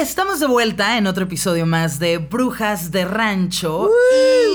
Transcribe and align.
estamos 0.00 0.40
de 0.40 0.46
vuelta 0.46 0.96
en 0.96 1.06
otro 1.06 1.24
episodio 1.24 1.66
más 1.66 1.98
de 1.98 2.16
Brujas 2.16 2.90
de 2.90 3.04
Rancho. 3.04 3.90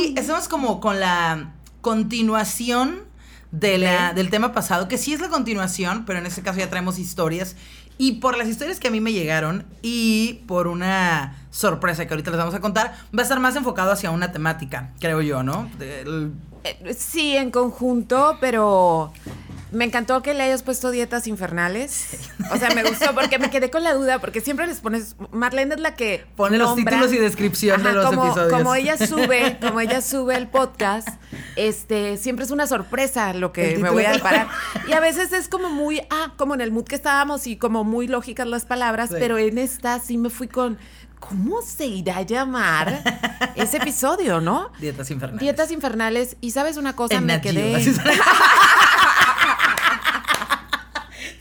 Y 0.02 0.18
estamos 0.18 0.48
como 0.48 0.79
con 0.79 1.00
la 1.00 1.54
continuación 1.82 3.04
de 3.52 3.78
la, 3.78 4.13
del 4.13 4.31
tema 4.31 4.54
pasado, 4.54 4.88
que 4.88 4.97
sí 4.97 5.13
es 5.13 5.21
la 5.21 5.29
continuación, 5.29 6.04
pero 6.05 6.18
en 6.18 6.26
este 6.26 6.42
caso 6.42 6.58
ya 6.58 6.70
traemos 6.70 6.97
historias. 6.97 7.55
Y 8.00 8.13
por 8.13 8.38
las 8.38 8.47
historias 8.47 8.79
que 8.79 8.88
a 8.88 8.92
mí 8.92 9.00
me 9.02 9.13
llegaron 9.13 9.68
y 9.84 10.42
por 10.47 10.66
una 10.66 11.38
sorpresa 11.52 12.07
que 12.07 12.14
ahorita 12.16 12.32
les 12.32 12.39
vamos 12.39 12.55
a 12.55 12.59
contar, 12.59 12.96
va 13.16 13.20
a 13.20 13.21
estar 13.21 13.39
más 13.39 13.55
enfocado 13.55 13.91
hacia 13.91 14.09
una 14.09 14.32
temática, 14.32 14.93
creo 15.00 15.21
yo, 15.21 15.43
¿no? 15.43 15.70
Eh, 15.80 16.32
Sí, 16.98 17.38
en 17.38 17.52
conjunto, 17.52 18.38
pero 18.41 19.14
me 19.76 19.86
encantó 19.86 20.21
que 20.21 20.34
le 20.34 20.44
hayas 20.44 20.64
puesto 20.64 20.89
dietas 20.89 21.28
infernales. 21.28 22.18
O 22.52 22.58
sea, 22.58 22.70
me 22.73 22.84
gustó 22.84 23.14
porque 23.16 23.38
me 23.39 23.50
quedé 23.50 23.70
con 23.70 23.84
la 23.84 23.94
duda, 23.94 24.20
porque 24.20 24.41
siempre 24.41 24.66
les 24.68 24.80
pones. 24.80 25.16
Marlene 25.32 25.76
es 25.76 25.82
la 25.82 25.96
que. 25.96 26.26
Pone 26.36 26.58
los 26.58 26.76
títulos 26.76 27.12
y 27.13 27.18
descripción 27.18 27.84
de 27.84 27.91
los 27.94 28.05
como, 28.05 28.26
episodios. 28.26 28.54
Como 28.54 28.73
ella 28.76 28.98
sube, 29.08 29.58
como 29.62 29.80
ella 29.82 30.02
sube 30.02 30.35
el 30.38 30.48
podcast, 30.48 31.09
este, 31.55 32.18
siempre 32.18 32.46
es 32.46 32.52
una 32.52 32.68
sorpresa 32.68 33.34
lo 33.34 33.52
que 33.52 33.77
me 33.77 33.90
voy 33.90 34.05
a 34.05 34.13
deparar. 34.13 34.48
Y 34.88 34.94
a 34.94 34.99
veces 34.99 35.34
es 35.34 35.48
como 35.48 35.70
muy, 35.70 36.02
ah, 36.10 36.34
como 36.38 36.54
en 36.54 36.62
el 36.62 36.71
mood 36.71 36.85
que 36.85 36.96
estábamos 36.96 37.48
y 37.48 37.57
como 37.57 37.84
muy 37.84 38.07
lógicas 38.07 38.48
las 38.48 38.66
palabras, 38.66 39.10
Sí. 39.10 39.16
pero 39.20 39.38
en 39.38 39.57
esta 39.57 39.99
sí 39.99 40.18
me 40.18 40.30
fui 40.30 40.48
con. 40.48 40.77
¿Cómo 41.20 41.62
se 41.63 41.88
irá 41.88 42.18
a 42.18 42.21
llamar 42.21 43.02
ese 43.55 43.77
episodio, 43.77 44.41
no? 44.41 44.71
Dietas 44.80 45.10
infernales. 45.10 45.41
Dietas 45.41 45.71
infernales. 45.71 46.38
Y 46.40 46.52
sabes 46.52 46.77
una 46.77 46.96
cosa, 46.96 47.16
En 47.16 47.26
me 47.26 47.41
quedé. 47.41 47.73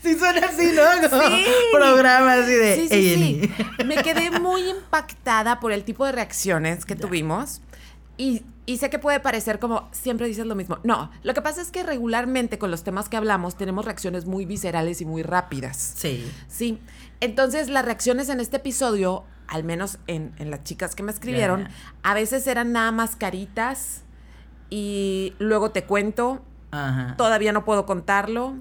Sí 0.05 0.17
suena 0.19 0.47
así, 0.47 0.71
¿no? 0.73 1.09
Como 1.09 1.21
Sí. 1.23 1.45
Programa 1.73 2.33
así 2.33 2.53
de 2.53 2.75
Sí, 2.75 2.87
sí, 2.89 3.15
sí. 3.49 3.83
Me 3.85 3.95
quedé 3.97 4.31
muy 4.39 4.69
impactada 4.69 5.59
por 5.59 5.71
el 5.71 5.83
tipo 5.83 6.05
de 6.05 6.11
reacciones 6.11 6.85
que 6.85 6.95
tuvimos. 6.95 7.61
Y, 8.17 8.43
y 8.65 8.77
sé 8.77 8.89
que 8.89 8.97
puede 8.99 9.19
parecer 9.19 9.59
como 9.59 9.89
siempre 9.91 10.27
dices 10.27 10.45
lo 10.45 10.55
mismo. 10.55 10.77
No, 10.83 11.11
lo 11.23 11.33
que 11.33 11.41
pasa 11.41 11.61
es 11.61 11.71
que 11.71 11.83
regularmente 11.83 12.57
con 12.57 12.71
los 12.71 12.83
temas 12.83 13.09
que 13.09 13.17
hablamos 13.17 13.57
tenemos 13.57 13.83
reacciones 13.83 14.25
muy 14.25 14.45
viscerales 14.45 15.01
y 15.01 15.05
muy 15.05 15.21
rápidas. 15.23 15.93
Sí. 15.97 16.25
Sí. 16.47 16.79
Entonces, 17.19 17.67
las 17.69 17.83
reacciones 17.83 18.29
en 18.29 18.39
este 18.39 18.57
episodio, 18.57 19.23
al 19.47 19.63
menos 19.63 19.97
en, 20.07 20.33
en 20.37 20.49
las 20.51 20.63
chicas 20.63 20.95
que 20.95 21.03
me 21.03 21.11
escribieron, 21.11 21.67
a 22.03 22.13
veces 22.13 22.45
eran 22.47 22.71
nada 22.71 22.91
más 22.91 23.15
caritas 23.15 24.03
y 24.69 25.33
luego 25.39 25.71
te 25.71 25.83
cuento, 25.83 26.41
Ajá. 26.71 27.15
todavía 27.17 27.51
no 27.51 27.65
puedo 27.65 27.85
contarlo, 27.85 28.55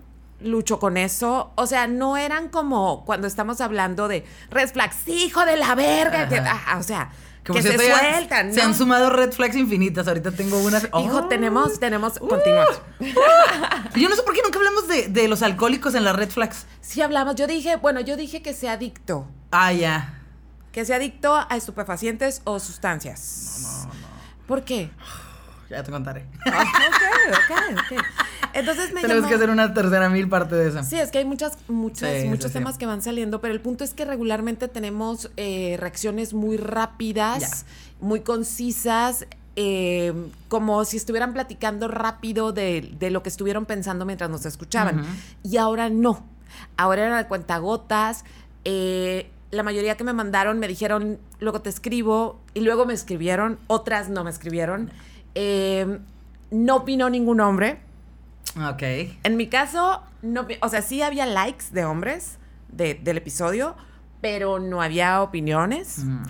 lucho 0.45 0.79
con 0.79 0.97
eso. 0.97 1.53
O 1.57 1.67
sea, 1.67 1.87
no 1.87 2.17
eran 2.17 2.49
como 2.49 3.05
cuando 3.05 3.27
estamos 3.27 3.61
hablando 3.61 4.07
de 4.09 4.25
red 4.51 4.69
flags, 4.71 5.07
hijo 5.09 5.45
de 5.45 5.57
la 5.57 5.75
verga. 5.75 6.29
que- 6.29 6.39
ajá, 6.39 6.79
o 6.79 6.83
sea, 6.83 7.11
Como 7.47 7.59
que 7.59 7.63
si 7.63 7.77
se 7.77 7.93
sueltan. 7.93 8.55
Se 8.55 8.61
¿no? 8.61 8.67
han 8.69 8.75
sumado 8.75 9.11
red 9.11 9.31
flags 9.33 9.57
infinitas. 9.57 10.09
Ahorita 10.09 10.31
tengo 10.33 10.59
unas. 10.61 10.85
Hijo, 10.85 11.19
Oh. 11.25 11.29
tenemos, 11.29 11.79
tenemos, 11.79 12.19
continuamos. 12.19 12.81
Yo 13.95 14.09
no 14.09 14.17
sé 14.17 14.23
por 14.23 14.35
qué 14.35 14.41
nunca 14.43 14.59
hablamos 14.59 14.89
de, 14.89 15.09
de 15.09 15.29
los 15.29 15.43
alcohólicos 15.43 15.95
en 15.95 16.05
las 16.05 16.17
red 16.17 16.31
flags. 16.31 16.67
Sí 16.81 17.03
hablamos, 17.03 17.35
yo 17.37 17.47
dije, 17.47 17.77
bueno, 17.77 18.01
yo 18.01 18.17
dije 18.17 18.43
que 18.43 18.53
sea 18.55 18.73
adicto. 18.73 19.27
Ah, 19.51 19.73
ya. 19.73 20.21
Que 20.73 20.85
sea 20.85 20.97
adicto 20.97 21.35
a 21.35 21.57
estupefacientes 21.57 22.41
o 22.45 22.59
sustancias. 22.61 23.61
No, 23.63 23.79
no, 23.87 23.95
no. 24.01 24.47
¿Por 24.47 24.65
qué? 24.65 24.91
Ya 25.75 25.83
te 25.83 25.91
contaré. 25.91 26.25
Ah, 26.47 26.63
ok, 26.65 27.35
ok, 27.51 27.79
ok. 27.99 28.05
Entonces 28.55 28.93
me 28.93 29.01
Tenemos 29.01 29.23
llamó- 29.25 29.29
que 29.29 29.35
hacer 29.35 29.51
una 29.51 29.75
tercera 29.75 30.09
mil 30.09 30.29
parte 30.29 30.55
de 30.55 30.69
eso. 30.69 30.83
Sí, 30.85 30.97
es 30.99 31.11
que 31.11 31.19
hay 31.19 31.25
muchas, 31.25 31.59
muchas, 31.69 32.23
Sí, 32.23 32.29
muchos 32.29 32.53
sí. 32.53 32.59
temas 32.59 32.79
que 32.79 32.87
van 32.87 33.03
saliendo, 33.03 33.41
pero 33.41 33.53
el 33.53 33.61
punto 33.61 33.83
es 33.85 33.93
que 33.95 34.05
regularmente 34.05 34.69
tenemos 34.69 35.31
eh, 35.37 35.77
reacciones 35.81 36.35
muy 36.35 36.57
rápidas, 36.57 37.41
Ya. 37.41 37.49
muy 38.01 38.21
concisas, 38.21 39.27
eh, 39.57 40.13
como 40.49 40.85
si 40.85 40.97
estuvieran 40.97 41.33
platicando 41.33 41.89
rápido 41.89 42.53
de, 42.53 42.93
de 42.99 43.11
lo 43.11 43.23
que 43.23 43.29
estuvieron 43.29 43.67
pensando 43.67 44.05
mientras 44.05 44.31
nos 44.31 44.47
escuchaban. 44.47 45.05
Y 45.43 45.57
ahora 45.57 45.91
no. 45.91 46.25
Ahora 46.77 47.07
eran 47.07 47.25
cuentagotas. 47.25 48.25
eh, 48.65 49.31
la 49.51 49.63
mayoría 49.63 49.97
que 49.97 50.03
me 50.03 50.13
mandaron 50.13 50.59
me 50.59 50.67
dijeron, 50.67 51.19
luego 51.39 51.61
te 51.61 51.71
escribo, 51.71 52.41
y 52.55 52.61
luego 52.61 52.87
me 52.87 52.95
escribieron, 52.95 53.57
otras 53.69 54.09
no 54.09 54.25
me 54.25 54.31
escribieron. 54.31 54.91
Eh, 55.35 55.99
no 56.51 56.77
opinó 56.77 57.11
ningún 57.11 57.41
hombre. 57.41 57.79
Ok. 58.71 58.83
En 59.25 59.37
mi 59.37 59.49
caso, 59.49 60.03
no, 60.23 60.47
o 60.61 60.69
sea, 60.69 60.83
sí 60.83 61.03
había 61.03 61.27
likes 61.27 61.67
de 61.73 61.85
hombres 61.85 62.39
de- 62.69 62.95
del 62.95 63.17
episodio, 63.19 63.75
pero 64.21 64.59
no 64.61 64.81
había 64.83 65.23
opiniones. 65.23 65.99
Mm. 66.05 66.23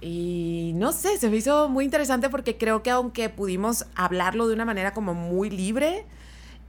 Y 0.00 0.72
no 0.76 0.92
sé, 0.92 1.18
se 1.18 1.28
me 1.30 1.36
hizo 1.36 1.68
muy 1.68 1.84
interesante 1.84 2.28
porque 2.30 2.56
creo 2.56 2.82
que 2.82 2.90
aunque 2.90 3.28
pudimos 3.28 3.86
hablarlo 3.94 4.46
de 4.46 4.54
una 4.54 4.64
manera 4.64 4.92
como 4.94 5.14
muy 5.14 5.50
libre, 5.50 6.04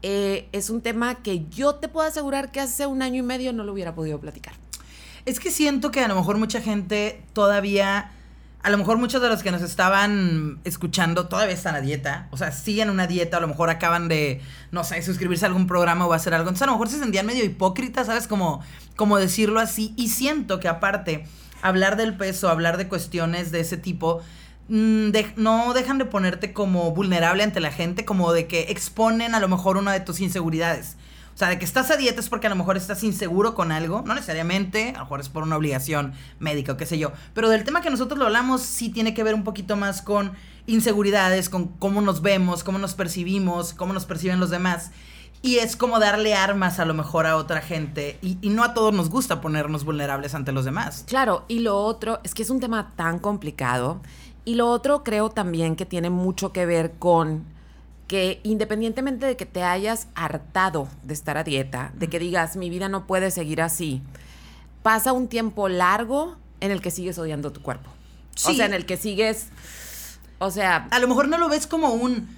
eh, 0.02 0.48
es 0.52 0.70
un 0.70 0.82
tema 0.82 1.16
que 1.16 1.46
yo 1.50 1.76
te 1.76 1.88
puedo 1.88 2.08
asegurar 2.08 2.52
que 2.52 2.60
hace 2.60 2.86
un 2.88 3.02
año 3.02 3.20
y 3.20 3.26
medio 3.26 3.54
no 3.54 3.64
lo 3.64 3.74
hubiera 3.74 3.94
podido 3.96 4.20
platicar. 4.20 4.54
Es 5.26 5.40
que 5.40 5.52
siento 5.52 5.92
que 5.92 6.00
a 6.02 6.08
lo 6.08 6.16
mejor 6.16 6.38
mucha 6.38 6.62
gente 6.62 7.22
todavía, 7.34 8.12
a 8.64 8.70
lo 8.70 8.78
mejor 8.78 8.98
muchos 8.98 9.22
de 9.22 9.30
los 9.30 9.44
que 9.44 9.52
nos 9.52 9.62
estaban 9.62 10.60
escuchando 10.64 11.28
todavía 11.28 11.54
están 11.54 11.76
a 11.76 11.82
dieta, 11.82 12.28
o 12.32 12.38
sea, 12.38 12.52
siguen 12.52 12.90
una 12.90 13.08
dieta, 13.08 13.38
a 13.38 13.40
lo 13.40 13.48
mejor 13.48 13.70
acaban 13.70 14.08
de, 14.08 14.42
no 14.72 14.84
sé, 14.84 15.02
suscribirse 15.02 15.46
a 15.46 15.48
algún 15.48 15.68
programa 15.68 16.06
o 16.06 16.14
hacer 16.14 16.34
algo, 16.34 16.50
entonces 16.50 16.64
a 16.64 16.66
lo 16.68 16.74
mejor 16.74 16.90
se 16.90 17.00
sentían 17.00 17.26
medio 17.26 17.46
hipócritas, 17.46 18.08
¿sabes? 18.08 18.28
Como, 18.28 18.62
como 18.96 19.18
decirlo 19.18 19.60
así, 19.60 19.94
y 19.96 20.10
siento 20.10 20.60
que 20.60 20.68
aparte, 20.68 21.26
hablar 21.62 21.96
del 21.98 22.18
peso, 22.18 22.50
hablar 22.50 22.78
de 22.78 22.88
cuestiones 22.88 23.52
de 23.52 23.62
ese 23.62 23.78
tipo, 23.78 24.22
mm, 24.70 25.10
de- 25.12 25.32
no 25.38 25.74
dejan 25.74 25.98
de 25.98 26.06
ponerte 26.06 26.52
como 26.52 26.92
vulnerable 26.92 27.44
ante 27.44 27.60
la 27.62 27.72
gente, 27.72 28.04
como 28.06 28.34
de 28.34 28.48
que 28.48 28.64
exponen 28.70 29.34
a 29.34 29.40
lo 29.40 29.48
mejor 29.48 29.78
una 29.78 29.94
de 29.94 30.02
tus 30.02 30.20
inseguridades. 30.20 30.98
O 31.38 31.40
sea, 31.40 31.50
de 31.50 31.60
que 31.60 31.66
estás 31.66 31.92
a 31.92 31.98
dieta 31.98 32.20
es 32.20 32.30
porque 32.30 32.48
a 32.48 32.50
lo 32.50 32.56
mejor 32.56 32.78
estás 32.78 33.04
inseguro 33.04 33.54
con 33.54 33.72
algo, 33.72 34.02
no 34.04 34.16
necesariamente, 34.16 34.90
a 34.90 34.94
lo 34.94 35.00
mejor 35.02 35.20
es 35.20 35.30
por 35.30 35.44
una 35.44 35.56
obligación 35.56 36.14
médica 36.40 36.72
o 36.72 36.78
qué 36.78 36.88
sé 36.88 36.98
yo. 36.98 37.12
Pero 37.36 37.50
del 37.50 37.64
tema 37.64 37.82
que 37.82 37.92
nosotros 37.92 38.18
lo 38.18 38.26
hablamos 38.26 38.64
sí 38.64 38.90
tiene 38.90 39.14
que 39.14 39.24
ver 39.24 39.36
un 39.36 39.44
poquito 39.44 39.76
más 39.76 40.02
con 40.02 40.32
inseguridades, 40.66 41.50
con 41.50 41.68
cómo 41.68 42.02
nos 42.02 42.24
vemos, 42.24 42.64
cómo 42.64 42.80
nos 42.80 42.96
percibimos, 42.96 43.76
cómo 43.76 43.94
nos 43.94 44.08
perciben 44.08 44.40
los 44.40 44.50
demás. 44.50 44.90
Y 45.44 45.58
es 45.58 45.76
como 45.76 46.00
darle 46.00 46.34
armas 46.34 46.80
a 46.80 46.86
lo 46.86 46.96
mejor 46.96 47.28
a 47.28 47.38
otra 47.38 47.62
gente. 47.62 48.18
Y, 48.24 48.40
no 48.50 48.64
a 48.64 48.74
todos 48.74 48.92
nos 48.92 49.12
gusta 49.12 49.40
ponernos 49.40 49.86
vulnerables 49.86 50.34
ante 50.34 50.52
los 50.52 50.66
demás. 50.66 51.04
Claro, 51.06 51.46
y 51.48 51.60
lo 51.60 51.78
otro 51.78 52.20
es 52.24 52.34
que 52.34 52.42
es 52.42 52.50
un 52.50 52.60
tema 52.60 52.94
tan 52.96 53.20
complicado. 53.20 54.02
Y 54.44 54.56
lo 54.56 54.72
otro 54.72 55.04
creo 55.04 55.30
también 55.30 55.76
que 55.76 55.86
tiene 55.86 56.10
mucho 56.10 56.52
que 56.52 56.66
ver 56.66 56.94
con 56.98 57.46
que 58.08 58.40
independientemente 58.44 59.26
de 59.26 59.36
que 59.36 59.46
te 59.46 59.64
hayas 59.64 60.08
hartado 60.16 60.88
de 61.04 61.14
estar 61.14 61.38
a 61.38 61.44
dieta, 61.44 61.92
de 61.96 62.08
que 62.08 62.20
digas 62.20 62.56
mi 62.56 62.70
vida 62.70 62.88
no 62.90 63.06
puede 63.06 63.32
seguir 63.32 63.62
así, 63.62 64.02
pasa 64.84 65.12
un 65.12 65.28
tiempo 65.28 65.68
largo 65.70 66.38
en 66.62 66.72
el 66.72 66.82
que 66.82 66.92
sigues 66.92 67.18
odiando 67.20 67.52
tu 67.52 67.62
cuerpo. 67.62 67.90
O 67.90 68.50
Sí. 68.50 68.56
sea, 68.56 68.66
en 68.66 68.74
el 68.74 68.86
que 68.86 68.98
sigues, 68.98 69.48
o 70.40 70.52
sea, 70.52 70.88
A 70.92 71.00
lo 71.00 71.08
mejor 71.08 71.28
no 71.28 71.38
lo 71.38 71.50
ves 71.50 71.68
como 71.68 71.90
un... 71.94 72.30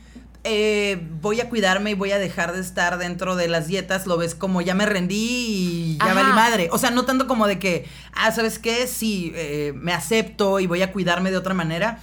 eh, 0.45 1.05
voy 1.21 1.41
a 1.41 1.49
cuidarme 1.49 1.91
y 1.91 1.93
voy 1.93 2.11
a 2.13 2.17
dejar 2.17 2.53
de 2.53 2.61
estar 2.61 2.97
dentro 2.97 3.35
de 3.35 3.49
las 3.49 3.67
dietas, 3.67 4.07
lo 4.07 4.17
ves 4.17 4.33
como 4.35 4.61
ya 4.61 4.73
me 4.73 4.85
rendí 4.85 5.15
y 5.17 5.97
ya 5.97 6.05
Ajá. 6.05 6.13
valí 6.15 6.31
madre. 6.33 6.69
O 6.71 6.77
sea, 6.77 6.91
no 6.91 7.03
tanto 7.05 7.27
como 7.27 7.45
de 7.45 7.59
que, 7.59 7.85
ah, 8.13 8.31
¿sabes 8.31 8.57
qué? 8.57 8.87
Sí, 8.87 9.33
eh, 9.35 9.73
me 9.75 9.91
acepto 9.93 10.59
y 10.61 10.65
voy 10.67 10.81
a 10.81 10.91
cuidarme 10.93 11.29
de 11.29 11.37
otra 11.37 11.53
manera, 11.53 11.99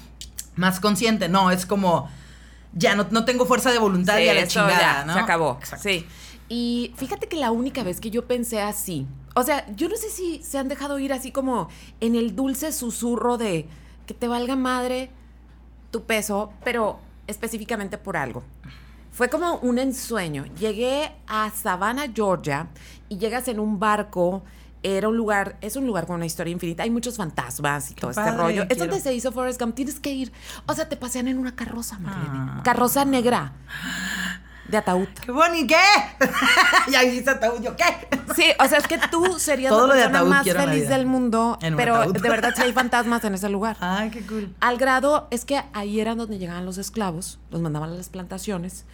más 0.55 0.79
consciente. 0.81 1.29
No, 1.31 1.51
es 1.51 1.65
como, 1.65 2.11
ya 2.77 2.95
no, 2.95 3.07
no 3.11 3.25
tengo 3.25 3.47
fuerza 3.47 3.73
de 3.73 3.79
voluntad 3.79 4.19
y 4.19 4.29
a 4.29 4.35
la 4.35 4.41
eso 4.41 4.61
chingada, 4.61 4.79
ya, 4.79 5.05
¿no? 5.05 5.15
Se 5.15 5.21
acabó. 5.21 5.57
Exacto. 5.61 5.89
Sí. 5.89 6.07
Y 6.49 6.93
fíjate 6.97 7.27
que 7.27 7.37
la 7.37 7.51
única 7.51 7.83
vez 7.83 8.01
que 8.01 8.11
yo 8.11 8.27
pensé 8.27 8.61
así, 8.61 9.07
o 9.35 9.43
sea, 9.43 9.67
yo 9.75 9.89
no 9.89 9.97
sé 9.97 10.11
si 10.11 10.43
se 10.43 10.59
han 10.59 10.69
dejado 10.69 10.99
ir 10.99 11.13
así 11.13 11.33
como 11.33 11.69
en 12.01 12.15
el 12.15 12.37
dulce 12.37 12.71
susurro 12.73 13.37
de 13.37 13.67
que 14.07 14.15
te 14.15 14.29
valga 14.29 14.55
madre 14.55 15.11
tu 15.91 16.05
peso, 16.05 16.53
pero 16.63 17.01
específicamente 17.27 17.99
por 17.99 18.17
algo. 18.17 18.45
Fue 19.11 19.29
como 19.29 19.57
un 19.57 19.79
ensueño. 19.79 20.45
Llegué 20.59 21.11
a 21.27 21.51
Savannah, 21.51 22.07
Georgia, 22.15 22.69
y 23.09 23.17
llegas 23.19 23.49
en 23.49 23.59
un 23.59 23.81
barco. 23.81 24.43
Era 24.83 25.09
un 25.09 25.17
lugar, 25.17 25.57
es 25.61 25.77
un 25.77 25.87
lugar 25.87 26.07
con 26.07 26.17
una 26.17 26.27
historia 26.27 26.53
infinita. 26.53 26.83
Hay 26.83 26.91
muchos 26.91 27.17
fantasmas 27.17 27.91
y 27.91 27.95
todo 27.95 28.11
este 28.11 28.31
rollo. 28.33 28.67
Es 28.69 28.79
donde 28.79 29.01
se 29.01 29.13
hizo 29.15 29.33
Forrest 29.33 29.61
Gump. 29.61 29.75
Tienes 29.75 30.01
que 30.01 30.13
ir. 30.13 30.33
O 30.67 30.75
sea, 30.75 30.89
te 30.89 30.97
pasean 30.97 31.29
en 31.29 31.39
una 31.39 31.57
carroza, 31.57 31.99
Marlene. 31.99 32.29
Ah. 32.31 32.61
Carroza 32.65 33.05
negra. 33.05 33.53
De 34.69 34.77
ataúd. 34.77 35.09
¡Qué 35.25 35.31
bonito! 35.31 35.75
¿Qué? 35.75 36.27
ya 36.91 37.05
hiciste 37.05 37.31
ataúd, 37.31 37.63
¿yo 37.63 37.77
qué? 37.77 37.85
Sí, 38.35 38.45
o 38.59 38.67
sea, 38.67 38.79
es 38.79 38.87
que 38.89 38.99
tú 39.11 39.25
serías 39.39 39.71
Todo 39.71 39.87
la 39.87 39.95
persona 39.95 40.25
más 40.25 40.45
feliz 40.45 40.89
del 40.89 41.07
mundo. 41.07 41.59
Pero 41.77 41.97
ataúd. 41.97 42.21
de 42.21 42.29
verdad 42.29 42.53
sí 42.55 42.63
hay 42.63 42.73
fantasmas 42.73 43.25
en 43.25 43.35
ese 43.35 43.49
lugar. 43.49 43.77
Ay, 43.81 44.11
qué 44.11 44.27
cool. 44.27 44.55
Al 44.61 44.77
grado 44.77 45.29
es 45.31 45.45
que 45.45 45.63
ahí 45.73 46.01
eran 46.01 46.19
donde 46.19 46.39
llegaban 46.39 46.67
los 46.67 46.79
esclavos, 46.79 47.39
los 47.51 47.61
mandaban 47.61 47.91
a 47.91 47.95
las 47.95 48.09
plantaciones 48.09 48.85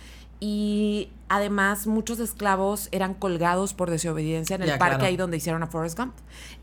Y 0.44 1.09
además 1.29 1.87
muchos 1.87 2.19
esclavos 2.19 2.89
eran 2.91 3.15
colgados 3.15 3.75
por 3.75 3.89
desobediencia 3.91 4.56
en 4.56 4.62
el 4.62 4.69
Ya, 4.71 4.77
parque 4.79 4.97
claro. 4.97 5.09
ahí 5.09 5.17
donde 5.17 5.37
hicieron 5.37 5.62
a 5.62 5.69
Forrest 5.69 5.97
Gump. 5.97 6.15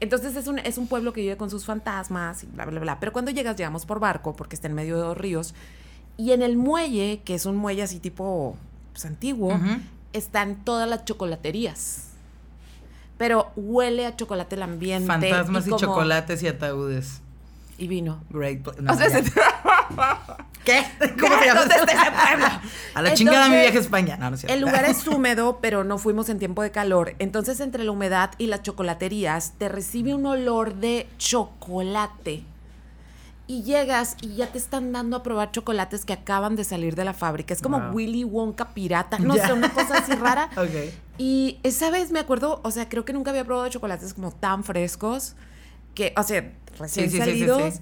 Entonces 0.01 0.35
es 0.35 0.47
un, 0.47 0.59
es 0.59 0.77
un 0.77 0.87
pueblo 0.87 1.13
que 1.13 1.21
vive 1.21 1.37
con 1.37 1.49
sus 1.49 1.63
fantasmas 1.63 2.43
y 2.43 2.47
bla, 2.47 2.65
bla, 2.65 2.81
bla. 2.81 2.99
Pero 2.99 3.13
cuando 3.13 3.31
llegas, 3.31 3.55
llegamos 3.55 3.85
por 3.85 4.01
barco 4.01 4.35
porque 4.35 4.55
está 4.57 4.67
en 4.67 4.73
medio 4.73 4.97
de 4.97 5.03
dos 5.03 5.17
ríos. 5.17 5.53
Y 6.17 6.33
en 6.33 6.41
el 6.41 6.57
muelle, 6.57 7.21
que 7.23 7.35
es 7.35 7.45
un 7.45 7.55
muelle 7.55 7.81
así 7.83 7.99
tipo 7.99 8.57
pues, 8.91 9.05
antiguo, 9.05 9.57
están 10.11 10.65
todas 10.65 10.89
las 10.89 11.05
chocolaterías. 11.05 12.07
Pero 13.17 13.53
huele 13.55 14.05
a 14.05 14.15
chocolate 14.17 14.55
el 14.57 14.63
ambiente. 14.63 15.07
Fantasmas 15.07 15.65
y, 15.67 15.69
como- 15.69 15.79
chocolates 15.79 16.43
y 16.43 16.47
ataúdes. 16.49 17.21
Y 17.77 17.87
vino. 17.87 18.21
Great. 18.29 18.59
no, 18.81 18.91
O 18.91 18.95
sea, 18.97 19.09
se- 19.09 19.23
¿Qué? 20.65 20.83
¿Cómo 21.19 21.39
se 21.39 21.45
llama? 21.45 21.59
¿Dónde 21.61 21.75
está 21.75 21.91
ese 21.93 22.11
pueblo? 22.11 22.45
A 22.95 23.01
la 23.01 23.13
chingada 23.13 23.47
mi 23.49 23.55
Entonces, 23.55 23.61
viaje 23.61 23.77
a 23.77 23.81
España. 23.81 24.17
No, 24.17 24.29
no 24.29 24.35
es. 24.35 24.43
El 24.43 24.59
lugar 24.61 24.85
es 24.85 25.07
húmedo, 25.07 25.59
pero 25.61 25.83
no 25.83 25.97
fuimos 25.97 26.27
en 26.29 26.37
tiempo 26.39 26.61
de 26.61 26.71
calor. 26.71 27.15
Entonces, 27.19 27.59
entre 27.61 27.83
la 27.83 27.91
humedad 27.91 28.31
y 28.37 28.47
las 28.47 28.61
chocolaterías, 28.63 29.53
te 29.57 29.69
recibe 29.69 30.13
un 30.13 30.25
olor 30.25 30.75
de 30.75 31.07
chocolate. 31.17 32.43
Y 33.47 33.63
llegas 33.63 34.15
y 34.21 34.35
ya 34.35 34.47
te 34.51 34.59
están 34.59 34.91
dando 34.91 35.17
a 35.17 35.23
probar 35.23 35.51
chocolates 35.51 36.05
que 36.05 36.13
acaban 36.13 36.55
de 36.55 36.63
salir 36.63 36.95
de 36.95 37.03
la 37.03 37.13
fábrica. 37.13 37.51
Es 37.53 37.61
como 37.63 37.79
Wow. 37.79 37.93
Willy 37.93 38.23
Wonka 38.23 38.69
pirata. 38.75 39.17
No 39.17 39.35
Ya. 39.35 39.47
sé, 39.47 39.53
una 39.53 39.73
cosa 39.73 39.97
así 39.97 40.13
rara. 40.13 40.49
Y 41.17 41.59
esa 41.63 41.89
vez 41.89 42.11
me 42.11 42.19
acuerdo, 42.19 42.59
o 42.63 42.69
sea, 42.71 42.87
creo 42.89 43.05
que 43.05 43.13
nunca 43.13 43.31
había 43.31 43.43
probado 43.45 43.67
chocolates 43.69 44.13
como 44.13 44.31
tan 44.31 44.63
frescos, 44.63 45.35
que, 45.95 46.13
o 46.15 46.21
sea, 46.23 46.51
recién 46.77 47.09
sí, 47.09 47.17
sí, 47.17 47.23
salidos, 47.23 47.73
sí. 47.75 47.79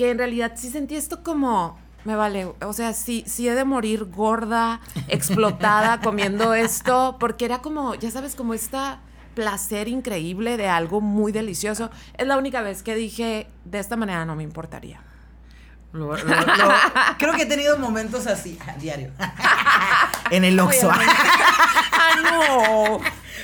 Que 0.00 0.10
en 0.10 0.16
realidad 0.16 0.52
sí 0.56 0.70
sentí 0.70 0.96
esto 0.96 1.22
como, 1.22 1.78
me 2.06 2.16
vale, 2.16 2.46
o 2.62 2.72
sea, 2.72 2.94
sí, 2.94 3.22
sí 3.26 3.46
he 3.46 3.54
de 3.54 3.64
morir 3.66 4.06
gorda, 4.06 4.80
explotada 5.08 6.00
comiendo 6.02 6.54
esto, 6.54 7.18
porque 7.20 7.44
era 7.44 7.58
como, 7.58 7.94
ya 7.96 8.10
sabes, 8.10 8.34
como 8.34 8.54
esta 8.54 9.00
placer 9.34 9.88
increíble 9.88 10.56
de 10.56 10.68
algo 10.70 11.02
muy 11.02 11.32
delicioso. 11.32 11.90
Es 12.16 12.26
la 12.26 12.38
única 12.38 12.62
vez 12.62 12.82
que 12.82 12.94
dije, 12.94 13.46
de 13.66 13.78
esta 13.78 13.96
manera 13.96 14.24
no 14.24 14.36
me 14.36 14.42
importaría. 14.42 15.02
Lo- 15.92 16.16
lo- 16.16 16.24
lo- 16.24 16.74
creo 17.18 17.34
que 17.34 17.42
he 17.42 17.46
tenido 17.46 17.76
momentos 17.78 18.26
así 18.26 18.58
a 18.66 18.72
diario. 18.78 19.10
en 20.30 20.44
el 20.44 20.58
Oxxo. 20.58 20.90
¡Ah, 20.90 22.14
no! 22.22 23.00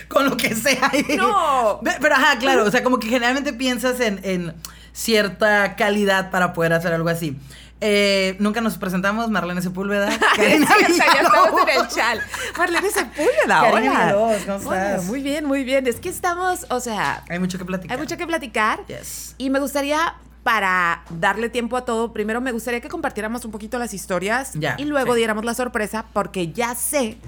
Con 0.08 0.24
lo 0.30 0.38
que 0.38 0.54
sea. 0.54 0.90
No. 1.18 1.80
Pero 2.00 2.14
ajá, 2.14 2.38
claro. 2.38 2.64
O 2.64 2.70
sea, 2.70 2.82
como 2.82 2.98
que 2.98 3.08
generalmente 3.08 3.52
piensas 3.52 4.00
en, 4.00 4.20
en 4.22 4.54
cierta 5.00 5.76
calidad 5.76 6.30
para 6.30 6.52
poder 6.54 6.72
hacer 6.72 6.92
algo 6.94 7.08
así. 7.10 7.36
Eh, 7.82 8.36
nunca 8.38 8.62
nos 8.62 8.78
presentamos, 8.78 9.28
Marlene 9.28 9.60
Sepúlveda. 9.60 10.08
Karina 10.36 10.66
cierto, 10.66 10.94
ya 10.96 11.20
estamos 11.22 11.60
en 11.68 11.80
el 11.80 11.88
chal. 11.88 12.20
Marlene 12.56 12.88
Sepúlveda, 12.90 13.60
Karina 13.60 13.70
hola. 13.70 13.80
Villalobos, 13.80 14.36
¿cómo 14.46 14.68
Hola, 14.70 14.90
estás? 14.92 15.04
muy 15.04 15.22
bien, 15.22 15.44
muy 15.44 15.62
bien. 15.64 15.86
Es 15.86 15.96
que 16.00 16.08
estamos, 16.08 16.64
o 16.70 16.80
sea, 16.80 17.22
Hay 17.28 17.38
mucho 17.38 17.58
que 17.58 17.66
platicar. 17.66 17.96
hay 17.98 18.02
mucho 18.02 18.16
que 18.16 18.26
platicar. 18.26 18.80
Yes. 18.86 19.34
Y 19.36 19.50
me 19.50 19.58
gustaría, 19.60 20.14
para 20.42 21.02
darle 21.10 21.50
tiempo 21.50 21.76
a 21.76 21.84
todo, 21.84 22.14
primero 22.14 22.40
me 22.40 22.50
gustaría 22.52 22.80
que 22.80 22.88
compartiéramos 22.88 23.44
un 23.44 23.50
poquito 23.50 23.78
las 23.78 23.92
historias 23.92 24.52
Ya, 24.54 24.76
y 24.78 24.86
luego 24.86 25.12
sí. 25.12 25.18
diéramos 25.18 25.44
la 25.44 25.52
sorpresa, 25.52 26.06
porque 26.14 26.52
ya 26.52 26.74
sé 26.74 27.18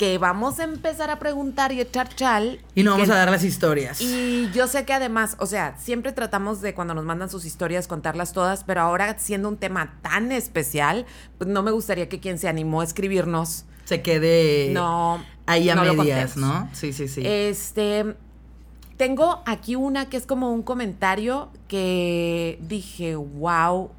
que 0.00 0.16
vamos 0.16 0.58
a 0.60 0.64
empezar 0.64 1.10
a 1.10 1.18
preguntar 1.18 1.72
y 1.72 1.80
echar 1.82 2.08
chal. 2.08 2.58
Y 2.74 2.84
no 2.84 2.92
vamos 2.92 3.08
que- 3.08 3.12
a 3.12 3.16
dar 3.18 3.30
las 3.30 3.44
historias. 3.44 4.00
y 4.00 4.50
yo 4.54 4.66
sé 4.66 4.86
que 4.86 4.94
además, 4.94 5.36
o 5.40 5.44
sea, 5.44 5.76
siempre 5.76 6.12
tratamos 6.12 6.62
de 6.62 6.72
cuando 6.72 6.94
nos 6.94 7.04
mandan 7.04 7.28
sus 7.28 7.44
historias 7.44 7.86
contarlas 7.86 8.32
todas, 8.32 8.64
pero 8.64 8.80
ahora 8.80 9.18
siendo 9.18 9.46
un 9.50 9.58
tema 9.58 9.98
tan 10.00 10.32
especial, 10.32 11.04
pues 11.36 11.50
no 11.50 11.62
me 11.62 11.70
gustaría 11.70 12.08
que 12.08 12.18
quien 12.18 12.38
se 12.38 12.48
animó 12.48 12.80
a 12.80 12.84
escribirnos 12.84 13.66
Se 13.84 14.00
quede 14.00 14.70
no 14.72 15.22
ahí 15.44 15.68
a 15.68 15.74
no 15.74 15.82
medias. 15.92 16.34
¿no? 16.38 16.70
Sí, 16.72 16.94
sí, 16.94 17.06
sí. 17.06 17.20
Este 17.22 18.16
tengo 18.96 19.42
aquí 19.44 19.74
una 19.76 20.08
que 20.08 20.16
es 20.16 20.24
como 20.24 20.50
un 20.50 20.62
comentario 20.62 21.50
que 21.68 22.58
dije, 22.62 23.16
wow, 23.16 23.90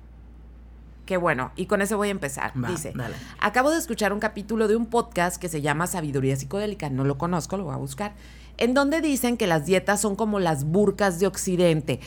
qué 1.05 1.17
bueno. 1.17 1.51
Y 1.55 1.65
con 1.65 1.81
eso 1.81 1.97
voy 1.97 2.09
a 2.09 2.11
empezar. 2.11 2.53
Va, 2.61 2.69
Dice, 2.69 2.93
dale. 2.95 3.15
acabo 3.39 3.71
de 3.71 3.77
escuchar 3.77 4.13
un 4.13 4.19
capítulo 4.19 4.67
de 4.67 4.75
un 4.75 4.85
podcast 4.85 5.41
que 5.41 5.49
se 5.49 5.61
llama 5.61 5.87
Sabiduría 5.87 6.35
Psicodélica, 6.35 6.89
no 6.89 7.03
lo 7.03 7.17
conozco, 7.17 7.57
lo 7.57 7.65
voy 7.65 7.73
a 7.73 7.77
buscar, 7.77 8.13
en 8.57 8.73
donde 8.73 9.01
dicen 9.01 9.37
que 9.37 9.47
las 9.47 9.65
dietas 9.65 10.01
son 10.01 10.15
como 10.15 10.39
las 10.39 10.65
burcas 10.65 11.19
de 11.19 11.27
Occidente. 11.27 11.99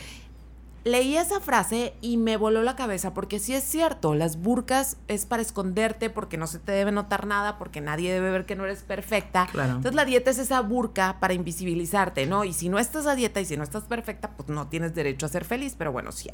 Leí 0.85 1.17
esa 1.17 1.41
frase 1.41 1.95
y 2.03 2.19
me 2.19 2.37
voló 2.37 2.63
la 2.63 2.77
cabeza 2.77 3.15
porque 3.15 3.39
sí 3.39 3.55
es 3.55 3.65
cierto, 3.65 4.15
las 4.15 4.37
burcas 4.37 4.99
es 5.09 5.25
para 5.25 5.41
esconderte 5.41 6.11
porque 6.11 6.37
no 6.37 6.47
se 6.47 6.59
te 6.59 6.73
debe 6.73 6.93
notar 6.93 7.27
nada, 7.27 7.57
porque 7.57 7.81
nadie 7.81 8.13
debe 8.13 8.31
ver 8.31 8.45
que 8.45 8.55
no 8.55 8.65
eres 8.65 8.83
perfecta. 8.83 9.47
Claro. 9.51 9.77
Entonces 9.77 9.95
la 9.95 10.05
dieta 10.05 10.31
es 10.31 10.39
esa 10.39 10.61
burca 10.61 11.17
para 11.21 11.33
invisibilizarte, 11.33 12.27
¿no? 12.27 12.45
Y 12.45 12.53
si 12.53 12.69
no 12.69 12.79
estás 12.79 13.07
a 13.07 13.15
dieta 13.15 13.41
y 13.41 13.47
si 13.47 13.57
no 13.57 13.65
estás 13.65 13.85
perfecta, 13.85 14.33
pues 14.37 14.51
no 14.51 14.69
tienes 14.69 14.95
derecho 14.95 15.25
a 15.25 15.31
ser 15.31 15.47
feliz, 15.47 15.75
pero 15.79 15.91
bueno, 15.91 16.13
sí. 16.13 16.29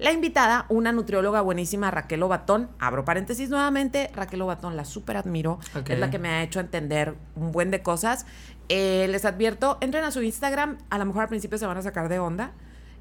La 0.00 0.10
invitada, 0.10 0.66
una 0.68 0.90
nutrióloga 0.90 1.40
buenísima, 1.40 1.92
Raquel 1.92 2.24
Obatón, 2.24 2.70
abro 2.80 3.04
paréntesis 3.04 3.50
nuevamente, 3.50 4.10
Raquel 4.16 4.42
Obatón 4.42 4.76
la 4.76 4.84
súper 4.84 5.16
admiro, 5.16 5.60
es 5.86 5.98
la 5.98 6.10
que 6.10 6.18
me 6.18 6.28
ha 6.28 6.42
hecho 6.42 6.58
entender 6.58 7.14
un 7.36 7.52
buen 7.52 7.70
de 7.70 7.82
cosas. 7.82 8.26
Eh, 8.68 9.06
les 9.10 9.24
advierto, 9.24 9.78
entren 9.80 10.02
a 10.02 10.10
su 10.10 10.22
Instagram, 10.22 10.78
a 10.90 10.98
lo 10.98 11.04
mejor 11.04 11.22
al 11.22 11.28
principio 11.28 11.58
se 11.58 11.66
van 11.66 11.76
a 11.76 11.82
sacar 11.82 12.08
de 12.08 12.18
onda, 12.18 12.52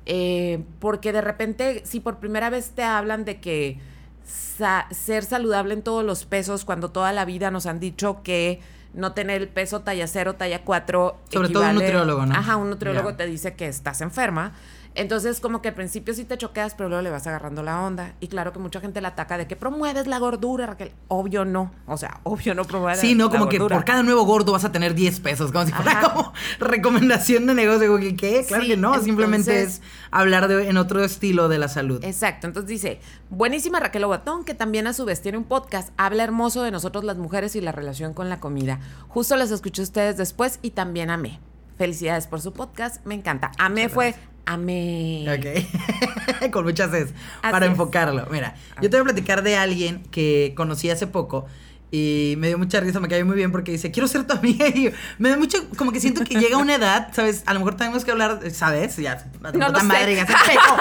eh, 0.05 0.63
porque 0.79 1.11
de 1.13 1.21
repente, 1.21 1.81
si 1.85 1.99
por 1.99 2.17
primera 2.17 2.49
vez 2.49 2.71
te 2.71 2.83
hablan 2.83 3.25
de 3.25 3.39
que 3.39 3.79
sa- 4.25 4.87
ser 4.91 5.23
saludable 5.23 5.73
en 5.73 5.81
todos 5.81 6.03
los 6.03 6.25
pesos, 6.25 6.65
cuando 6.65 6.89
toda 6.91 7.11
la 7.13 7.25
vida 7.25 7.51
nos 7.51 7.65
han 7.65 7.79
dicho 7.79 8.21
que 8.23 8.59
no 8.93 9.13
tener 9.13 9.41
el 9.41 9.47
peso 9.47 9.81
talla 9.81 10.05
0, 10.07 10.35
talla 10.35 10.63
4. 10.63 11.17
Sobre 11.31 11.47
todo 11.49 11.63
un 11.63 11.75
nutriólogo, 11.75 12.25
¿no? 12.25 12.35
Ajá, 12.35 12.57
un 12.57 12.69
nutriólogo 12.69 13.09
te 13.15 13.25
dice 13.25 13.53
que 13.55 13.67
estás 13.67 14.01
enferma. 14.01 14.53
Entonces, 14.93 15.39
como 15.39 15.61
que 15.61 15.69
al 15.69 15.73
principio 15.73 16.13
sí 16.13 16.25
te 16.25 16.37
choqueas, 16.37 16.75
pero 16.75 16.89
luego 16.89 17.01
le 17.01 17.09
vas 17.09 17.25
agarrando 17.27 17.63
la 17.63 17.81
onda. 17.81 18.13
Y 18.19 18.27
claro 18.27 18.51
que 18.51 18.59
mucha 18.59 18.81
gente 18.81 18.99
la 19.01 19.09
ataca 19.09 19.37
de 19.37 19.47
que 19.47 19.55
promueves 19.55 20.07
la 20.07 20.19
gordura, 20.19 20.65
Raquel. 20.65 20.91
Obvio 21.07 21.45
no. 21.45 21.71
O 21.87 21.97
sea, 21.97 22.19
obvio 22.23 22.53
no 22.55 22.65
promueves 22.65 22.99
Sí, 22.99 23.15
no, 23.15 23.25
la 23.25 23.31
como 23.31 23.49
que 23.49 23.57
por 23.57 23.85
cada 23.85 24.03
nuevo 24.03 24.23
gordo 24.23 24.51
vas 24.51 24.65
a 24.65 24.71
tener 24.71 24.93
10 24.93 25.19
pesos, 25.21 25.51
como 25.51 25.65
si 25.65 25.71
fuera 25.71 25.91
Ajá. 25.91 26.13
como 26.13 26.33
recomendación 26.59 27.47
de 27.47 27.53
negocio. 27.53 27.97
¿Qué? 28.17 28.45
Claro 28.47 28.63
Sí, 28.63 28.69
que 28.69 28.77
no, 28.77 29.01
simplemente 29.01 29.61
es 29.61 29.81
hablar 30.11 30.47
de, 30.47 30.69
en 30.69 30.77
otro 30.77 31.03
estilo 31.03 31.47
de 31.47 31.57
la 31.57 31.67
salud. 31.67 32.03
Exacto, 32.03 32.47
entonces 32.47 32.69
dice, 32.69 32.99
buenísima 33.29 33.79
Raquel 33.79 34.03
Obatón, 34.03 34.43
que 34.43 34.53
también 34.53 34.87
a 34.87 34.93
su 34.93 35.05
vez 35.05 35.21
tiene 35.21 35.37
un 35.37 35.45
podcast, 35.45 35.89
habla 35.97 36.23
hermoso 36.23 36.63
de 36.63 36.71
nosotros 36.71 37.03
las 37.03 37.17
mujeres 37.17 37.55
y 37.55 37.61
la 37.61 37.71
relación 37.71 38.13
con 38.13 38.29
la 38.29 38.39
comida. 38.39 38.79
Justo 39.07 39.35
las 39.35 39.51
escuché 39.51 39.81
a 39.81 39.85
ustedes 39.85 40.17
después 40.17 40.59
y 40.61 40.71
también 40.71 41.09
amé. 41.09 41.39
Felicidades 41.77 42.27
por 42.27 42.41
su 42.41 42.53
podcast, 42.53 43.03
me 43.05 43.15
encanta. 43.15 43.51
Amé 43.57 43.83
Muchas 43.83 43.93
fue, 43.95 44.15
amé. 44.53 45.25
Ok. 45.27 46.51
Con 46.51 46.65
muchas 46.65 46.93
es 46.93 47.13
para 47.41 47.65
enfocarlo. 47.65 48.27
Mira, 48.31 48.55
yo 48.81 48.89
te 48.89 48.97
voy 48.97 49.01
a 49.01 49.13
platicar 49.13 49.43
de 49.43 49.55
alguien 49.55 50.03
que 50.11 50.53
conocí 50.55 50.89
hace 50.89 51.07
poco 51.07 51.45
y 51.91 52.35
me 52.37 52.47
dio 52.47 52.57
mucha 52.57 52.79
risa, 52.79 52.99
me 53.01 53.07
cayó 53.09 53.25
muy 53.25 53.35
bien 53.35 53.51
porque 53.51 53.71
dice, 53.73 53.91
quiero 53.91 54.07
ser 54.07 54.25
tu 54.25 54.33
amiga. 54.33 54.65
Y 54.73 54.83
yo, 54.85 54.91
me 55.17 55.29
da 55.29 55.37
mucho, 55.37 55.57
como 55.77 55.91
que 55.91 55.99
siento 55.99 56.23
que 56.23 56.35
llega 56.39 56.57
una 56.57 56.75
edad, 56.75 57.09
¿sabes? 57.13 57.43
A 57.45 57.53
lo 57.53 57.59
mejor 57.59 57.75
tenemos 57.75 58.05
que 58.05 58.11
hablar, 58.11 58.39
¿sabes? 58.53 58.95
Ya, 58.97 59.25
No, 59.41 59.51
puta 59.51 59.79
sé. 59.81 59.85
madre, 59.85 60.15
ya 60.15 60.25
se 60.25 60.33
pegó. 60.33 60.77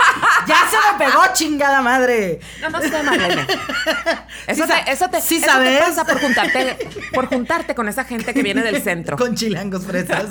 Ya 0.46 0.56
se 0.70 0.76
me 0.98 1.04
pegó, 1.04 1.20
chingada 1.34 1.82
madre. 1.82 2.38
No, 2.60 2.70
no 2.70 2.80
sé, 2.80 3.02
Marlene. 3.02 3.46
Eso, 4.46 4.64
Sí 4.64 4.68
te, 4.84 4.92
eso, 4.92 5.08
te, 5.10 5.20
sí 5.20 5.36
eso 5.36 5.46
te 5.46 5.52
sabes. 5.52 5.80
pasa 5.80 6.04
por 6.04 6.20
juntarte, 6.20 6.88
por 7.12 7.26
juntarte 7.26 7.74
con 7.74 7.88
esa 7.88 8.04
gente 8.04 8.32
que 8.32 8.42
viene 8.42 8.62
del 8.62 8.82
centro. 8.82 9.16
Con 9.16 9.34
chilangos 9.34 9.84
fresas. 9.84 10.30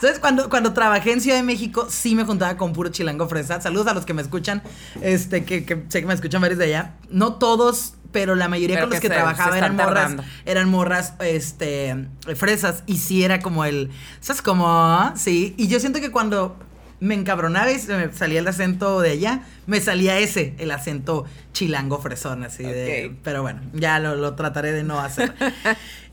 ¿Sabes? 0.00 0.18
Cuando, 0.18 0.48
cuando 0.48 0.72
trabajé 0.72 1.12
en 1.12 1.20
Ciudad 1.20 1.36
de 1.36 1.42
México, 1.42 1.86
sí 1.90 2.14
me 2.14 2.24
juntaba 2.24 2.56
con 2.56 2.72
puro 2.72 2.88
chilango 2.90 3.28
fresa. 3.28 3.60
Saludos 3.60 3.86
a 3.86 3.94
los 3.94 4.04
que 4.04 4.14
me 4.14 4.22
escuchan, 4.22 4.62
este, 5.02 5.44
que, 5.44 5.64
que 5.64 5.84
sé 5.88 6.00
que 6.00 6.06
me 6.06 6.14
escuchan 6.14 6.40
varios 6.40 6.58
de 6.58 6.66
allá. 6.66 6.94
No 7.10 7.34
todos, 7.34 7.94
pero 8.12 8.34
la 8.34 8.48
mayoría 8.48 8.76
Pero 8.76 8.86
con 8.86 8.90
los 8.94 9.00
que 9.00 9.08
que, 9.08 9.14
se- 9.14 9.20
trabajaba 9.20 9.52
se 9.52 9.58
eran 9.58 9.76
morras, 9.76 10.16
eran 10.46 10.68
morras, 10.68 11.14
este, 11.20 12.06
fresas. 12.36 12.82
Y 12.86 12.98
sí 12.98 13.24
era 13.24 13.40
como 13.40 13.64
el, 13.64 13.90
¿sabes 14.20 14.42
cómo? 14.42 15.12
Sí. 15.16 15.54
Y 15.58 15.68
yo 15.68 15.78
siento 15.80 16.00
que 16.00 16.10
cuando 16.10 16.56
me 17.00 17.14
encabronaba 17.14 17.70
y 17.70 17.78
se 17.78 17.96
me 17.96 18.12
salía 18.12 18.40
el 18.40 18.48
acento 18.48 19.00
de 19.00 19.10
allá, 19.10 19.42
me 19.66 19.80
salía 19.80 20.18
ese, 20.18 20.54
el 20.58 20.70
acento 20.72 21.26
chilango 21.52 22.00
fresón, 22.00 22.42
así 22.44 22.64
de... 22.64 23.10
Ok. 23.12 23.18
Pero 23.22 23.42
bueno, 23.42 23.60
ya 23.72 24.00
lo, 24.00 24.16
lo 24.16 24.34
trataré 24.34 24.72
de 24.72 24.82
no 24.82 24.98
hacer. 24.98 25.32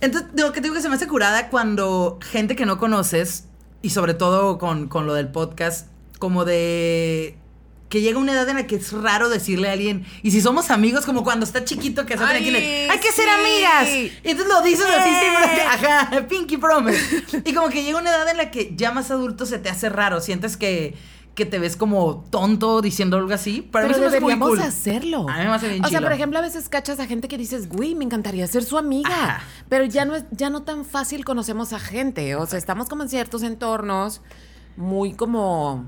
Entonces, 0.01 0.29
lo 0.35 0.51
que 0.51 0.61
digo 0.61 0.75
que 0.75 0.81
se 0.81 0.89
me 0.89 0.95
hace 0.95 1.07
curada 1.07 1.49
cuando 1.49 2.19
gente 2.21 2.55
que 2.55 2.65
no 2.67 2.77
conoces, 2.77 3.45
y 3.81 3.91
sobre 3.91 4.13
todo 4.13 4.57
con, 4.57 4.87
con 4.87 5.07
lo 5.07 5.13
del 5.15 5.29
podcast, 5.29 5.87
como 6.19 6.45
de 6.45 7.37
que 7.89 8.01
llega 8.01 8.17
una 8.19 8.31
edad 8.33 8.49
en 8.49 8.55
la 8.55 8.65
que 8.67 8.75
es 8.77 8.91
raro 8.91 9.29
decirle 9.29 9.69
a 9.69 9.73
alguien, 9.73 10.05
y 10.23 10.31
si 10.31 10.41
somos 10.41 10.71
amigos, 10.71 11.05
como 11.05 11.23
cuando 11.23 11.45
está 11.45 11.63
chiquito 11.63 12.05
que 12.05 12.17
se 12.17 12.23
hacen 12.23 12.35
Ay, 12.37 12.41
aquí, 12.41 12.51
le- 12.51 12.89
hay 12.89 12.99
que 12.99 13.11
ser 13.11 13.29
amigas. 13.29 13.87
Y 13.89 14.11
entonces 14.23 14.53
lo 14.53 14.61
dices 14.63 14.85
así, 14.85 15.09
Eh. 15.09 15.19
siempre, 15.19 15.61
ajá, 15.61 16.27
pinky 16.27 16.57
promise. 16.57 17.23
Y 17.45 17.53
como 17.53 17.69
que 17.69 17.83
llega 17.83 17.99
una 17.99 18.09
edad 18.09 18.27
en 18.29 18.37
la 18.37 18.49
que 18.51 18.73
ya 18.75 18.91
más 18.91 19.11
adulto 19.11 19.45
se 19.45 19.59
te 19.59 19.69
hace 19.69 19.89
raro, 19.89 20.19
sientes 20.21 20.57
que 20.57 20.95
que 21.35 21.45
te 21.45 21.59
ves 21.59 21.75
como 21.75 22.23
tonto 22.31 22.81
diciendo 22.81 23.17
algo 23.17 23.33
así. 23.33 23.61
Para 23.61 23.87
Pero 23.87 23.99
mí 23.99 24.05
hace 24.05 24.21
muy 24.21 24.29
deberíamos 24.31 24.49
cool. 24.51 24.61
hacerlo. 24.61 25.25
A 25.29 25.37
mí 25.39 25.43
me 25.43 25.51
hace 25.51 25.67
bien 25.67 25.83
O 25.83 25.89
sea, 25.89 25.99
por 25.99 26.13
ejemplo, 26.13 26.39
a 26.39 26.41
veces 26.41 26.69
cachas 26.69 26.97
a 27.01 27.07
gente 27.07 27.27
que 27.27 27.37
dices, 27.37 27.67
güey, 27.67 27.93
me 27.93 28.05
encantaría 28.05 28.47
ser 28.47 28.63
su 28.63 28.77
amiga. 28.77 29.09
Ajá. 29.09 29.43
Pero 29.67 29.83
ya 29.83 30.05
no 30.05 30.15
es, 30.15 30.23
ya 30.31 30.49
no 30.49 30.63
tan 30.63 30.85
fácil 30.85 31.25
conocemos 31.25 31.73
a 31.73 31.79
gente. 31.81 32.35
O 32.35 32.45
sea, 32.45 32.57
estamos 32.57 32.87
como 32.87 33.03
en 33.03 33.09
ciertos 33.09 33.43
entornos 33.43 34.21
muy 34.77 35.11
como. 35.13 35.83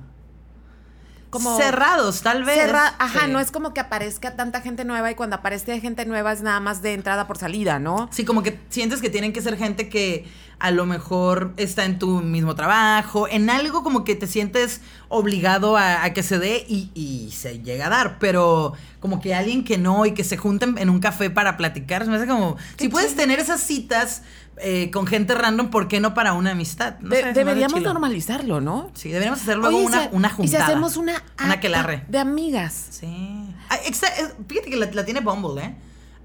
Como 1.30 1.58
cerrados, 1.58 2.22
tal 2.22 2.44
vez. 2.44 2.56
cerra- 2.56 2.94
Ajá, 3.00 3.26
Sí. 3.26 3.32
no 3.32 3.40
es 3.40 3.52
como 3.52 3.74
que 3.74 3.80
aparezca 3.82 4.36
tanta 4.36 4.62
gente 4.62 4.86
nueva 4.86 5.12
y 5.12 5.16
cuando 5.16 5.36
aparece 5.36 5.80
gente 5.82 6.06
nueva 6.06 6.32
es 6.32 6.42
nada 6.42 6.60
más 6.60 6.82
de 6.82 6.94
entrada 6.94 7.28
por 7.28 7.38
salida, 7.38 7.80
¿no? 7.80 8.08
Sí, 8.12 8.24
como 8.26 8.44
que 8.44 8.60
sientes 8.70 9.02
que 9.02 9.10
tienen 9.10 9.34
que 9.34 9.42
ser 9.42 9.58
gente 9.58 9.90
que 9.90 10.26
a 10.60 10.72
lo 10.72 10.86
mejor 10.88 11.54
está 11.58 11.86
en 11.86 12.00
tu 12.00 12.22
mismo 12.22 12.56
trabajo, 12.56 13.28
en 13.28 13.50
algo 13.50 13.84
como 13.84 14.04
que 14.04 14.16
te 14.16 14.26
sientes 14.26 14.82
obligado 15.08 15.78
a, 15.78 16.04
a 16.04 16.14
que 16.14 16.24
se 16.24 16.40
dé 16.40 16.66
y, 16.68 16.90
y 16.96 17.32
se 17.32 17.60
llega 17.60 17.88
a 17.88 17.90
dar, 17.90 18.18
pero 18.20 18.74
como 19.00 19.22
que 19.22 19.36
alguien 19.36 19.64
que 19.64 19.78
no 19.78 20.06
y 20.08 20.14
que 20.14 20.24
se 20.24 20.36
junten 20.38 20.78
en 20.80 20.90
un 20.90 21.00
café 21.00 21.30
para 21.30 21.58
platicar, 21.58 22.04
se 22.06 22.10
me 22.10 22.16
hace 22.18 22.26
como, 22.28 22.58
si 22.80 22.90
puedes 22.90 23.16
tener 23.16 23.40
esas 23.40 23.62
citas 23.62 24.24
eh, 24.60 24.90
con 24.92 25.06
gente 25.08 25.34
random, 25.36 25.70
¿por 25.70 25.88
qué 25.88 26.00
no 26.00 26.14
para 26.14 26.34
una 26.34 26.52
amistad? 26.52 26.96
No 27.00 27.10
De- 27.10 27.22
sé, 27.22 27.34
deberíamos 27.34 27.82
normalizarlo, 27.82 28.60
¿no? 28.62 28.90
Sí, 28.94 29.10
deberíamos 29.10 29.42
hacer 29.42 29.58
luego 29.58 29.78
Oye, 29.78 29.86
una, 29.86 30.04
si- 30.04 30.10
una 30.12 30.28
Y 30.28 30.32
si 30.32 30.36
juntada. 30.38 30.66
hacemos 30.66 30.98
una 30.98 31.24
Una 31.44 31.54
aquelarre. 31.54 32.06
de 32.08 32.18
amigas. 32.20 32.88
Sí. 32.92 33.46
Ah, 33.70 33.78
exa- 33.86 34.12
eh, 34.18 34.34
fíjate 34.48 34.70
que 34.70 34.78
la, 34.78 34.88
la 34.92 35.06
tiene 35.06 35.20
Bumble, 35.22 35.64
¿eh? 35.64 35.76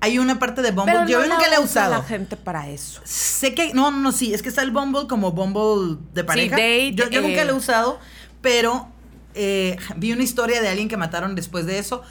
Hay 0.01 0.19
una 0.19 0.39
parte 0.39 0.63
de 0.63 0.73
Bumble. 0.73 0.93
Pero 0.95 1.07
Yo 1.07 1.21
no 1.27 1.35
nunca 1.35 1.49
la 1.49 1.57
he 1.57 1.59
usa 1.61 1.83
usado. 1.87 1.91
la 1.93 2.03
gente 2.03 2.37
para 2.37 2.69
eso. 2.69 3.01
Sé 3.05 3.55
que. 3.55 3.73
No, 3.73 3.91
no, 3.93 4.11
sí. 4.13 4.35
Es 4.35 4.43
que 4.43 4.49
está 4.49 4.63
el 4.63 4.73
Bumble 4.73 5.07
como 5.07 5.31
Bumble 5.33 5.99
de 6.13 6.25
pareja. 6.25 6.57
date, 6.57 6.93
yo 6.95 7.09
yo 7.09 7.21
eh. 7.21 7.23
nunca 7.29 7.45
lo 7.45 7.53
he 7.53 7.57
usado, 7.57 8.01
pero 8.41 8.89
eh, 9.35 9.77
vi 9.97 10.13
una 10.13 10.23
historia 10.23 10.61
de 10.61 10.69
alguien 10.69 10.89
que 10.89 10.97
mataron 10.97 11.35
después 11.35 11.67
de 11.67 11.79
eso. 11.79 12.03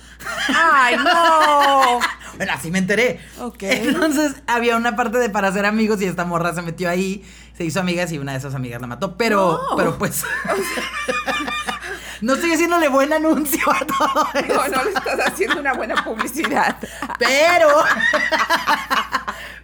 ¡Ay, 0.55 0.95
no! 0.97 1.99
Bueno, 2.37 2.53
así 2.53 2.71
me 2.71 2.79
enteré. 2.79 3.19
Ok. 3.41 3.61
Entonces 3.63 4.35
había 4.47 4.77
una 4.77 4.95
parte 4.95 5.17
de 5.17 5.29
para 5.29 5.51
ser 5.51 5.65
amigos 5.65 6.01
y 6.01 6.05
esta 6.05 6.23
morra 6.23 6.53
se 6.55 6.61
metió 6.61 6.89
ahí, 6.89 7.25
se 7.57 7.65
hizo 7.65 7.81
amigas 7.81 8.09
y 8.13 8.17
una 8.19 8.31
de 8.31 8.37
esas 8.37 8.55
amigas 8.55 8.79
la 8.79 8.87
mató. 8.87 9.17
Pero, 9.17 9.59
No. 9.69 9.75
pero 9.75 9.97
pues. 9.97 10.23
no 12.21 12.33
estoy 12.35 12.53
haciéndole 12.53 12.87
buen 12.87 13.11
anuncio 13.11 13.61
a 13.69 13.85
todo. 13.85 14.27
No, 14.47 14.67
no 14.69 14.83
le 14.85 14.91
estás 14.91 15.19
haciendo 15.27 15.59
una 15.59 15.73
buena 15.73 16.03
publicidad. 16.03 16.77
Pero. 17.19 17.67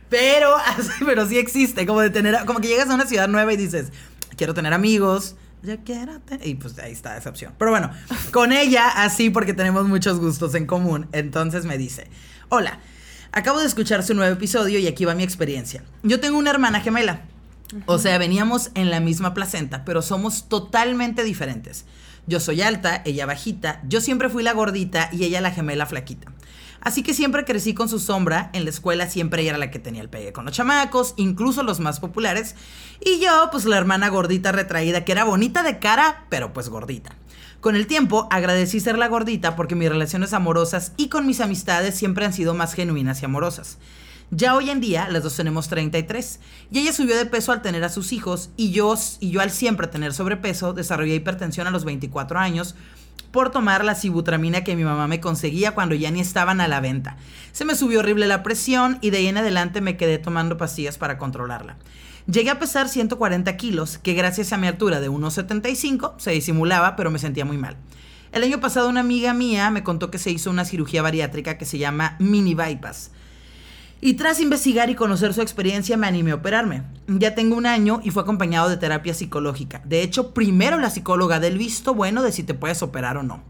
pero, 0.10 0.56
pero 1.06 1.26
sí 1.26 1.38
existe. 1.38 1.86
Como 1.86 2.02
de 2.02 2.10
tener. 2.10 2.46
Como 2.46 2.60
que 2.60 2.68
llegas 2.68 2.90
a 2.90 2.96
una 2.96 3.06
ciudad 3.06 3.28
nueva 3.28 3.54
y 3.54 3.58
dices, 3.58 3.92
quiero 4.36 4.54
tener 4.54 4.74
amigos. 4.74 5.36
Yo 5.64 5.78
quiero. 5.84 6.22
Y 6.44 6.56
pues 6.56 6.78
ahí 6.80 6.92
está 6.92 7.18
esa 7.18 7.30
opción. 7.30 7.54
Pero 7.58 7.72
bueno, 7.72 7.92
con 8.32 8.52
ella 8.52 8.88
así 8.88 9.30
porque 9.30 9.54
tenemos 9.54 9.88
muchos 9.88 10.20
gustos 10.20 10.56
en 10.56 10.66
común. 10.66 11.08
Entonces 11.12 11.66
me 11.66 11.78
dice: 11.78 12.08
Hola, 12.50 12.80
acabo 13.32 13.60
de 13.60 13.66
escuchar 13.66 14.04
su 14.04 14.14
nuevo 14.14 14.34
episodio 14.34 14.80
y 14.80 14.88
aquí 14.88 15.06
va 15.06 15.16
mi 15.16 15.24
experiencia. 15.24 15.84
Yo 16.04 16.20
tengo 16.20 16.38
una 16.38 16.52
hermana 16.52 16.82
gemela. 16.82 17.22
O 17.86 17.98
sea, 17.98 18.18
veníamos 18.18 18.72
en 18.76 18.90
la 18.90 19.02
misma 19.02 19.34
placenta, 19.34 19.84
pero 19.84 20.02
somos 20.02 20.48
totalmente 20.48 21.24
diferentes. 21.24 21.86
Yo 22.26 22.40
soy 22.40 22.62
alta, 22.62 23.02
ella 23.06 23.26
bajita, 23.26 23.82
yo 23.88 24.00
siempre 24.00 24.30
fui 24.30 24.44
la 24.44 24.54
gordita 24.54 25.10
y 25.12 25.26
ella 25.26 25.42
la 25.42 25.52
gemela 25.52 25.86
flaquita. 25.86 26.32
Así 26.88 27.04
que 27.04 27.14
siempre 27.14 27.44
crecí 27.44 27.74
con 27.74 27.90
su 27.90 28.00
sombra, 28.00 28.50
en 28.54 28.64
la 28.64 28.70
escuela 28.70 29.10
siempre 29.10 29.42
ella 29.42 29.50
era 29.50 29.58
la 29.58 29.72
que 29.72 29.78
tenía 29.78 30.02
el 30.02 30.08
pegue 30.08 30.32
con 30.32 30.46
los 30.46 30.54
chamacos, 30.54 31.16
incluso 31.18 31.62
los 31.62 31.82
más 31.82 32.00
populares, 32.00 32.56
y 33.04 33.20
yo 33.20 33.50
pues 33.52 33.66
la 33.66 33.78
hermana 33.78 34.08
gordita 34.08 34.54
retraída, 34.54 35.04
que 35.04 35.12
era 35.12 35.26
bonita 35.26 35.64
de 35.64 35.80
cara, 35.80 36.24
pero 36.30 36.54
pues 36.54 36.70
gordita. 36.70 37.18
Con 37.60 37.76
el 37.76 37.88
tiempo 37.88 38.30
agradecí 38.32 38.80
ser 38.80 38.98
la 38.98 39.10
gordita 39.10 39.58
porque 39.58 39.76
mis 39.76 39.90
relaciones 39.90 40.32
amorosas 40.32 40.94
y 40.96 41.10
con 41.10 41.28
mis 41.28 41.42
amistades 41.42 41.94
siempre 41.94 42.24
han 42.24 42.32
sido 42.32 42.54
más 42.54 42.74
genuinas 42.74 43.22
y 43.22 43.26
amorosas. 43.26 43.80
Ya 44.32 44.56
hoy 44.56 44.70
en 44.70 44.80
día 44.80 45.10
las 45.10 45.24
dos 45.24 45.36
tenemos 45.36 45.68
33 45.68 46.40
y 46.72 46.80
ella 46.80 46.94
subió 46.94 47.18
de 47.18 47.26
peso 47.26 47.52
al 47.52 47.62
tener 47.62 47.84
a 47.84 47.90
sus 47.90 48.14
hijos 48.14 48.50
y 48.56 48.72
yo, 48.72 48.96
y 49.20 49.32
yo 49.32 49.42
al 49.42 49.52
siempre 49.52 49.88
tener 49.88 50.14
sobrepeso 50.14 50.72
desarrollé 50.72 51.16
hipertensión 51.16 51.68
a 51.68 51.72
los 51.72 51.84
24 51.84 52.40
años 52.40 52.76
por 53.32 53.52
tomar 53.52 53.84
la 53.86 53.96
sibutramina 53.96 54.64
que 54.64 54.76
mi 54.76 54.84
mamá 54.84 55.08
me 55.08 55.20
conseguía 55.20 55.74
cuando 55.74 55.96
ya 55.96 56.12
ni 56.12 56.20
estaban 56.20 56.62
a 56.62 56.68
la 56.68 56.80
venta. 56.80 57.18
Se 57.52 57.66
me 57.66 57.76
subió 57.76 58.00
horrible 58.00 58.28
la 58.28 58.44
presión 58.44 58.98
y 59.02 59.10
de 59.10 59.18
ahí 59.18 59.28
en 59.28 59.38
adelante 59.38 59.82
me 59.82 59.98
quedé 59.98 60.18
tomando 60.18 60.58
pastillas 60.58 60.98
para 60.98 61.18
controlarla. 61.18 61.78
Llegué 62.30 62.50
a 62.50 62.60
pesar 62.60 62.90
140 62.90 63.56
kilos, 63.56 63.98
que 63.98 64.14
gracias 64.14 64.52
a 64.52 64.58
mi 64.58 64.68
altura 64.68 65.00
de 65.00 65.10
1,75 65.10 66.16
se 66.18 66.32
disimulaba, 66.32 66.96
pero 66.96 67.10
me 67.10 67.20
sentía 67.20 67.46
muy 67.46 67.58
mal. 67.58 67.78
El 68.34 68.44
año 68.44 68.60
pasado 68.60 68.90
una 68.90 69.00
amiga 69.00 69.34
mía 69.34 69.70
me 69.70 69.84
contó 69.84 70.12
que 70.12 70.18
se 70.18 70.32
hizo 70.32 70.50
una 70.50 70.66
cirugía 70.66 71.02
bariátrica 71.02 71.58
que 71.58 71.66
se 71.66 71.78
llama 71.78 72.18
mini 72.20 72.54
bypass. 72.54 73.12
Y 74.00 74.14
tras 74.14 74.40
investigar 74.40 74.92
y 74.92 74.96
conocer 74.96 75.34
su 75.34 75.42
experiencia 75.42 75.98
me 75.98 76.06
animé 76.06 76.32
a 76.32 76.36
operarme. 76.36 76.84
Ya 77.08 77.34
tengo 77.34 77.56
un 77.56 77.66
año 77.66 78.00
y 78.04 78.12
fue 78.12 78.22
acompañado 78.22 78.70
de 78.70 78.78
terapia 78.78 79.16
psicológica. 79.16 79.82
De 79.86 80.04
hecho, 80.04 80.36
primero 80.36 80.78
la 80.78 80.92
psicóloga 80.92 81.40
del 81.40 81.58
visto 81.58 81.96
bueno 81.96 82.22
de 82.22 82.32
si 82.32 82.44
te 82.44 82.54
puedes 82.54 82.84
operar 82.84 83.18
o 83.18 83.24
no. 83.24 83.42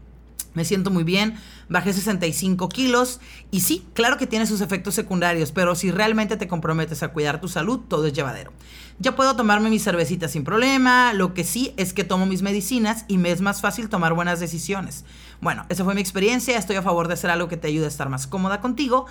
Me 0.54 0.64
siento 0.64 0.90
muy 0.90 1.04
bien, 1.04 1.34
bajé 1.68 1.92
65 1.92 2.70
kilos 2.70 3.20
y 3.50 3.60
sí, 3.60 3.86
claro 3.92 4.16
que 4.16 4.26
tiene 4.26 4.46
sus 4.46 4.62
efectos 4.62 4.94
secundarios, 4.94 5.52
pero 5.52 5.74
si 5.74 5.90
realmente 5.90 6.38
te 6.38 6.48
comprometes 6.48 7.02
a 7.02 7.08
cuidar 7.08 7.40
tu 7.40 7.48
salud, 7.48 7.80
todo 7.86 8.06
es 8.06 8.14
llevadero. 8.14 8.52
Ya 8.98 9.14
puedo 9.14 9.36
tomarme 9.36 9.68
mis 9.68 9.84
cervecitas 9.84 10.32
sin 10.32 10.44
problema, 10.44 11.12
lo 11.12 11.34
que 11.34 11.44
sí 11.44 11.74
es 11.76 11.92
que 11.92 12.02
tomo 12.02 12.24
mis 12.24 12.42
medicinas 12.42 13.04
y 13.06 13.18
me 13.18 13.30
es 13.30 13.42
más 13.42 13.60
fácil 13.60 13.90
tomar 13.90 14.14
buenas 14.14 14.40
decisiones. 14.40 15.04
Bueno, 15.40 15.66
esa 15.68 15.84
fue 15.84 15.94
mi 15.94 16.00
experiencia, 16.00 16.58
estoy 16.58 16.76
a 16.76 16.82
favor 16.82 17.06
de 17.06 17.14
hacer 17.14 17.30
algo 17.30 17.46
que 17.48 17.58
te 17.58 17.68
ayude 17.68 17.84
a 17.84 17.88
estar 17.88 18.08
más 18.08 18.26
cómoda 18.26 18.60
contigo 18.60 19.06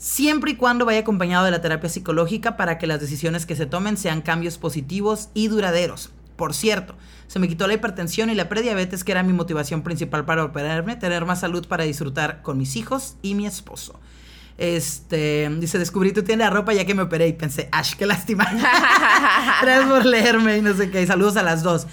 siempre 0.00 0.52
y 0.52 0.56
cuando 0.56 0.86
vaya 0.86 1.00
acompañado 1.00 1.44
de 1.44 1.50
la 1.50 1.60
terapia 1.60 1.90
psicológica 1.90 2.56
para 2.56 2.78
que 2.78 2.86
las 2.86 3.00
decisiones 3.00 3.44
que 3.44 3.54
se 3.54 3.66
tomen 3.66 3.98
sean 3.98 4.22
cambios 4.22 4.56
positivos 4.56 5.28
y 5.34 5.48
duraderos. 5.48 6.10
Por 6.36 6.54
cierto, 6.54 6.94
se 7.26 7.38
me 7.38 7.48
quitó 7.48 7.66
la 7.66 7.74
hipertensión 7.74 8.30
y 8.30 8.34
la 8.34 8.48
prediabetes, 8.48 9.04
que 9.04 9.12
era 9.12 9.22
mi 9.22 9.34
motivación 9.34 9.82
principal 9.82 10.24
para 10.24 10.42
operarme, 10.42 10.96
tener 10.96 11.26
más 11.26 11.40
salud 11.40 11.68
para 11.68 11.84
disfrutar 11.84 12.40
con 12.40 12.56
mis 12.56 12.76
hijos 12.76 13.16
y 13.20 13.34
mi 13.34 13.46
esposo. 13.46 14.00
Este, 14.56 15.50
dice, 15.58 15.78
descubrí 15.78 16.12
tu 16.12 16.22
tienda 16.22 16.46
de 16.46 16.50
ropa 16.50 16.72
ya 16.72 16.86
que 16.86 16.94
me 16.94 17.02
operé 17.02 17.28
y 17.28 17.34
pensé, 17.34 17.68
Ash, 17.70 17.94
qué 17.94 18.06
lástima. 18.06 18.50
Gracias 19.62 19.86
por 19.86 20.06
leerme 20.06 20.56
y 20.56 20.62
no 20.62 20.74
sé 20.74 20.90
qué. 20.90 21.06
Saludos 21.06 21.36
a 21.36 21.42
las 21.42 21.62
dos. 21.62 21.86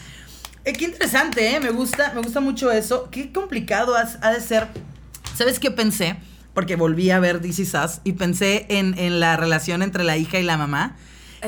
Eh, 0.63 0.71
qué 0.71 0.85
interesante, 0.85 1.55
¿eh? 1.55 1.59
Me 1.59 1.71
gusta, 1.71 2.13
me 2.15 2.21
gusta 2.21 2.39
mucho 2.39 2.71
eso. 2.71 3.09
Qué 3.11 3.33
complicado 3.33 3.95
ha 3.95 4.31
de 4.31 4.39
ser. 4.39 4.67
¿Sabes 5.35 5.59
qué 5.59 5.71
pensé? 5.71 6.15
Porque 6.57 6.75
volví 6.75 7.11
a 7.11 7.19
ver 7.19 7.39
Is 7.45 7.59
Us 7.75 8.01
y 8.03 8.13
pensé 8.13 8.65
en, 8.69 8.97
en 8.97 9.19
la 9.19 9.37
relación 9.37 9.83
entre 9.83 10.03
la 10.03 10.17
hija 10.17 10.39
y 10.39 10.43
la 10.43 10.57
mamá. 10.57 10.95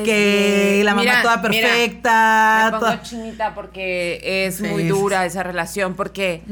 Que 0.05 0.83
la 0.85 0.91
mamá 0.91 1.01
mira, 1.01 1.21
toda 1.23 1.37
mira, 1.37 1.49
perfecta. 1.49 2.61
Me 2.65 2.71
pongo 2.73 2.85
toda- 2.85 3.01
chinita 3.01 3.55
porque 3.55 4.21
es 4.45 4.57
Sí, 4.57 4.63
muy 4.67 4.83
dura 4.87 5.25
esa 5.25 5.41
relación, 5.41 5.95
porque 5.95 6.43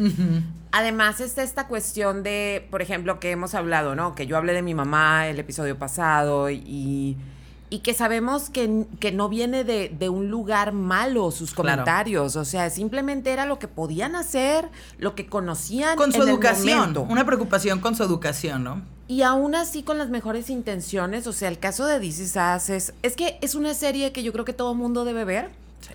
además 0.72 1.20
está 1.20 1.44
esta 1.44 1.68
cuestión 1.68 2.24
de, 2.24 2.68
por 2.72 2.82
ejemplo, 2.82 3.20
que 3.20 3.30
hemos 3.30 3.54
hablado, 3.54 3.94
¿no? 3.94 4.16
Que 4.16 4.26
yo 4.26 4.38
hablé 4.38 4.54
de 4.54 4.64
mi 4.64 4.74
mamá 4.74 5.28
el 5.28 5.38
episodio 5.38 5.78
pasado 5.78 6.50
y, 6.50 7.16
y 7.70 7.80
que 7.80 7.94
sabemos 7.94 8.50
que, 8.50 8.86
que 9.00 9.12
no 9.12 9.28
viene 9.28 9.64
de, 9.66 9.90
de 9.90 10.08
un 10.10 10.30
lugar 10.30 10.72
malo 10.72 11.32
sus 11.32 11.54
Claro. 11.54 11.70
comentarios, 11.84 12.36
o 12.38 12.46
sea, 12.46 12.70
simplemente 12.70 13.32
era 13.32 13.46
lo 13.46 13.60
que 13.60 13.68
podían 13.68 14.16
hacer, 14.16 14.70
lo 14.98 15.16
que 15.16 15.28
conocían 15.28 15.98
Con 15.98 16.14
su 16.14 16.22
en 16.24 16.30
educación. 16.30 16.98
Una 17.10 17.26
preocupación 17.26 17.80
con 17.82 17.96
su 17.96 18.04
educación, 18.04 18.64
¿no? 18.64 18.82
Y 19.10 19.22
aún 19.22 19.56
así 19.56 19.84
con 19.84 19.98
las 19.98 20.10
mejores 20.10 20.50
intenciones, 20.50 21.28
o 21.28 21.34
sea, 21.34 21.50
el 21.50 21.60
caso 21.60 21.86
de 21.86 22.00
This 22.00 22.20
Is 22.20 22.36
Us 22.36 22.70
es, 22.70 22.94
es 23.04 23.16
que 23.16 23.38
es 23.42 23.56
una 23.56 23.74
serie 23.74 24.12
que 24.12 24.24
yo 24.24 24.32
creo 24.34 24.46
que 24.46 24.54
todo 24.54 24.74
mundo 24.74 25.04
debe 25.06 25.24
ver. 25.26 25.50
Sí. 25.82 25.94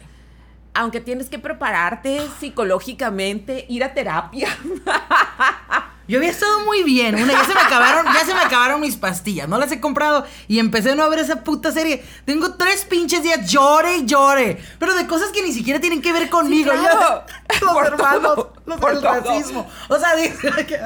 Aunque 0.75 1.01
tienes 1.01 1.29
que 1.29 1.39
prepararte 1.39 2.21
psicológicamente, 2.41 3.67
ir 3.69 3.85
a 3.85 3.93
terapia. 3.95 4.49
Yo 6.09 6.19
había 6.19 6.31
estado 6.31 6.61
muy 6.67 6.83
bien. 6.83 7.15
Una, 7.15 7.33
ya 7.33 7.45
se 7.45 7.55
me 7.55 7.61
acabaron, 7.61 8.07
ya 8.13 8.25
se 8.25 8.35
me 8.35 8.41
acabaron 8.41 8.81
mis 8.81 8.97
pastillas. 8.97 9.49
No 9.49 9.57
las 9.59 9.71
he 9.73 9.81
comprado 9.81 10.27
y 10.49 10.59
empecé 10.59 10.91
a 10.93 10.95
no 10.95 11.09
ver 11.09 11.21
esa 11.21 11.43
puta 11.45 11.71
serie. 11.73 12.05
Tengo 12.25 12.55
tres 12.55 12.85
pinches 12.85 13.23
días 13.23 13.49
llore 13.51 13.99
y 13.99 14.05
llore. 14.05 14.59
Pero 14.79 14.95
de 14.95 15.07
cosas 15.07 15.31
que 15.31 15.43
ni 15.43 15.53
siquiera 15.53 15.81
tienen 15.81 16.03
que 16.03 16.13
ver 16.13 16.29
conmigo. 16.29 16.73
claro. 16.73 17.23
Los 17.63 17.73
Por 17.73 17.87
hermanos, 17.87 18.35
todo, 18.35 18.53
los 18.67 18.81
por 18.81 18.93
todo. 19.01 19.13
racismo. 19.13 19.69
O 19.89 19.99
sea, 19.99 20.17
dice 20.17 20.67
que- 20.67 20.81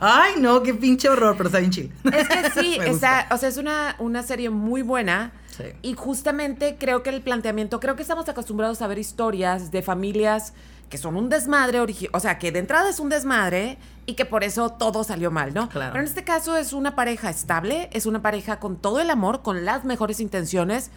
ay 0.00 0.32
no, 0.38 0.62
qué 0.62 0.74
pinche 0.74 1.08
horror, 1.08 1.34
pero 1.36 1.48
está 1.48 1.58
bien 1.60 1.70
chido. 1.70 1.88
Es 2.12 2.28
que 2.28 2.50
sí, 2.60 2.78
o 2.90 2.96
sea, 2.98 3.28
es 3.42 3.56
una, 3.56 3.94
una 3.98 4.22
serie 4.22 4.50
muy 4.50 4.82
buena. 4.82 5.32
Sí. 5.56 5.64
Y 5.82 5.94
justamente 5.94 6.76
creo 6.80 7.02
que 7.02 7.10
el 7.10 7.20
planteamiento, 7.20 7.78
creo 7.78 7.94
que 7.94 8.02
estamos 8.02 8.28
acostumbrados 8.28 8.80
a 8.82 8.86
ver 8.86 8.98
historias 8.98 9.70
de 9.70 9.82
familias 9.82 10.54
que 10.92 10.98
son 10.98 11.16
un 11.16 11.30
desmadre, 11.30 11.80
o 12.12 12.20
sea, 12.20 12.38
que 12.38 12.52
de 12.52 12.58
entrada 12.58 12.90
es 12.90 13.00
un 13.00 13.08
desmadre 13.08 13.78
y 14.04 14.12
que 14.12 14.26
por 14.26 14.44
eso 14.44 14.68
todo 14.68 15.04
salió 15.04 15.30
mal, 15.30 15.54
¿no? 15.54 15.70
Claro. 15.70 15.90
Pero 15.92 16.04
en 16.04 16.06
este 16.06 16.22
caso 16.22 16.58
es 16.58 16.74
una 16.74 16.94
pareja 16.94 17.30
estable, 17.30 17.88
es 17.94 18.04
una 18.04 18.20
pareja 18.20 18.60
con 18.60 18.76
todo 18.76 19.00
el 19.00 19.08
amor, 19.08 19.40
con 19.40 19.64
las 19.64 19.86
mejores 19.86 20.20
intenciones 20.20 20.90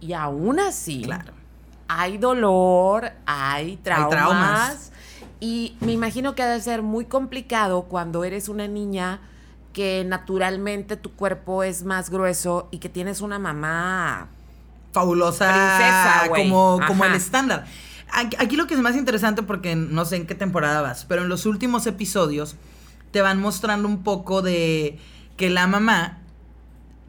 y 0.00 0.12
aún 0.12 0.60
así 0.60 1.02
Claro. 1.02 1.32
hay 1.88 2.16
dolor, 2.16 3.10
hay 3.26 3.76
traumas. 3.78 4.10
traumas. 4.10 4.92
Y 5.40 5.76
me 5.80 5.90
imagino 5.90 6.36
que 6.36 6.44
ha 6.44 6.48
de 6.48 6.60
ser 6.60 6.82
muy 6.82 7.06
complicado 7.06 7.86
cuando 7.86 8.22
eres 8.22 8.48
una 8.48 8.68
niña 8.68 9.18
que 9.72 10.04
naturalmente 10.06 10.96
tu 10.96 11.10
cuerpo 11.10 11.64
es 11.64 11.82
más 11.82 12.08
grueso 12.08 12.68
y 12.70 12.78
que 12.78 12.88
tienes 12.88 13.20
una 13.20 13.40
mamá 13.40 14.28
fabulosa 14.92 15.48
Princesa, 15.48 16.28
como, 16.28 16.78
como 16.86 17.04
el 17.04 17.14
estándar. 17.14 17.66
Aquí, 18.14 18.56
lo 18.56 18.66
que 18.66 18.74
es 18.74 18.80
más 18.80 18.94
interesante, 18.96 19.42
porque 19.42 19.74
no 19.76 20.04
sé 20.04 20.16
en 20.16 20.26
qué 20.26 20.34
temporada 20.34 20.80
vas, 20.82 21.04
pero 21.08 21.22
en 21.22 21.28
los 21.28 21.46
últimos 21.46 21.86
episodios 21.86 22.56
te 23.10 23.22
van 23.22 23.40
mostrando 23.40 23.88
un 23.88 24.02
poco 24.04 24.40
de 24.42 24.98
que 25.36 25.50
la 25.50 25.66
mamá 25.66 26.18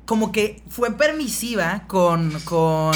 como 0.05 0.31
que 0.31 0.61
fue 0.69 0.91
permisiva 0.91 1.83
con, 1.87 2.31
con, 2.43 2.93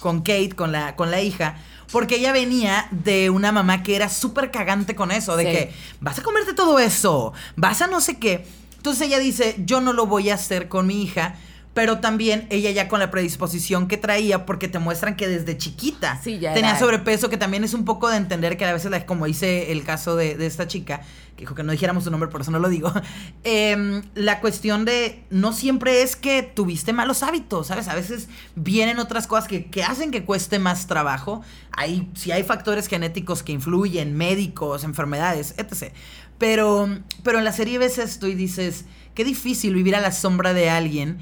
con 0.00 0.18
Kate, 0.20 0.50
con 0.56 0.72
la, 0.72 0.96
con 0.96 1.10
la 1.10 1.20
hija, 1.20 1.56
porque 1.92 2.16
ella 2.16 2.32
venía 2.32 2.86
de 2.90 3.28
una 3.30 3.52
mamá 3.52 3.82
que 3.82 3.96
era 3.96 4.08
súper 4.08 4.50
cagante 4.50 4.94
con 4.94 5.10
eso, 5.10 5.36
de 5.36 5.44
Sí. 5.44 5.50
que 5.50 5.72
vas 6.00 6.18
a 6.18 6.22
comerte 6.22 6.52
todo 6.54 6.78
eso, 6.78 7.32
vas 7.56 7.82
a 7.82 7.86
no 7.86 8.00
sé 8.00 8.18
qué. 8.18 8.46
Entonces 8.76 9.08
ella 9.08 9.18
dice, 9.18 9.56
yo 9.66 9.80
no 9.80 9.92
lo 9.92 10.06
voy 10.06 10.30
a 10.30 10.34
hacer 10.34 10.68
con 10.68 10.86
mi 10.86 11.02
hija, 11.02 11.34
pero 11.78 11.98
también 12.00 12.48
ella 12.50 12.72
ya 12.72 12.88
con 12.88 12.98
la 12.98 13.08
predisposición 13.08 13.86
que 13.86 13.96
traía, 13.96 14.44
porque 14.46 14.66
te 14.66 14.80
muestran 14.80 15.14
que 15.14 15.28
desde 15.28 15.56
chiquita 15.56 16.20
Sí, 16.20 16.40
ya 16.40 16.52
tenía 16.52 16.70
era- 16.70 16.78
sobrepeso, 16.80 17.30
que 17.30 17.36
también 17.36 17.62
es 17.62 17.72
un 17.72 17.84
poco 17.84 18.08
de 18.08 18.16
entender 18.16 18.56
que 18.56 18.64
a 18.64 18.72
veces, 18.72 18.90
la- 18.90 19.06
como 19.06 19.26
dice 19.26 19.70
el 19.70 19.84
caso 19.84 20.16
de, 20.16 20.34
de 20.34 20.46
esta 20.46 20.66
chica, 20.66 21.02
que 21.36 21.42
dijo 21.42 21.54
que 21.54 21.62
no 21.62 21.70
dijéramos 21.70 22.02
su 22.02 22.10
nombre, 22.10 22.28
por 22.30 22.40
eso 22.40 22.50
no 22.50 22.58
lo 22.58 22.68
digo, 22.68 22.92
em, 23.44 24.02
la 24.16 24.40
cuestión 24.40 24.84
de 24.84 25.22
no 25.30 25.52
siempre 25.52 26.02
es 26.02 26.16
que 26.16 26.42
tuviste 26.42 26.92
malos 26.92 27.22
hábitos, 27.22 27.68
¿sabes? 27.68 27.86
A 27.86 27.94
veces 27.94 28.28
vienen 28.56 28.98
otras 28.98 29.28
cosas 29.28 29.46
que, 29.46 29.66
que 29.66 29.84
hacen 29.84 30.10
que 30.10 30.24
cueste 30.24 30.58
más 30.58 30.88
trabajo. 30.88 31.42
Hay, 31.70 32.10
si 32.16 32.32
hay 32.32 32.42
factores 32.42 32.88
genéticos 32.88 33.44
que 33.44 33.52
influyen, 33.52 34.16
médicos, 34.16 34.82
enfermedades, 34.82 35.54
etc. 35.58 35.92
Pero, 36.38 36.88
pero 37.22 37.38
en 37.38 37.44
la 37.44 37.52
serie 37.52 37.78
ves 37.78 37.98
esto 37.98 38.26
y 38.26 38.34
dices, 38.34 38.84
qué 39.14 39.22
difícil 39.22 39.74
vivir 39.74 39.94
a 39.94 40.00
la 40.00 40.10
sombra 40.10 40.54
de 40.54 40.70
alguien 40.70 41.18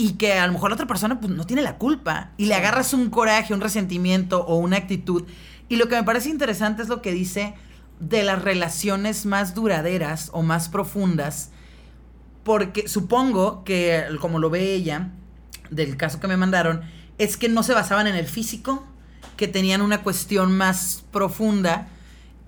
y 0.00 0.14
que 0.14 0.32
a 0.32 0.46
lo 0.46 0.54
mejor 0.54 0.70
la 0.70 0.76
otra 0.76 0.86
persona 0.86 1.20
pues, 1.20 1.30
no 1.30 1.44
tiene 1.44 1.60
la 1.60 1.76
culpa 1.76 2.30
y 2.38 2.46
le 2.46 2.54
agarras 2.54 2.94
un 2.94 3.10
coraje, 3.10 3.52
un 3.52 3.60
resentimiento 3.60 4.42
o 4.46 4.56
una 4.56 4.78
actitud. 4.78 5.24
Y 5.68 5.76
lo 5.76 5.88
que 5.88 5.96
me 5.96 6.04
parece 6.04 6.30
interesante 6.30 6.80
es 6.80 6.88
lo 6.88 7.02
que 7.02 7.12
dice 7.12 7.52
de 7.98 8.22
las 8.22 8.40
relaciones 8.40 9.26
más 9.26 9.54
duraderas 9.54 10.30
o 10.32 10.40
más 10.40 10.70
profundas, 10.70 11.50
porque 12.44 12.88
supongo 12.88 13.62
que, 13.62 14.06
como 14.22 14.38
lo 14.38 14.48
ve 14.48 14.72
ella, 14.72 15.10
del 15.68 15.98
caso 15.98 16.18
que 16.18 16.28
me 16.28 16.38
mandaron, 16.38 16.80
es 17.18 17.36
que 17.36 17.50
no 17.50 17.62
se 17.62 17.74
basaban 17.74 18.06
en 18.06 18.16
el 18.16 18.26
físico, 18.26 18.86
que 19.36 19.48
tenían 19.48 19.82
una 19.82 20.02
cuestión 20.02 20.56
más 20.56 21.04
profunda, 21.10 21.88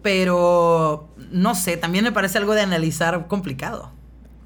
pero 0.01 1.11
no 1.31 1.55
sé, 1.55 1.77
también 1.77 2.05
me 2.05 2.13
parece 2.13 2.39
algo 2.39 2.55
de 2.55 2.63
analizar 2.63 3.27
complicado. 3.29 3.93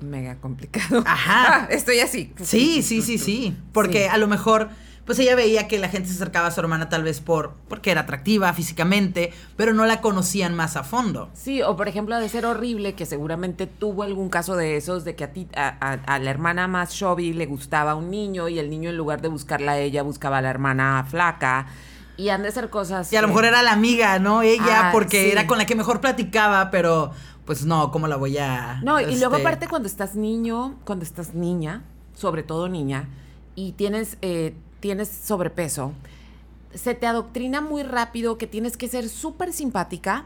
Mega 0.01 0.37
complicado. 0.37 1.03
Ajá. 1.07 1.67
Estoy 1.71 2.01
así. 2.01 2.33
Sí, 2.43 2.83
sí, 2.83 3.03
sí, 3.03 3.19
sí. 3.19 3.57
Porque 3.73 4.05
Sí. 4.05 4.09
a 4.11 4.17
lo 4.19 4.27
mejor, 4.27 4.69
pues 5.05 5.19
ella 5.21 5.37
veía 5.37 5.69
que 5.69 5.79
la 5.79 5.89
gente 5.89 6.09
se 6.09 6.15
acercaba 6.17 6.49
a 6.49 6.51
su 6.51 6.59
hermana 6.61 6.89
tal 6.89 7.03
vez 7.05 7.21
por 7.21 7.55
porque 7.69 7.91
era 7.93 8.03
atractiva 8.03 8.53
físicamente, 8.53 9.33
pero 9.57 9.73
no 9.73 9.87
la 9.87 10.01
conocían 10.01 10.55
más 10.55 10.77
a 10.77 10.83
fondo. 10.83 11.31
Sí, 11.35 11.63
o 11.63 11.77
por 11.77 11.87
ejemplo, 11.89 12.15
ha 12.17 12.19
de 12.21 12.29
ser 12.29 12.45
horrible 12.45 12.95
que 12.95 13.07
seguramente 13.07 13.67
tuvo 13.67 14.03
algún 14.03 14.29
caso 14.29 14.57
de 14.57 14.77
esos, 14.77 15.05
de 15.05 15.15
que 15.15 15.25
a 15.25 15.33
ti, 15.33 15.47
a, 15.55 15.69
a- 15.81 16.15
a 16.15 16.19
la 16.19 16.31
hermana 16.31 16.67
más 16.69 16.93
chubby 16.95 17.33
le 17.33 17.47
gustaba 17.47 17.95
un 17.95 18.11
niño 18.11 18.49
y 18.49 18.59
el 18.59 18.69
niño 18.69 18.91
en 18.91 18.97
lugar 18.97 19.23
de 19.23 19.29
buscarla 19.29 19.73
a 19.73 19.79
ella, 19.79 20.03
buscaba 20.03 20.39
a 20.39 20.43
la 20.43 20.51
hermana 20.51 21.07
flaca. 21.09 21.67
Y 22.19 22.31
han 22.31 22.43
de 22.43 22.51
ser 22.51 22.71
cosas. 22.71 23.13
Y 23.13 23.17
a 23.17 23.21
lo 23.23 23.29
mejor 23.29 23.45
era 23.45 23.63
la 23.63 23.73
amiga, 23.73 24.19
¿no? 24.19 24.41
Ella, 24.41 24.89
Ah, 24.89 24.91
porque 24.93 25.25
sí. 25.25 25.31
era 25.33 25.47
con 25.47 25.59
la 25.59 25.67
que 25.67 25.75
mejor 25.75 26.01
platicaba, 26.01 26.71
pero 26.71 27.11
pues 27.47 27.65
no, 27.65 27.91
¿cómo 27.91 28.07
la 28.09 28.17
voy 28.17 28.37
a...? 28.39 28.81
No, 28.83 29.01
y 29.01 29.17
luego 29.17 29.37
este, 29.37 29.47
aparte 29.47 29.69
cuando 29.69 29.89
estás 29.89 30.15
niño, 30.17 30.75
cuando 30.85 31.05
estás 31.05 31.33
niña, 31.35 31.85
sobre 32.15 32.43
todo 32.43 32.69
niña, 32.69 33.09
y 33.55 33.73
tienes, 33.73 34.19
eh, 34.21 34.55
tienes 34.81 35.09
sobrepeso, 35.09 35.93
se 36.75 36.95
te 36.95 37.07
adoctrina 37.07 37.61
muy 37.61 37.83
rápido 37.83 38.37
que 38.37 38.47
tienes 38.47 38.77
que 38.77 38.89
ser 38.89 39.09
súper 39.09 39.53
simpática, 39.53 40.25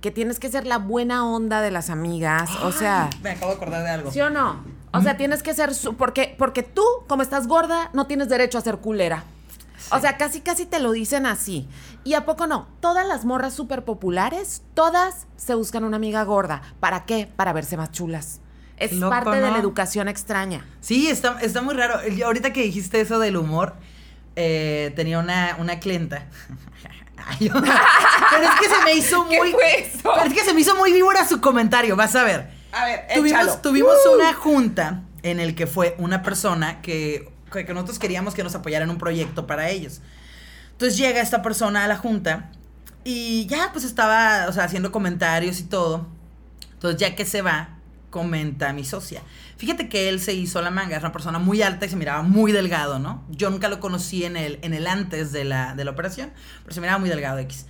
que 0.00 0.10
tienes 0.10 0.40
que 0.40 0.50
ser 0.50 0.66
la 0.66 0.78
buena 0.78 1.24
onda 1.26 1.60
de 1.60 1.70
las 1.70 1.90
amigas, 1.90 2.50
o 2.62 2.72
sea... 2.72 3.10
Me 3.22 3.30
acabo 3.30 3.50
de 3.52 3.56
acordar 3.56 3.82
de 3.84 3.90
algo. 3.90 4.10
¿Sí 4.10 4.20
o 4.20 4.30
no? 4.30 4.64
O 4.92 5.02
sea, 5.02 5.16
tienes 5.18 5.42
que 5.42 5.52
ser 5.52 5.74
su- 5.74 5.94
porque 5.94 6.34
porque 6.38 6.62
tú 6.62 6.82
como 7.06 7.20
estás 7.22 7.46
gorda 7.48 7.90
no 7.92 8.06
tienes 8.06 8.28
derecho 8.30 8.56
a 8.56 8.62
ser 8.62 8.78
culera. 8.78 9.24
O 9.90 10.00
sea, 10.00 10.16
casi 10.16 10.40
casi 10.40 10.66
te 10.66 10.80
lo 10.80 10.92
dicen 10.92 11.26
así. 11.26 11.68
¿Y 12.04 12.14
a 12.14 12.24
poco 12.24 12.46
no? 12.46 12.68
Todas 12.80 13.06
las 13.06 13.24
morras 13.24 13.54
súper 13.54 13.84
populares, 13.84 14.62
todas 14.74 15.26
se 15.36 15.54
buscan 15.54 15.84
una 15.84 15.96
amiga 15.96 16.22
gorda. 16.24 16.62
¿Para 16.80 17.04
qué? 17.04 17.28
Para 17.34 17.52
verse 17.52 17.76
más 17.76 17.92
chulas. 17.92 18.40
Es 18.76 18.92
Loco, 18.92 19.10
parte 19.10 19.40
de 19.40 19.50
la 19.50 19.58
educación 19.58 20.08
extraña. 20.08 20.66
Sí, 20.80 21.08
está, 21.08 21.38
está 21.40 21.62
muy 21.62 21.74
raro. 21.74 21.98
Ahorita 22.24 22.52
que 22.52 22.62
dijiste 22.62 23.00
eso 23.00 23.18
del 23.18 23.36
humor, 23.36 23.74
eh, 24.36 24.92
tenía 24.94 25.18
una, 25.18 25.56
una 25.58 25.80
clienta. 25.80 26.26
Ay, 27.28 27.50
pero 27.50 28.44
es 28.44 28.60
que 28.60 28.68
se 28.68 28.84
me 28.84 28.92
hizo 28.92 29.26
¿Qué 29.28 29.38
muy. 29.38 29.56
Pero 30.02 30.24
es 30.26 30.34
que 30.34 30.44
se 30.44 30.54
me 30.54 30.60
hizo 30.60 30.76
muy 30.76 30.92
víbora 30.92 31.26
su 31.26 31.40
comentario, 31.40 31.96
vas 31.96 32.14
a 32.14 32.24
ver. 32.24 32.50
A 32.72 32.84
ver, 32.84 33.06
Tuvimos, 33.14 33.62
tuvimos 33.62 33.96
una 34.14 34.34
junta 34.34 35.02
en 35.22 35.40
el 35.40 35.54
que 35.54 35.66
fue 35.66 35.94
una 35.98 36.22
persona 36.22 36.82
que, 36.82 37.32
que 37.64 37.72
nosotros 37.72 37.98
queríamos 37.98 38.34
que 38.34 38.42
nos 38.42 38.54
apoyara 38.54 38.84
en 38.84 38.90
un 38.90 38.98
proyecto 38.98 39.46
para 39.46 39.70
ellos. 39.70 40.00
Entonces 40.72 40.98
llega 40.98 41.20
esta 41.20 41.40
persona 41.40 41.84
a 41.84 41.88
la 41.88 41.96
junta 41.96 42.50
y 43.04 43.46
ya 43.46 43.70
pues 43.72 43.84
estaba, 43.84 44.46
o 44.48 44.52
sea, 44.52 44.64
haciendo 44.64 44.92
comentarios 44.92 45.60
y 45.60 45.64
todo. 45.64 46.06
Entonces 46.74 47.00
ya 47.00 47.14
que 47.14 47.24
se 47.24 47.40
va, 47.40 47.78
comenta 48.10 48.72
mi 48.72 48.84
socia. 48.84 49.22
Fíjate 49.56 49.88
que 49.88 50.08
él 50.08 50.20
se 50.20 50.34
hizo 50.34 50.60
la 50.60 50.70
manga, 50.70 50.96
es 50.96 51.02
una 51.02 51.12
persona 51.12 51.38
muy 51.38 51.62
alta 51.62 51.86
y 51.86 51.88
se 51.88 51.96
miraba 51.96 52.22
muy 52.22 52.52
delgado, 52.52 52.98
¿no? 52.98 53.24
Yo 53.30 53.48
nunca 53.48 53.68
lo 53.68 53.80
conocí 53.80 54.24
en 54.24 54.36
el, 54.36 54.58
en 54.62 54.74
el 54.74 54.86
antes 54.86 55.32
de 55.32 55.44
la, 55.44 55.74
de 55.74 55.84
la 55.84 55.92
operación, 55.92 56.30
pero 56.62 56.74
se 56.74 56.80
miraba 56.80 56.98
muy 56.98 57.08
delgado 57.08 57.38
X. 57.38 57.66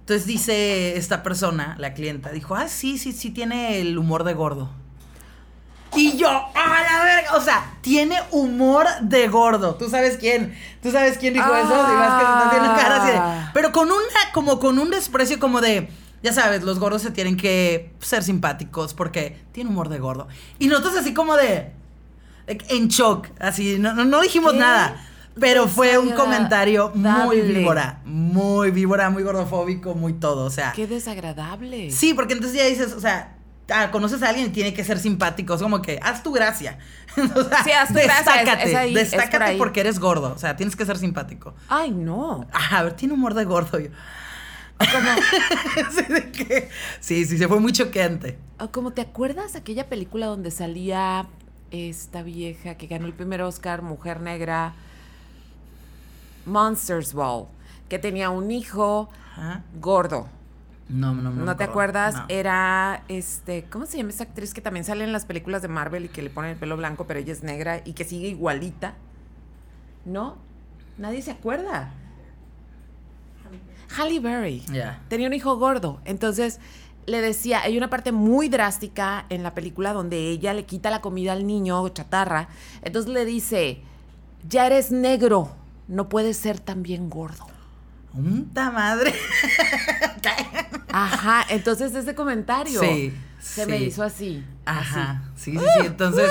Entonces 0.00 0.26
dice 0.26 0.96
esta 0.96 1.22
persona, 1.22 1.76
la 1.78 1.94
clienta, 1.94 2.30
dijo, 2.30 2.56
ah, 2.56 2.68
sí, 2.68 2.98
sí, 2.98 3.12
sí, 3.12 3.30
tiene 3.30 3.80
el 3.80 3.96
humor 3.96 4.24
de 4.24 4.34
gordo. 4.34 4.70
Y 5.96 6.16
yo, 6.16 6.28
a 6.28 6.82
la 6.82 7.04
verga, 7.04 7.34
o 7.36 7.40
sea, 7.40 7.74
tiene 7.80 8.16
humor 8.30 8.86
de 9.02 9.28
gordo. 9.28 9.74
¿Tú 9.74 9.88
sabes 9.88 10.16
quién? 10.18 10.54
¿Tú 10.82 10.90
sabes 10.90 11.18
quién 11.18 11.34
dijo 11.34 11.46
eso? 11.54 11.68
Ah. 11.72 11.88
Digo, 11.90 12.02
es 12.02 12.50
que 12.50 12.56
se 12.56 12.64
está 12.64 12.76
cara 12.76 13.02
así 13.02 13.12
de- 13.12 13.50
Pero 13.54 13.72
con 13.72 13.88
una, 13.90 14.32
como 14.32 14.58
con 14.60 14.78
un 14.78 14.90
desprecio 14.90 15.38
como 15.40 15.60
de, 15.60 15.88
ya 16.22 16.32
sabes, 16.32 16.62
los 16.62 16.78
gordos 16.78 17.02
se 17.02 17.10
tienen 17.10 17.36
que 17.36 17.92
ser 18.00 18.22
simpáticos 18.22 18.94
porque 18.94 19.40
tiene 19.52 19.70
humor 19.70 19.88
de 19.88 19.98
gordo. 19.98 20.28
Y 20.58 20.68
nosotros 20.68 20.96
así 20.96 21.12
como 21.14 21.36
de, 21.36 21.72
en 22.46 22.88
shock, 22.88 23.28
así, 23.38 23.78
no, 23.78 23.94
no, 23.94 24.04
no 24.04 24.20
dijimos 24.20 24.52
¿Qué 24.52 24.58
nada. 24.58 25.06
Pero 25.38 25.68
fue 25.68 25.96
un 25.96 26.10
comentario 26.10 26.90
muy 26.94 27.40
víbora, 27.40 28.00
muy 28.04 28.70
víbora, 28.72 29.10
muy 29.10 29.22
gordofóbico, 29.22 29.94
muy 29.94 30.12
todo, 30.14 30.44
o 30.44 30.50
sea. 30.50 30.72
Qué 30.72 30.86
desagradable. 30.86 31.90
Sí, 31.92 32.14
porque 32.14 32.34
entonces 32.34 32.58
ya 32.58 32.66
dices, 32.66 32.92
o 32.92 33.00
sea, 33.00 33.36
ah, 33.72 33.90
conoces 33.90 34.22
a 34.22 34.28
alguien 34.30 34.46
y 34.48 34.50
tiene 34.50 34.74
que 34.74 34.84
ser 34.84 34.98
simpático. 34.98 35.54
Es 35.54 35.62
como 35.62 35.80
que 35.82 35.98
haz 36.02 36.22
tu 36.22 36.32
gracia. 36.32 36.78
o 37.16 37.44
sea, 37.44 37.64
Sí, 37.64 37.70
haz 37.72 37.88
tu 37.88 37.94
gracia, 37.94 38.08
es- 38.18 38.26
destácate, 38.26 38.70
es 38.70 38.76
ahí, 38.76 38.96
es 38.96 39.10
por 39.10 39.20
destácate 39.20 39.56
porque 39.58 39.80
eres 39.80 39.98
gordo. 39.98 40.32
O 40.34 40.38
sea, 40.38 40.56
tienes 40.56 40.76
que 40.76 40.84
ser 40.86 40.98
simpático. 40.98 41.54
Ay, 41.68 41.90
no. 41.90 42.46
Ah, 42.52 42.78
a 42.78 42.82
ver, 42.84 42.94
tiene 42.94 43.14
humor 43.14 43.34
de 43.34 43.44
gordo. 43.44 43.78
Yo. 43.78 43.90
Sí, 47.00 47.24
sí, 47.24 47.38
se 47.38 47.48
fue 47.48 47.60
muy 47.60 47.72
choqueante. 47.72 48.38
Ah, 48.58 48.68
Como 48.68 48.92
te 48.92 49.00
acuerdas 49.02 49.54
aquella 49.56 49.88
película 49.88 50.26
donde 50.26 50.50
salía 50.50 51.26
esta 51.70 52.22
vieja 52.22 52.74
que 52.76 52.86
ganó 52.86 53.06
el 53.06 53.12
primer 53.12 53.42
Oscar, 53.42 53.82
mujer 53.82 54.20
negra, 54.20 54.72
Monsters 56.46 57.12
Ball, 57.12 57.46
que 57.88 57.98
tenía 57.98 58.30
un 58.30 58.50
hijo 58.50 59.08
gordo. 59.80 60.28
No, 60.90 61.14
no, 61.14 61.30
no. 61.30 61.44
¿No, 61.44 61.56
te 61.56 61.64
acuerdas? 61.64 62.14
No. 62.14 62.24
Era 62.28 63.04
este, 63.08 63.64
¿cómo 63.70 63.86
se 63.86 63.96
llama 63.96 64.10
esa 64.10 64.24
actriz 64.24 64.52
que 64.52 64.60
también 64.60 64.84
sale 64.84 65.04
en 65.04 65.12
las 65.12 65.24
películas 65.24 65.62
de 65.62 65.68
Marvel 65.68 66.06
y 66.06 66.08
que 66.08 66.20
le 66.20 66.30
ponen 66.30 66.52
el 66.52 66.56
pelo 66.56 66.76
blanco, 66.76 67.06
pero 67.06 67.20
ella 67.20 67.32
es 67.32 67.44
negra 67.44 67.80
y 67.84 67.92
que 67.92 68.04
sigue 68.04 68.28
igualita? 68.28 68.94
¿No? 70.04 70.36
Nadie 70.98 71.22
se 71.22 71.30
acuerda. 71.30 71.94
Halle 73.96 74.20
Berry 74.20 74.64
tenía 75.08 75.28
un 75.28 75.34
hijo 75.34 75.56
gordo. 75.56 76.00
Entonces 76.04 76.60
le 77.06 77.20
decía, 77.20 77.62
hay 77.62 77.76
una 77.76 77.90
parte 77.90 78.12
muy 78.12 78.48
drástica 78.48 79.26
en 79.28 79.42
la 79.42 79.54
película 79.54 79.92
donde 79.92 80.28
ella 80.28 80.54
le 80.54 80.64
quita 80.64 80.90
la 80.90 81.00
comida 81.00 81.32
al 81.32 81.46
niño 81.46 81.88
chatarra. 81.90 82.48
Entonces 82.82 83.12
le 83.12 83.24
dice, 83.24 83.82
ya 84.48 84.66
eres 84.66 84.90
negro, 84.90 85.54
no 85.88 86.08
puedes 86.08 86.36
ser 86.36 86.60
también 86.60 87.10
gordo. 87.10 87.46
¡Unta 88.12 88.70
madre! 88.70 89.14
Ajá, 90.92 91.44
entonces 91.48 91.94
ese 91.94 92.14
comentario 92.14 92.80
Sí, 92.80 93.12
se 93.40 93.64
sí. 93.64 93.70
me 93.70 93.78
hizo 93.78 94.02
así. 94.02 94.44
Ajá, 94.66 95.22
sí, 95.36 95.52
sí, 95.52 95.58
sí. 95.58 95.86
Entonces, 95.86 96.30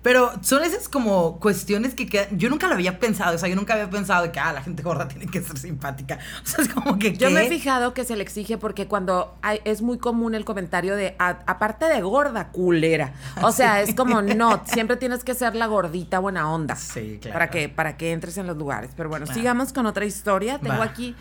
pero 0.00 0.32
son 0.42 0.62
esas 0.62 0.88
como 0.88 1.38
cuestiones 1.40 1.94
que 1.94 2.06
quedan- 2.06 2.38
yo 2.38 2.48
nunca 2.48 2.66
lo 2.68 2.74
había 2.74 2.98
pensado, 2.98 3.34
o 3.34 3.38
sea, 3.38 3.48
yo 3.48 3.56
nunca 3.56 3.74
había 3.74 3.90
pensado 3.90 4.22
de 4.22 4.32
que, 4.32 4.38
ah, 4.40 4.52
la 4.52 4.62
gente 4.62 4.82
gorda 4.82 5.08
tiene 5.08 5.26
que 5.26 5.42
ser 5.42 5.58
simpática. 5.58 6.18
O 6.44 6.46
sea, 6.46 6.64
es 6.64 6.72
como 6.72 6.98
que, 6.98 7.14
Yo 7.16 7.30
me 7.30 7.44
he 7.46 7.48
fijado 7.48 7.92
que 7.94 8.04
se 8.04 8.14
le 8.16 8.22
exige 8.22 8.56
porque 8.56 8.86
cuando 8.86 9.36
hay, 9.42 9.60
es 9.64 9.82
muy 9.82 9.98
común 9.98 10.34
el 10.34 10.44
comentario 10.44 10.94
de 10.96 11.16
"A- 11.18 11.38
aparte 11.46 11.86
de 11.86 12.00
gorda, 12.02 12.48
culera. 12.48 13.12
O 13.42 13.50
sea, 13.52 13.82
es 13.82 13.94
como 13.96 14.22
no, 14.22 14.62
siempre 14.66 14.96
tienes 14.96 15.24
que 15.24 15.34
ser 15.34 15.54
la 15.54 15.66
gordita 15.66 16.18
buena 16.20 16.50
onda. 16.50 16.76
Sí, 16.76 17.18
claro. 17.20 17.34
Para 17.34 17.50
que, 17.50 17.68
para 17.68 17.96
que 17.96 18.12
entres 18.12 18.38
en 18.38 18.46
los 18.46 18.56
lugares. 18.56 18.90
Pero 18.96 19.08
bueno, 19.08 19.26
sigamos 19.26 19.72
con 19.72 19.84
otra 19.86 20.04
historia. 20.04 20.58
Tengo 20.58 20.82
aquí. 20.82 21.14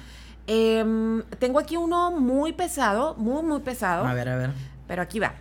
Em, 0.47 1.21
tengo 1.39 1.59
aquí 1.59 1.77
uno 1.77 2.11
muy 2.11 2.53
pesado, 2.53 3.15
muy, 3.15 3.43
muy 3.43 3.59
pesado. 3.61 4.05
A 4.05 4.13
ver, 4.13 4.29
a 4.29 4.35
ver. 4.35 4.51
Pero 4.87 5.01
aquí 5.01 5.19
va. 5.19 5.33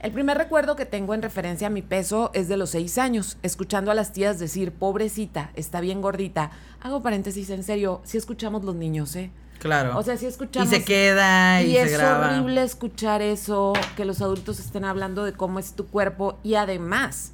El 0.00 0.12
primer 0.12 0.36
recuerdo 0.36 0.76
que 0.76 0.84
tengo 0.84 1.14
en 1.14 1.22
referencia 1.22 1.68
a 1.68 1.70
mi 1.70 1.80
peso 1.80 2.30
es 2.34 2.46
de 2.46 2.58
los 2.58 2.70
seis 2.70 2.98
años, 2.98 3.38
escuchando 3.42 3.90
a 3.90 3.94
las 3.94 4.12
tías 4.12 4.38
decir, 4.38 4.70
pobrecita, 4.72 5.50
está 5.54 5.80
bien 5.80 6.02
gordita. 6.02 6.50
Hago 6.82 7.02
paréntesis, 7.02 7.48
en 7.48 7.62
serio, 7.62 8.02
si 8.04 8.18
escuchamos 8.18 8.64
los 8.64 8.74
niños, 8.74 9.16
¿eh? 9.16 9.30
Claro. 9.60 9.96
O 9.96 10.02
sea, 10.02 10.18
si 10.18 10.26
y 10.26 10.28
escuchamos... 10.28 10.68
se 10.68 10.84
queda 10.84 11.62
y, 11.62 11.70
Y 11.70 11.74
se 11.76 11.82
es 11.84 11.92
graba. 11.92 12.26
horrible 12.36 12.62
escuchar 12.62 13.22
eso, 13.22 13.72
que 13.96 14.04
los 14.04 14.20
adultos 14.20 14.60
estén 14.60 14.84
hablando 14.84 15.24
de 15.24 15.32
cómo 15.32 15.58
es 15.58 15.72
tu 15.72 15.86
cuerpo 15.86 16.38
y 16.42 16.56
además, 16.56 17.32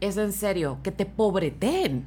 es 0.00 0.16
en 0.16 0.32
serio, 0.32 0.78
que 0.84 0.92
te 0.92 1.06
pobreten. 1.06 2.06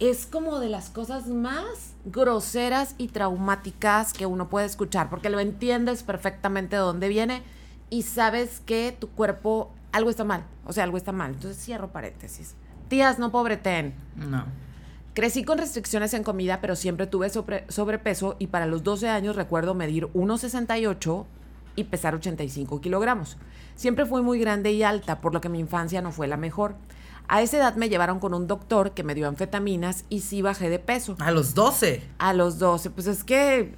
Es 0.00 0.26
como 0.26 0.58
de 0.58 0.68
las 0.68 0.90
cosas 0.90 1.28
más 1.28 1.94
groseras 2.04 2.94
y 2.98 3.08
traumáticas 3.08 4.12
que 4.12 4.26
uno 4.26 4.48
puede 4.48 4.66
escuchar, 4.66 5.08
porque 5.08 5.30
lo 5.30 5.38
entiendes 5.40 6.02
perfectamente 6.02 6.76
de 6.76 6.82
dónde 6.82 7.08
viene 7.08 7.42
y 7.90 8.02
sabes 8.02 8.60
que 8.66 8.96
tu 8.98 9.08
cuerpo, 9.08 9.70
algo 9.92 10.10
está 10.10 10.24
mal, 10.24 10.44
o 10.66 10.72
sea, 10.72 10.84
algo 10.84 10.96
está 10.96 11.12
mal. 11.12 11.32
Entonces 11.34 11.62
cierro 11.62 11.88
paréntesis. 11.92 12.54
Tías, 12.88 13.18
no 13.18 13.30
pobreten. 13.30 13.94
No. 14.16 14.44
Crecí 15.14 15.44
con 15.44 15.58
restricciones 15.58 16.12
en 16.12 16.24
comida, 16.24 16.60
pero 16.60 16.74
siempre 16.74 17.06
tuve 17.06 17.30
sobre- 17.30 17.64
sobrepeso 17.68 18.34
y 18.40 18.48
para 18.48 18.66
los 18.66 18.82
12 18.82 19.08
años 19.08 19.36
recuerdo 19.36 19.74
medir 19.74 20.08
1,68 20.12 21.24
y 21.76 21.84
pesar 21.84 22.16
85 22.16 22.80
kilogramos. 22.80 23.36
Siempre 23.76 24.06
fui 24.06 24.22
muy 24.22 24.40
grande 24.40 24.72
y 24.72 24.82
alta, 24.82 25.20
por 25.20 25.32
lo 25.32 25.40
que 25.40 25.48
mi 25.48 25.60
infancia 25.60 26.02
no 26.02 26.10
fue 26.10 26.26
la 26.26 26.36
mejor. 26.36 26.74
A 27.28 27.42
esa 27.42 27.56
edad 27.56 27.74
me 27.76 27.88
llevaron 27.88 28.20
con 28.20 28.34
un 28.34 28.46
doctor 28.46 28.92
que 28.92 29.02
me 29.02 29.14
dio 29.14 29.28
anfetaminas 29.28 30.04
y 30.10 30.20
sí 30.20 30.42
bajé 30.42 30.68
de 30.70 30.78
peso. 30.78 31.16
A 31.20 31.30
los 31.30 31.54
12. 31.54 32.02
A 32.18 32.32
los 32.34 32.58
12, 32.58 32.90
pues 32.90 33.06
es 33.06 33.24
que, 33.24 33.74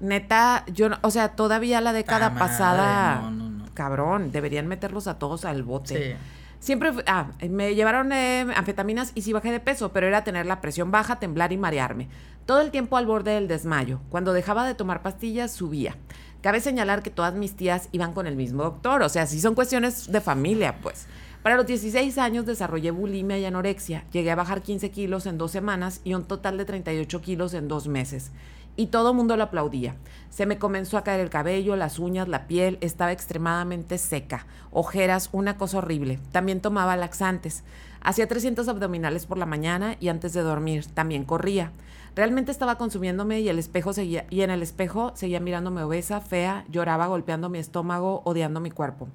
neta, 0.00 0.64
yo, 0.72 0.88
no- 0.88 0.98
o 1.02 1.10
sea, 1.10 1.30
todavía 1.30 1.80
la 1.80 1.92
década 1.92 2.32
Ah, 2.34 2.38
pasada, 2.38 3.20
no, 3.22 3.30
no, 3.30 3.50
no. 3.50 3.64
cabrón, 3.74 4.30
deberían 4.32 4.66
meterlos 4.66 5.06
a 5.08 5.18
todos 5.18 5.44
al 5.44 5.62
bote. 5.62 6.12
Sí. 6.12 6.18
Siempre, 6.58 6.90
ah, 7.06 7.26
me 7.48 7.74
llevaron 7.74 8.12
eh, 8.12 8.46
anfetaminas 8.56 9.12
y 9.14 9.22
sí 9.22 9.32
bajé 9.32 9.52
de 9.52 9.60
peso, 9.60 9.92
pero 9.92 10.06
era 10.06 10.24
tener 10.24 10.46
la 10.46 10.60
presión 10.60 10.90
baja, 10.90 11.16
temblar 11.18 11.52
y 11.52 11.58
marearme. 11.58 12.08
Todo 12.46 12.60
el 12.60 12.70
tiempo 12.70 12.96
al 12.96 13.06
borde 13.06 13.32
del 13.32 13.46
desmayo. 13.46 14.00
Cuando 14.08 14.32
dejaba 14.32 14.66
de 14.66 14.74
tomar 14.74 15.02
pastillas, 15.02 15.52
subía. 15.52 15.96
Cabe 16.40 16.60
señalar 16.60 17.02
que 17.02 17.10
todas 17.10 17.34
mis 17.34 17.54
tías 17.56 17.88
iban 17.92 18.12
con 18.14 18.26
el 18.26 18.36
mismo 18.36 18.62
doctor, 18.62 19.02
o 19.02 19.08
sea, 19.08 19.26
sí 19.26 19.40
son 19.40 19.54
cuestiones 19.54 20.10
de 20.10 20.20
familia, 20.20 20.76
pues. 20.82 21.06
Para 21.46 21.58
los 21.58 21.66
16 21.66 22.18
años 22.18 22.44
desarrollé 22.44 22.90
bulimia 22.90 23.38
y 23.38 23.44
anorexia. 23.44 24.02
Llegué 24.10 24.32
a 24.32 24.34
bajar 24.34 24.62
15 24.62 24.90
kilos 24.90 25.26
en 25.26 25.38
dos 25.38 25.52
semanas 25.52 26.00
y 26.02 26.14
un 26.14 26.24
total 26.24 26.58
de 26.58 26.64
38 26.64 27.20
kilos 27.20 27.54
en 27.54 27.68
dos 27.68 27.86
meses. 27.86 28.32
Y 28.74 28.88
todo 28.88 29.10
el 29.10 29.16
mundo 29.16 29.36
lo 29.36 29.44
aplaudía. 29.44 29.94
Se 30.28 30.44
me 30.44 30.58
comenzó 30.58 30.98
a 30.98 31.04
caer 31.04 31.20
el 31.20 31.30
cabello, 31.30 31.76
las 31.76 32.00
uñas, 32.00 32.26
la 32.26 32.48
piel, 32.48 32.78
estaba 32.80 33.12
extremadamente 33.12 33.96
seca, 33.96 34.48
ojeras, 34.72 35.28
una 35.30 35.56
cosa 35.56 35.78
horrible. 35.78 36.18
También 36.32 36.60
tomaba 36.60 36.96
laxantes. 36.96 37.62
Hacía 38.00 38.26
300 38.26 38.66
abdominales 38.66 39.26
por 39.26 39.38
la 39.38 39.46
mañana 39.46 39.94
y 40.00 40.08
antes 40.08 40.32
de 40.32 40.40
dormir 40.40 40.86
también 40.94 41.22
corría. 41.22 41.70
Realmente 42.16 42.50
estaba 42.50 42.76
consumiéndome 42.76 43.38
y 43.38 43.48
el 43.48 43.60
espejo 43.60 43.92
seguía 43.92 44.26
y 44.30 44.40
en 44.40 44.50
el 44.50 44.64
espejo 44.64 45.12
seguía 45.14 45.38
mirándome 45.38 45.84
obesa, 45.84 46.20
fea, 46.20 46.64
lloraba 46.68 47.06
golpeando 47.06 47.48
mi 47.48 47.60
estómago, 47.60 48.22
odiando 48.24 48.58
mi 48.58 48.72
cuerpo. 48.72 49.06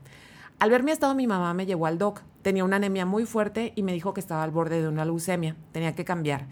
Al 0.61 0.69
ver 0.69 0.83
mi 0.83 0.91
estado, 0.91 1.15
mi 1.15 1.25
mamá 1.25 1.55
me 1.55 1.65
llevó 1.65 1.87
al 1.87 1.97
doc. 1.97 2.21
Tenía 2.43 2.63
una 2.63 2.75
anemia 2.75 3.03
muy 3.03 3.25
fuerte 3.25 3.73
y 3.75 3.81
me 3.81 3.93
dijo 3.93 4.13
que 4.13 4.19
estaba 4.19 4.43
al 4.43 4.51
borde 4.51 4.79
de 4.79 4.87
una 4.87 5.05
leucemia. 5.05 5.55
Tenía 5.71 5.95
que 5.95 6.05
cambiar. 6.05 6.45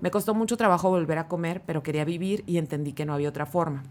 Me 0.00 0.12
costó 0.12 0.34
mucho 0.34 0.56
trabajo 0.56 0.88
volver 0.88 1.18
a 1.18 1.26
comer, 1.26 1.62
pero 1.66 1.82
quería 1.82 2.04
vivir 2.04 2.44
y 2.46 2.58
entendí 2.58 2.92
que 2.92 3.04
no 3.04 3.12
había 3.12 3.28
otra 3.28 3.44
forma. 3.44 3.82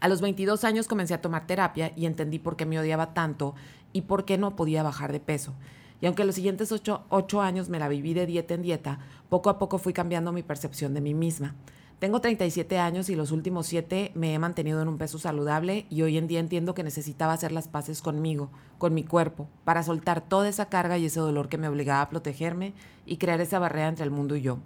A 0.00 0.08
los 0.08 0.20
22 0.20 0.64
años 0.64 0.88
comencé 0.88 1.14
a 1.14 1.20
tomar 1.20 1.46
terapia 1.46 1.92
y 1.94 2.04
entendí 2.04 2.40
por 2.40 2.56
qué 2.56 2.66
me 2.66 2.80
odiaba 2.80 3.14
tanto 3.14 3.54
y 3.92 4.00
por 4.00 4.24
qué 4.24 4.38
no 4.38 4.56
podía 4.56 4.82
bajar 4.82 5.12
de 5.12 5.20
peso. 5.20 5.54
Y 6.00 6.06
aunque 6.06 6.24
los 6.24 6.34
siguientes 6.34 6.72
ocho, 6.72 7.04
ocho 7.10 7.42
años 7.42 7.68
me 7.68 7.78
la 7.78 7.86
viví 7.86 8.12
de 8.12 8.26
dieta 8.26 8.54
en 8.54 8.62
dieta, 8.62 8.98
poco 9.28 9.50
a 9.50 9.58
poco 9.60 9.78
fui 9.78 9.92
cambiando 9.92 10.32
mi 10.32 10.42
percepción 10.42 10.94
de 10.94 11.00
mí 11.00 11.14
misma. 11.14 11.54
Tengo 12.00 12.22
37 12.22 12.78
años 12.78 13.10
y 13.10 13.14
los 13.14 13.30
últimos 13.30 13.66
7 13.66 14.12
me 14.14 14.32
he 14.32 14.38
mantenido 14.38 14.80
en 14.80 14.88
un 14.88 14.96
peso 14.96 15.18
saludable 15.18 15.84
y 15.90 16.00
hoy 16.00 16.16
en 16.16 16.28
día 16.28 16.40
entiendo 16.40 16.72
que 16.72 16.82
necesitaba 16.82 17.34
hacer 17.34 17.52
las 17.52 17.68
paces 17.68 18.00
conmigo, 18.00 18.50
con 18.78 18.94
mi 18.94 19.04
cuerpo, 19.04 19.48
para 19.64 19.82
soltar 19.82 20.22
toda 20.22 20.48
esa 20.48 20.70
carga 20.70 20.96
y 20.96 21.04
ese 21.04 21.20
dolor 21.20 21.50
que 21.50 21.58
me 21.58 21.68
obligaba 21.68 22.00
a 22.00 22.08
protegerme 22.08 22.72
y 23.04 23.18
crear 23.18 23.38
esa 23.42 23.58
barrera 23.58 23.88
entre 23.88 24.06
el 24.06 24.10
mundo 24.10 24.34
y 24.34 24.40
yo. 24.40 24.60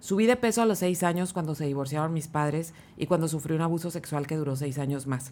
Subí 0.00 0.26
de 0.26 0.34
peso 0.34 0.60
a 0.60 0.66
los 0.66 0.80
6 0.80 1.04
años 1.04 1.32
cuando 1.32 1.54
se 1.54 1.66
divorciaron 1.66 2.12
mis 2.12 2.26
padres 2.26 2.74
y 2.96 3.06
cuando 3.06 3.28
sufrí 3.28 3.54
un 3.54 3.60
abuso 3.60 3.92
sexual 3.92 4.26
que 4.26 4.34
duró 4.34 4.56
6 4.56 4.76
años 4.78 5.06
más. 5.06 5.30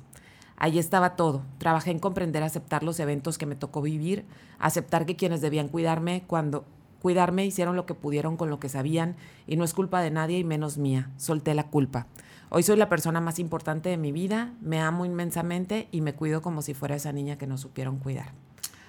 Allí 0.57 0.79
estaba 0.79 1.17
todo. 1.17 1.43
Trabajé 1.59 1.91
en 1.91 1.99
comprender, 1.99 2.45
aceptar 2.45 2.85
los 2.85 3.01
eventos 3.01 3.39
que 3.39 3.47
me 3.47 3.57
tocó 3.57 3.83
vivir, 3.83 4.25
aceptar 4.61 5.05
que 5.05 5.17
quienes 5.17 5.41
debían 5.41 5.67
cuidarme 5.67 6.23
cuando 6.29 6.65
cuidarme 7.01 7.47
hicieron 7.47 7.77
lo 7.77 7.87
que 7.87 7.95
pudieron 7.95 8.37
con 8.37 8.51
lo 8.51 8.61
que 8.61 8.69
sabían 8.69 9.17
y 9.47 9.57
no 9.57 9.65
es 9.65 9.75
culpa 9.75 10.01
de 10.01 10.11
nadie 10.11 10.39
y 10.39 10.45
menos 10.45 10.79
mía. 10.79 11.11
Solté 11.17 11.55
la 11.55 11.65
culpa. 11.65 12.07
Hoy 12.51 12.63
soy 12.63 12.77
la 12.77 12.89
persona 12.89 13.21
más 13.21 13.39
importante 13.39 13.89
de 13.89 13.97
mi 13.97 14.13
vida, 14.13 14.53
me 14.61 14.81
amo 14.81 15.05
inmensamente 15.05 15.89
y 15.93 16.01
me 16.01 16.15
cuido 16.15 16.43
como 16.43 16.63
si 16.63 16.75
fuera 16.75 16.97
esa 16.97 17.13
niña 17.13 17.39
que 17.39 17.47
no 17.47 17.59
supieron 17.59 17.99
cuidar. 17.99 18.33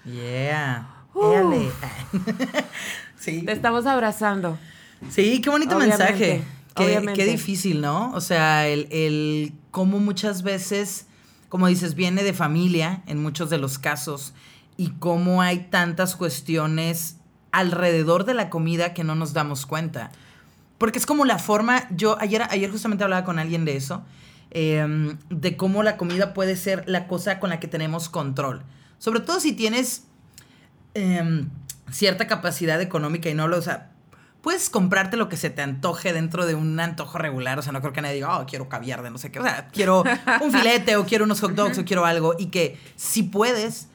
Yeah. 0.06 0.97
Sí. 3.19 3.43
Te 3.43 3.52
estamos 3.52 3.86
abrazando. 3.86 4.58
Sí, 5.12 5.41
qué 5.41 5.52
bonito 5.52 5.78
Obviamente, 5.78 6.04
mensaje. 6.04 6.43
Qué, 6.76 7.13
qué 7.13 7.26
difícil, 7.26 7.82
¿no? 7.82 8.12
O 8.13 8.21
sea, 8.21 8.67
el, 8.67 8.88
el 8.89 9.54
cómo 9.69 10.00
muchas 10.00 10.41
veces, 10.41 11.06
como 11.47 11.67
dices, 11.67 11.93
viene 11.93 12.24
de 12.24 12.34
familia 12.34 13.04
en 13.06 13.21
muchos 13.21 13.52
de 13.52 13.60
los 13.60 13.78
casos 13.78 14.34
y 14.76 14.89
cómo 14.97 15.43
hay 15.43 15.67
tantas 15.69 16.15
cuestiones 16.15 17.17
alrededor 17.51 18.25
de 18.25 18.33
la 18.33 18.49
comida 18.49 18.93
que 18.93 19.03
no 19.03 19.15
nos 19.15 19.33
damos 19.33 19.65
cuenta. 19.65 20.11
Porque 20.77 20.97
es 20.97 21.05
como 21.05 21.25
la 21.25 21.37
forma, 21.37 21.87
yo 21.91 22.17
ayer, 22.19 22.43
ayer 22.49 22.71
justamente 22.71 23.03
hablaba 23.03 23.23
con 23.23 23.39
alguien 23.39 23.65
de 23.65 23.75
eso, 23.75 24.03
eh, 24.51 25.15
de 25.29 25.57
cómo 25.57 25.83
la 25.83 25.97
comida 25.97 26.33
puede 26.33 26.55
ser 26.55 26.83
la 26.87 27.07
cosa 27.07 27.39
con 27.39 27.49
la 27.49 27.59
que 27.59 27.67
tenemos 27.67 28.09
control. 28.09 28.63
Sobre 28.97 29.19
todo 29.19 29.39
si 29.39 29.53
tienes 29.53 30.05
em, 30.93 31.49
cierta 31.91 32.27
capacidad 32.27 32.81
económica 32.81 33.29
y 33.29 33.33
no 33.33 33.47
lo, 33.47 33.57
o 33.57 33.61
sea, 33.61 33.91
puedes 34.41 34.69
comprarte 34.69 35.17
lo 35.17 35.29
que 35.29 35.37
se 35.37 35.49
te 35.49 35.61
antoje 35.61 36.13
dentro 36.13 36.45
de 36.45 36.55
un 36.55 36.79
antojo 36.79 37.17
regular, 37.17 37.59
o 37.59 37.61
sea, 37.61 37.71
no 37.71 37.81
creo 37.81 37.93
que 37.93 38.01
nadie 38.01 38.15
diga, 38.15 38.39
oh, 38.39 38.45
quiero 38.45 38.69
caviar 38.69 39.03
de 39.03 39.11
no 39.11 39.17
sé 39.17 39.31
qué, 39.31 39.39
o 39.39 39.43
sea, 39.43 39.67
quiero 39.71 40.03
un 40.41 40.51
filete 40.51 40.95
o 40.95 41.05
quiero 41.05 41.25
unos 41.25 41.39
hot 41.41 41.53
dogs 41.53 41.77
o 41.77 41.85
quiero 41.85 42.05
algo, 42.05 42.35
y 42.37 42.47
que 42.47 42.77
si 42.95 43.23
puedes, 43.23 43.87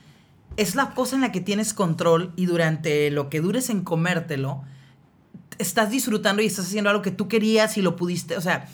es 0.57 0.75
la 0.75 0.91
cosa 0.91 1.17
en 1.17 1.23
la 1.23 1.33
que 1.33 1.41
tienes 1.41 1.75
control 1.75 2.33
y 2.37 2.47
durante 2.47 3.11
lo 3.11 3.29
que 3.29 3.41
dures 3.41 3.71
en 3.71 3.83
comértelo, 3.83 4.63
estás 5.59 5.91
disfrutando 5.91 6.43
y 6.43 6.47
estás 6.47 6.67
haciendo 6.67 6.91
algo 6.91 7.03
que 7.03 7.11
tú 7.11 7.29
querías 7.29 7.77
y 7.77 7.83
lo 7.83 7.97
pudiste, 7.97 8.37
o 8.37 8.41
sea, 8.41 8.69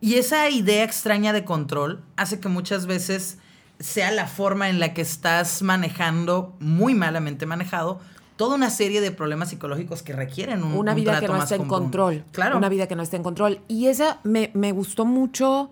y 0.00 0.14
esa 0.14 0.48
idea 0.48 0.84
extraña 0.84 1.32
de 1.32 1.44
control 1.44 2.04
hace 2.16 2.38
que 2.38 2.48
muchas 2.48 2.86
veces 2.86 3.38
sea 3.80 4.10
la 4.10 4.26
forma 4.26 4.68
en 4.68 4.78
la 4.78 4.94
que 4.94 5.02
estás 5.02 5.62
manejando, 5.62 6.54
muy 6.60 6.94
malamente 6.94 7.46
manejado, 7.46 8.00
toda 8.36 8.54
una 8.54 8.70
serie 8.70 9.00
de 9.00 9.10
problemas 9.10 9.50
psicológicos 9.50 10.02
que 10.02 10.12
requieren 10.12 10.62
un, 10.62 10.74
una 10.74 10.92
un 10.92 10.96
vida 10.96 11.18
que 11.18 11.26
no 11.26 11.42
esté 11.42 11.56
en 11.56 11.66
control. 11.66 12.24
Claro. 12.30 12.56
Una 12.56 12.68
vida 12.68 12.86
que 12.86 12.94
no 12.94 13.02
esté 13.02 13.16
en 13.16 13.24
control. 13.24 13.60
Y 13.66 13.86
esa 13.86 14.20
me, 14.22 14.52
me 14.54 14.70
gustó 14.70 15.04
mucho 15.04 15.70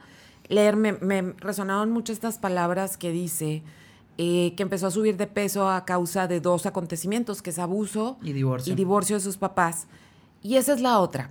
leer, 0.48 0.74
me, 0.76 0.94
me 0.94 1.34
resonaron 1.38 1.92
mucho 1.92 2.12
estas 2.12 2.38
palabras 2.38 2.96
que 2.96 3.12
dice 3.12 3.62
eh, 4.18 4.54
que 4.56 4.62
empezó 4.62 4.86
a 4.86 4.90
subir 4.90 5.16
de 5.16 5.26
peso 5.26 5.68
a 5.68 5.84
causa 5.84 6.26
de 6.26 6.40
dos 6.40 6.66
acontecimientos, 6.66 7.42
que 7.42 7.50
es 7.50 7.58
abuso 7.58 8.16
Y 8.22 8.32
divorcio. 8.32 8.72
y 8.72 8.76
divorcio 8.76 9.16
de 9.16 9.20
sus 9.22 9.36
papás. 9.36 9.86
Y 10.42 10.56
esa 10.56 10.72
es 10.72 10.80
la 10.80 10.98
otra. 11.00 11.30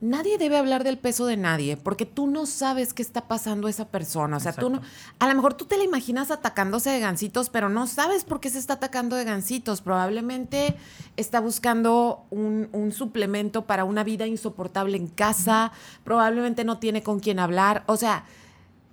Nadie 0.00 0.36
debe 0.36 0.58
hablar 0.58 0.84
del 0.84 0.98
peso 0.98 1.24
de 1.24 1.38
nadie, 1.38 1.78
porque 1.78 2.04
tú 2.04 2.26
no 2.26 2.44
sabes 2.44 2.92
qué 2.92 3.00
está 3.00 3.22
pasando 3.26 3.68
a 3.68 3.70
esa 3.70 3.88
persona. 3.88 4.36
O 4.36 4.40
sea, 4.40 4.52
tú 4.52 4.68
no. 4.68 4.82
A 5.18 5.28
lo 5.28 5.34
mejor 5.34 5.54
tú 5.54 5.64
te 5.64 5.78
la 5.78 5.84
imaginas 5.84 6.30
atacándose 6.30 6.90
de 6.90 7.00
gancitos, 7.00 7.48
pero 7.48 7.70
no 7.70 7.86
sabes 7.86 8.24
por 8.24 8.38
qué 8.40 8.50
se 8.50 8.58
está 8.58 8.74
atacando 8.74 9.16
de 9.16 9.24
gancitos. 9.24 9.80
Probablemente 9.80 10.76
está 11.16 11.40
buscando 11.40 12.26
un, 12.28 12.68
un 12.72 12.92
suplemento 12.92 13.64
para 13.64 13.84
una 13.84 14.04
vida 14.04 14.26
insoportable 14.26 14.98
en 14.98 15.06
casa. 15.06 15.72
Probablemente 16.02 16.64
no 16.64 16.76
tiene 16.78 17.02
con 17.02 17.18
quién 17.18 17.38
hablar. 17.38 17.82
O 17.86 17.96
sea, 17.96 18.26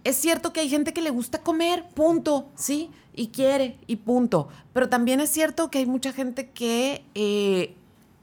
es 0.05 0.15
cierto 0.15 0.53
que 0.53 0.61
hay 0.61 0.69
gente 0.69 0.93
que 0.93 1.01
le 1.01 1.09
gusta 1.09 1.39
comer, 1.41 1.83
punto, 1.93 2.47
¿sí? 2.55 2.89
Y 3.13 3.27
quiere, 3.27 3.77
y 3.87 3.97
punto. 3.97 4.47
Pero 4.73 4.89
también 4.89 5.19
es 5.19 5.29
cierto 5.29 5.69
que 5.69 5.79
hay 5.79 5.85
mucha 5.85 6.13
gente 6.13 6.49
que 6.49 7.03
eh, 7.13 7.75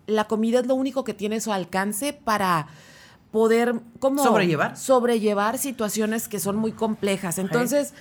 la 0.07 0.25
comida 0.25 0.61
es 0.61 0.67
lo 0.67 0.75
único 0.75 1.05
que 1.05 1.15
tiene 1.15 1.37
a 1.37 1.41
su 1.41 1.53
alcance 1.53 2.13
para 2.13 2.69
poder 3.31 3.75
como 3.99 4.25
Sobrellevar. 4.25 4.77
sobrellevar 4.77 5.59
situaciones 5.59 6.29
que 6.29 6.41
son 6.41 6.57
muy 6.57 6.73
complejas. 6.73 7.39
Entonces, 7.39 7.93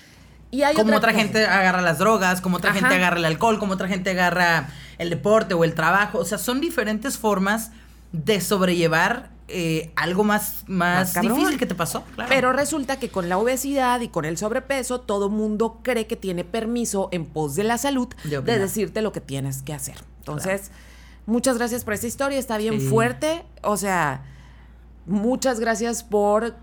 y 0.51 0.61
hay 0.61 0.75
como 0.75 0.95
otra 0.95 1.13
gente 1.13 1.45
agarra 1.45 1.81
las 1.81 1.99
drogas, 1.99 2.39
como 2.39 2.57
otra 2.57 2.71
Ajá. 2.71 2.79
gente 2.79 2.95
agarra 2.95 3.17
el 3.17 3.25
alcohol, 3.25 3.59
como 3.59 3.73
otra 3.73 3.89
gente 3.89 4.11
agarra 4.11 4.69
el 4.97 5.09
deporte 5.09 5.53
o 5.53 5.65
el 5.65 5.73
trabajo. 5.73 6.19
O 6.19 6.25
sea, 6.25 6.37
son 6.37 6.61
diferentes 6.61 7.17
formas 7.17 7.71
de 8.13 8.39
sobrellevar 8.39 9.29
eh, 9.49 9.91
algo 9.95 10.23
más, 10.23 10.63
más, 10.67 11.15
Más 11.15 11.21
difícil 11.23 11.57
que 11.57 11.65
te 11.65 11.73
pasó. 11.75 12.03
Claro. 12.15 12.29
Pero 12.29 12.51
resulta 12.53 12.99
que 12.99 13.09
con 13.09 13.29
la 13.29 13.37
obesidad 13.37 14.01
y 14.01 14.09
con 14.09 14.25
el 14.25 14.37
sobrepeso, 14.37 14.99
todo 15.01 15.29
mundo 15.29 15.79
cree 15.83 16.05
que 16.07 16.15
tiene 16.17 16.43
permiso 16.43 17.09
en 17.11 17.25
pos 17.25 17.55
de 17.55 17.63
la 17.63 17.77
salud 17.77 18.09
De 18.25 18.41
decirte 18.59 19.01
lo 19.01 19.11
que 19.11 19.21
tienes 19.21 19.61
que 19.61 19.73
hacer. 19.73 19.95
Entonces, 20.19 20.71
muchas 21.25 21.57
gracias 21.57 21.83
por 21.85 21.93
esta 21.93 22.07
historia, 22.07 22.37
está 22.39 22.57
bien 22.57 22.79
Sí. 22.81 22.87
fuerte. 22.89 23.45
O 23.63 23.77
sea, 23.77 24.23
muchas 25.05 25.59
gracias 25.59 26.03
por 26.03 26.55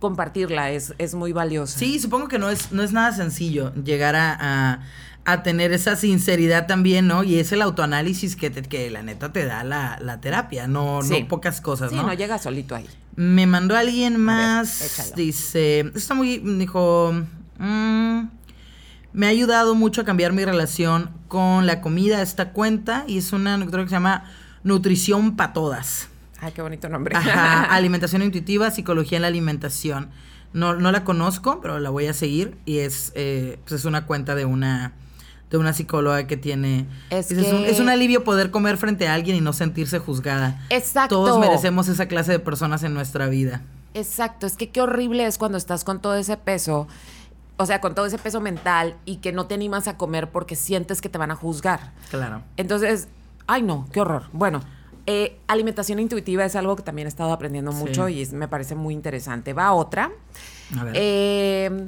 compartirla, 0.00 0.70
es, 0.72 0.94
es 0.98 1.14
muy 1.14 1.32
valiosa. 1.32 1.78
Sí, 1.78 1.98
supongo 1.98 2.28
que 2.28 2.38
no 2.38 2.50
es, 2.50 2.70
no 2.72 2.82
es 2.82 2.92
nada 2.92 3.12
sencillo 3.12 3.72
llegar 3.74 4.14
a, 4.16 4.36
a- 4.38 4.82
a 5.26 5.42
tener 5.42 5.72
esa 5.72 5.96
sinceridad 5.96 6.66
también, 6.66 7.06
¿no? 7.08 7.24
Y 7.24 7.38
es 7.38 7.50
el 7.52 7.60
autoanálisis 7.62 8.36
que, 8.36 8.48
te- 8.50 8.62
que 8.62 8.90
la 8.90 9.02
neta 9.02 9.32
te 9.32 9.44
da 9.44 9.64
la, 9.64 9.98
la 10.00 10.20
terapia, 10.20 10.66
no, 10.68 11.00
Sí. 11.02 11.20
no 11.22 11.28
pocas 11.28 11.60
cosas, 11.60 11.90
Sí, 11.90 11.96
¿no? 11.96 12.04
no 12.04 12.14
llega 12.14 12.38
solito 12.38 12.74
ahí. 12.76 12.86
Me 13.16 13.46
mandó 13.46 13.76
alguien 13.76 14.18
más. 14.18 14.82
échalo. 14.82 15.16
dice. 15.16 15.90
Está 15.94 16.14
muy. 16.14 16.38
Dijo. 16.38 17.12
mm, 17.58 18.20
me 19.12 19.26
ha 19.26 19.30
ayudado 19.30 19.74
mucho 19.74 20.02
a 20.02 20.04
cambiar 20.04 20.32
mi 20.32 20.44
relación 20.44 21.10
con 21.28 21.66
la 21.66 21.80
comida 21.80 22.20
esta 22.22 22.50
cuenta. 22.52 23.04
Y 23.08 23.18
es 23.18 23.32
una 23.32 23.56
creo 23.66 23.84
que 23.84 23.88
se 23.88 23.96
llama 23.96 24.24
Nutrición 24.64 25.36
para 25.36 25.52
Todas. 25.54 26.08
Ay, 26.40 26.52
qué 26.52 26.60
bonito 26.62 26.88
nombre. 26.90 27.16
Ajá. 27.16 27.62
alimentación 27.74 28.20
intuitiva, 28.22 28.70
psicología 28.70 29.16
en 29.16 29.22
la 29.22 29.28
alimentación. 29.28 30.10
No, 30.52 30.74
no 30.74 30.92
la 30.92 31.02
conozco, 31.04 31.60
pero 31.62 31.80
la 31.80 31.88
voy 31.90 32.06
a 32.06 32.12
seguir. 32.12 32.56
Y 32.66 32.78
es, 32.78 33.12
eh, 33.14 33.58
pues 33.66 33.80
es 33.80 33.84
una 33.86 34.04
cuenta 34.06 34.34
de 34.34 34.44
una. 34.44 34.92
De 35.50 35.58
una 35.58 35.72
psicóloga 35.72 36.26
que 36.26 36.36
tiene. 36.36 36.86
Es 37.10 37.28
dice, 37.28 37.54
un, 37.54 37.62
que- 37.64 37.70
es 37.70 37.78
un 37.80 37.88
alivio 37.88 38.24
poder 38.24 38.50
comer 38.50 38.76
frente 38.78 39.06
a 39.06 39.14
alguien 39.14 39.36
y 39.36 39.40
no 39.40 39.52
sentirse 39.52 39.98
juzgada. 40.00 40.60
Exacto. 40.70 41.14
Todos 41.16 41.38
merecemos 41.38 41.86
esa 41.88 42.06
clase 42.06 42.32
de 42.32 42.38
personas 42.40 42.82
en 42.82 42.94
nuestra 42.94 43.28
vida. 43.28 43.62
Exacto, 43.94 44.46
es 44.46 44.56
que 44.56 44.70
qué 44.70 44.80
horrible 44.82 45.24
es 45.24 45.38
cuando 45.38 45.56
estás 45.56 45.84
con 45.84 46.02
todo 46.02 46.16
ese 46.16 46.36
peso, 46.36 46.86
o 47.56 47.64
sea, 47.64 47.80
con 47.80 47.94
todo 47.94 48.06
ese 48.06 48.18
peso 48.18 48.40
mental 48.40 48.96
y 49.06 49.16
que 49.18 49.32
no 49.32 49.46
te 49.46 49.54
animas 49.54 49.86
a 49.88 49.96
comer 49.96 50.30
porque 50.30 50.56
sientes 50.56 51.00
que 51.00 51.08
te 51.08 51.16
van 51.16 51.30
a 51.30 51.36
juzgar. 51.36 51.92
Claro. 52.10 52.42
Entonces, 52.56 53.08
ay 53.46 53.62
no, 53.62 53.88
qué 53.92 54.00
horror. 54.00 54.24
Bueno, 54.32 54.60
eh, 55.06 55.38
alimentación 55.46 56.00
intuitiva 56.00 56.44
es 56.44 56.56
algo 56.56 56.74
que 56.76 56.82
también 56.82 57.06
he 57.06 57.08
estado 57.08 57.32
aprendiendo 57.32 57.70
Sí. 57.72 57.78
mucho 57.78 58.08
y 58.08 58.20
es- 58.20 58.32
me 58.32 58.48
parece 58.48 58.74
muy 58.74 58.92
interesante. 58.92 59.52
Va 59.54 59.72
otra. 59.72 60.10
A 60.76 60.82
ver. 60.84 60.92
Eh, 60.96 61.84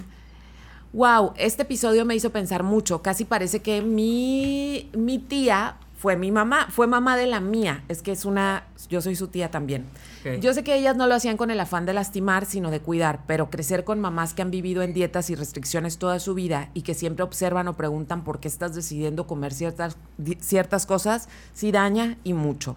wow, 0.93 1.33
este 1.37 1.63
episodio 1.63 2.05
me 2.05 2.15
hizo 2.15 2.31
pensar 2.31 2.63
mucho. 2.63 3.03
Casi 3.03 3.25
parece 3.25 3.61
que 3.61 3.83
mi, 3.83 4.91
mi 4.97 5.19
tía 5.19 5.77
fue 5.99 6.17
mi 6.17 6.31
mamá, 6.31 6.69
fue 6.71 6.87
mamá 6.87 7.17
de 7.17 7.27
la 7.27 7.41
mía. 7.41 7.83
Es 7.89 8.03
que 8.03 8.13
es 8.13 8.25
una, 8.25 8.65
yo 8.89 9.01
soy 9.01 9.17
su 9.17 9.29
tía 9.29 9.51
también. 9.51 9.87
Yo 10.41 10.55
sé 10.55 10.63
que 10.63 10.77
ellas 10.77 10.97
no 10.97 11.07
lo 11.07 11.15
hacían 11.15 11.37
con 11.37 11.51
el 11.51 11.59
afán 11.59 11.87
de 11.87 11.93
lastimar, 11.93 12.47
sino 12.47 12.71
de 12.71 12.81
cuidar, 12.81 13.21
pero 13.27 13.51
crecer 13.51 13.83
con 13.83 13.99
mamás 13.99 14.35
que 14.35 14.43
han 14.43 14.51
vivido 14.51 14.83
en 14.83 14.93
dietas 14.93 15.31
y 15.31 15.35
restricciones 15.35 15.99
toda 15.99 16.21
su 16.21 16.35
vida 16.35 16.71
y 16.75 16.83
que 16.83 16.95
siempre 16.95 17.25
observan 17.25 17.67
o 17.67 17.77
preguntan 17.77 18.25
por 18.25 18.39
qué 18.39 18.47
estás 18.47 18.75
decidiendo 18.75 19.27
comer 19.27 19.55
ciertas, 19.55 19.97
ciertas 20.41 20.87
cosas, 20.87 21.29
sí 21.53 21.73
daña 21.73 22.19
y 22.25 22.35
mucho. 22.35 22.77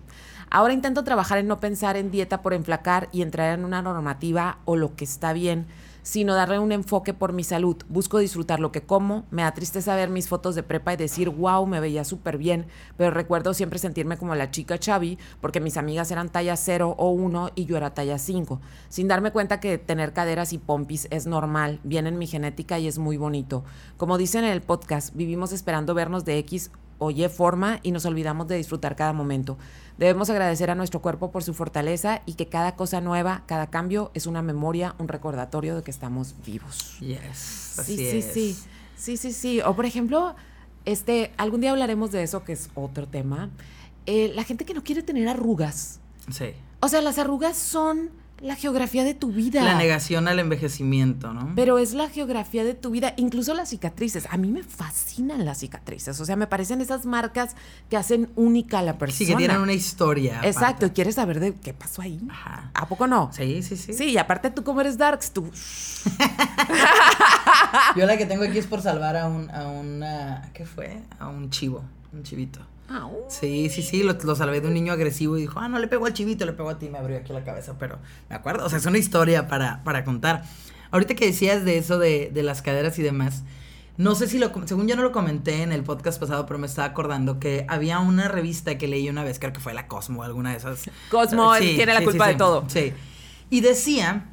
Ahora 0.50 0.74
intento 0.74 1.04
trabajar 1.04 1.38
en 1.38 1.48
no 1.48 1.60
pensar 1.60 1.98
en 1.98 2.10
dieta 2.10 2.42
por 2.42 2.54
enflacar 2.54 3.08
y 3.12 3.22
entrar 3.22 3.58
en 3.58 3.66
una 3.66 3.82
normativa 3.82 4.58
o 4.66 4.76
lo 4.76 4.96
que 4.96 5.06
está 5.06 5.32
bien, 5.32 5.68
sino 6.04 6.36
darle 6.36 6.60
un 6.60 6.72
enfoque 6.72 7.14
por 7.14 7.34
mi 7.34 7.44
salud. 7.44 7.78
Busco 7.90 8.20
disfrutar 8.20 8.60
lo 8.60 8.72
que 8.72 8.82
como. 8.82 9.26
Me 9.32 9.44
da 9.44 9.54
tristeza 9.54 9.96
ver 9.96 10.10
mis 10.10 10.28
fotos 10.28 10.56
de 10.56 10.64
prepa 10.64 10.94
y 10.94 10.98
decir, 10.98 11.30
wow, 11.30 11.66
me 11.66 11.80
veía 11.80 12.04
súper 12.04 12.38
bien, 12.38 12.66
pero 12.98 13.12
recuerdo 13.12 13.54
siempre 13.54 13.80
sentirme 13.80 14.18
como 14.18 14.36
la 14.36 14.52
chica 14.52 14.78
Chavi 14.78 15.18
porque 15.40 15.60
mis 15.60 15.78
amigas 15.78 16.12
eran 16.12 16.30
talla 16.30 16.56
0 16.56 16.96
o 16.98 17.10
1 17.10 17.52
y 17.56 17.66
yo 17.66 17.78
era 17.78 17.94
talla 17.94 18.18
5, 18.18 18.62
sin 18.90 19.08
darme 19.08 19.32
cuenta 19.32 19.60
que 19.60 19.78
tener 19.78 20.14
caderas 20.14 20.54
y 20.54 20.58
pompis 20.58 21.08
es 21.12 21.28
normal, 21.28 21.80
viene 21.84 22.10
en 22.10 22.18
mi 22.18 22.28
genética 22.28 22.80
y 22.80 22.88
es 22.88 22.98
muy 22.98 23.18
bonito. 23.18 23.64
Como 23.98 24.18
dicen 24.18 24.44
en 24.44 24.52
el 24.52 24.62
podcast, 24.62 25.16
vivimos 25.16 25.52
esperando 25.52 25.94
vernos 25.94 26.26
de 26.26 26.38
X 26.40 26.72
o 27.04 27.10
Y 27.10 27.28
forma 27.30 27.80
y 27.82 27.92
nos 27.92 28.06
olvidamos 28.06 28.48
de 28.48 28.58
disfrutar 28.58 28.96
cada 28.96 29.12
momento. 29.12 29.58
Debemos 29.98 30.30
agradecer 30.30 30.70
a 30.70 30.76
nuestro 30.76 31.02
cuerpo 31.02 31.32
por 31.32 31.42
su 31.42 31.56
fortaleza 31.56 32.22
y 32.28 32.36
que 32.36 32.46
cada 32.46 32.76
cosa 32.76 33.02
nueva, 33.02 33.42
cada 33.48 33.72
cambio 33.72 34.12
es 34.14 34.28
una 34.28 34.44
memoria, 34.44 34.94
un 35.00 35.08
recordatorio 35.08 35.76
de 35.76 35.82
que 35.82 35.90
estamos 35.90 36.36
vivos. 36.46 37.00
Yes. 37.00 37.20
Sí, 37.34 37.82
así 37.82 37.98
sí, 37.98 38.18
es. 38.18 38.26
sí. 38.26 38.58
Sí, 38.96 39.18
sí, 39.18 39.34
sí. 39.34 39.62
O 39.62 39.76
por 39.76 39.86
ejemplo, 39.86 40.36
este, 40.86 41.32
algún 41.38 41.62
día 41.62 41.72
hablaremos 41.72 42.12
de 42.12 42.22
eso, 42.22 42.44
que 42.44 42.54
es 42.54 42.70
otro 42.76 43.08
tema. 43.08 43.50
Eh, 44.06 44.32
la 44.36 44.44
gente 44.44 44.64
que 44.64 44.76
no 44.76 44.84
quiere 44.84 45.02
tener 45.02 45.28
arrugas. 45.28 46.00
Sí. 46.30 46.54
O 46.82 46.88
sea, 46.88 47.02
las 47.02 47.18
arrugas 47.18 47.58
son 47.58 48.12
la 48.42 48.56
geografía 48.56 49.04
de 49.04 49.14
tu 49.14 49.32
vida. 49.32 49.64
La 49.64 49.76
negación 49.76 50.28
al 50.28 50.40
envejecimiento, 50.40 51.34
¿no? 51.34 51.54
Pero 51.56 51.78
es 51.78 51.94
la 51.94 52.10
geografía 52.10 52.64
de 52.64 52.74
tu 52.74 52.90
vida, 52.90 53.14
incluso 53.18 53.54
las 53.54 53.70
cicatrices. 53.70 54.28
A 54.32 54.38
mí 54.38 54.52
me 54.52 54.64
fascinan 54.64 55.46
las 55.46 55.60
cicatrices. 55.60 56.20
O 56.20 56.26
sea, 56.26 56.36
me 56.36 56.48
parecen 56.48 56.82
esas 56.82 57.06
marcas 57.06 57.56
que 57.90 57.98
hacen 57.98 58.32
única 58.36 58.80
a 58.80 58.82
la 58.82 58.98
persona. 58.98 59.18
sí, 59.18 59.26
que 59.28 59.36
tienen 59.36 59.58
una 59.58 59.74
historia. 59.74 60.42
Exacto, 60.44 60.88
y 60.88 60.90
quieres 60.90 61.16
saber 61.16 61.40
de 61.40 61.54
qué 61.54 61.74
pasó 61.74 62.02
ahí. 62.02 62.20
Ajá. 62.30 62.72
¿A 62.74 62.88
poco 62.88 63.08
no? 63.08 63.30
Sí, 63.32 63.62
sí, 63.62 63.78
sí. 63.78 63.94
Sí, 63.94 64.10
y 64.12 64.18
aparte 64.18 64.50
tú 64.50 64.64
como 64.64 64.82
eres 64.82 64.98
darks, 64.98 65.32
tú... 65.32 65.46
Yo 67.96 68.06
la 68.06 68.18
que 68.18 68.26
tengo 68.26 68.44
aquí 68.44 68.58
es 68.58 68.68
por 68.68 68.82
salvar 68.82 69.16
a 69.18 69.28
un, 69.28 69.50
a 69.52 69.68
una, 69.68 70.50
¿qué 70.54 70.66
fue? 70.66 71.02
A 71.20 71.28
un 71.28 71.50
chivo, 71.50 71.84
un 72.12 72.24
chivito. 72.24 72.60
Au. 72.92 73.26
Sí, 73.30 73.70
sí, 73.70 73.82
sí, 73.82 74.04
lo, 74.04 74.14
lo 74.14 74.36
salvé 74.36 74.62
de 74.62 74.68
un 74.68 74.74
niño 74.74 74.94
agresivo 74.94 75.38
y 75.38 75.42
dijo, 75.42 75.60
ah, 75.60 75.70
no 75.70 75.80
le 75.80 75.88
pegó 75.88 76.06
al 76.06 76.14
chivito, 76.14 76.46
le 76.46 76.54
pegó 76.54 76.70
a 76.70 76.80
ti, 76.80 76.90
me 76.90 76.98
abrió 76.98 77.18
aquí 77.18 77.34
la 77.34 77.44
cabeza, 77.44 77.76
pero 77.80 78.00
me 78.30 78.36
acuerdo, 78.36 78.66
o 78.66 78.70
sea, 78.70 78.80
es 78.80 78.86
una 78.86 78.98
historia 78.98 79.48
para, 79.48 79.84
para 79.84 80.04
contar. 80.04 80.44
Ahorita 80.92 81.16
que 81.16 81.26
decías 81.26 81.64
de 81.64 81.78
eso 81.78 81.98
de, 81.98 82.32
de 82.34 82.44
las 82.44 82.62
caderas 82.62 83.00
y 83.00 83.04
demás, 83.04 83.44
no 83.98 84.16
sé 84.16 84.28
si 84.28 84.40
lo, 84.40 84.52
según 84.66 84.88
yo 84.88 84.96
no 84.96 85.04
lo 85.04 85.12
comenté 85.12 85.62
en 85.62 85.72
el 85.72 85.84
podcast 85.84 86.20
pasado, 86.20 86.46
pero 86.46 86.58
me 86.58 86.66
estaba 86.66 86.88
acordando 86.88 87.40
que 87.40 87.66
había 87.70 88.00
una 88.00 88.28
revista 88.28 88.78
que 88.78 88.88
leí 88.88 89.08
una 89.10 89.24
vez, 89.24 89.38
creo 89.38 89.54
que 89.54 89.60
fue 89.60 89.74
la 89.74 89.88
Cosmo, 89.88 90.24
alguna 90.24 90.52
de 90.52 90.58
esas. 90.58 90.90
Cosmo, 91.10 91.54
él 91.56 91.76
tiene 91.76 91.94
la 91.94 92.04
culpa 92.04 92.28
de 92.28 92.36
todo. 92.36 92.64
Sí. 92.68 92.94
Y 93.50 93.62
decía 93.62 94.26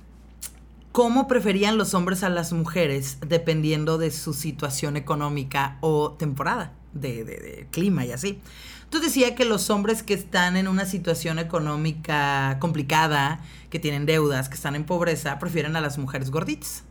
cómo 0.93 1.29
preferían 1.29 1.77
los 1.77 1.93
hombres 1.95 2.23
a 2.23 2.29
las 2.29 2.53
mujeres 2.53 3.19
dependiendo 3.27 3.99
de 3.99 4.11
su 4.11 4.33
situación 4.33 4.97
económica 4.97 5.77
o 5.81 6.13
temporada, 6.13 6.73
de, 6.93 7.25
de- 7.25 7.37
de 7.39 7.69
clima 7.71 8.05
y 8.05 8.13
así. 8.13 8.41
Entonces 8.85 9.13
decía 9.15 9.35
que 9.35 9.45
los 9.45 9.69
hombres 9.71 10.03
que 10.03 10.15
están 10.15 10.57
en 10.57 10.67
una 10.67 10.87
situación 10.87 11.39
económica 11.39 12.57
complicada, 12.59 13.41
que 13.71 13.79
tienen 13.79 14.07
deudas, 14.07 14.49
que 14.49 14.55
están 14.55 14.75
en 14.77 14.85
pobreza, 14.85 15.39
prefieren 15.39 15.77
a 15.77 15.81
las 15.81 15.99
mujeres 15.99 16.31
gorditas. 16.31 16.85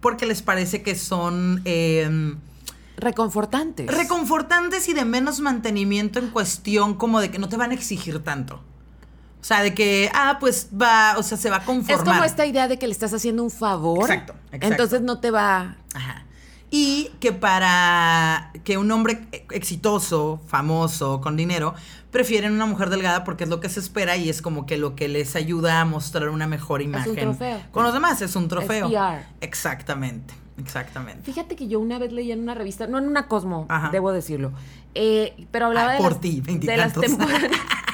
Porque 0.00 0.24
les 0.26 0.40
parece 0.42 0.82
que 0.82 0.94
son 0.94 1.62
em, 1.64 2.38
Reconfortantes. 2.96 3.86
reconfortantes 3.94 4.88
y 4.88 4.94
de 4.94 5.04
menos 5.04 5.40
mantenimiento 5.40 6.18
en 6.18 6.28
cuestión 6.30 6.94
como 6.94 7.20
de 7.20 7.30
que 7.30 7.38
no 7.38 7.48
te 7.48 7.56
van 7.56 7.70
a 7.72 7.74
exigir 7.74 8.22
tanto. 8.22 8.62
O 9.40 9.44
sea, 9.44 9.62
de 9.62 9.74
que, 9.74 10.10
ah, 10.14 10.36
pues 10.38 10.68
va, 10.80 11.14
o 11.16 11.22
sea, 11.22 11.38
se 11.38 11.48
va 11.50 11.56
a 11.56 11.64
conformar. 11.64 12.06
Es 12.06 12.12
como 12.12 12.24
esta 12.24 12.44
idea 12.46 12.68
de 12.68 12.78
que 12.78 12.86
le 12.86 12.92
estás 12.92 13.12
haciendo 13.14 13.42
un 13.42 13.50
favor. 13.50 14.02
Exacto, 14.02 14.34
exacto. 14.52 14.66
Entonces 14.66 15.00
no 15.02 15.18
te 15.18 15.30
va. 15.30 15.76
Ajá. 15.94 16.24
Y 16.72 17.10
que 17.18 17.32
para 17.32 18.52
que 18.64 18.78
un 18.78 18.90
hombre 18.92 19.26
e- 19.32 19.44
exitoso, 19.50 20.40
famoso, 20.46 21.20
con 21.20 21.36
dinero, 21.36 21.74
prefieren 22.12 22.52
una 22.52 22.66
mujer 22.66 22.90
delgada 22.90 23.24
porque 23.24 23.44
es 23.44 23.50
lo 23.50 23.58
que 23.60 23.68
se 23.68 23.80
espera 23.80 24.16
y 24.16 24.28
es 24.28 24.40
como 24.40 24.66
que 24.66 24.76
lo 24.78 24.94
que 24.94 25.08
les 25.08 25.34
ayuda 25.36 25.80
a 25.80 25.84
mostrar 25.84 26.28
una 26.28 26.46
mejor 26.46 26.80
imagen. 26.82 27.14
trofeo. 27.16 27.58
Con 27.72 27.82
los 27.84 27.92
demás 27.92 28.22
es 28.22 28.36
un 28.36 28.46
trofeo. 28.48 28.88
PR. 28.88 29.24
Exactamente, 29.40 30.32
exactamente. 30.58 31.22
Fíjate 31.24 31.56
que 31.56 31.66
yo 31.66 31.80
una 31.80 31.98
vez 31.98 32.12
leí 32.12 32.30
en 32.30 32.40
una 32.40 32.54
revista, 32.54 32.86
no 32.86 32.98
en 32.98 33.06
una 33.08 33.26
Cosmo, 33.26 33.66
Ajá. 33.68 33.90
debo 33.90 34.12
decirlo, 34.12 34.52
eh, 34.94 35.46
pero 35.50 35.66
hablaba 35.66 35.90
Ah, 35.90 35.94
de, 35.94 35.98
por 35.98 36.12
las, 36.12 36.20
ti, 36.20 36.40
de 36.40 36.76
las 36.76 36.94
veintitantos. 36.94 37.28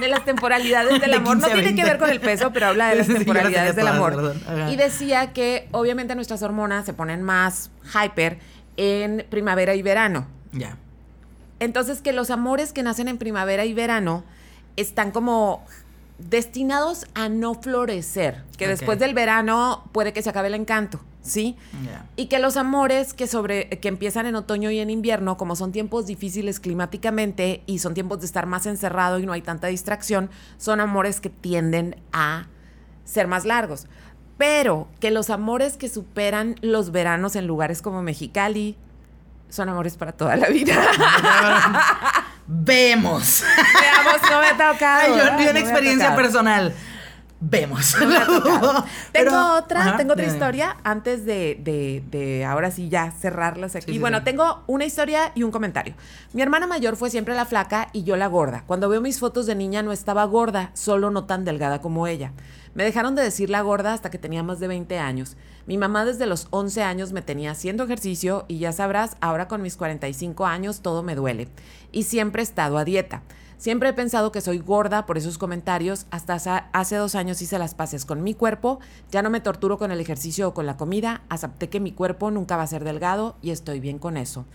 de 0.00 0.08
las 0.08 0.24
temporalidades 0.24 1.00
del 1.00 1.10
De 1.10 1.16
amor. 1.16 1.36
No 1.38 1.46
15 1.46 1.50
a 1.50 1.54
tiene 1.54 1.68
que 1.76 1.82
20. 1.82 1.90
ver 1.90 1.98
con 1.98 2.10
el 2.10 2.20
peso, 2.20 2.52
pero 2.52 2.66
habla 2.66 2.88
de 2.90 2.96
las 2.98 3.06
Sí, 3.06 3.14
temporalidades 3.14 3.76
del 3.76 3.88
amor. 3.88 4.34
Y 4.70 4.76
decía 4.76 5.32
que 5.32 5.68
obviamente 5.72 6.14
nuestras 6.14 6.42
hormonas 6.42 6.84
se 6.86 6.92
ponen 6.92 7.22
más 7.22 7.70
hyper 7.94 8.38
en 8.76 9.26
primavera 9.30 9.74
y 9.74 9.82
verano. 9.82 10.26
Ya. 10.52 10.76
Entonces 11.60 12.00
que 12.00 12.12
los 12.12 12.30
amores 12.30 12.72
que 12.72 12.82
nacen 12.82 13.08
en 13.08 13.18
primavera 13.18 13.64
y 13.64 13.74
verano 13.74 14.24
están 14.76 15.10
como 15.10 15.64
destinados 16.18 17.06
a 17.14 17.28
no 17.28 17.54
florecer, 17.54 18.42
que 18.56 18.66
después 18.68 18.98
del 18.98 19.14
verano 19.14 19.88
puede 19.92 20.12
que 20.12 20.22
se 20.22 20.30
acabe 20.30 20.48
el 20.48 20.54
encanto, 20.54 21.00
¿sí? 21.28 21.56
Y 22.16 22.26
que 22.26 22.38
los 22.38 22.56
amores 22.56 23.14
que 23.14 23.26
sobre 23.26 23.68
que 23.68 23.88
empiezan 23.88 24.26
en 24.26 24.34
otoño 24.34 24.70
y 24.70 24.80
en 24.80 24.90
invierno, 24.90 25.36
como 25.36 25.56
son 25.56 25.72
tiempos 25.72 26.06
difíciles 26.06 26.60
climáticamente 26.60 27.62
y 27.66 27.78
son 27.78 27.94
tiempos 27.94 28.20
de 28.20 28.26
estar 28.26 28.46
más 28.46 28.66
encerrado 28.66 29.18
y 29.18 29.26
no 29.26 29.32
hay 29.32 29.42
tanta 29.42 29.68
distracción, 29.68 30.30
son 30.56 30.80
amores 30.80 31.20
que 31.20 31.30
tienden 31.30 31.96
a 32.12 32.46
ser 33.04 33.26
más 33.26 33.44
largos. 33.44 33.86
Pero 34.36 34.88
que 35.00 35.10
los 35.10 35.30
amores 35.30 35.76
que 35.76 35.88
superan 35.88 36.56
los 36.60 36.92
veranos 36.92 37.36
en 37.36 37.46
lugares 37.46 37.82
como 37.82 38.02
Mexicali 38.02 38.76
son 39.48 39.68
amores 39.68 39.96
para 39.96 40.12
toda 40.12 40.36
la 40.36 40.48
vida. 40.48 40.74
Vemos. 42.50 43.44
Veamos, 43.80 44.22
no 44.30 44.40
me. 44.40 44.46
Ay, 44.80 45.12
yo, 45.16 45.22
ha 45.22 45.58
experiencia 45.58 46.16
personal. 46.16 46.74
Vemos. 47.40 47.94
No. 48.00 48.84
Pero- 49.12 49.30
tengo 49.30 49.54
otra, 49.56 49.80
Ajá, 49.80 49.96
tengo 49.96 50.12
otra 50.14 50.26
historia 50.26 50.76
antes 50.82 51.24
de, 51.24 51.58
de- 51.62 52.02
de 52.10 52.44
ahora 52.44 52.70
sí 52.72 52.88
ya 52.88 53.12
cerrarlas 53.12 53.76
aquí. 53.76 53.86
Sí, 53.86 53.92
sí, 53.92 53.98
bueno, 53.98 54.18
sí. 54.18 54.24
tengo 54.24 54.62
una 54.66 54.84
historia 54.84 55.30
y 55.36 55.44
un 55.44 55.50
comentario. 55.52 55.94
Mi 56.32 56.42
hermana 56.42 56.66
mayor 56.66 56.96
fue 56.96 57.10
siempre 57.10 57.34
la 57.36 57.44
flaca 57.46 57.88
y 57.92 58.02
yo 58.02 58.16
la 58.16 58.26
gorda. 58.26 58.64
Cuando 58.66 58.88
veo 58.88 59.00
mis 59.00 59.20
fotos 59.20 59.46
de 59.46 59.54
niña 59.54 59.82
no 59.82 59.92
estaba 59.92 60.24
gorda, 60.24 60.70
solo 60.74 61.10
no 61.10 61.24
tan 61.26 61.44
delgada 61.44 61.80
como 61.80 62.06
ella. 62.08 62.32
Me 62.74 62.84
dejaron 62.84 63.14
de 63.14 63.22
decir 63.22 63.50
la 63.50 63.60
gorda 63.62 63.92
hasta 63.92 64.10
que 64.10 64.18
tenía 64.18 64.42
más 64.42 64.58
de 64.60 64.68
20 64.68 64.98
años. 64.98 65.36
Mi 65.66 65.78
mamá 65.78 66.04
desde 66.04 66.26
los 66.26 66.48
11 66.50 66.82
años 66.82 67.12
me 67.12 67.22
tenía 67.22 67.52
haciendo 67.52 67.84
ejercicio 67.84 68.44
y 68.48 68.58
ya 68.58 68.72
sabrás, 68.72 69.16
ahora 69.20 69.48
con 69.48 69.62
mis 69.62 69.76
45 69.76 70.46
años 70.46 70.80
todo 70.80 71.02
me 71.02 71.14
duele. 71.14 71.48
Y 71.92 72.02
siempre 72.04 72.42
he 72.42 72.44
estado 72.44 72.78
a 72.78 72.84
dieta. 72.84 73.22
Siempre 73.58 73.88
he 73.88 73.92
pensado 73.92 74.30
que 74.32 74.40
soy 74.40 74.58
gorda 74.58 75.04
por 75.04 75.18
esos 75.18 75.36
comentarios. 75.36 76.06
Hasta 76.10 76.34
hace- 76.72 76.96
dos 76.96 77.14
años 77.16 77.42
hice 77.42 77.58
las 77.58 77.74
paces 77.74 78.04
con 78.06 78.22
mi 78.22 78.32
cuerpo. 78.34 78.78
Ya 79.10 79.20
no 79.20 79.30
me 79.30 79.40
torturo 79.40 79.78
con 79.78 79.90
el 79.90 80.00
ejercicio 80.00 80.48
o 80.48 80.54
con 80.54 80.64
la 80.64 80.76
comida. 80.76 81.22
Acepté 81.28 81.68
que 81.68 81.80
mi 81.80 81.90
cuerpo 81.92 82.30
nunca 82.30 82.56
va 82.56 82.62
a 82.62 82.66
ser 82.68 82.84
delgado 82.84 83.36
y 83.42 83.50
estoy 83.50 83.80
bien 83.80 83.98
con 83.98 84.16
eso. 84.16 84.46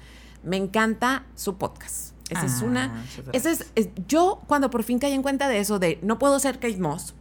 Me 0.43 0.55
encanta 0.57 1.25
su 1.35 1.57
podcast. 1.57 2.13
Esa 2.29 2.45
es 2.45 2.61
Ah, 2.61 2.65
una. 2.65 3.05
Esa 3.33 3.51
es, 3.51 3.65
es- 3.75 3.89
yo 4.07 4.41
cuando 4.47 4.69
por 4.69 4.83
fin 4.83 4.99
caí 4.99 5.11
en 5.11 5.21
cuenta 5.21 5.49
de 5.49 5.59
eso, 5.59 5.79
de 5.79 5.99
no 6.01 6.17
puedo 6.17 6.39
ser 6.39 6.55
Kate 6.59 6.77
Moss, 6.77 7.13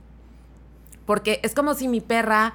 porque 1.05 1.41
es 1.43 1.53
como 1.55 1.75
si 1.75 1.89
mi 1.89 2.01
perra 2.01 2.55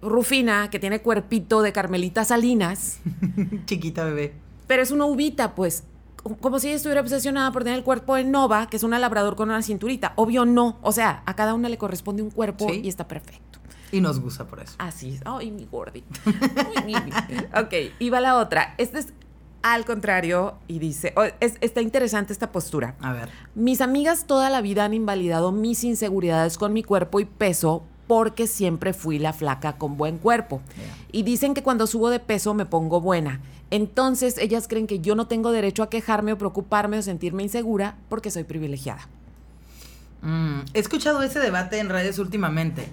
Rufina, 0.00 0.68
que 0.70 0.80
tiene 0.80 1.00
cuerpito 1.00 1.62
de 1.62 1.72
Carmelita 1.72 2.24
Salinas, 2.24 2.98
Chiquita 3.66 4.04
bebé. 4.04 4.32
pero 4.66 4.82
es 4.82 4.90
una 4.90 5.04
uvita, 5.04 5.54
pues. 5.54 5.84
Como 6.40 6.58
si 6.60 6.68
ella 6.68 6.76
estuviera 6.76 7.00
obsesionada 7.00 7.50
por 7.52 7.64
tener 7.64 7.78
el 7.78 7.84
cuerpo 7.84 8.14
de 8.14 8.24
Nova, 8.24 8.68
que 8.68 8.76
es 8.76 8.82
una 8.84 8.98
labrador 8.98 9.34
con 9.36 9.48
una 9.50 9.62
cinturita. 9.62 10.12
Obvio 10.16 10.44
no. 10.44 10.78
O 10.82 10.92
sea, 10.92 11.22
a 11.26 11.34
cada 11.34 11.54
una 11.54 11.68
le 11.68 11.78
corresponde 11.78 12.22
un 12.22 12.30
cuerpo 12.30 12.68
Sí. 12.68 12.80
y 12.84 12.88
está 12.88 13.08
perfecto. 13.08 13.58
Y 13.90 14.00
nos 14.00 14.20
gusta 14.20 14.46
por 14.46 14.60
eso. 14.60 14.74
Así 14.78 15.14
es. 15.14 15.20
Ay, 15.24 15.50
mi 15.50 15.66
gordi. 15.66 16.04
Ay, 16.24 16.84
mi- 16.86 16.94
mi. 16.94 17.40
ok, 17.60 17.92
y 17.98 18.10
va 18.10 18.20
la 18.20 18.36
otra. 18.38 18.74
Este 18.78 19.00
es 19.00 19.12
al 19.62 19.84
contrario 19.84 20.54
y 20.66 20.78
dice, 20.78 21.12
oh, 21.16 21.24
es- 21.40 21.56
está 21.60 21.80
interesante 21.82 22.32
esta 22.32 22.52
postura. 22.52 22.94
A 23.00 23.12
ver. 23.12 23.28
Mis 23.54 23.80
amigas 23.80 24.26
toda 24.26 24.48
la 24.48 24.60
vida 24.60 24.84
han 24.84 24.94
invalidado 24.94 25.52
mis 25.52 25.84
inseguridades 25.84 26.56
con 26.56 26.72
mi 26.72 26.82
cuerpo 26.82 27.20
y 27.20 27.24
peso 27.26 27.82
porque 28.06 28.46
siempre 28.46 28.92
fui 28.92 29.18
la 29.18 29.32
flaca 29.32 29.76
con 29.76 29.96
buen 29.96 30.18
cuerpo. 30.18 30.60
Yeah. 30.76 30.86
Y 31.12 31.22
dicen 31.24 31.54
que 31.54 31.62
cuando 31.62 31.86
subo 31.86 32.10
de 32.10 32.18
peso 32.20 32.54
me 32.54 32.64
pongo 32.66 33.00
buena. 33.00 33.40
Entonces 33.72 34.36
ellas 34.36 34.68
creen 34.68 34.86
que 34.86 35.00
yo 35.00 35.14
no 35.14 35.28
tengo 35.28 35.50
derecho 35.50 35.82
a 35.82 35.88
quejarme 35.88 36.34
o 36.34 36.36
preocuparme 36.36 36.98
o 36.98 37.02
sentirme 37.02 37.42
insegura 37.42 37.96
porque 38.10 38.30
soy 38.30 38.44
privilegiada. 38.44 39.08
Mm, 40.20 40.60
he 40.74 40.78
escuchado 40.78 41.22
ese 41.22 41.40
debate 41.40 41.78
en 41.78 41.88
redes 41.88 42.18
últimamente. 42.18 42.86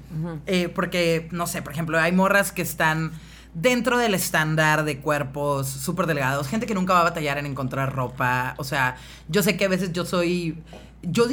Eh, 0.45 0.69
porque, 0.69 1.27
no 1.31 1.47
sé, 1.47 1.61
por 1.61 1.73
ejemplo, 1.73 1.99
hay 1.99 2.13
morras 2.13 2.53
que 2.53 2.61
están 2.61 3.11
dentro 3.53 3.97
del 3.97 4.13
estándar 4.13 4.85
de 4.85 4.99
cuerpos 4.99 5.67
súper 5.67 6.07
delgados. 6.07 6.47
Gente 6.47 6.65
que 6.65 6.75
nunca 6.75 6.93
va 6.93 7.01
a 7.01 7.03
batallar 7.03 7.37
en 7.37 7.45
encontrar 7.45 7.93
ropa. 7.93 8.55
O 8.55 8.63
sea, 8.63 8.95
yo 9.27 9.43
sé 9.43 9.57
que 9.57 9.65
a 9.65 9.69
veces 9.69 9.91
yo 9.91 10.05
soy. 10.05 10.63
Yo 11.01 11.27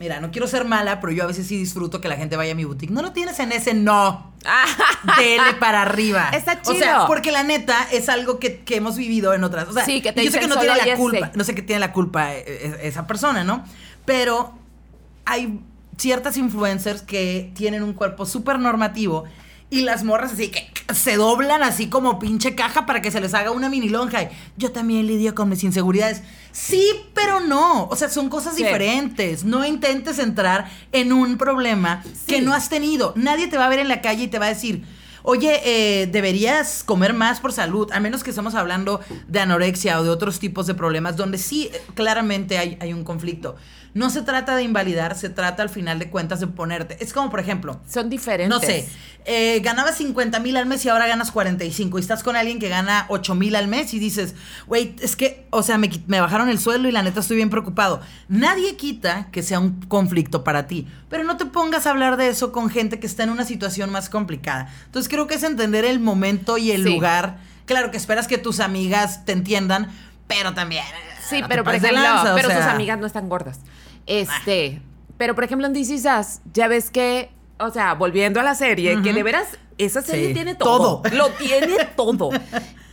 Mira, 0.00 0.20
no 0.20 0.30
quiero 0.32 0.46
ser 0.48 0.64
mala, 0.64 1.00
pero 1.00 1.12
yo 1.12 1.22
a 1.24 1.26
veces 1.26 1.46
sí 1.46 1.56
disfruto 1.56 2.00
que 2.00 2.08
la 2.08 2.16
gente 2.16 2.36
vaya 2.36 2.52
a 2.52 2.54
mi 2.56 2.64
boutique. 2.64 2.92
No 2.92 3.00
lo 3.00 3.12
tienes 3.12 3.38
en 3.38 3.52
ese, 3.52 3.74
no. 3.74 4.32
Dele 5.18 5.54
para 5.60 5.82
arriba. 5.82 6.30
Está 6.32 6.60
O 6.66 6.74
sea, 6.74 6.92
chido. 6.94 7.06
porque 7.06 7.30
la 7.32 7.42
neta 7.44 7.86
es 7.92 8.08
algo 8.08 8.38
que, 8.38 8.60
que 8.60 8.76
hemos 8.76 8.96
vivido 8.96 9.34
en 9.34 9.44
otras. 9.44 9.68
O 9.68 9.72
sea, 9.72 9.84
Sí, 9.84 10.00
que 10.02 10.12
te 10.12 10.24
yo 10.24 10.30
sé 10.30 10.40
que 10.40 10.48
no 10.48 10.56
tiene 10.58 10.76
la 10.76 10.96
culpa. 10.96 11.18
ese. 11.28 11.36
No 11.38 11.44
sé 11.44 11.54
que 11.54 11.62
tiene 11.62 11.80
la 11.80 11.92
culpa 11.92 12.34
eh, 12.34 12.44
eh, 12.46 12.78
esa 12.82 13.06
persona, 13.06 13.44
¿no? 13.44 13.64
Pero 14.04 14.52
hay 15.24 15.60
ciertas 15.96 16.36
influencers 16.36 17.02
que 17.02 17.52
tienen 17.54 17.82
un 17.84 17.92
cuerpo 17.92 18.26
súper 18.26 18.58
normativo 18.58 19.24
y 19.70 19.80
las 19.82 20.04
morras 20.04 20.32
así 20.32 20.48
que 20.50 20.68
se 20.94 21.16
doblan 21.16 21.62
así 21.62 21.88
como 21.88 22.18
pinche 22.18 22.54
caja 22.54 22.86
para 22.86 23.00
que 23.02 23.10
se 23.10 23.20
les 23.20 23.34
haga 23.34 23.50
una 23.50 23.68
mini 23.68 23.88
lonja. 23.88 24.22
Y 24.24 24.28
Yo 24.56 24.70
también 24.70 25.06
lidio 25.06 25.34
con 25.34 25.48
mis 25.48 25.64
inseguridades. 25.64 26.22
Sí, 26.52 26.86
pero 27.14 27.40
no. 27.40 27.86
O 27.88 27.96
sea, 27.96 28.08
son 28.08 28.28
cosas 28.28 28.54
Sí. 28.54 28.62
diferentes. 28.62 29.44
No 29.44 29.64
intentes 29.64 30.18
entrar 30.18 30.70
en 30.92 31.12
un 31.12 31.36
problema 31.38 32.04
que 32.26 32.40
no 32.40 32.52
has 32.54 32.68
tenido. 32.68 33.12
Nadie 33.16 33.48
te 33.48 33.56
va 33.56 33.66
a 33.66 33.68
ver 33.68 33.80
en 33.80 33.88
la 33.88 34.00
calle 34.02 34.24
y 34.24 34.28
te 34.28 34.38
va 34.38 34.46
a 34.46 34.50
decir, 34.50 34.84
oye, 35.22 35.60
eh, 35.64 36.06
deberías 36.06 36.84
comer 36.84 37.14
más 37.14 37.40
por 37.40 37.52
salud, 37.52 37.90
a 37.92 37.98
menos 37.98 38.22
que 38.22 38.30
estemos 38.30 38.54
hablando 38.54 39.00
de 39.26 39.40
anorexia 39.40 39.98
o 39.98 40.04
de 40.04 40.10
otros 40.10 40.38
tipos 40.38 40.66
de 40.66 40.74
problemas 40.74 41.16
donde 41.16 41.38
sí 41.38 41.70
eh, 41.72 41.82
claramente 41.94 42.58
hay, 42.58 42.76
hay 42.80 42.92
un 42.92 43.02
conflicto. 43.04 43.56
No 43.94 44.10
se 44.10 44.22
trata 44.22 44.56
de 44.56 44.64
invalidar, 44.64 45.16
se 45.16 45.30
trata 45.30 45.62
al 45.62 45.68
final 45.68 46.00
de 46.00 46.10
cuentas 46.10 46.40
de 46.40 46.48
ponerte. 46.48 46.96
Es 47.00 47.12
como, 47.12 47.30
por 47.30 47.38
ejemplo, 47.38 47.80
Son 47.88 48.10
diferentes. 48.10 48.48
no 48.48 48.60
sé, 48.60 48.88
eh, 49.24 49.60
ganabas 49.60 49.96
50 49.98 50.40
mil 50.40 50.56
al 50.56 50.66
mes 50.66 50.84
y 50.84 50.88
ahora 50.88 51.06
ganas 51.06 51.30
45 51.30 51.98
y 51.98 52.00
estás 52.00 52.24
con 52.24 52.34
alguien 52.34 52.58
que 52.58 52.68
gana 52.68 53.06
8 53.08 53.36
mil 53.36 53.54
al 53.54 53.68
mes 53.68 53.94
y 53.94 54.00
dices, 54.00 54.34
güey, 54.66 54.96
es 55.00 55.14
que, 55.14 55.46
o 55.50 55.62
sea, 55.62 55.78
me, 55.78 55.88
bajaron 56.20 56.48
el 56.48 56.58
sueldo 56.58 56.88
y 56.88 56.92
la 56.92 57.02
neta 57.04 57.20
estoy 57.20 57.36
bien 57.36 57.50
preocupado. 57.50 58.00
Nadie 58.28 58.76
quita 58.76 59.28
que 59.30 59.44
sea 59.44 59.60
un 59.60 59.80
conflicto 59.82 60.42
para 60.42 60.66
ti, 60.66 60.88
pero 61.08 61.22
no 61.22 61.36
te 61.36 61.46
pongas 61.46 61.86
a 61.86 61.90
hablar 61.90 62.16
de 62.16 62.28
eso 62.28 62.50
con 62.50 62.70
gente 62.70 62.98
que 62.98 63.06
está 63.06 63.22
en 63.22 63.30
una 63.30 63.44
situación 63.44 63.90
más 63.90 64.08
complicada. 64.08 64.74
Entonces 64.86 65.08
creo 65.08 65.28
que 65.28 65.36
es 65.36 65.42
entender 65.44 65.84
el 65.84 66.00
momento 66.00 66.58
y 66.58 66.72
el 66.72 66.82
Sí. 66.82 66.90
lugar. 66.90 67.38
Claro 67.64 67.92
que 67.92 67.96
esperas 67.96 68.26
que 68.26 68.38
tus 68.38 68.58
amigas 68.58 69.24
te 69.24 69.32
entiendan, 69.32 69.88
pero 70.26 70.52
también... 70.52 70.84
Sí, 71.30 71.42
pero 71.48 71.64
por 71.64 71.74
ejemplo, 71.74 72.02
lanza, 72.02 72.32
o 72.34 72.36
pero 72.36 72.50
sus 72.50 72.60
amigas 72.60 72.98
no 72.98 73.06
están 73.06 73.30
gordas. 73.30 73.60
Este, 74.06 74.82
pero 75.18 75.34
por 75.34 75.44
ejemplo 75.44 75.66
en 75.66 75.74
Is 75.76 75.90
Us, 75.90 76.40
ya 76.52 76.68
ves 76.68 76.90
que, 76.90 77.30
o 77.58 77.70
sea, 77.70 77.94
volviendo 77.94 78.40
a 78.40 78.42
la 78.42 78.54
serie, 78.54 79.00
que 79.02 79.12
de 79.12 79.22
veras 79.22 79.58
esa 79.78 80.02
serie 80.02 80.28
Sí, 80.28 80.34
tiene 80.34 80.54
todo. 80.54 81.00
todo. 81.02 81.16
Lo 81.16 81.30
tiene 81.30 81.76
todo. 81.96 82.30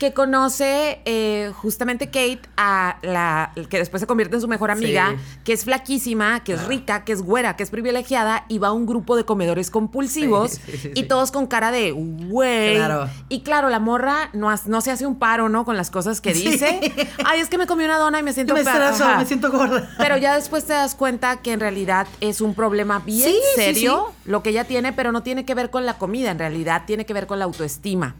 Que 0.01 0.13
conoce 0.13 0.99
eh, 1.05 1.51
justamente 1.57 2.07
Kate 2.07 2.41
a 2.57 2.97
la 3.03 3.51
que 3.69 3.77
después 3.77 4.01
se 4.01 4.07
convierte 4.07 4.33
en 4.33 4.41
su 4.41 4.47
mejor 4.47 4.71
amiga, 4.71 5.11
Sí. 5.11 5.39
que 5.43 5.53
es 5.53 5.63
flaquísima, 5.63 6.43
que 6.43 6.53
es 6.53 6.65
rica, 6.65 7.03
que 7.05 7.11
es 7.11 7.21
güera, 7.21 7.55
que 7.55 7.61
es 7.61 7.69
privilegiada 7.69 8.45
y 8.47 8.57
va 8.57 8.69
a 8.69 8.71
un 8.71 8.87
grupo 8.87 9.15
de 9.15 9.25
comedores 9.25 9.69
compulsivos 9.69 10.53
Sí, 10.53 10.61
sí, 10.71 10.77
sí, 10.79 10.91
y 10.95 11.03
todos 11.03 11.31
con 11.31 11.45
cara 11.45 11.69
de 11.69 11.91
güey. 11.91 12.77
Claro. 12.77 13.07
Y 13.29 13.41
claro, 13.41 13.69
la 13.69 13.77
morra 13.77 14.31
no, 14.33 14.57
se 14.81 14.89
hace 14.89 15.05
un 15.05 15.19
paro, 15.19 15.49
¿no? 15.49 15.65
Con 15.65 15.77
las 15.77 15.91
cosas 15.91 16.19
que 16.19 16.33
dice. 16.33 16.79
Ay, 17.23 17.39
es 17.39 17.47
que 17.49 17.59
me 17.59 17.67
comí 17.67 17.85
una 17.85 17.99
dona 17.99 18.19
y 18.21 18.23
me 18.23 18.33
siento 18.33 18.55
me 18.55 18.61
estreso, 18.61 19.03
ajá. 19.05 19.19
me 19.19 19.25
siento 19.27 19.51
gorda. 19.51 19.87
Pero 19.99 20.17
ya 20.17 20.33
después 20.33 20.65
te 20.65 20.73
das 20.73 20.95
cuenta 20.95 21.43
que 21.43 21.51
en 21.51 21.59
realidad 21.59 22.07
es 22.21 22.41
un 22.41 22.55
problema 22.55 23.03
bien 23.05 23.31
serio 23.53 24.13
lo 24.25 24.41
que 24.41 24.49
ella 24.49 24.63
tiene, 24.63 24.93
pero 24.93 25.11
no 25.11 25.21
tiene 25.21 25.45
que 25.45 25.53
ver 25.53 25.69
con 25.69 25.85
la 25.85 25.99
comida, 25.99 26.31
en 26.31 26.39
realidad 26.39 26.85
tiene 26.87 27.05
que 27.05 27.13
ver 27.13 27.27
con 27.27 27.37
la 27.37 27.45
autoestima. 27.45 28.15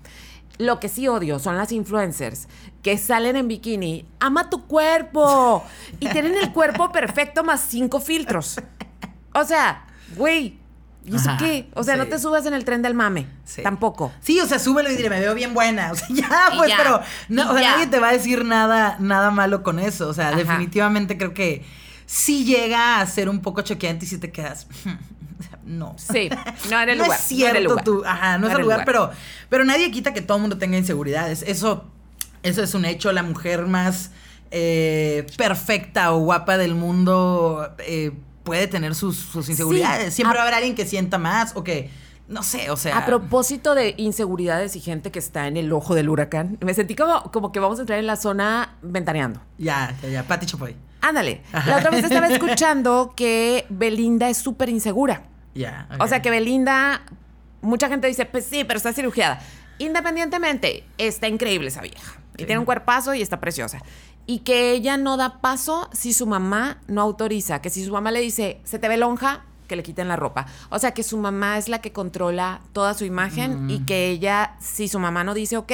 Lo 0.61 0.79
que 0.79 0.89
sí 0.89 1.07
odio 1.07 1.39
son 1.39 1.57
las 1.57 1.71
influencers 1.71 2.47
que 2.83 2.97
salen 2.97 3.35
en 3.35 3.47
bikini, 3.47 4.05
ama 4.19 4.49
tu 4.49 4.67
cuerpo, 4.67 5.63
y 5.99 6.07
tienen 6.09 6.35
el 6.35 6.51
cuerpo 6.51 6.91
perfecto 6.91 7.43
más 7.43 7.61
cinco 7.67 7.99
filtros. 7.99 8.59
O 9.33 9.43
sea, 9.43 9.85
güey, 10.15 10.59
¿y 11.03 11.15
eso 11.15 11.29
Ajá, 11.31 11.39
qué? 11.43 11.69
O 11.73 11.83
sea, 11.83 11.95
no 11.95 12.05
te 12.07 12.19
subas 12.19 12.45
en 12.45 12.53
el 12.53 12.63
tren 12.63 12.81
del 12.83 12.93
mame, 12.93 13.25
Sí. 13.43 13.63
tampoco. 13.63 14.11
Sí, 14.21 14.39
o 14.39 14.45
sea, 14.45 14.59
súbelo 14.59 14.91
y 14.91 14.95
dile, 14.95 15.09
me 15.09 15.19
veo 15.19 15.33
bien 15.33 15.53
buena. 15.53 15.91
O 15.91 15.95
sea, 15.95 16.07
ya, 16.11 16.29
pues, 16.57 16.69
ya, 16.69 16.77
pero 16.77 17.01
no, 17.29 17.51
o 17.51 17.57
sea, 17.57 17.71
nadie 17.71 17.87
te 17.87 17.99
va 17.99 18.09
a 18.09 18.13
decir 18.13 18.45
nada, 18.45 18.97
nada 18.99 19.31
malo 19.31 19.63
con 19.63 19.79
eso. 19.79 20.09
O 20.09 20.13
sea, 20.13 20.29
Ajá. 20.29 20.37
definitivamente 20.37 21.17
creo 21.17 21.33
que 21.33 21.65
sí 22.05 22.45
llega 22.45 22.99
a 22.99 23.05
ser 23.07 23.29
un 23.29 23.41
poco 23.41 23.61
choqueante 23.63 24.05
y 24.05 24.07
si 24.07 24.17
te 24.19 24.31
quedas. 24.31 24.67
O 25.41 25.49
sea, 25.49 25.59
no. 25.65 25.95
Sí, 25.97 26.29
no 26.69 26.79
era 26.79 26.91
el 26.93 26.97
No 26.99 27.03
lugar. 27.05 27.19
es 27.19 27.31
no 27.31 27.37
era 27.37 27.51
cierto 27.51 27.57
el 27.57 27.63
lugar. 27.65 27.83
tú. 27.83 28.03
Ajá, 28.05 28.37
no, 28.37 28.47
es 28.47 28.51
era 28.51 28.59
el 28.59 28.63
lugar, 28.65 28.83
pero, 28.85 29.11
pero 29.49 29.65
nadie 29.65 29.91
quita 29.91 30.13
que 30.13 30.21
todo 30.21 30.37
el 30.37 30.41
mundo 30.41 30.57
tenga 30.57 30.77
inseguridades. 30.77 31.43
Eso, 31.47 31.85
eso 32.43 32.63
es 32.63 32.73
un 32.73 32.85
hecho. 32.85 33.11
La 33.11 33.23
mujer 33.23 33.65
más 33.67 34.11
eh, 34.51 35.25
perfecta 35.37 36.13
o 36.13 36.19
guapa 36.19 36.57
del 36.57 36.75
mundo 36.75 37.73
eh, 37.79 38.11
puede 38.43 38.67
tener 38.67 38.95
sus, 38.95 39.15
sus 39.17 39.49
inseguridades. 39.49 40.13
Siempre 40.13 40.35
va 40.37 40.41
a 40.41 40.43
haber 40.43 40.55
alguien 40.55 40.75
que 40.75 40.85
sienta 40.85 41.17
más 41.17 41.53
o 41.55 41.63
que. 41.63 41.89
No 42.27 42.43
sé, 42.43 42.69
o 42.71 42.77
sea. 42.77 42.97
A 42.97 43.05
propósito 43.05 43.75
de 43.75 43.93
inseguridades 43.97 44.77
y 44.77 44.79
gente 44.79 45.11
que 45.11 45.19
está 45.19 45.47
en 45.47 45.57
el 45.57 45.73
ojo 45.73 45.95
del 45.95 46.07
huracán, 46.07 46.57
me 46.61 46.73
sentí 46.73 46.95
como, 46.95 47.23
como 47.31 47.51
que 47.51 47.59
vamos 47.59 47.79
a 47.79 47.81
entrar 47.81 47.99
en 47.99 48.07
la 48.07 48.15
zona 48.15 48.77
ventaneando. 48.81 49.41
Ya, 49.57 49.93
ya, 50.01 50.07
ya. 50.07 50.23
Pati 50.23 50.45
Chapoy. 50.45 50.75
Ándale. 51.01 51.41
La 51.65 51.77
otra 51.77 51.89
vez 51.89 52.05
estaba 52.05 52.27
escuchando 52.31 53.13
que 53.17 53.65
Belinda 53.69 54.29
es 54.29 54.37
súper 54.37 54.69
insegura. 54.69 55.23
Ya. 55.53 55.87
O 55.99 56.07
sea 56.07 56.21
que 56.21 56.29
Belinda, 56.29 57.01
mucha 57.61 57.89
gente 57.89 58.07
dice, 58.07 58.25
pues 58.25 58.45
sí, 58.45 58.63
pero 58.63 58.77
está 58.77 58.93
cirugiada. 58.93 59.41
Independientemente, 59.77 60.83
está 60.97 61.27
increíble 61.27 61.67
esa 61.67 61.81
vieja. 61.81 62.19
Y 62.37 62.45
tiene 62.45 62.59
un 62.59 62.65
cuerpazo 62.65 63.13
y 63.13 63.21
está 63.21 63.39
preciosa. 63.39 63.81
Y 64.25 64.39
que 64.39 64.71
ella 64.71 64.97
no 64.97 65.17
da 65.17 65.41
paso 65.41 65.89
si 65.91 66.13
su 66.13 66.25
mamá 66.27 66.79
no 66.87 67.01
autoriza. 67.01 67.61
Que 67.61 67.69
si 67.69 67.83
su 67.83 67.91
mamá 67.91 68.11
le 68.11 68.21
dice, 68.21 68.61
se 68.63 68.79
te 68.79 68.87
ve 68.87 68.97
lonja, 68.97 69.43
que 69.67 69.75
le 69.75 69.83
quiten 69.83 70.07
la 70.07 70.15
ropa. 70.15 70.47
O 70.69 70.79
sea 70.79 70.91
que 70.91 71.03
su 71.03 71.17
mamá 71.17 71.57
es 71.57 71.69
la 71.69 71.81
que 71.81 71.91
controla 71.91 72.61
toda 72.73 72.93
su 72.93 73.05
imagen 73.05 73.69
y 73.69 73.79
que 73.85 74.09
ella, 74.09 74.55
si 74.59 74.87
su 74.87 74.99
mamá 74.99 75.23
no 75.23 75.33
dice, 75.33 75.57
ok, 75.57 75.71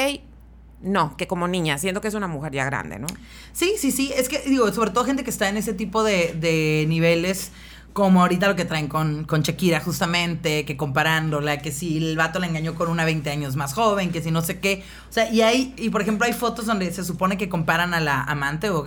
no, 0.81 1.17
que 1.17 1.27
como 1.27 1.47
niña, 1.47 1.77
siendo 1.77 2.01
que 2.01 2.07
es 2.07 2.13
una 2.13 2.27
mujer 2.27 2.53
ya 2.53 2.65
grande, 2.65 2.99
¿no? 2.99 3.07
Sí, 3.53 3.73
sí, 3.77 3.91
sí. 3.91 4.11
Es 4.15 4.29
que, 4.29 4.39
digo, 4.41 4.71
sobre 4.71 4.91
todo 4.91 5.03
gente 5.03 5.23
que 5.23 5.31
está 5.31 5.49
en 5.49 5.57
ese 5.57 5.73
tipo 5.73 6.03
de, 6.03 6.35
de 6.39 6.85
niveles, 6.87 7.51
como 7.97 8.21
ahorita 8.21 8.47
lo 8.47 8.55
que 8.55 8.63
traen 8.63 8.87
con, 8.89 9.23
con 9.23 9.41
Shakira, 9.41 9.79
justamente, 9.79 10.65
que 10.65 10.77
comparándola, 10.77 11.57
que 11.57 11.71
si 11.71 11.97
el 11.97 12.15
vato 12.15 12.37
la 12.37 12.45
engañó 12.45 12.75
con 12.75 12.89
una 12.91 13.05
20 13.05 13.27
años 13.31 13.55
más 13.55 13.73
joven, 13.73 14.11
que 14.11 14.21
si 14.21 14.29
no 14.29 14.43
sé 14.43 14.59
qué. 14.59 14.83
O 15.09 15.11
sea, 15.11 15.31
y 15.33 15.41
hay, 15.41 15.73
y 15.77 15.89
por 15.89 16.03
ejemplo, 16.03 16.27
hay 16.27 16.33
fotos 16.33 16.67
donde 16.67 16.93
se 16.93 17.03
supone 17.03 17.39
que 17.39 17.49
comparan 17.49 17.95
a 17.95 17.99
la 17.99 18.21
amante 18.21 18.69
o. 18.69 18.85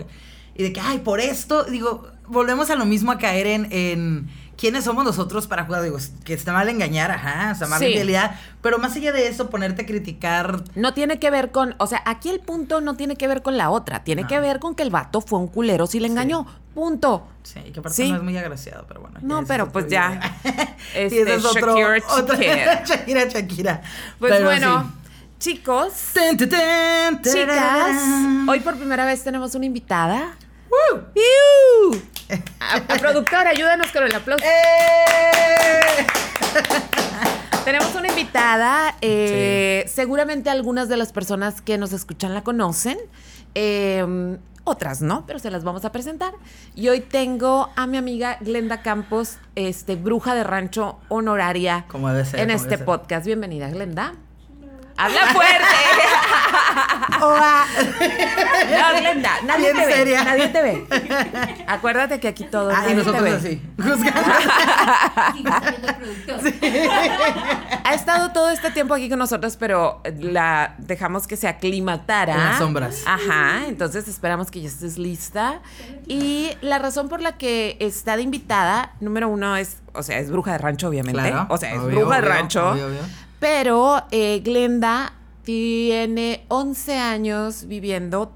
Y 0.55 0.63
de 0.63 0.73
que, 0.73 0.79
ay, 0.79 0.99
por 0.99 1.19
esto, 1.19 1.65
digo, 1.65 2.07
volvemos 2.29 2.71
a 2.71 2.77
lo 2.77 2.87
mismo 2.87 3.11
a 3.11 3.19
caer 3.19 3.49
en. 3.49 3.73
en 3.73 4.29
¿Quiénes 4.57 4.85
somos 4.85 5.05
nosotros 5.05 5.47
para 5.47 5.65
jugar? 5.65 5.83
Digo, 5.83 5.97
que 6.23 6.35
está 6.35 6.53
mal 6.53 6.69
engañar, 6.69 7.11
ajá, 7.11 7.53
está 7.53 7.67
mal 7.67 7.81
Sí. 7.81 7.95
Pero 8.61 8.79
más 8.79 8.95
allá 8.95 9.11
de 9.11 9.27
eso, 9.27 9.49
ponerte 9.49 9.83
a 9.83 9.87
criticar 9.87 10.63
No 10.75 10.93
tiene 10.93 11.19
que 11.19 11.31
ver 11.31 11.51
con, 11.51 11.75
o 11.79 11.87
sea, 11.87 12.03
aquí 12.05 12.29
el 12.29 12.41
punto 12.41 12.83
no 12.83 12.95
tiene 12.95 13.17
que 13.17 13.27
ver 13.27 13.41
con 13.41 13.57
la 13.57 13.71
otra, 13.71 14.05
tiene 14.05 14.23
No. 14.23 14.29
que 14.29 14.39
ver 14.39 14.61
con 14.61 14.75
que 14.75 14.83
el 14.83 14.91
vato 14.91 15.23
fue 15.23 15.39
un 15.39 15.49
culero 15.49 15.87
si 15.87 15.99
le 15.99 16.09
engañó. 16.09 16.47
Punto. 16.81 17.29
Sí, 17.43 17.61
que 17.75 17.81
aparte 17.81 17.95
Sí. 17.97 18.11
no 18.11 18.17
es 18.17 18.23
muy 18.23 18.39
agraciado, 18.39 18.87
pero 18.89 19.03
bueno. 19.03 19.19
No, 19.21 19.45
pero 19.45 19.65
otro 19.65 19.73
pues 19.75 19.89
ya. 19.89 20.19
Sí, 20.45 20.49
Este, 20.95 21.21
ese 21.23 21.35
es 21.35 21.45
otro, 21.45 21.77
Shakira, 21.77 22.07
otra- 22.17 22.37
Shakira. 22.41 22.85
Shakira, 22.87 23.25
Shakira. 23.29 23.83
Pues 24.19 24.33
Pero 24.33 24.47
bueno, 24.47 24.91
sí. 25.39 25.51
chicos, 25.53 25.93
Ten, 26.15 26.39
ten, 26.39 26.49
ten, 26.49 27.21
chicas, 27.23 28.03
hoy 28.49 28.61
por 28.61 28.77
primera 28.79 29.05
vez 29.05 29.23
tenemos 29.23 29.55
una 29.55 29.67
invitada. 29.67 30.37
¡Woo! 30.71 32.01
A, 32.61 32.77
a 32.77 32.97
productora, 32.99 33.51
ayúdanos 33.51 33.89
con 33.93 34.05
el 34.05 34.15
aplauso. 34.15 34.43
¡Eh! 34.43 36.07
Tenemos 37.65 37.95
una 37.95 38.09
invitada. 38.09 38.97
eh, 39.03 39.85
Seguramente 39.93 40.49
algunas 40.49 40.89
de 40.89 40.97
las 40.97 41.13
personas 41.13 41.61
que 41.61 41.77
nos 41.77 41.93
escuchan 41.93 42.33
la 42.33 42.43
conocen. 42.43 42.97
eh, 43.55 44.39
otras 44.71 45.03
no, 45.03 45.25
pero 45.27 45.39
se 45.39 45.51
las 45.51 45.65
vamos 45.65 45.85
a 45.85 45.93
presentar. 45.93 46.33
Y 46.75 46.89
hoy 46.89 47.01
tengo 47.01 47.71
a 47.77 47.87
mi 47.87 47.97
amiga 47.97 48.39
Glenda 48.41 48.83
Campos, 48.83 49.39
este, 49.55 49.97
bruja 49.97 50.35
de 50.35 50.45
rancho 50.45 50.99
honoraria 51.09 51.85
Como 51.89 52.09
ser, 52.25 52.41
en 52.41 52.47
como 52.49 52.57
este 52.57 52.77
ser. 52.77 52.85
podcast. 52.85 53.27
Bienvenida, 53.27 53.69
Glenda. 53.71 54.15
Habla 55.01 55.21
fuerte. 55.33 55.65
Hola. 57.23 57.65
No, 58.71 59.01
Glenda, 59.01 59.31
nadie 59.47 59.73
Bien 59.73 59.77
te 59.77 59.87
ve. 59.87 59.93
seria. 59.95 60.25
Nadie 60.25 60.49
te 60.49 60.63
ve. 60.63 60.87
Acuérdate 61.67 62.21
que 62.21 62.29
aquí 62.29 62.45
todos 62.45 62.75
Ah, 62.77 62.83
y 62.89 62.95
nadie 62.95 62.97
te 62.97 62.97
nosotros 62.97 63.23
ve. 63.23 63.31
así. 63.37 63.63
Juzgando. 63.77 64.33
Ha 67.85 67.95
estado 67.95 68.31
todo 68.33 68.51
este 68.51 68.71
tiempo 68.71 68.95
aquí 68.95 69.09
con 69.09 69.19
nosotros, 69.19 69.57
pero 69.57 70.03
la 70.19 70.75
dejamos 70.79 71.27
que 71.27 71.37
se 71.37 71.49
aclimatara. 71.49 72.35
En 72.35 72.45
las 72.45 72.59
sombras. 72.59 73.03
Ajá, 73.07 73.67
entonces 73.67 74.07
esperamos 74.09 74.51
que 74.51 74.61
ya 74.61 74.69
estés 74.69 74.99
lista. 74.99 75.61
Y 76.07 76.51
la 76.61 76.79
razón 76.79 77.09
por 77.09 77.21
la 77.21 77.33
que 77.39 77.77
está 77.81 78.17
de 78.17 78.23
invitada, 78.23 78.93
número 79.01 79.29
uno 79.29 79.57
es, 79.57 79.79
o 79.95 80.03
sea, 80.03 80.19
es 80.19 80.31
bruja 80.31 80.53
de 80.53 80.59
rancho, 80.59 80.89
obviamente. 80.89 81.21
Claro, 81.21 81.47
o 81.49 81.57
sea, 81.57 81.73
es 81.73 81.79
obvio, 81.81 82.01
bruja 82.01 82.17
de 82.17 82.29
rancho. 82.29 82.71
obvio, 82.71 82.87
obvio. 82.87 83.01
Pero 83.41 84.05
eh, 84.13 84.41
Glenda 84.45 85.15
tiene 85.43 86.45
11 86.49 86.99
años 86.99 87.67
viviendo 87.67 88.33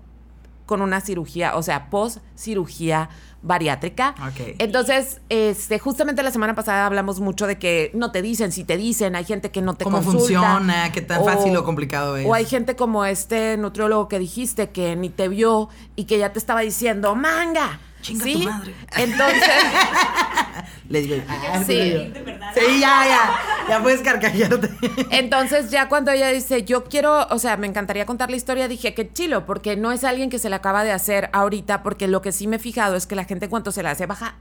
con 0.67 0.83
una 0.83 1.01
cirugía, 1.01 1.57
o 1.57 1.63
sea, 1.63 1.91
post 1.91 2.19
cirugía 2.35 3.11
bariátrica. 3.43 4.15
Ok. 4.27 4.57
Entonces, 4.59 5.21
este, 5.29 5.79
justamente 5.79 6.23
la 6.23 6.31
semana 6.31 6.55
pasada 6.55 6.87
hablamos 6.87 7.21
mucho 7.21 7.47
de 7.47 7.59
que 7.59 7.91
no 7.93 8.11
te 8.11 8.23
dicen, 8.23 8.51
si 8.51 8.65
te 8.65 8.79
dicen, 8.79 9.15
hay 9.15 9.25
gente 9.25 9.51
que 9.51 9.61
no 9.61 9.75
te 9.75 9.85
¿Cómo 9.85 9.99
consulta. 9.99 10.19
funciona? 10.19 10.91
¿Qué 10.93 11.03
tan 11.03 11.23
fácil 11.25 11.55
o 11.57 11.65
complicado 11.65 12.17
es? 12.17 12.27
O 12.27 12.33
hay 12.33 12.47
gente 12.47 12.75
como 12.75 13.05
este 13.05 13.59
nutriólogo 13.59 14.09
que 14.09 14.19
dijiste 14.19 14.71
que 14.71 14.97
ni 14.97 15.11
te 15.11 15.29
vio 15.29 15.69
y 15.95 16.05
que 16.05 16.19
ya 16.19 16.33
te 16.33 16.39
estaba 16.39 16.63
diciendo, 16.63 17.15
manga. 17.15 17.79
Chinga 18.05 18.25
¿Sí? 18.25 18.33
tu 18.35 18.39
madre. 18.41 18.75
Entonces, 18.97 19.43
Le 20.89 21.01
digo, 21.01 21.17
ah, 21.29 21.63
Sí. 21.67 21.73
le 21.75 21.85
digo. 21.85 22.15
Sí, 22.55 22.81
ya, 22.81 23.05
ya. 23.07 23.39
Ya 23.69 23.83
puedes 23.83 24.03
carcajearte. 24.03 24.69
entonces 25.11 25.71
ya 25.71 25.89
cuando 25.89 26.11
ella 26.11 26.29
dice, 26.29 26.65
yo 26.65 26.85
quiero, 26.85 27.27
o 27.31 27.39
sea, 27.39 27.57
me 27.57 27.67
encantaría 27.67 28.05
contar 28.05 28.29
la 28.31 28.37
historia, 28.37 28.69
dije, 28.69 28.93
qué 28.95 29.11
chilo, 29.11 29.47
porque 29.47 29.77
no 29.77 29.93
es 29.93 30.05
alguien 30.05 30.29
que 30.29 30.39
se 30.39 30.51
le 30.51 30.57
acaba 30.57 30.85
de 30.85 30.93
hacer 30.93 31.31
ahorita, 31.33 31.83
porque 31.83 32.07
lo 32.07 32.21
que 32.21 32.33
sí 32.33 32.47
me 32.47 32.57
he 32.57 32.59
fijado 32.59 32.97
es 32.97 33.07
que 33.07 33.15
la 33.17 33.25
gente 33.25 33.47
en 33.47 33.51
cuanto 33.51 33.73
se 33.73 33.83
la 33.83 33.93
hace 33.93 34.05
baja 34.07 34.35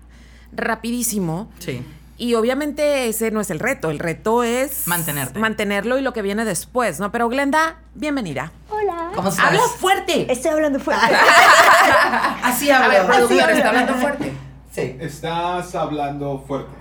rapidísimo. 0.51 1.49
Sí. 1.59 1.81
Y 2.15 2.35
obviamente 2.35 3.07
ese 3.09 3.31
no 3.31 3.41
es 3.41 3.49
el 3.49 3.59
reto, 3.59 3.89
el 3.89 3.97
reto 3.99 4.43
es 4.43 4.87
Mantenerte. 4.87 5.39
mantenerlo 5.39 5.97
y 5.97 6.01
lo 6.01 6.13
que 6.13 6.21
viene 6.21 6.45
después, 6.45 6.99
¿no? 6.99 7.11
Pero 7.11 7.27
Glenda, 7.27 7.77
bienvenida. 7.95 8.51
Hola. 8.69 9.11
¿Cómo 9.15 9.29
estás? 9.29 9.45
Habla 9.47 9.61
fuerte. 9.79 10.31
Estoy 10.31 10.51
hablando 10.51 10.79
fuerte. 10.79 11.05
Así 12.43 12.69
A 12.69 12.77
habla. 12.77 12.87
ver, 12.89 13.01
así 13.01 13.07
productor, 13.11 13.41
habla. 13.41 13.55
está 13.55 13.69
hablando 13.69 13.93
fuerte. 13.95 14.33
Sí. 14.71 14.95
Estás 14.99 15.75
hablando 15.75 16.43
fuerte. 16.47 16.71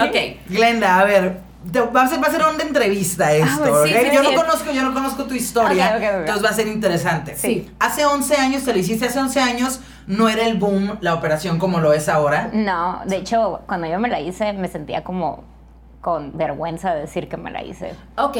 Ok. 0.00 0.16
Glenda, 0.48 0.98
a 1.00 1.04
ver, 1.04 1.40
te- 1.72 1.80
va 1.80 2.02
a 2.02 2.08
ser, 2.08 2.22
va 2.22 2.28
a 2.28 2.30
ser 2.30 2.42
una 2.44 2.62
entrevista 2.62 3.32
esto, 3.32 3.62
pues 3.62 3.90
sí, 3.90 3.94
¿ok? 3.96 4.00
sí, 4.02 4.10
yo 4.14 4.22
sí. 4.24 4.30
no 4.34 4.40
conozco, 4.42 4.72
yo 4.72 4.82
no 4.82 4.92
conozco 4.94 5.24
tu 5.24 5.34
historia, 5.34 5.90
Ok, 5.90 5.96
ok, 5.96 6.02
ok. 6.08 6.14
entonces 6.20 6.44
va 6.44 6.48
a 6.48 6.54
ser 6.54 6.66
interesante. 6.68 7.36
Sí. 7.36 7.70
Hace 7.78 8.04
11 8.04 8.36
años 8.36 8.64
te 8.64 8.72
lo 8.72 8.78
hiciste, 8.78 9.06
hace 9.06 9.18
11 9.18 9.40
años 9.40 9.80
no 10.06 10.28
era 10.28 10.46
el 10.46 10.58
boom 10.58 10.98
la 11.00 11.14
operación 11.14 11.58
como 11.58 11.80
lo 11.80 11.92
es 11.92 12.08
ahora. 12.08 12.50
No, 12.52 13.00
de 13.06 13.16
hecho, 13.16 13.60
cuando 13.66 13.86
yo 13.86 13.98
me 13.98 14.08
la 14.08 14.20
hice, 14.20 14.52
me 14.52 14.68
sentía 14.68 15.02
como 15.04 15.44
con 16.00 16.36
vergüenza 16.36 16.92
de 16.94 17.02
decir 17.02 17.28
que 17.28 17.36
me 17.38 17.50
la 17.50 17.62
hice. 17.62 17.94
Ok. 18.18 18.36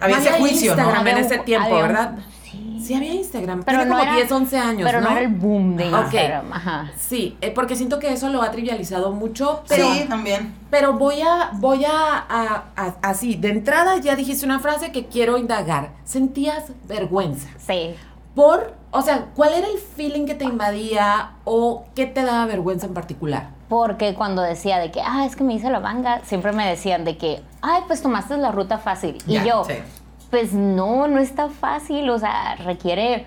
Había 0.00 0.18
ese 0.18 0.32
juicio, 0.32 0.76
¿no? 0.76 1.06
En 1.06 1.16
ese 1.18 1.38
tiempo, 1.38 1.68
había 1.68 1.82
¿verdad? 1.82 2.18
Sí. 2.44 2.82
Sí, 2.84 2.94
había 2.94 3.14
Instagram. 3.14 3.62
Pero 3.62 3.78
Tiene 3.78 3.90
no 3.90 3.96
como 3.98 4.02
era- 4.10 4.16
10, 4.16 4.32
11 4.32 4.58
años, 4.58 4.82
Pero 4.86 5.00
no, 5.00 5.06
¿no? 5.10 5.16
era 5.16 5.20
el 5.26 5.34
boom 5.34 5.76
de 5.76 5.88
Ok. 5.92 6.02
Instagram. 6.04 6.52
Ajá. 6.52 6.90
Sí, 6.96 7.36
eh, 7.40 7.50
porque 7.50 7.76
siento 7.76 7.98
que 7.98 8.12
eso 8.12 8.28
lo 8.30 8.42
ha 8.42 8.50
trivializado 8.50 9.12
mucho, 9.12 9.62
pero, 9.68 9.90
sí, 9.92 10.04
también. 10.08 10.54
pero 10.70 10.94
voy 10.94 11.20
a, 11.22 11.50
voy 11.54 11.84
a, 11.84 11.90
a- 12.28 12.64
a- 12.76 12.94
así, 13.02 13.34
de 13.36 13.50
entrada 13.50 13.96
ya 13.98 14.14
dijiste 14.16 14.44
una 14.46 14.60
frase 14.60 14.92
que 14.92 15.06
quiero 15.06 15.36
indagar. 15.38 15.90
¿Sentías 16.04 16.64
vergüenza? 16.86 17.48
Sí. 17.58 17.94
Por, 18.38 18.72
o 18.92 19.02
sea, 19.02 19.30
¿cuál 19.34 19.52
era 19.52 19.66
el 19.66 19.78
feeling 19.78 20.24
que 20.24 20.36
te 20.36 20.44
invadía 20.44 21.32
o 21.42 21.86
qué 21.96 22.06
te 22.06 22.22
daba 22.22 22.46
vergüenza 22.46 22.86
en 22.86 22.94
particular? 22.94 23.48
Porque 23.68 24.14
cuando 24.14 24.42
decía 24.42 24.78
de 24.78 24.92
que, 24.92 25.00
ah, 25.04 25.26
es 25.26 25.34
que 25.34 25.42
me 25.42 25.54
hice 25.54 25.68
la 25.70 25.80
manga, 25.80 26.20
siempre 26.22 26.52
me 26.52 26.64
decían 26.68 27.04
de 27.04 27.16
que, 27.16 27.42
ay, 27.62 27.82
pues 27.88 28.00
tomaste 28.00 28.36
la 28.36 28.52
ruta 28.52 28.78
fácil. 28.78 29.18
Y 29.26 29.32
Ya, 29.32 29.44
yo, 29.44 29.64
sí. 29.64 29.72
pues 30.30 30.52
no, 30.52 31.08
no 31.08 31.18
está 31.18 31.48
fácil, 31.48 32.08
o 32.10 32.18
sea, 32.20 32.54
requiere 32.64 33.26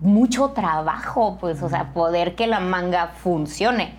mucho 0.00 0.52
trabajo, 0.52 1.36
pues, 1.38 1.62
o 1.62 1.68
sea, 1.68 1.92
poder 1.92 2.34
que 2.34 2.46
la 2.46 2.60
manga 2.60 3.08
funcione. 3.08 3.92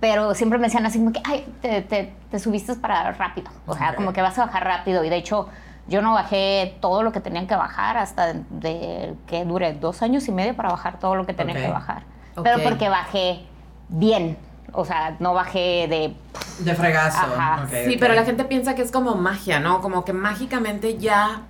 Pero 0.00 0.32
siempre 0.34 0.58
me 0.58 0.68
decían 0.68 0.86
así 0.86 0.98
como 0.98 1.12
que, 1.12 1.20
ay, 1.24 1.44
te, 1.60 1.82
te, 1.82 2.14
te 2.30 2.38
subiste 2.38 2.74
para 2.76 3.12
rápido, 3.12 3.50
o 3.66 3.76
sea, 3.76 3.94
como 3.94 4.14
que 4.14 4.22
vas 4.22 4.38
a 4.38 4.46
bajar 4.46 4.64
rápido. 4.64 5.04
Y 5.04 5.10
de 5.10 5.16
hecho, 5.16 5.50
yo 5.86 6.02
no 6.02 6.14
bajé 6.14 6.76
todo 6.80 7.02
lo 7.02 7.12
que 7.12 7.20
tenían 7.20 7.46
que 7.46 7.54
bajar 7.56 7.96
hasta 7.96 8.32
de, 8.32 8.42
de 8.50 9.14
que 9.26 9.44
dure 9.44 9.72
dos 9.74 10.02
años 10.02 10.26
y 10.28 10.32
medio 10.32 10.56
para 10.56 10.70
bajar 10.70 10.98
todo 10.98 11.14
lo 11.14 11.26
que 11.26 11.34
tenía 11.34 11.54
que 11.54 11.70
bajar. 11.70 12.04
Pero 12.42 12.62
porque 12.62 12.88
bajé 12.88 13.44
bien, 13.88 14.36
o 14.72 14.84
sea, 14.84 15.16
no 15.20 15.34
bajé 15.34 15.86
de... 15.88 16.16
De 16.60 16.74
fregazo. 16.74 17.18
Ajá. 17.18 17.66
Sí, 17.86 17.96
pero 17.98 18.14
la 18.14 18.24
gente 18.24 18.44
piensa 18.44 18.74
que 18.74 18.82
es 18.82 18.90
como 18.90 19.14
magia, 19.14 19.60
¿no? 19.60 19.80
Como 19.80 20.04
que 20.04 20.12
mágicamente 20.12 20.98
ya 20.98 21.42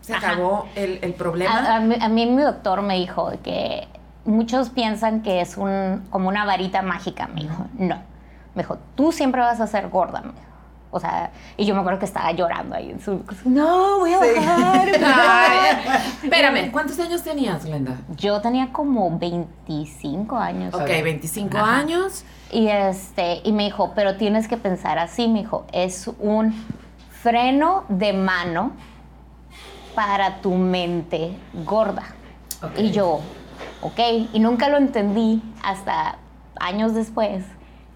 se 0.00 0.14
Ajá. 0.14 0.32
acabó 0.32 0.66
el, 0.74 0.98
el 1.02 1.14
problema. 1.14 1.54
A, 1.54 1.76
a 1.76 1.80
mí, 1.80 1.96
a 2.00 2.08
mí 2.08 2.26
mi 2.26 2.42
doctor 2.42 2.82
me 2.82 2.94
dijo 2.96 3.30
que 3.42 3.86
muchos 4.24 4.70
piensan 4.70 5.22
que 5.22 5.40
es 5.40 5.56
un, 5.56 6.06
como 6.10 6.28
una 6.28 6.44
varita 6.44 6.82
mágica, 6.82 7.26
me 7.28 7.42
dijo. 7.42 7.66
No. 7.74 7.96
Me 8.54 8.62
dijo, 8.62 8.78
tú 8.94 9.12
siempre 9.12 9.40
vas 9.40 9.60
a 9.60 9.66
ser 9.66 9.88
gorda, 9.88 10.20
me 10.20 10.32
dijo. 10.32 10.53
O 10.96 11.00
sea, 11.00 11.32
y 11.56 11.64
yo 11.64 11.74
me 11.74 11.80
acuerdo 11.80 11.98
que 11.98 12.04
estaba 12.04 12.30
llorando 12.30 12.76
ahí 12.76 12.92
en 12.92 13.00
su... 13.00 13.24
No, 13.46 13.98
voy 13.98 14.12
a 14.12 14.20
Sí. 14.20 14.26
bajar. 14.36 14.88
Ay, 15.04 16.00
espérame, 16.22 16.70
¿cuántos 16.70 16.96
años 17.00 17.20
tenías, 17.24 17.64
Glenda? 17.64 17.98
Yo 18.16 18.40
tenía 18.40 18.72
como 18.72 19.18
25 19.18 20.36
años. 20.36 20.72
Ok, 20.72 20.86
25 20.86 21.58
Ajá. 21.58 21.78
años. 21.78 22.24
Y, 22.52 22.68
este, 22.68 23.40
y 23.42 23.50
me 23.50 23.64
dijo, 23.64 23.90
pero 23.96 24.16
tienes 24.16 24.46
que 24.46 24.56
pensar 24.56 25.00
así, 25.00 25.26
me 25.26 25.40
dijo, 25.40 25.64
es 25.72 26.08
un 26.20 26.54
freno 27.10 27.82
de 27.88 28.12
mano 28.12 28.70
para 29.96 30.36
tu 30.42 30.52
mente 30.54 31.36
gorda. 31.64 32.04
Y 32.76 32.92
yo, 32.92 33.20
ok, 33.82 33.98
y 34.32 34.38
nunca 34.38 34.68
lo 34.68 34.76
entendí 34.76 35.42
hasta 35.64 36.18
años 36.60 36.94
después 36.94 37.44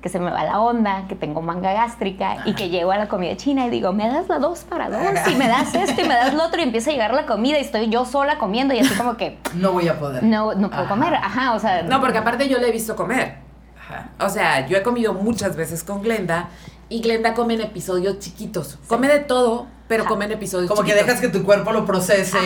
que 0.00 0.08
se 0.08 0.20
me 0.20 0.30
va 0.30 0.44
la 0.44 0.60
onda, 0.60 1.06
que 1.08 1.16
tengo 1.16 1.42
manga 1.42 1.72
gástrica 1.72 2.38
y 2.44 2.54
que 2.54 2.68
llego 2.68 2.92
a 2.92 2.98
la 2.98 3.08
comida 3.08 3.36
china 3.36 3.66
y 3.66 3.70
digo, 3.70 3.92
me 3.92 4.06
das 4.08 4.28
la 4.28 4.38
dos 4.38 4.60
para 4.60 4.88
dos 4.88 5.00
y 5.28 5.34
me 5.34 5.48
das 5.48 5.74
esto 5.74 6.00
y 6.02 6.04
me 6.06 6.14
das 6.14 6.34
lo 6.34 6.44
otro 6.44 6.60
y 6.60 6.62
empieza 6.62 6.90
a 6.90 6.92
llegar 6.92 7.12
la 7.14 7.26
comida 7.26 7.58
y 7.58 7.62
estoy 7.62 7.88
yo 7.88 8.04
sola 8.04 8.38
comiendo 8.38 8.72
y 8.74 8.78
así 8.78 8.94
como 8.94 9.16
que 9.16 9.38
No 9.54 9.72
voy 9.72 9.88
a 9.88 9.98
poder. 9.98 10.22
no, 10.22 10.54
no 10.54 10.68
puedo 10.70 10.82
Ajá. 10.84 10.88
comer, 10.88 11.14
ajá, 11.16 11.52
o 11.54 11.58
sea, 11.58 11.82
No, 11.82 12.00
porque 12.00 12.18
aparte 12.18 12.48
yo 12.48 12.58
le 12.58 12.68
he 12.68 12.72
visto 12.72 12.94
comer. 12.94 13.38
Ajá. 13.80 14.10
O 14.20 14.28
sea, 14.28 14.66
yo 14.68 14.76
he 14.76 14.82
comido 14.82 15.14
muchas 15.14 15.56
veces 15.56 15.82
con 15.82 16.00
Glenda 16.02 16.48
y 16.88 17.00
Glenda 17.00 17.34
come 17.34 17.54
en 17.54 17.60
episodios 17.62 18.18
chiquitos. 18.18 18.78
Come 18.86 19.08
de 19.08 19.20
todo, 19.20 19.66
pero 19.88 20.02
Ajá. 20.04 20.10
come 20.10 20.24
en 20.26 20.32
episodios 20.32 20.68
Como 20.70 20.82
que 20.82 20.88
chiquitos. 20.92 21.06
dejas 21.06 21.20
que 21.20 21.28
tu 21.28 21.44
cuerpo 21.44 21.72
lo 21.72 21.84
procese 21.84 22.38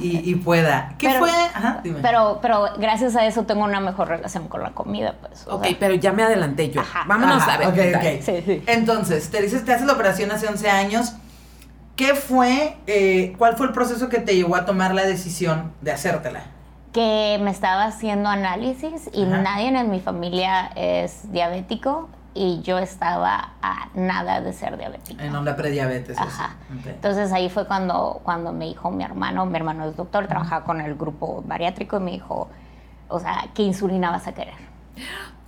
y, 0.00 0.06
y- 0.06 0.22
y 0.24 0.34
pueda. 0.36 0.94
¿Qué 0.98 1.08
Pero- 1.08 1.20
fue? 1.20 1.30
Ajá, 1.30 1.80
dime. 1.84 1.98
pero, 2.02 2.38
pero 2.42 2.66
gracias 2.78 3.14
a 3.16 3.26
eso 3.26 3.44
tengo 3.44 3.64
una 3.64 3.80
mejor 3.80 4.08
relación 4.08 4.48
con 4.48 4.62
la 4.62 4.70
comida, 4.70 5.14
pues. 5.20 5.46
Ok, 5.48 5.64
sea, 5.66 5.76
pero 5.78 5.94
ya 5.94 6.12
me 6.12 6.22
adelanté 6.22 6.70
yo. 6.70 6.80
Ajá. 6.80 7.04
Vámonos 7.06 7.42
Ajá, 7.42 7.54
a 7.54 7.58
ver. 7.58 7.68
ok, 7.68 7.76
dale. 7.76 8.16
ok. 8.18 8.22
Sí, 8.24 8.42
sí. 8.44 8.62
Entonces, 8.66 9.30
te 9.30 9.40
dices, 9.42 9.64
te 9.64 9.72
haces 9.72 9.86
la 9.86 9.92
operación 9.94 10.30
hace 10.30 10.46
11 10.48 10.70
años. 10.70 11.12
¿Qué 11.96 12.14
fue, 12.14 12.76
eh, 12.86 13.34
cuál 13.38 13.56
fue 13.56 13.66
el 13.66 13.72
proceso 13.72 14.08
que 14.08 14.18
te 14.18 14.34
llevó 14.34 14.56
a 14.56 14.64
tomar 14.64 14.94
la 14.94 15.04
decisión 15.04 15.72
de 15.80 15.92
hacértela? 15.92 16.44
que 16.92 17.40
me 17.42 17.50
estaba 17.50 17.86
haciendo 17.86 18.28
análisis 18.28 19.10
y 19.12 19.24
Ajá. 19.24 19.38
nadie 19.42 19.66
en 19.66 19.90
mi 19.90 19.98
familia 19.98 20.70
es 20.76 21.32
diabético 21.32 22.08
y 22.34 22.60
yo 22.62 22.78
estaba 22.78 23.52
a 23.62 23.88
nada 23.94 24.40
de 24.40 24.52
ser 24.52 24.76
diabética. 24.76 25.24
En 25.24 25.34
onda 25.34 25.54
prediabetes. 25.54 26.18
Ajá. 26.18 26.56
Entonces 26.84 27.32
ahí 27.32 27.48
fue 27.48 27.66
cuando, 27.66 28.20
cuando 28.24 28.52
me 28.52 28.66
dijo 28.66 28.90
mi 28.90 29.04
hermano, 29.04 29.46
mi 29.46 29.56
hermano 29.56 29.86
es 29.88 29.96
doctor, 29.96 30.26
trabajaba 30.26 30.64
con 30.64 30.80
el 30.80 30.96
grupo 30.96 31.42
bariátrico 31.46 31.98
y 31.98 32.00
me 32.00 32.10
dijo, 32.10 32.48
o 33.08 33.20
sea, 33.20 33.46
¿qué 33.54 33.62
insulina 33.62 34.10
vas 34.10 34.26
a 34.26 34.34
querer? 34.34 34.54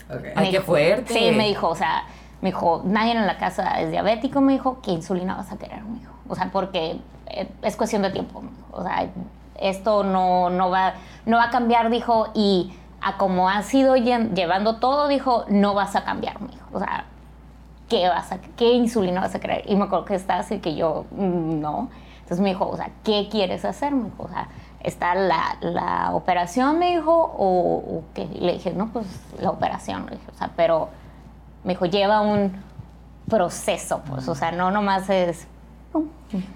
Ok. 0.08 0.24
Ay, 0.36 0.50
qué 0.52 0.60
fuerte. 0.60 1.12
Sí, 1.12 1.32
me 1.36 1.48
dijo, 1.48 1.68
o 1.68 1.74
sea, 1.74 2.04
me 2.40 2.50
dijo, 2.50 2.82
nadie 2.84 3.12
en 3.12 3.26
la 3.26 3.36
casa 3.36 3.80
es 3.80 3.90
diabético, 3.90 4.40
me 4.40 4.52
dijo, 4.52 4.80
¿qué 4.80 4.92
insulina 4.92 5.34
vas 5.34 5.50
a 5.50 5.58
querer? 5.58 5.82
Me 5.82 5.98
dijo, 5.98 6.12
o 6.28 6.36
sea, 6.36 6.50
porque 6.52 7.00
eh, 7.26 7.48
es 7.62 7.76
cuestión 7.76 8.02
de 8.02 8.10
tiempo, 8.10 8.44
o 8.70 8.82
sea, 8.84 9.08
esto 9.58 10.04
no, 10.04 10.50
no, 10.50 10.70
va, 10.70 10.94
no 11.24 11.38
va 11.38 11.44
a 11.44 11.50
cambiar, 11.50 11.90
dijo, 11.90 12.30
y 12.34 12.72
a 13.08 13.16
como 13.18 13.48
has 13.48 13.72
ido 13.74 13.96
lle- 13.96 14.32
llevando 14.34 14.76
todo, 14.76 15.08
dijo, 15.08 15.44
no 15.48 15.74
vas 15.74 15.94
a 15.96 16.04
cambiar, 16.04 16.40
me 16.40 16.48
dijo, 16.48 16.66
o 16.72 16.78
sea, 16.78 17.04
¿qué, 17.88 18.08
vas 18.08 18.32
a, 18.32 18.38
¿qué 18.56 18.72
insulina 18.72 19.20
vas 19.20 19.34
a 19.34 19.38
querer? 19.40 19.64
Y 19.66 19.76
me 19.76 19.84
acuerdo 19.84 20.04
que 20.06 20.14
está 20.14 20.38
así 20.38 20.58
que 20.58 20.74
yo, 20.74 21.04
mm, 21.12 21.60
no. 21.60 21.88
Entonces 22.16 22.40
me 22.40 22.48
dijo, 22.48 22.68
o 22.68 22.76
sea, 22.76 22.90
¿qué 23.04 23.28
quieres 23.30 23.64
hacer? 23.64 23.92
Me 23.94 24.04
dijo, 24.10 24.24
o 24.24 24.28
sea, 24.28 24.48
¿está 24.80 25.14
la, 25.14 25.56
la 25.60 26.10
operación, 26.14 26.78
me 26.78 26.96
dijo, 26.96 27.12
o, 27.12 27.76
o 27.98 28.02
qué? 28.14 28.22
Y 28.34 28.40
le 28.40 28.54
dije, 28.54 28.72
no, 28.72 28.88
pues 28.88 29.06
la 29.40 29.50
operación, 29.50 30.06
le 30.06 30.16
dije, 30.16 30.26
o 30.34 30.38
sea, 30.38 30.50
pero 30.56 30.88
me 31.64 31.74
dijo, 31.74 31.86
lleva 31.86 32.20
un 32.22 32.52
proceso, 33.28 34.00
pues, 34.08 34.26
o 34.28 34.34
sea, 34.34 34.52
no 34.52 34.70
nomás 34.70 35.08
es 35.10 35.46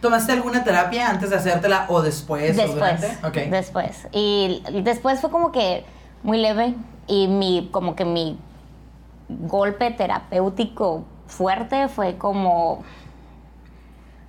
¿Tomaste 0.02 0.32
alguna 0.32 0.62
terapia 0.64 1.08
antes 1.08 1.30
de 1.30 1.36
hacértela 1.36 1.86
o 1.88 2.02
después? 2.02 2.52
o 2.58 2.60
después, 2.62 3.00
durante? 3.00 3.26
Ok. 3.26 3.50
después. 3.50 4.08
Y 4.12 4.62
después 4.82 5.20
fue 5.20 5.30
como 5.30 5.50
que 5.52 5.84
muy 6.22 6.38
leve 6.38 6.74
y 7.06 7.28
mi, 7.28 7.68
como 7.72 7.96
que 7.96 8.04
mi 8.04 8.38
golpe 9.28 9.90
terapéutico 9.90 11.04
fuerte 11.26 11.88
fue 11.88 12.16
como 12.16 12.82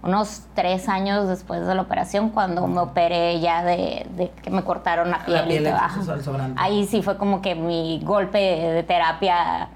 unos 0.04 0.44
tres 0.56 0.90
años 0.90 1.28
después 1.28 1.66
de 1.66 1.76
la 1.76 1.82
operación 1.84 2.30
cuando 2.30 2.66
me 2.68 2.80
operé 2.80 3.40
ya 3.40 3.64
de, 3.64 4.08
de 4.16 4.32
que 4.42 4.50
me 4.50 4.64
cortaron 4.64 5.12
la 5.12 5.26
piel, 5.26 5.38
La 5.38 5.46
piel, 5.46 5.62
y 5.62 6.24
todo. 6.24 6.40
Ahí 6.58 6.88
sí 6.88 7.02
fue 7.02 7.18
como 7.18 7.42
que 7.42 7.54
mi 7.56 8.02
golpe 8.04 8.40
de 8.40 8.84
terapia 8.84 9.70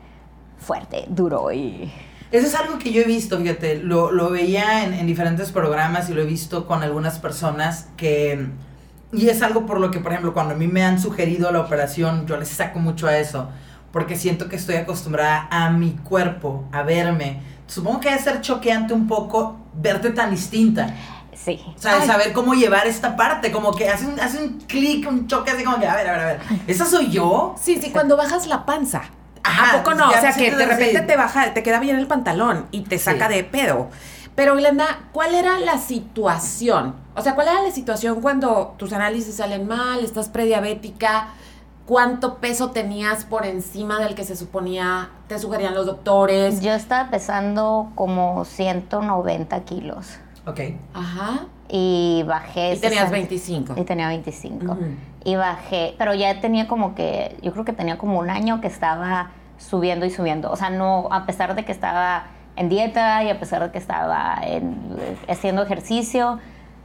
fuerte, 0.57 1.05
duro 1.09 1.51
y... 1.51 1.91
Eso 2.31 2.47
es 2.47 2.55
algo 2.55 2.79
que 2.79 2.91
yo 2.91 3.03
he 3.03 3.05
visto, 3.05 3.37
fíjate, 3.37 3.77
lo, 3.77 4.11
lo 4.11 4.31
veía 4.31 4.83
en, 4.83 4.93
en 4.93 5.05
diferentes 5.05 5.51
programas 5.51 6.09
y 6.09 6.13
lo 6.15 6.21
he 6.21 6.25
visto 6.25 6.65
con 6.65 6.81
algunas 6.81 7.19
personas 7.19 7.89
que... 7.95 8.49
Y 9.15 9.29
es 9.29 9.41
algo 9.41 9.65
por 9.65 9.79
lo 9.79 9.91
que, 9.91 9.99
por 9.99 10.11
ejemplo, 10.11 10.33
cuando 10.33 10.53
a 10.53 10.57
mí 10.57 10.67
me 10.67 10.83
han 10.83 10.99
sugerido 10.99 11.51
la 11.51 11.61
operación, 11.61 12.25
yo 12.27 12.37
les 12.37 12.49
saco 12.49 12.79
mucho 12.79 13.07
a 13.07 13.17
eso, 13.17 13.49
porque 13.91 14.15
siento 14.15 14.49
que 14.49 14.55
estoy 14.55 14.75
acostumbrada 14.75 15.47
a 15.49 15.69
mi 15.69 15.91
cuerpo, 15.91 16.65
a 16.71 16.83
verme. 16.83 17.41
Supongo 17.67 17.99
que 18.01 18.09
debe 18.09 18.21
ser 18.21 18.41
choqueante 18.41 18.93
un 18.93 19.07
poco 19.07 19.57
verte 19.73 20.11
tan 20.11 20.31
distinta. 20.31 20.93
Sí. 21.33 21.61
O 21.75 21.79
sea, 21.79 21.99
Ay. 22.01 22.07
saber 22.07 22.33
cómo 22.33 22.53
llevar 22.53 22.87
esta 22.87 23.15
parte, 23.15 23.51
como 23.51 23.71
que 23.73 23.89
hace 23.89 24.05
un, 24.05 24.19
hace 24.19 24.41
un 24.43 24.59
clic, 24.61 25.07
un 25.07 25.27
choque 25.27 25.51
así 25.51 25.63
como 25.63 25.79
que, 25.79 25.87
a 25.87 25.95
ver, 25.95 26.07
a 26.07 26.11
ver, 26.13 26.21
a 26.21 26.25
ver, 26.25 26.39
¿esa 26.67 26.85
soy 26.85 27.09
yo? 27.11 27.55
Sí, 27.61 27.79
sí, 27.81 27.91
cuando 27.91 28.15
bajas 28.17 28.47
la 28.47 28.65
panza. 28.65 29.01
Ajá, 29.43 29.75
¿A 29.75 29.77
poco 29.83 29.93
no? 29.95 30.09
O 30.09 30.13
sea, 30.13 30.31
que 30.33 30.49
de 30.55 30.65
repente 30.65 30.97
así. 30.97 31.07
te 31.07 31.15
baja, 31.17 31.53
te 31.53 31.61
queda 31.61 31.79
bien 31.79 31.97
el 31.97 32.07
pantalón 32.07 32.65
y 32.71 32.81
te 32.81 32.97
saca 32.97 33.27
Sí. 33.27 33.35
de 33.35 33.43
pedo. 33.43 33.89
Pero 34.33 34.55
Glenda, 34.55 34.85
¿cuál 35.11 35.35
era 35.35 35.59
la 35.59 35.77
situación? 35.77 36.95
O 37.15 37.21
sea, 37.21 37.35
¿cuál 37.35 37.47
era 37.47 37.61
la 37.61 37.71
situación 37.71 38.21
cuando 38.21 38.75
tus 38.77 38.91
análisis 38.93 39.35
salen 39.35 39.67
mal, 39.67 39.99
estás 40.03 40.29
prediabética? 40.29 41.27
¿Cuánto 41.85 42.37
peso 42.37 42.71
tenías 42.71 43.25
por 43.25 43.45
encima 43.45 43.99
del 43.99 44.15
que 44.15 44.23
se 44.23 44.35
suponía 44.35 45.09
te 45.27 45.37
sugerían 45.39 45.75
los 45.75 45.85
doctores? 45.85 46.59
Yo 46.61 46.73
estaba 46.73 47.09
pesando 47.11 47.91
como 47.95 48.43
190 48.43 49.59
kilos 49.65 50.17
Ok. 50.47 50.59
Ajá. 50.93 51.45
y 51.69 52.23
bajé... 52.27 52.73
Y 52.73 52.79
tenías 52.79 53.09
60 53.09 53.11
25. 53.11 53.73
Y 53.77 53.83
tenía 53.83 54.07
25. 54.09 54.71
Ujú. 54.73 54.81
Y 55.23 55.35
bajé, 55.35 55.95
pero 55.97 56.13
ya 56.13 56.39
tenía 56.41 56.67
como 56.67 56.95
que, 56.95 57.37
yo 57.41 57.51
creo 57.53 57.65
que 57.65 57.73
tenía 57.73 57.97
como 57.97 58.19
un 58.19 58.29
año 58.29 58.61
que 58.61 58.67
estaba 58.67 59.29
subiendo 59.57 60.05
y 60.05 60.09
subiendo. 60.11 60.51
O 60.51 60.55
sea, 60.55 60.69
no, 60.69 61.07
a 61.11 61.25
pesar 61.25 61.55
de 61.55 61.65
que 61.65 61.71
estaba 61.71 62.25
en 62.55 62.67
dieta 62.69 63.23
y 63.23 63.29
a 63.29 63.39
pesar 63.39 63.63
de 63.63 63.71
que 63.71 63.77
estaba 63.79 64.37
en- 64.43 64.95
haciendo 65.27 65.61
ejercicio, 65.63 66.39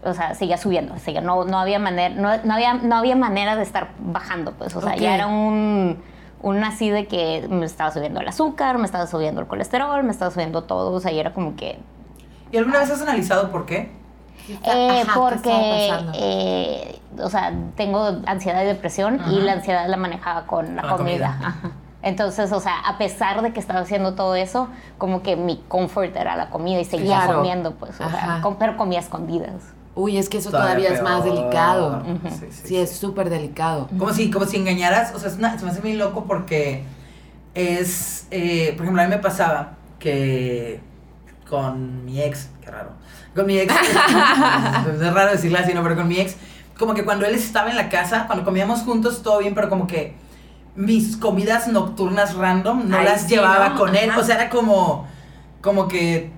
o 0.04 0.14
sea, 0.14 0.34
seguía 0.34 0.56
subiendo. 0.56 0.98
Seguía, 0.98 1.20
no, 1.20 1.44
no, 1.44 1.58
había 1.58 1.78
manera, 1.78 2.14
no, 2.14 2.30
no 2.44 2.54
había, 2.54 2.74
no 2.74 2.96
había 2.96 3.16
manera 3.16 3.56
de 3.56 3.62
estar 3.62 3.88
bajando, 3.98 4.52
pues. 4.52 4.74
O 4.76 4.80
sea, 4.80 4.96
ya 4.96 5.14
era 5.14 5.26
un, 5.26 6.02
un 6.42 6.64
así 6.64 6.90
de 6.90 7.06
que 7.06 7.46
me 7.50 7.66
estaba 7.66 7.90
subiendo 7.90 8.20
el 8.20 8.28
azúcar, 8.28 8.78
me 8.78 8.84
estaba 8.86 9.06
subiendo 9.06 9.40
el 9.40 9.46
colesterol, 9.46 10.02
me 10.04 10.10
estaba 10.10 10.30
subiendo 10.30 10.62
todo. 10.64 10.92
O 10.92 11.00
sea, 11.00 11.12
y 11.12 11.18
era 11.20 11.32
como 11.32 11.56
que 11.56 11.78
¿Y 12.52 12.56
alguna 12.56 12.80
vez 12.80 12.90
has 12.90 13.02
analizado 13.02 13.50
por 13.50 13.66
qué? 13.66 13.92
eh, 14.64 15.02
Ajá, 15.02 15.12
¿qué 15.12 15.20
porque, 15.20 15.92
eh, 16.14 17.00
o 17.22 17.28
sea, 17.28 17.52
tengo 17.76 18.16
ansiedad 18.26 18.62
y 18.62 18.66
depresión 18.66 19.20
y 19.30 19.40
la 19.40 19.52
ansiedad 19.52 19.86
la 19.86 19.96
manejaba 19.96 20.46
con 20.46 20.74
la, 20.76 20.82
Con 20.82 20.98
comida. 20.98 21.32
comida. 21.36 21.48
Ajá. 21.48 21.70
Entonces, 22.02 22.50
o 22.52 22.60
sea, 22.60 22.80
a 22.80 22.96
pesar 22.96 23.42
de 23.42 23.52
que 23.52 23.60
estaba 23.60 23.80
haciendo 23.80 24.14
todo 24.14 24.34
eso, 24.34 24.68
como 24.96 25.22
que 25.22 25.36
mi 25.36 25.58
comfort 25.68 26.16
era 26.16 26.34
la 26.34 26.48
comida 26.48 26.80
y 26.80 26.84
seguía 26.86 27.18
Claro. 27.18 27.36
comiendo, 27.36 27.72
pues, 27.74 28.00
o 28.00 28.08
sea, 28.08 28.40
pero 28.58 28.76
comía 28.78 29.00
escondidas. 29.00 29.74
Uy, 29.94 30.16
es 30.18 30.28
que 30.28 30.38
eso 30.38 30.50
todavía, 30.50 30.92
es 30.92 31.02
más 31.02 31.24
delicado. 31.24 32.02
Sí, 32.04 32.30
sí, 32.30 32.46
Sí, 32.50 32.68
sí. 32.68 32.76
es 32.76 32.90
súper 32.92 33.28
delicado. 33.28 33.88
Como 33.98 34.12
si, 34.12 34.30
como 34.30 34.46
si 34.46 34.56
engañaras, 34.56 35.12
o 35.14 35.18
sea, 35.18 35.28
es 35.30 35.36
una- 35.36 35.58
se 35.58 35.64
me 35.64 35.70
hace 35.72 35.80
muy 35.80 35.94
loco 35.94 36.24
porque 36.26 36.84
es, 37.54 38.26
eh, 38.30 38.72
por 38.76 38.84
ejemplo, 38.84 39.02
a 39.02 39.04
mí 39.06 39.10
me 39.10 39.18
pasaba 39.18 39.72
que 39.98 40.80
con 41.48 42.04
mi 42.04 42.20
ex, 42.22 42.48
qué 42.62 42.70
raro, 42.70 42.90
con 43.34 43.46
mi 43.46 43.58
ex, 43.58 43.74
es 45.02 45.12
raro 45.12 45.32
decirle 45.32 45.58
así, 45.58 45.74
¿no? 45.74 45.82
Pero 45.82 45.96
con 45.96 46.06
mi 46.08 46.18
ex, 46.20 46.36
como 46.78 46.94
que 46.94 47.04
cuando 47.04 47.26
él 47.26 47.34
estaba 47.34 47.68
en 47.70 47.76
la 47.76 47.88
casa, 47.88 48.26
cuando 48.26 48.44
comíamos 48.44 48.80
juntos, 48.82 49.22
todo 49.22 49.40
bien, 49.40 49.54
pero 49.54 49.68
como 49.68 49.86
que 49.88 50.14
mis 50.76 51.16
comidas 51.16 51.66
nocturnas 51.66 52.36
random 52.36 52.88
no 52.88 52.96
Ay, 52.96 53.04
las 53.04 53.22
sí, 53.22 53.30
llevaba 53.30 53.70
¿no? 53.70 53.78
con 53.78 53.96
él, 53.96 54.10
Ajá. 54.10 54.20
o 54.20 54.22
sea, 54.24 54.36
era 54.36 54.48
como, 54.48 55.06
como 55.60 55.88
que 55.88 56.30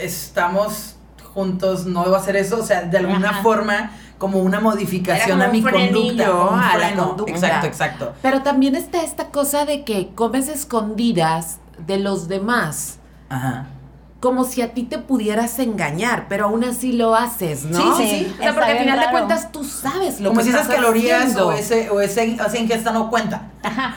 estamos 0.00 0.96
juntos, 1.34 1.86
no 1.86 2.04
debo 2.04 2.16
hacer 2.16 2.36
eso, 2.36 2.58
o 2.60 2.62
sea, 2.64 2.82
de 2.82 2.98
alguna 2.98 3.30
Ajá. 3.30 3.42
forma, 3.42 3.90
como 4.18 4.40
una 4.40 4.60
modificación 4.60 5.40
Era 5.40 5.48
a 5.48 5.50
como 5.50 5.62
mi 5.62 5.70
conducta, 5.70 6.72
a 6.72 6.78
la 6.78 6.94
conducta. 6.94 7.32
Exacto, 7.32 7.66
exacto. 7.66 8.12
Pero 8.20 8.42
también 8.42 8.74
está 8.76 9.02
esta 9.02 9.28
cosa 9.30 9.64
de 9.64 9.84
que 9.84 10.10
comes 10.14 10.48
escondidas 10.48 11.58
de 11.86 11.98
los 11.98 12.28
demás. 12.28 12.98
Ajá. 13.28 13.66
Como 14.20 14.44
si 14.44 14.60
a 14.60 14.74
ti 14.74 14.82
te 14.82 14.98
pudieras 14.98 15.58
engañar, 15.60 16.26
pero 16.28 16.44
aún 16.44 16.62
así 16.62 16.92
lo 16.92 17.14
haces, 17.14 17.64
¿no? 17.64 17.96
Sí, 17.96 18.02
sí, 18.04 18.08
sí. 18.26 18.34
O 18.38 18.42
sea, 18.42 18.54
porque 18.54 18.72
al 18.72 18.78
final 18.78 19.00
de 19.00 19.06
cuentas 19.10 19.50
tú 19.50 19.64
sabes 19.64 20.20
lo 20.20 20.28
Como 20.28 20.40
que 20.40 20.44
si 20.44 20.50
esas 20.50 20.62
estás 20.62 20.76
calorías 20.76 21.20
haciendo. 21.22 21.48
o 21.48 21.52
ese, 21.52 21.88
o 21.88 22.00
ese, 22.02 22.36
o 22.38 22.44
esa 22.44 22.58
ingesta 22.58 22.92
no 22.92 23.08
cuenta. 23.08 23.48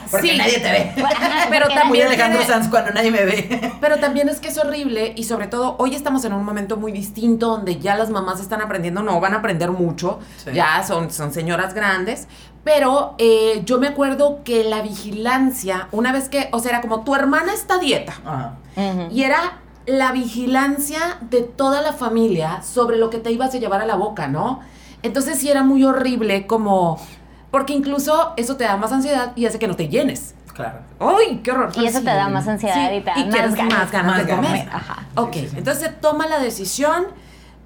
Porque 0.10 0.30
Sí. 0.32 0.38
nadie 0.38 0.60
te 0.62 0.72
ve. 0.72 0.94
Ajá, 1.04 1.46
Pero 1.50 1.66
porque 1.66 1.80
también 1.80 1.88
Muy 1.90 2.02
Alejandro 2.14 2.40
tiene- 2.40 2.54
Sanz 2.54 2.70
cuando 2.70 2.92
nadie 2.92 3.12
me 3.12 3.26
ve. 3.26 3.72
Pero 3.82 3.98
también 3.98 4.30
es 4.30 4.40
que 4.40 4.48
es 4.48 4.58
horrible 4.58 5.12
y 5.18 5.26
sobre 5.26 5.48
todo 5.48 5.76
hoy 5.78 5.94
estamos 5.94 6.24
en 6.24 6.32
un 6.32 6.46
momento 6.46 6.78
muy 6.78 6.94
distinto 6.94 7.48
donde 7.48 7.80
ya 7.80 7.96
las 7.98 8.10
mamás 8.10 8.40
están 8.40 8.62
aprendiendo, 8.62 9.04
no 9.04 9.20
van 9.20 9.34
a 9.34 9.38
aprender 9.40 9.72
mucho, 9.72 10.20
Sí. 10.38 10.52
ya 10.54 10.84
son, 10.88 11.12
son 11.12 11.34
señoras 11.34 11.74
grandes, 11.74 12.28
pero 12.64 13.16
eh, 13.18 13.62
yo 13.66 13.78
me 13.78 13.88
acuerdo 13.90 14.40
que 14.46 14.64
la 14.64 14.82
vigilancia, 14.82 15.90
una 15.92 16.14
vez 16.14 16.30
que, 16.30 16.48
o 16.54 16.60
sea, 16.60 16.72
era 16.72 16.82
como 16.82 17.04
tu 17.04 17.14
hermana 17.14 17.54
está 17.54 17.78
dieta 17.78 18.14
Ajá. 18.26 18.54
Y 19.12 19.24
era 19.24 19.60
la 19.86 20.12
vigilancia 20.12 21.18
de 21.30 21.42
toda 21.42 21.82
la 21.82 21.94
familia 21.94 22.62
sobre 22.62 22.98
lo 22.98 23.10
que 23.10 23.18
te 23.18 23.32
ibas 23.32 23.54
a 23.54 23.58
llevar 23.58 23.82
a 23.82 23.86
la 23.86 23.96
boca, 23.96 24.28
¿no? 24.28 24.62
Entonces 25.02 25.40
sí 25.40 25.50
era 25.50 25.64
muy 25.64 25.84
horrible 25.84 26.48
como 26.48 26.98
Porque 27.52 27.74
incluso 27.74 28.34
eso 28.38 28.56
te 28.56 28.64
da 28.64 28.78
más 28.78 28.92
ansiedad 28.92 29.34
y 29.36 29.46
hace 29.46 29.60
que 29.60 29.68
no 29.68 29.76
te 29.76 29.88
llenes. 29.90 30.34
Claro. 30.54 30.80
¡Ay, 31.00 31.42
qué 31.44 31.52
horror! 31.52 31.72
Y 31.76 31.86
eso 31.86 32.00
te 32.00 32.06
da 32.06 32.30
más 32.30 32.48
ansiedad 32.48 32.92
y 32.94 33.02
te 33.02 33.10
da 33.10 33.16
más 33.16 33.30
quieres 33.30 33.56
ganas, 33.56 33.78
más 33.80 33.92
ganas 33.92 34.18
más 34.18 34.26
de 34.28 34.36
comer. 34.36 34.58
ganas. 34.66 34.76
Ajá. 34.76 35.04
Ok, 35.16 35.34
Sí, 35.34 35.40
sí, 35.42 35.48
sí. 35.50 35.58
entonces 35.58 35.84
se 35.84 35.90
toma 35.90 36.28
la 36.28 36.40
decisión. 36.40 37.06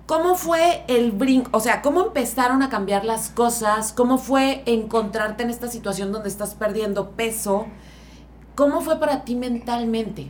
¿Cómo 0.05 0.35
fue 0.35 0.85
el 0.87 1.11
brinco? 1.11 1.49
O 1.51 1.59
sea, 1.59 1.81
¿cómo 1.81 2.01
empezaron 2.01 2.63
a 2.63 2.69
cambiar 2.69 3.03
las 3.03 3.29
cosas? 3.29 3.91
¿Cómo 3.91 4.17
fue 4.17 4.63
encontrarte 4.65 5.43
en 5.43 5.49
esta 5.49 5.67
situación 5.67 6.13
donde 6.13 6.29
estás 6.29 6.55
perdiendo 6.55 7.09
peso? 7.11 7.67
¿Cómo 8.55 8.79
fue 8.81 8.99
para 9.01 9.25
ti 9.25 9.35
mentalmente? 9.35 10.29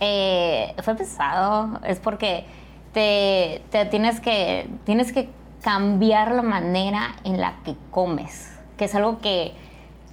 Eh, 0.00 0.74
fue 0.82 0.94
pesado, 0.94 1.78
es 1.84 2.00
porque 2.00 2.46
te, 2.92 3.62
te 3.70 3.84
tienes 3.84 4.20
que 4.20 4.66
tienes 4.84 5.12
que 5.12 5.28
cambiar 5.62 6.32
la 6.32 6.42
manera 6.42 7.16
en 7.24 7.40
la 7.40 7.56
que 7.64 7.76
comes, 7.90 8.58
que 8.76 8.86
es 8.86 8.94
algo 8.94 9.18
que, 9.18 9.52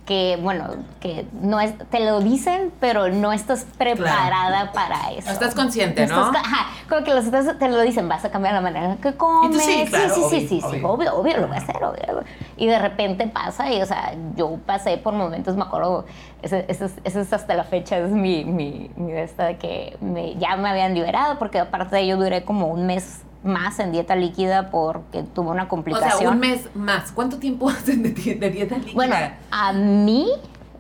que 0.08 0.40
bueno, 0.42 0.70
que 1.02 1.28
no 1.42 1.60
es, 1.60 1.78
te 1.90 2.00
lo 2.00 2.22
dicen, 2.22 2.72
pero 2.80 3.10
no 3.10 3.34
estás 3.34 3.66
preparada 3.78 4.72
para 4.72 5.12
eso. 5.12 5.28
No 5.28 5.34
estás 5.34 5.54
consciente, 5.54 6.08
No 6.08 6.16
¿no? 6.16 6.26
estás- 6.28 6.46
ajá, 6.46 6.68
como 6.90 7.04
que 7.04 7.14
los 7.14 7.26
estás- 7.26 7.60
te 7.60 7.68
lo 7.68 7.82
dicen, 7.82 8.08
vas 8.08 8.24
a 8.24 8.32
cambiar 8.32 8.54
la 8.54 8.62
manera 8.62 8.96
que 9.02 9.14
comes. 9.16 9.62
sí, 9.64 9.86
claro, 9.90 10.16
sí, 10.16 10.22
sí, 10.22 10.26
obvio, 10.26 10.40
sí, 10.40 10.48
sí, 10.48 10.62
sí, 10.62 10.66
obvio. 10.84 11.14
obvio, 11.18 11.38
lo 11.38 11.48
voy 11.48 11.58
a 11.58 11.60
hacer, 11.60 11.76
obvio. 11.84 12.24
Y 12.56 12.68
de 12.68 12.80
repente 12.80 13.28
pasa, 13.28 13.72
y 13.72 13.82
o 13.82 13.86
sea, 13.86 14.14
yo 14.38 14.58
pasé 14.66 14.98
por 14.98 15.14
momentos, 15.14 15.56
me 15.58 15.64
acuerdo, 15.64 16.06
ese, 16.42 16.66
ese 16.70 16.86
es- 17.04 17.34
hasta 17.34 17.54
la 17.54 17.66
fecha, 17.66 17.98
es 17.98 18.10
mi, 18.10 18.46
mi, 18.46 18.90
mi 18.96 19.12
de 19.12 19.24
esta 19.24 19.46
de 19.46 19.58
que 19.58 19.98
me, 20.00 20.36
ya 20.36 20.56
me 20.56 20.70
habían 20.70 20.94
liberado, 20.94 21.38
porque 21.38 21.60
aparte 21.60 21.98
de 21.98 22.04
ello 22.04 22.16
duré 22.18 22.46
como 22.46 22.68
un 22.68 22.86
mes 22.88 23.24
más 23.44 23.80
en 23.80 23.92
dieta 23.92 24.16
líquida 24.16 24.70
porque 24.72 25.24
tuve 25.24 25.50
una 25.52 25.64
O 25.64 25.68
complicación. 25.68 26.20
sea, 26.20 26.30
un 26.32 26.40
mes 26.40 26.68
más. 26.76 27.12
¿Cuánto 27.12 27.38
tiempo 27.38 27.70
hacen 27.70 28.04
de, 28.04 28.12
di- 28.12 28.34
de 28.34 28.50
dieta 28.50 28.76
líquida? 28.78 28.94
Bueno, 28.96 29.16
a 29.52 29.74
mí 29.74 30.28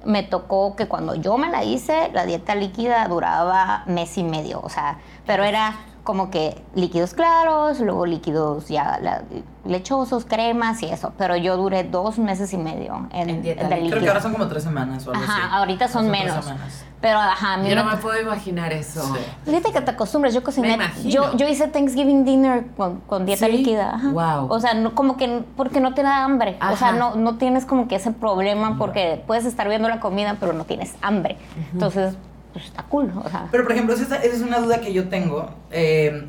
me 0.06 0.24
tocó 0.24 0.76
que 0.76 0.88
cuando 0.88 1.16
yo 1.16 1.38
me 1.38 1.50
la 1.50 1.64
hice, 1.64 2.10
la 2.14 2.26
dieta 2.26 2.56
líquida 2.56 3.08
duraba 3.08 3.84
mes 3.88 4.18
y 4.18 4.24
medio, 4.24 4.62
o 4.62 4.70
sea, 4.70 5.00
pero 5.26 5.44
era 5.44 5.76
como 6.04 6.30
que 6.32 6.64
líquidos 6.74 7.14
claros, 7.14 7.82
luego 7.82 8.06
líquidos 8.06 8.70
ya 8.70 8.98
la- 9.02 9.24
lechosos, 9.66 10.24
cremas 10.24 10.82
y 10.82 10.86
eso, 10.86 11.12
pero 11.18 11.36
yo 11.36 11.58
duré 11.58 11.84
dos 11.84 12.18
meses 12.18 12.54
y 12.54 12.58
medio 12.58 13.08
en, 13.12 13.30
En 13.30 13.42
dieta 13.42 13.64
líquida. 13.76 13.90
Creo 13.90 14.02
que 14.04 14.08
ahora 14.08 14.22
son 14.22 14.32
como 14.32 14.48
tres 14.48 14.64
semanas 14.64 15.06
o 15.06 15.12
algo 15.12 15.24
Ajá, 15.24 15.34
así. 15.48 15.56
ahorita 15.56 15.88
son 15.90 16.08
tres 16.08 16.24
menos. 16.24 16.46
semanas. 16.46 16.86
Pero 17.00 17.20
ajá, 17.20 17.54
a 17.54 17.58
mí 17.58 17.70
Yo 17.70 17.76
no 17.76 17.84
me- 17.84 17.98
puedo 17.98 18.20
imaginar 18.20 18.74
eso. 18.74 19.04
Sí. 19.04 19.22
Fíjate 19.46 19.72
que 19.72 19.82
te 19.82 19.92
acostumbras, 19.92 20.34
yo 20.34 20.42
cociné, 20.44 20.74
imagino. 20.74 21.10
yo, 21.10 21.38
yo 21.38 21.48
hice 21.48 21.68
Thanksgiving 21.68 22.26
dinner 22.26 22.66
con, 22.76 23.02
con 23.02 23.26
dieta 23.28 23.46
¿Sí? 23.46 23.52
líquida. 23.52 23.96
ajá. 23.96 24.10
Wow. 24.10 24.48
O 24.52 24.60
sea, 24.60 24.74
no, 24.74 24.96
como 24.96 25.16
que 25.16 25.44
porque 25.56 25.80
no 25.80 25.94
te 25.94 26.02
da 26.02 26.24
hambre. 26.24 26.58
O 26.60 26.76
sea, 26.76 26.90
Ajá. 26.90 26.98
no, 26.98 27.16
no 27.16 27.36
tienes 27.38 27.66
como 27.66 27.88
que 27.88 27.96
ese 27.98 28.12
problema 28.12 28.78
porque 28.80 29.24
puedes 29.28 29.46
estar 29.46 29.70
viendo 29.70 29.88
la 29.90 30.00
comida, 30.00 30.38
pero 30.40 30.54
no 30.54 30.64
tienes 30.66 30.96
hambre. 31.04 31.38
Entonces, 31.72 32.16
pues 32.54 32.66
está 32.66 32.82
cool. 32.84 33.12
O 33.24 33.30
sea, 33.30 33.48
Pero 33.52 33.64
por 33.64 33.74
ejemplo, 33.74 33.94
esa, 33.94 34.16
esa 34.16 34.36
es 34.36 34.42
una 34.42 34.58
duda 34.60 34.82
que 34.82 34.92
yo 34.92 35.08
tengo. 35.08 35.50
eh, 35.70 36.28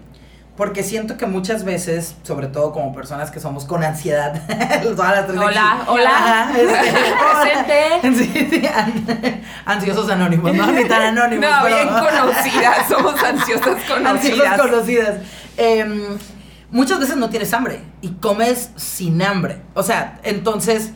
porque 0.58 0.82
siento 0.82 1.16
que 1.16 1.24
muchas 1.26 1.64
veces, 1.64 2.16
sobre 2.24 2.48
todo 2.48 2.72
como 2.72 2.92
personas 2.92 3.30
que 3.30 3.40
somos 3.40 3.64
con 3.64 3.82
ansiedad, 3.84 4.42
todas 4.82 5.12
las 5.12 5.26
tres 5.28 5.38
Hola, 5.38 5.72
aquí. 5.74 5.82
hola. 5.90 6.52
Este, 6.58 8.02
Presente. 8.02 8.24
Sí, 8.34 8.48
sí, 8.50 8.66
an- 8.66 9.40
ansiosos 9.64 10.10
anónimos, 10.10 10.52
¿no? 10.54 10.66
Ni 10.72 10.84
tan 10.84 11.16
anónimos. 11.16 11.48
No, 11.48 11.56
pero- 11.62 11.76
bien 11.76 11.88
conocidas. 11.88 12.88
Somos 12.88 13.22
ansiosas 13.22 13.76
conocidas. 13.88 14.06
Ansiosas 14.06 14.60
conocidas. 14.60 15.14
Em, 15.56 16.02
muchas 16.70 16.98
veces 17.00 17.16
no 17.16 17.30
tienes 17.30 17.52
hambre 17.54 17.80
y 18.02 18.10
comes 18.14 18.70
sin 18.76 19.22
hambre. 19.22 19.62
O 19.74 19.82
sea, 19.82 20.18
entonces 20.24 20.90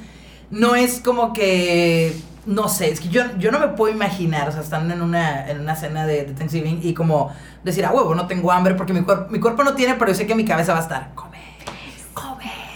no 0.50 0.74
es 0.74 1.00
como 1.00 1.32
que. 1.32 2.14
No 2.44 2.68
sé, 2.68 2.90
es 2.90 3.00
que 3.00 3.08
yo, 3.08 3.22
yo 3.38 3.52
no 3.52 3.60
me 3.60 3.68
puedo 3.68 3.94
imaginar, 3.94 4.48
o 4.48 4.52
sea, 4.52 4.62
están 4.62 4.90
en 4.90 5.00
una, 5.00 5.48
en 5.48 5.60
una 5.60 5.76
cena 5.76 6.06
de, 6.06 6.24
de 6.24 6.34
Thanksgiving 6.34 6.80
y 6.82 6.92
como 6.92 7.32
decir, 7.62 7.84
a 7.84 7.92
huevo, 7.92 8.16
no 8.16 8.26
tengo 8.26 8.50
hambre 8.50 8.74
porque 8.74 8.92
mi, 8.92 9.02
cuerpo 9.02 9.30
mi 9.30 9.38
cuerpo 9.38 9.62
no 9.62 9.74
tiene, 9.74 9.94
pero 9.94 10.10
yo 10.10 10.16
sé 10.16 10.26
que 10.26 10.34
mi 10.34 10.44
cabeza 10.44 10.72
va 10.72 10.80
a 10.80 10.82
estar. 10.82 11.14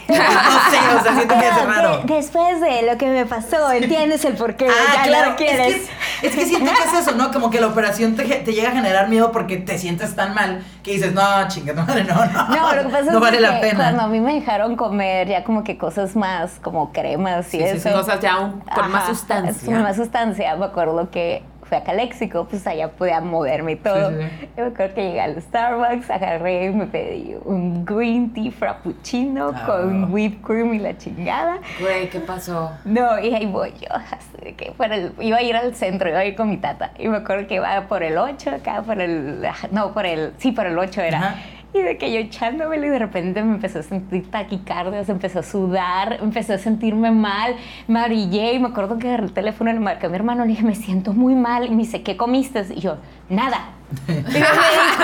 No 0.17 0.71
sé, 0.71 0.95
o 0.99 1.03
sea, 1.03 1.15
siento 1.15 1.35
que 1.39 1.47
es 1.47 1.65
raro. 1.65 2.01
después 2.05 2.61
de 2.61 2.81
lo 2.83 2.97
que 2.97 3.07
me 3.07 3.25
pasó, 3.25 3.71
entiendes 3.71 4.23
el 4.25 4.33
por 4.35 4.55
qué 4.55 4.67
Ah, 4.69 4.95
ya 4.97 5.03
claro, 5.03 5.29
lo 5.31 5.35
quieres. 5.35 5.75
Es 5.75 5.89
que, 6.21 6.27
es 6.27 6.35
que 6.35 6.45
siento 6.45 6.71
que 6.71 6.83
es 6.83 6.93
eso, 7.07 7.15
¿no? 7.15 7.31
Como 7.31 7.49
que 7.49 7.59
la 7.59 7.67
operación 7.67 8.15
te, 8.15 8.23
llega 8.25 8.69
a 8.69 8.71
generar 8.71 9.09
miedo 9.09 9.31
porque 9.31 9.57
te 9.57 9.77
sientes 9.77 10.15
tan 10.15 10.33
mal 10.33 10.63
que 10.83 10.91
dices, 10.93 11.13
no, 11.13 11.21
chinga, 11.49 11.73
madre, 11.73 12.03
no, 12.05 12.15
no. 12.25 12.47
No, 12.47 12.75
lo 12.75 12.83
que 12.83 12.89
pasa 12.89 13.03
no 13.11 13.17
es 13.17 13.19
vale 13.19 13.37
que 13.37 13.41
la 13.43 13.59
pena. 13.61 13.75
cuando 13.75 14.01
a 14.03 14.07
mí 14.07 14.19
me 14.19 14.33
dejaron 14.35 14.75
comer 14.75 15.27
ya 15.27 15.43
como 15.43 15.63
que 15.63 15.77
cosas 15.77 16.15
más 16.15 16.51
como 16.61 16.91
cremas 16.93 17.47
y 17.53 17.57
Sí, 17.57 17.63
eso. 17.63 17.89
sí, 17.89 17.93
cosas 17.95 18.19
ya 18.21 18.37
un- 18.39 18.61
con 18.61 18.91
más 18.91 19.07
sustancia. 19.07 19.65
Con 19.73 19.83
más 19.83 19.95
sustancia. 19.95 20.55
Me 20.55 20.65
acuerdo 20.65 21.09
que 21.11 21.43
fui 21.67 21.77
a 21.77 21.83
Caléxico, 21.83 22.45
pues 22.49 22.65
allá 22.67 22.89
podía 22.89 23.19
moverme 23.21 23.73
y 23.73 23.75
todo. 23.75 24.09
Sí. 24.09 24.15
Yo 24.57 24.63
me 24.65 24.69
acuerdo 24.71 24.95
que 24.95 25.03
llegué 25.03 25.21
al 25.21 25.41
Starbucks, 25.41 26.09
agarré 26.09 26.65
y 26.65 26.69
me 26.69 26.85
pedí 26.87 27.35
un 27.45 27.85
green 27.85 28.33
tea 28.33 28.51
frappuccino 28.51 29.51
Ah. 29.53 29.63
con 29.65 30.11
whipped 30.13 30.41
cream 30.45 30.73
y 30.73 30.79
la 30.79 30.97
chingada. 30.97 31.57
Güey, 31.79 32.09
¿qué 32.09 32.19
pasó? 32.19 32.71
No, 32.85 33.19
y 33.19 33.33
ahí 33.33 33.45
voy 33.45 33.73
yo, 33.79 33.87
así 33.93 34.53
que 34.53 34.71
por 34.71 34.91
el, 34.91 35.11
iba 35.19 35.37
a 35.37 35.41
ir 35.41 35.55
al 35.55 35.75
centro, 35.75 36.09
iba 36.09 36.19
a 36.19 36.25
ir 36.25 36.35
con 36.35 36.49
mi 36.49 36.57
tata. 36.57 36.91
Y 36.97 37.07
me 37.07 37.17
acuerdo 37.17 37.47
que 37.47 37.55
iba 37.55 37.81
por 37.87 38.03
el 38.03 38.17
8, 38.17 38.49
acá 38.51 38.81
por 38.83 38.99
el, 39.01 39.41
no, 39.71 39.93
por 39.93 40.05
el, 40.05 40.33
sí, 40.37 40.51
por 40.51 40.65
el 40.65 40.77
8 40.77 41.01
era. 41.01 41.35
Y 41.73 41.81
de 41.81 41.97
que 41.97 42.11
yo 42.11 42.19
echándomelo 42.19 42.85
y 42.87 42.89
de 42.89 42.97
repente 42.99 43.43
me 43.43 43.53
empezó 43.55 43.79
a 43.79 43.83
sentir 43.83 44.31
taquicardia, 44.31 45.03
se 45.03 45.11
empezó 45.11 45.39
a 45.39 45.43
sudar, 45.43 46.17
empecé 46.21 46.53
a 46.53 46.57
sentirme 46.57 47.11
mal, 47.11 47.55
me 47.87 48.01
orillé 48.03 48.53
y 48.53 48.59
me 48.59 48.69
acuerdo 48.69 48.97
que 48.97 49.07
agarré 49.07 49.25
el 49.25 49.33
teléfono 49.33 49.69
y 49.69 49.73
le 49.73 49.79
marqué 49.79 50.05
a 50.05 50.09
mi 50.09 50.15
hermano 50.15 50.43
le 50.43 50.51
dije, 50.51 50.63
me 50.63 50.75
siento 50.75 51.13
muy 51.13 51.35
mal. 51.35 51.65
Y 51.65 51.69
me 51.69 51.83
dice, 51.83 52.01
¿qué 52.03 52.15
comiste? 52.17 52.65
Y 52.75 52.79
yo, 52.79 52.95
nada. 53.29 53.69
Y 54.07 54.11
me 54.11 54.21
dijo, 54.23 55.03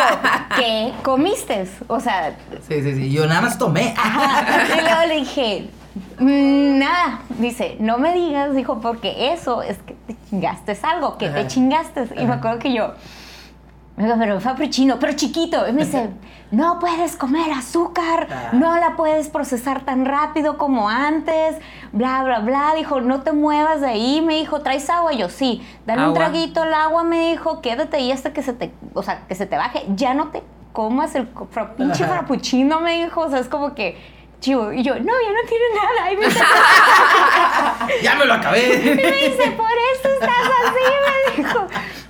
¿qué 0.57 0.93
comiste? 1.03 1.65
O 1.87 1.99
sea, 1.99 2.35
Sí, 2.67 2.81
sí, 2.81 2.95
sí. 2.95 3.11
Yo 3.11 3.25
nada 3.27 3.41
más 3.41 3.57
tomé. 3.57 3.93
Ajá. 3.97 4.65
Y 4.77 4.81
luego 4.81 5.05
le 5.07 5.15
dije, 5.19 5.69
"Mm, 6.19 6.79
nada. 6.79 7.19
Dice, 7.39 7.77
no 7.79 7.97
me 7.97 8.13
digas, 8.13 8.55
dijo, 8.55 8.79
porque 8.81 9.31
eso 9.33 9.61
es 9.61 9.77
que 9.79 9.93
te 10.07 10.15
chingaste 10.29 10.77
algo, 10.83 11.17
que 11.17 11.29
te 11.29 11.45
chingaste. 11.47 12.07
Y 12.19 12.25
me 12.25 12.33
acuerdo 12.33 12.59
que 12.59 12.73
yo, 12.73 12.93
pero 13.95 14.39
fue 14.39 14.69
chino, 14.69 14.97
pero 14.99 15.13
chiquito. 15.13 15.67
Y 15.67 15.71
me 15.73 15.85
dice, 15.85 16.09
no 16.51 16.79
puedes 16.79 17.15
comer 17.15 17.51
azúcar, 17.51 18.27
Ah. 18.31 18.49
no 18.53 18.75
la 18.77 18.95
puedes 18.95 19.29
procesar 19.29 19.81
tan 19.85 20.05
rápido 20.05 20.57
como 20.57 20.89
antes, 20.89 21.57
bla, 21.91 22.23
bla, 22.23 22.39
bla. 22.39 22.73
Dijo, 22.75 23.01
no 23.01 23.21
te 23.21 23.31
muevas 23.33 23.81
de 23.81 23.87
ahí. 23.87 24.21
Me 24.21 24.35
dijo, 24.35 24.61
¿traes 24.61 24.89
agua? 24.89 25.13
Y 25.13 25.17
yo, 25.19 25.29
sí. 25.29 25.61
Dale 25.85 26.07
un 26.07 26.13
traguito 26.13 26.63
al 26.63 26.73
agua, 26.73 27.03
me 27.03 27.29
dijo, 27.31 27.61
quédate 27.61 27.97
ahí 27.97 28.11
hasta 28.11 28.33
que 28.33 28.41
se 28.41 28.53
te, 28.53 28.71
o 28.95 29.03
sea, 29.03 29.21
que 29.27 29.35
se 29.35 29.45
te 29.45 29.57
baje. 29.57 29.85
Ya 29.95 30.13
no 30.15 30.29
te 30.29 30.41
comas 30.71 31.13
el 31.13 31.27
fra- 31.51 31.75
pinche 31.75 32.05
frappuccino, 32.05 32.79
me 32.81 33.03
dijo. 33.03 33.21
O 33.21 33.29
sea, 33.29 33.39
es 33.39 33.47
como 33.47 33.75
que, 33.75 33.95
chivo. 34.39 34.73
Y 34.73 34.81
yo, 34.81 34.95
no, 34.95 34.99
ya 35.01 35.33
no 35.33 35.47
tiene 35.47 35.65
nada. 35.75 36.11
Y 36.11 36.17
me 36.17 36.25
dice, 36.25 36.39
Ya 38.03 38.15
me 38.15 38.25
lo 38.25 38.33
acabé. 38.33 38.73
y 38.83 38.95
me 38.95 39.11
dice, 39.29 39.51
por 39.51 39.69
eso 39.93 40.09
estás 40.19 40.49
así, 40.65 41.37
me 41.37 41.43
dijo. 41.43 41.52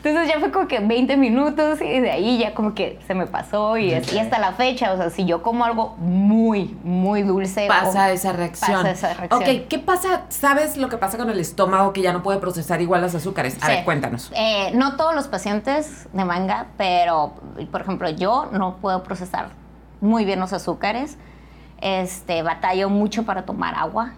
Entonces 0.03 0.27
ya 0.33 0.37
fue 0.41 0.51
como 0.51 0.67
que 0.67 0.79
20 0.79 1.15
minutos 1.15 1.79
y 1.81 1.99
de 2.01 2.11
ahí 2.11 2.37
ya 2.37 2.53
como 2.53 2.73
que 2.75 2.99
se 3.07 3.13
me 3.13 3.25
pasó 3.25 3.77
y, 3.77 3.93
hasta 3.93 4.37
la 4.37 4.51
fecha, 4.51 4.91
o 4.91 4.97
sea, 4.97 5.09
si 5.09 5.23
yo 5.25 5.41
como 5.41 5.63
algo 5.63 5.95
muy, 5.97 6.77
muy 6.83 7.21
dulce. 7.21 7.67
Pasa 7.69 8.07
o- 8.07 8.09
esa 8.09 8.33
reacción. 8.33 8.83
Pasa 8.83 8.91
esa 8.91 9.13
reacción. 9.13 9.41
Ok, 9.59 9.67
¿qué 9.69 9.79
pasa? 9.79 10.23
¿Sabes 10.27 10.75
lo 10.75 10.89
que 10.89 10.97
pasa 10.97 11.17
con 11.17 11.29
el 11.29 11.39
estómago 11.39 11.93
que 11.93 12.01
ya 12.01 12.11
no 12.11 12.21
puede 12.21 12.39
procesar 12.39 12.81
igual 12.81 12.99
las 13.01 13.15
azúcares? 13.15 13.57
A 13.61 13.67
Sí. 13.67 13.71
ver, 13.71 13.85
cuéntanos. 13.85 14.29
Eh, 14.35 14.71
no 14.75 14.97
todos 14.97 15.15
los 15.15 15.29
pacientes 15.29 16.09
de 16.11 16.25
manga, 16.25 16.65
pero 16.77 17.35
por 17.71 17.79
ejemplo 17.79 18.09
yo 18.09 18.49
no 18.51 18.75
puedo 18.81 19.03
procesar 19.03 19.51
muy 20.01 20.25
bien 20.25 20.41
los 20.41 20.51
azúcares. 20.51 21.17
Este, 21.79 22.43
batallo 22.43 22.89
mucho 22.89 23.23
para 23.23 23.43
tomar 23.45 23.75
agua. 23.75 24.11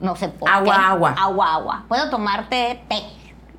No 0.00 0.14
sé 0.14 0.28
por 0.28 0.48
Agua, 0.48 0.74
qué. 0.76 0.82
agua. 0.84 1.14
Agua, 1.18 1.54
agua. 1.54 1.84
Puedo 1.88 2.10
tomarte 2.10 2.80
té. 2.88 3.02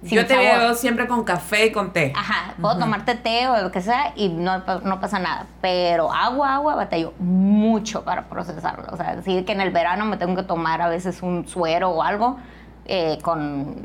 Sin 0.03 0.17
Yo 0.17 0.25
te 0.27 0.33
sabor. 0.35 0.59
veo 0.59 0.73
siempre 0.75 1.07
con 1.07 1.23
café 1.23 1.67
y 1.67 1.71
con 1.71 1.93
té. 1.93 2.13
Ajá, 2.15 2.53
puedo 2.61 2.77
tomarte 2.77 3.15
té 3.15 3.47
o 3.47 3.61
lo 3.61 3.71
que 3.71 3.81
sea 3.81 4.13
y 4.15 4.29
no, 4.29 4.59
no 4.83 4.99
pasa 4.99 5.19
nada. 5.19 5.47
Pero 5.61 6.11
agua, 6.11 6.55
agua, 6.55 6.75
batallo 6.75 7.13
mucho 7.19 8.03
para 8.03 8.23
procesarlo. 8.25 8.85
O 8.91 8.97
sea, 8.97 9.11
así 9.19 9.43
que 9.43 9.51
en 9.53 9.61
el 9.61 9.71
verano 9.71 10.05
me 10.05 10.17
tengo 10.17 10.35
que 10.35 10.43
tomar 10.43 10.81
a 10.81 10.89
veces 10.89 11.21
un 11.23 11.47
suero 11.47 11.89
o 11.91 12.03
algo 12.03 12.37
eh, 12.85 13.17
con 13.21 13.75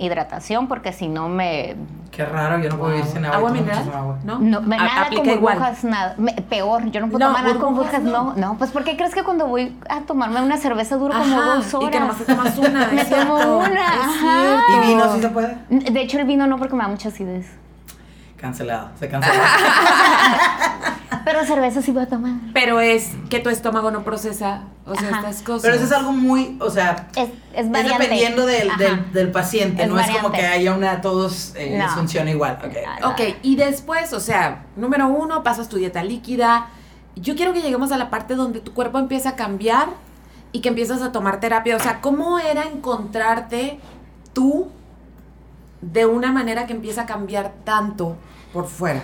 hidratación 0.00 0.66
porque 0.68 0.92
si 0.92 1.08
no 1.08 1.28
me... 1.28 1.76
Qué 2.10 2.24
raro, 2.24 2.58
yo 2.58 2.68
no 2.70 2.76
puedo 2.78 2.96
ir 2.98 3.04
sin 3.04 3.24
agua. 3.24 3.36
¿Agua 3.38 3.50
mineral? 3.52 3.90
agua. 3.94 4.18
¿No? 4.24 4.38
No, 4.40 4.60
me- 4.62 4.76
A- 4.76 4.82
nada 4.84 5.08
con 5.14 5.24
igual. 5.28 5.56
burbujas, 5.58 5.84
nada. 5.84 6.14
Me- 6.18 6.32
peor, 6.34 6.90
yo 6.90 7.00
no 7.00 7.06
puedo 7.08 7.18
No, 7.20 7.26
tomar 7.28 7.44
nada 7.44 7.60
con 7.60 7.74
burbujas 7.74 8.02
burbujas, 8.02 8.36
no. 8.36 8.48
no. 8.52 8.58
pues 8.58 8.70
¿por 8.72 8.82
qué 8.84 8.96
crees 8.96 9.14
que 9.14 9.22
cuando 9.22 9.46
voy 9.46 9.76
a 9.88 10.00
tomarme 10.00 10.42
una 10.42 10.56
cerveza 10.56 10.96
dura 10.96 11.18
como 11.18 11.40
dos 11.40 11.74
horas? 11.74 11.88
Y 11.88 11.90
que 11.92 12.00
nomás 12.00 12.16
te 12.16 12.24
tomas 12.24 12.58
una. 12.58 12.86
Me 12.92 13.04
tomo 13.04 13.58
una, 13.58 13.86
ajá. 13.86 14.60
¿Y 14.76 14.88
vino 14.88 15.12
sí 15.14 15.20
se 15.22 15.28
puede? 15.28 15.56
De 15.68 16.00
hecho, 16.00 16.18
el 16.18 16.24
vino 16.26 16.46
no 16.46 16.56
porque 16.58 16.74
me 16.74 16.82
da 16.82 16.88
mucha 16.88 17.08
acidez. 17.10 17.46
Cancelado, 18.36 18.88
se 18.98 19.08
canceló. 19.08 19.34
Pero 21.24 21.44
cerveza 21.44 21.82
sí 21.82 21.90
voy 21.92 22.02
a 22.02 22.08
tomar. 22.08 22.32
Pero 22.52 22.80
es 22.80 23.10
que 23.28 23.38
tu 23.40 23.48
estómago 23.50 23.90
no 23.90 24.02
procesa, 24.04 24.62
o 24.86 24.94
sea, 24.94 25.08
Ajá. 25.08 25.18
estas 25.18 25.42
cosas. 25.42 25.62
Pero 25.62 25.74
eso 25.74 25.84
es 25.84 25.92
algo 25.92 26.12
muy, 26.12 26.56
o 26.60 26.70
sea, 26.70 27.08
Es, 27.16 27.28
es 27.54 27.66
es 27.66 27.72
dependiendo 27.72 28.46
del, 28.46 28.68
del, 28.76 29.12
del 29.12 29.30
paciente, 29.30 29.82
Es 29.82 29.88
no 29.88 29.98
es 29.98 30.08
como 30.10 30.32
que 30.32 30.46
haya 30.46 30.74
una 30.74 30.92
a 30.92 31.00
todos 31.00 31.54
eh, 31.56 31.76
les 31.78 31.86
No. 31.86 31.94
funciona 31.94 32.30
igual. 32.30 32.58
ok. 32.64 33.00
No. 33.02 33.10
Ok, 33.10 33.20
y 33.42 33.56
después, 33.56 34.12
o 34.12 34.20
sea, 34.20 34.64
número 34.76 35.08
uno, 35.08 35.42
pasas 35.42 35.68
tu 35.68 35.76
dieta 35.76 36.02
líquida. 36.04 36.68
Yo 37.16 37.34
quiero 37.36 37.52
que 37.52 37.60
lleguemos 37.62 37.92
a 37.92 37.98
la 37.98 38.08
parte 38.10 38.34
donde 38.34 38.60
tu 38.60 38.72
cuerpo 38.72 38.98
empieza 38.98 39.30
a 39.30 39.36
cambiar 39.36 39.88
y 40.52 40.60
que 40.60 40.68
empiezas 40.68 41.02
a 41.02 41.12
tomar 41.12 41.40
terapia. 41.40 41.76
O 41.76 41.80
sea, 41.80 42.00
¿cómo 42.00 42.38
era 42.38 42.64
encontrarte 42.64 43.78
tú 44.32 44.68
de 45.82 46.06
una 46.06 46.32
manera 46.32 46.66
que 46.66 46.72
empieza 46.72 47.02
a 47.02 47.06
cambiar 47.06 47.52
tanto 47.64 48.16
por 48.52 48.66
fuera? 48.66 49.02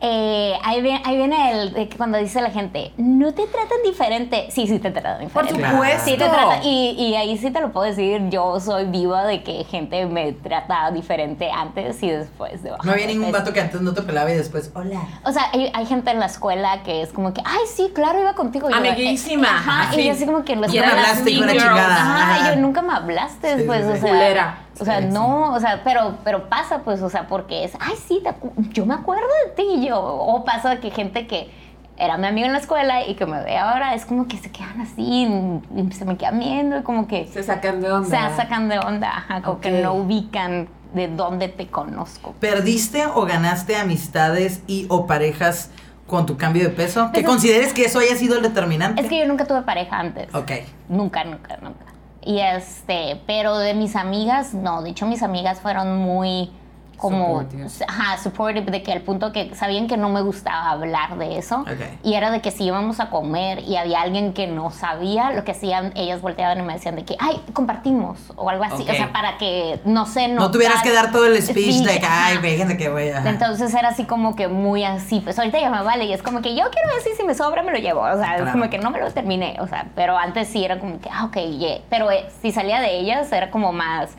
Eh, 0.00 0.52
ahí, 0.62 0.82
viene, 0.82 1.00
ahí 1.04 1.16
viene 1.16 1.50
el 1.52 1.72
de 1.72 1.88
que 1.88 1.96
cuando 1.96 2.18
dice 2.18 2.40
la 2.42 2.50
gente, 2.50 2.92
no 2.98 3.32
te 3.32 3.46
tratan 3.46 3.78
diferente. 3.84 4.48
Sí, 4.50 4.66
sí 4.66 4.78
te 4.78 4.90
tratan 4.90 5.28
Por 5.30 5.44
diferente. 5.46 5.70
supuesto. 5.70 6.04
Sí 6.04 6.10
te 6.18 6.28
tratan, 6.28 6.62
y, 6.62 6.90
y 6.90 7.14
ahí 7.14 7.38
sí 7.38 7.50
te 7.50 7.60
lo 7.60 7.72
puedo 7.72 7.86
decir, 7.86 8.28
yo 8.28 8.60
soy 8.60 8.84
viva 8.84 9.24
de 9.24 9.42
que 9.42 9.64
gente 9.64 10.04
me 10.06 10.32
trata 10.32 10.90
diferente 10.90 11.50
antes 11.50 12.02
y 12.02 12.10
después 12.10 12.62
de 12.62 12.70
bajar 12.72 12.84
No 12.84 12.92
había 12.92 13.06
ningún 13.06 13.32
vato 13.32 13.52
que 13.52 13.60
antes 13.60 13.80
no 13.80 13.94
te 13.94 14.02
pelaba 14.02 14.30
y 14.30 14.34
después, 14.36 14.70
hola. 14.74 15.00
O 15.24 15.32
sea, 15.32 15.44
hay, 15.52 15.70
hay 15.72 15.86
gente 15.86 16.10
en 16.10 16.20
la 16.20 16.26
escuela 16.26 16.82
que 16.82 17.00
es 17.00 17.10
como 17.12 17.32
que, 17.32 17.40
ay, 17.44 17.60
sí, 17.74 17.90
claro, 17.94 18.20
iba 18.20 18.34
contigo. 18.34 18.68
Y 18.68 18.72
yo, 18.72 18.78
Amiguísima, 18.78 19.46
eh, 19.46 19.50
ajá, 19.50 19.96
y 19.96 20.04
yo 20.04 20.12
así 20.12 20.26
como 20.26 20.44
que 20.44 20.52
en 20.52 20.60
la 20.60 20.66
Y 20.68 20.70
me 20.72 20.80
las 20.80 20.90
hablaste, 20.92 21.30
de 21.30 21.40
la 21.40 21.52
chingada. 21.52 21.96
Ajá, 21.96 22.34
Ajá. 22.34 22.54
yo 22.54 22.60
nunca 22.60 22.82
me 22.82 22.92
hablaste, 22.92 23.58
Sí, 23.58 23.62
pues, 23.66 23.84
sí, 23.86 23.92
o 23.92 23.96
sea. 23.96 24.58
O 24.80 24.84
sea, 24.84 25.00
Sí, 25.00 25.08
no, 25.10 25.52
o 25.52 25.60
sea, 25.60 25.82
pero, 25.84 26.16
pero 26.24 26.48
pasa, 26.48 26.80
pues, 26.84 27.00
o 27.02 27.08
sea, 27.10 27.26
porque 27.28 27.64
es, 27.64 27.72
ay, 27.80 27.94
sí, 28.08 28.20
te 28.24 28.34
yo 28.72 28.86
me 28.86 28.94
acuerdo 28.94 29.26
de 29.46 29.52
ti, 29.62 29.86
yo. 29.86 30.00
O 30.02 30.44
pasa 30.44 30.80
que 30.80 30.90
gente 30.90 31.26
que 31.26 31.50
era 31.96 32.16
mi 32.16 32.26
amigo 32.26 32.46
en 32.46 32.52
la 32.52 32.58
escuela 32.58 33.06
y 33.06 33.14
que 33.14 33.24
me 33.24 33.40
ve 33.44 33.56
ahora, 33.56 33.94
es 33.94 34.04
como 34.04 34.26
que 34.26 34.36
se 34.36 34.50
quedan 34.50 34.80
así, 34.80 35.28
y 35.76 35.92
se 35.92 36.04
me 36.04 36.16
quedan 36.16 36.40
viendo, 36.40 36.78
y 36.78 36.82
como 36.82 37.06
que 37.06 37.28
Se 37.28 37.42
sacan 37.44 37.80
de 37.80 37.92
onda. 37.92 38.30
se 38.30 38.36
sacan 38.36 38.68
de 38.68 38.78
onda, 38.80 39.08
ajá, 39.10 39.42
como 39.42 39.60
que 39.60 39.70
no 39.82 39.94
ubican 39.94 40.68
de 40.92 41.06
dónde 41.08 41.46
te 41.48 41.68
conozco. 41.68 42.34
¿Perdiste 42.40 43.06
o 43.06 43.24
ganaste 43.26 43.76
amistades 43.76 44.60
y 44.66 44.86
o 44.88 45.06
parejas 45.06 45.70
con 46.08 46.26
tu 46.26 46.36
cambio 46.36 46.64
de 46.64 46.70
peso? 46.70 47.06
¿Que 47.06 47.10
Pues 47.12 47.22
es- 47.24 47.28
consideres 47.30 47.72
que 47.72 47.84
eso 47.84 48.00
haya 48.00 48.16
sido 48.16 48.36
el 48.36 48.42
determinante? 48.42 49.00
Es 49.00 49.08
que 49.08 49.18
yo 49.20 49.26
nunca 49.26 49.44
tuve 49.44 49.62
pareja 49.62 49.98
antes. 49.98 50.34
Ok. 50.34 50.50
Nunca, 50.88 51.22
nunca, 51.24 51.56
nunca. 51.62 51.84
Y 52.24 52.40
este, 52.40 53.20
pero 53.26 53.58
de 53.58 53.74
mis 53.74 53.96
amigas, 53.96 54.54
no. 54.54 54.82
De 54.82 54.90
hecho, 54.90 55.06
mis 55.06 55.22
amigas 55.22 55.60
fueron 55.60 55.98
muy 55.98 56.50
como, 56.96 57.40
Supportive. 57.40 57.68
ajá, 57.88 58.18
supportive, 58.18 58.70
de 58.70 58.82
que 58.82 58.92
al 58.92 59.00
punto 59.02 59.32
que 59.32 59.54
sabían 59.54 59.86
que 59.86 59.96
no 59.96 60.08
me 60.08 60.22
gustaba 60.22 60.70
hablar 60.70 61.18
de 61.18 61.38
eso. 61.38 61.64
Y 62.02 62.14
era 62.14 62.30
de 62.30 62.40
que 62.40 62.50
si 62.50 62.64
íbamos 62.64 63.00
a 63.00 63.10
comer 63.10 63.60
y 63.60 63.76
había 63.76 64.02
alguien 64.02 64.32
que 64.32 64.46
no 64.46 64.70
sabía, 64.70 65.32
lo 65.32 65.44
que 65.44 65.52
hacían, 65.52 65.92
ellas 65.94 66.20
volteaban 66.20 66.58
y 66.58 66.62
me 66.62 66.74
decían 66.74 66.96
de 66.96 67.04
que, 67.04 67.16
ay, 67.18 67.40
compartimos, 67.52 68.18
o 68.36 68.48
algo 68.50 68.64
así. 68.64 68.82
O 68.82 68.94
sea, 68.94 69.12
para 69.12 69.38
que, 69.38 69.80
no 69.84 70.06
sé, 70.06 70.28
No 70.28 70.50
tuvieras 70.50 70.82
que 70.82 70.92
dar 70.92 71.12
todo 71.12 71.26
el 71.26 71.40
speech 71.42 71.82
de 71.82 72.00
que, 72.00 72.06
ay, 72.06 72.38
fíjense 72.38 72.76
que 72.76 72.88
voy 72.88 73.08
a... 73.08 73.28
Entonces 73.28 73.72
era 73.74 73.88
así 73.88 74.04
como 74.04 74.36
que 74.36 74.48
muy 74.48 74.84
así, 74.84 75.20
pues 75.20 75.38
ahorita 75.38 75.58
ya 75.58 75.70
me 75.70 75.82
vale 75.82 76.04
y 76.04 76.12
es 76.12 76.22
como 76.22 76.42
que 76.42 76.54
yo 76.54 76.64
quiero 76.70 76.88
ver 76.88 77.16
si, 77.16 77.22
me 77.24 77.34
sobra 77.34 77.62
me 77.62 77.72
lo 77.72 77.78
llevo, 77.78 78.00
o 78.00 78.16
sea, 78.16 78.36
es 78.36 78.50
como 78.50 78.68
que 78.68 78.78
no 78.78 78.90
me 78.90 79.00
lo 79.00 79.10
terminé, 79.10 79.56
o 79.60 79.66
sea, 79.66 79.86
pero 79.94 80.16
antes 80.16 80.48
sí 80.48 80.64
era 80.64 80.78
como 80.78 81.00
que, 81.00 81.08
ah, 81.10 81.24
ok, 81.24 81.36
yeah. 81.36 81.78
pero 81.88 82.10
eh, 82.10 82.26
si 82.42 82.52
salía 82.52 82.80
de 82.80 82.98
ellas 82.98 83.30
era 83.32 83.50
como 83.50 83.72
más, 83.72 84.10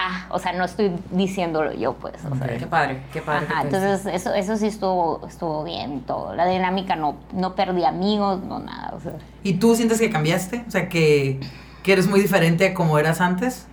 ah, 0.00 0.26
o 0.30 0.38
sea, 0.38 0.52
no 0.52 0.64
estoy 0.64 0.92
diciéndolo 1.10 1.72
yo, 1.72 1.94
pues, 1.94 2.24
o 2.24 2.34
sea. 2.36 2.56
Qué 2.56 2.66
padre, 2.66 3.02
qué 3.12 3.20
padre. 3.20 3.46
Ajá, 3.48 3.62
entonces 3.62 4.06
eso, 4.06 4.32
eso 4.32 4.56
sí 4.56 4.66
estuvo, 4.66 5.26
estuvo 5.26 5.62
bien 5.64 6.00
todo. 6.02 6.34
La 6.34 6.46
dinámica 6.46 6.96
no, 6.96 7.16
no 7.32 7.54
perdí 7.54 7.84
amigos, 7.84 8.42
no 8.42 8.58
nada. 8.58 8.94
O 8.94 9.00
sea. 9.00 9.12
¿Y 9.42 9.54
tú 9.54 9.74
sientes 9.76 9.98
que 10.00 10.10
cambiaste? 10.10 10.64
O 10.66 10.70
sea, 10.70 10.88
que, 10.88 11.40
que 11.82 11.92
eres 11.92 12.08
muy 12.08 12.20
diferente 12.20 12.68
a 12.68 12.74
como 12.74 12.98
eras 12.98 13.20
antes. 13.20 13.66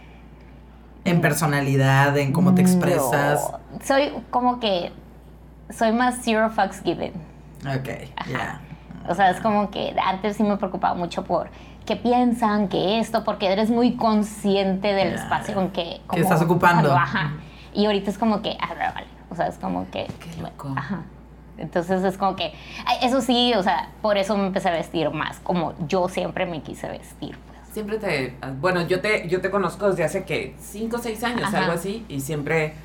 En 1.05 1.21
personalidad, 1.21 2.17
en 2.17 2.33
cómo 2.33 2.53
te 2.53 2.61
expresas. 2.61 3.39
No, 3.49 3.79
soy 3.85 4.11
como 4.29 4.59
que, 4.59 4.91
soy 5.69 5.93
más 5.93 6.15
zero 6.21 6.49
fucks 6.49 6.81
given. 6.81 7.13
Ok, 7.61 7.89
ya. 8.29 8.59
O 9.07 9.15
sea, 9.15 9.29
es 9.29 9.39
como 9.39 9.71
que 9.71 9.95
antes 10.03 10.35
sí 10.35 10.43
me 10.43 10.57
preocupaba 10.57 10.95
mucho 10.95 11.23
por 11.23 11.49
qué 11.87 11.95
piensan, 11.95 12.67
que 12.67 12.99
esto, 12.99 13.23
porque 13.23 13.47
eres 13.47 13.71
muy 13.71 13.95
consciente 13.95 14.93
del 14.93 15.15
Ya, 15.15 15.23
espacio 15.23 15.59
en 15.59 15.71
que... 15.71 16.01
Que 16.11 16.19
estás 16.19 16.41
ocupando. 16.43 16.93
Ajá. 16.93 17.31
Y 17.73 17.85
ahorita 17.85 18.11
es 18.11 18.19
como 18.19 18.43
que, 18.43 18.55
ah, 18.61 18.91
vale. 18.93 19.07
O 19.31 19.35
sea, 19.35 19.47
es 19.47 19.57
como 19.57 19.89
que... 19.89 20.05
Qué 20.19 20.41
loco. 20.41 20.71
Ajá. 20.75 21.01
Entonces 21.57 22.03
es 22.03 22.17
como 22.17 22.35
que, 22.35 22.53
eso 23.01 23.21
sí, 23.21 23.53
o 23.55 23.63
sea, 23.63 23.89
por 24.01 24.17
eso 24.17 24.37
me 24.37 24.45
empecé 24.45 24.69
a 24.69 24.73
vestir 24.73 25.09
más, 25.09 25.39
como 25.39 25.73
yo 25.87 26.07
siempre 26.07 26.45
me 26.45 26.61
quise 26.61 26.87
vestir. 26.87 27.35
Pues. 27.47 27.73
Siempre 27.73 27.97
te. 27.97 28.35
Bueno, 28.59 28.81
yo 28.85 29.01
te, 29.01 29.27
yo 29.27 29.41
te 29.41 29.49
conozco 29.49 29.89
desde 29.89 30.03
hace 30.03 30.23
que 30.23 30.55
5 30.59 30.95
o 30.95 30.99
6 30.99 31.23
años, 31.23 31.43
Ajá. 31.47 31.59
algo 31.59 31.71
así, 31.71 32.05
y 32.09 32.21
siempre. 32.21 32.75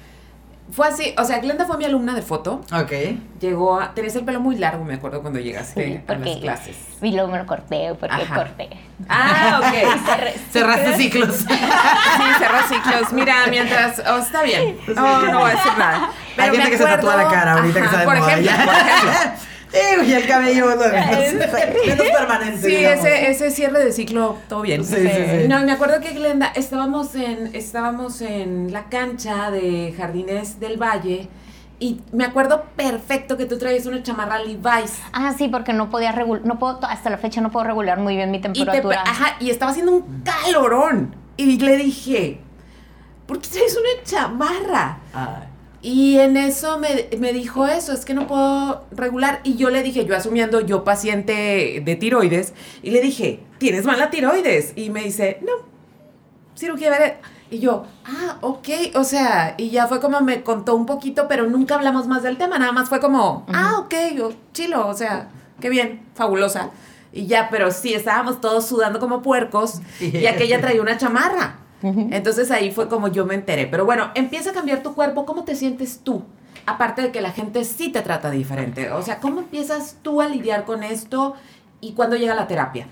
Fue 0.72 0.88
así, 0.88 1.14
o 1.18 1.24
sea, 1.24 1.38
Glenda 1.38 1.66
fue 1.66 1.76
mi 1.76 1.84
alumna 1.84 2.14
de 2.14 2.22
foto. 2.22 2.62
Ok. 2.72 2.92
Llegó 3.40 3.78
a. 3.78 3.92
Tenías 3.92 4.16
el 4.16 4.24
pelo 4.24 4.40
muy 4.40 4.56
largo, 4.56 4.84
me 4.84 4.94
acuerdo 4.94 5.20
cuando 5.20 5.38
llegaste 5.38 5.84
Sí, 5.86 6.00
a 6.08 6.14
las 6.14 6.36
clases. 6.38 6.76
Y 7.02 7.12
luego 7.12 7.28
me 7.30 7.38
lo 7.38 7.46
corté, 7.46 7.94
porque 8.00 8.14
Ajá. 8.14 8.34
corté. 8.34 8.70
Ah, 9.08 9.60
ok. 9.60 9.74
Cerré- 10.06 10.34
Cerraste 10.50 10.96
ciclos. 10.96 11.36
Sí, 11.46 12.24
cerró 12.38 12.58
ciclos. 12.68 13.12
Mira, 13.12 13.34
mientras. 13.50 14.02
Oh, 14.10 14.16
está 14.18 14.42
bien. 14.42 14.78
No, 14.94 15.22
no 15.26 15.40
voy 15.40 15.50
a 15.50 15.54
decir 15.54 15.72
nada. 15.76 16.10
Hay 16.38 16.50
me 16.50 16.56
gente 16.56 16.70
que 16.70 16.78
se 16.78 16.84
tatúa 16.84 17.16
la 17.16 17.28
cara 17.28 17.52
ahorita 17.54 17.80
que 17.80 17.86
Ajá, 17.86 17.98
de 17.98 18.04
Por 18.06 18.16
ejemplo, 18.16 18.50
por 18.64 18.74
ejemplo. 18.74 19.10
Eh, 19.72 20.04
y 20.06 20.12
el 20.12 20.26
cabello 20.26 20.66
lo 20.66 20.76
menos, 20.76 21.32
menos 21.32 22.06
permanente. 22.18 22.68
Sí, 22.68 22.74
ese, 22.76 23.30
ese 23.30 23.50
cierre 23.50 23.84
de 23.84 23.92
ciclo, 23.92 24.36
todo 24.48 24.62
bien. 24.62 24.84
Sí, 24.84 24.96
sí, 24.96 25.08
sí. 25.08 25.48
No, 25.48 25.60
y 25.60 25.64
me 25.64 25.72
acuerdo 25.72 26.00
que 26.00 26.10
Glenda, 26.12 26.52
estábamos 26.54 27.14
en, 27.14 27.50
estábamos 27.54 28.20
en 28.20 28.72
la 28.72 28.84
cancha 28.90 29.50
de 29.50 29.94
Jardines 29.96 30.60
del 30.60 30.76
Valle 30.76 31.28
y 31.78 32.00
me 32.12 32.24
acuerdo 32.24 32.64
perfecto 32.76 33.36
que 33.36 33.46
tú 33.46 33.58
traías 33.58 33.86
una 33.86 34.02
chamarra 34.02 34.38
Levi's. 34.38 34.98
Ah, 35.12 35.34
sí, 35.36 35.48
porque 35.48 35.72
no 35.72 35.90
podía 35.90 36.12
regular, 36.12 36.44
no 36.44 36.58
puedo, 36.58 36.78
hasta 36.84 37.08
la 37.10 37.18
fecha 37.18 37.40
no 37.40 37.50
puedo 37.50 37.64
regular 37.64 37.98
muy 37.98 38.14
bien 38.14 38.30
mi 38.30 38.38
Y, 38.38 38.40
te, 38.40 38.48
temperatura. 38.52 39.02
ajá, 39.06 39.36
y 39.40 39.50
estaba 39.50 39.70
haciendo 39.70 39.92
un 39.92 40.22
calorón. 40.22 41.16
Y 41.38 41.58
le 41.58 41.76
dije, 41.78 42.40
¿por 43.26 43.40
qué 43.40 43.48
traes 43.48 43.76
una 43.76 44.04
chamarra? 44.04 44.98
Ay. 45.14 45.48
Y 45.82 46.18
en 46.18 46.36
eso 46.36 46.78
me, 46.78 47.08
me 47.18 47.32
dijo 47.32 47.66
eso, 47.66 47.92
es 47.92 48.04
que 48.04 48.14
no 48.14 48.28
puedo 48.28 48.84
regular. 48.92 49.40
Y 49.42 49.56
yo 49.56 49.68
le 49.68 49.82
dije, 49.82 50.04
yo 50.04 50.16
asumiendo, 50.16 50.60
yo 50.60 50.84
paciente 50.84 51.82
de 51.84 51.96
tiroides, 51.96 52.54
y 52.84 52.92
le 52.92 53.00
dije, 53.00 53.40
¿tienes 53.58 53.84
mala 53.84 54.08
tiroides? 54.08 54.74
Y 54.76 54.90
me 54.90 55.02
dice, 55.02 55.40
no, 55.42 55.52
cirugía 56.54 56.90
ver 56.90 57.18
Y 57.50 57.58
yo, 57.58 57.84
ah, 58.04 58.38
ok, 58.42 58.68
o 58.94 59.02
sea, 59.02 59.56
y 59.58 59.70
ya 59.70 59.88
fue 59.88 60.00
como 60.00 60.20
me 60.20 60.44
contó 60.44 60.76
un 60.76 60.86
poquito, 60.86 61.26
pero 61.26 61.48
nunca 61.48 61.74
hablamos 61.74 62.06
más 62.06 62.22
del 62.22 62.38
tema, 62.38 62.60
nada 62.60 62.70
más 62.70 62.88
fue 62.88 63.00
como, 63.00 63.44
ah, 63.52 63.80
ok, 63.80 63.94
yo, 64.16 64.32
chilo, 64.52 64.86
o 64.86 64.94
sea, 64.94 65.30
qué 65.60 65.68
bien, 65.68 66.02
fabulosa. 66.14 66.70
Y 67.12 67.26
ya, 67.26 67.48
pero 67.50 67.72
sí, 67.72 67.92
estábamos 67.92 68.40
todos 68.40 68.66
sudando 68.66 69.00
como 69.00 69.20
puercos 69.20 69.80
y 70.00 70.26
aquella 70.26 70.60
traía 70.60 70.80
una 70.80 70.96
chamarra. 70.96 71.58
Entonces 71.82 72.50
ahí 72.50 72.70
fue 72.70 72.88
como 72.88 73.08
yo 73.08 73.26
me 73.26 73.34
enteré. 73.34 73.66
Pero 73.66 73.84
bueno, 73.84 74.10
empieza 74.14 74.50
a 74.50 74.52
cambiar 74.52 74.82
tu 74.82 74.94
cuerpo. 74.94 75.24
¿Cómo 75.26 75.44
te 75.44 75.54
sientes 75.56 76.00
tú? 76.02 76.22
Aparte 76.66 77.02
de 77.02 77.10
que 77.10 77.20
la 77.20 77.32
gente 77.32 77.64
sí 77.64 77.88
te 77.90 78.02
trata 78.02 78.30
diferente. 78.30 78.90
O 78.92 79.02
sea, 79.02 79.18
¿cómo 79.18 79.40
empiezas 79.40 79.96
tú 80.02 80.20
a 80.20 80.28
lidiar 80.28 80.64
con 80.64 80.82
esto 80.84 81.34
y 81.80 81.92
cuándo 81.92 82.16
llega 82.16 82.34
la 82.34 82.46
terapia? 82.46 82.86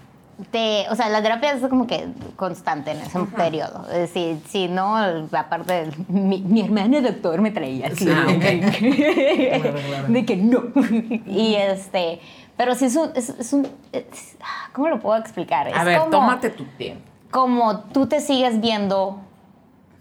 Te- 0.51 0.87
o 0.91 0.97
sea, 0.97 1.11
la 1.11 1.23
terapia 1.23 1.53
es 1.53 1.61
como 1.69 1.87
que 1.87 2.09
constante 2.37 2.93
en 2.93 3.01
ese 3.01 3.19
periodo. 3.37 3.87
Es 3.93 3.99
decir, 3.99 4.39
si 4.49 4.69
no, 4.69 4.97
aparte, 4.97 5.91
mi, 6.09 6.41
mi 6.41 6.63
hermano 6.63 7.01
doctor 7.03 7.41
me 7.43 7.51
traía 7.51 7.89
así. 7.89 8.07
Sí. 8.07 8.11
Ah, 8.11 8.25
ok. 8.27 8.41
Claro, 9.61 9.79
claro. 9.87 10.09
De 10.09 10.25
que 10.25 10.37
no. 10.37 10.63
y 11.27 11.55
este, 11.57 12.21
pero 12.57 12.75
sí 12.75 12.87
es 12.87 12.97
un, 12.97 13.11
es, 13.15 13.29
es 13.29 13.53
un 13.53 13.69
es- 13.93 14.37
¿cómo 14.73 14.89
lo 14.89 14.99
puedo 14.99 15.19
explicar? 15.21 15.69
A 15.75 15.85
ver, 15.85 15.99
como, 15.99 16.11
tómate 16.11 16.49
tu 16.51 16.65
tiempo. 16.65 17.05
Como 17.31 17.81
tú 17.81 18.07
te 18.07 18.21
sigues 18.21 18.61
viendo 18.61 19.19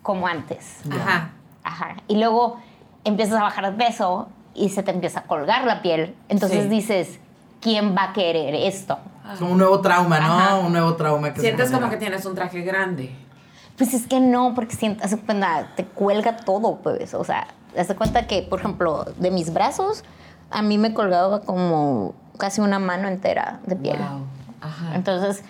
como 0.01 0.27
antes. 0.27 0.77
Ajá. 0.91 1.31
Ajá. 1.63 1.95
Y 2.07 2.17
luego 2.17 2.57
empiezas 3.03 3.39
a 3.39 3.43
bajar 3.43 3.71
de 3.71 3.77
peso 3.85 4.29
y 4.55 4.69
se 4.69 4.83
te 4.83 4.91
empieza 4.91 5.21
a 5.21 5.23
colgar 5.23 5.65
la 5.65 5.81
piel. 5.81 6.15
Entonces 6.27 6.63
Sí. 6.63 6.69
dices, 6.69 7.19
¿quién 7.61 7.95
va 7.95 8.05
a 8.05 8.13
querer 8.13 8.55
esto? 8.55 8.97
Como 9.37 9.51
un 9.51 9.57
nuevo 9.59 9.79
trauma, 9.81 10.19
¿no? 10.19 10.25
Ajá. 10.25 10.55
Un 10.57 10.71
nuevo 10.71 10.95
trauma 10.95 11.29
que 11.29 11.35
se 11.35 11.47
Sientes 11.47 11.71
como 11.71 11.89
que 11.89 11.97
tienes 11.97 12.25
un 12.25 12.33
traje 12.33 12.61
grande. 12.61 13.15
Pues 13.77 13.93
es 13.93 14.07
que 14.07 14.19
no, 14.19 14.53
porque 14.55 14.75
sientas, 14.75 15.15
cuenta, 15.25 15.67
te 15.75 15.85
cuelga 15.85 16.35
todo, 16.37 16.77
pues. 16.77 17.13
O 17.13 17.23
sea, 17.23 17.47
te 17.75 17.95
cuenta 17.95 18.25
que, 18.27 18.41
por 18.41 18.59
ejemplo, 18.59 19.05
de 19.17 19.29
mis 19.31 19.53
brazos, 19.53 20.03
a 20.49 20.61
mí 20.63 20.77
me 20.77 20.93
colgaba 20.93 21.41
como 21.41 22.15
casi 22.37 22.59
una 22.59 22.79
mano 22.79 23.07
entera 23.07 23.59
de 23.67 23.75
piel. 23.75 23.99
Wow. 23.99 24.25
Ajá. 24.61 24.95
Entonces, 24.95 25.43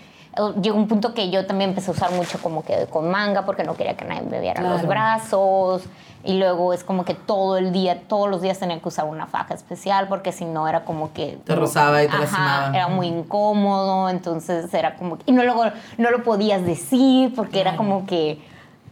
llegó 0.61 0.77
un 0.77 0.87
punto 0.87 1.13
que 1.13 1.29
yo 1.29 1.45
también 1.45 1.71
empecé 1.71 1.91
a 1.91 1.93
usar 1.93 2.11
mucho 2.11 2.39
como 2.41 2.63
que 2.63 2.87
con 2.89 3.09
manga 3.09 3.45
porque 3.45 3.63
no 3.63 3.75
quería 3.75 3.95
que 3.97 4.05
nadie 4.05 4.21
me 4.21 4.39
viera 4.39 4.61
los 4.61 4.85
brazos. 4.85 5.83
Y 6.21 6.37
luego 6.37 6.73
es 6.73 6.83
como 6.83 7.05
que 7.05 7.13
todo 7.13 7.55
el 7.57 7.71
día, 7.71 8.01
todos 8.09 8.29
los 8.29 8.41
días 8.41 8.59
tenía 8.59 8.77
que 8.81 8.87
usar 8.89 9.05
una 9.05 9.25
faja 9.25 9.53
especial 9.53 10.09
porque 10.09 10.33
si 10.33 10.43
no 10.43 10.67
era 10.67 10.83
como 10.83 11.13
que... 11.13 11.39
Te 11.45 11.55
rozaba 11.55 12.03
y 12.03 12.07
te 12.07 12.11
Ajá, 12.13 12.21
lastimaba. 12.23 12.75
Era 12.75 12.87
muy 12.89 13.07
incómodo, 13.07 14.09
entonces 14.09 14.73
era 14.73 14.95
como... 14.95 15.17
que- 15.17 15.23
Y 15.27 15.31
no, 15.31 15.43
luego 15.43 15.63
no 15.97 16.11
lo 16.11 16.23
podías 16.23 16.65
decir 16.65 17.33
porque 17.35 17.61
era 17.61 17.77
como 17.77 18.05
que... 18.05 18.41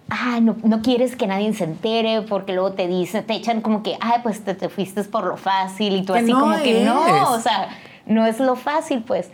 Ay, 0.10 0.40
no, 0.40 0.56
no 0.64 0.82
quieres 0.82 1.18
que 1.18 1.28
nadie 1.28 1.54
se 1.54 1.66
entere 1.66 2.22
porque 2.22 2.54
luego 2.54 2.72
te 2.72 2.88
dicen, 2.88 3.26
te 3.28 3.34
echan 3.34 3.60
como 3.60 3.84
que, 3.84 3.98
ay, 4.00 4.22
pues 4.24 4.46
te, 4.46 4.56
te 4.56 4.70
fuiste 4.70 5.04
por 5.04 5.26
lo 5.26 5.36
fácil 5.36 5.98
y 5.98 6.04
tú 6.06 6.14
Que 6.14 6.20
así 6.20 6.32
no 6.32 6.40
como 6.40 6.56
que 6.60 6.86
no, 6.86 7.32
o 7.34 7.40
sea, 7.42 7.68
no 8.06 8.26
es 8.26 8.40
lo 8.40 8.56
fácil, 8.56 9.04
pues. 9.04 9.30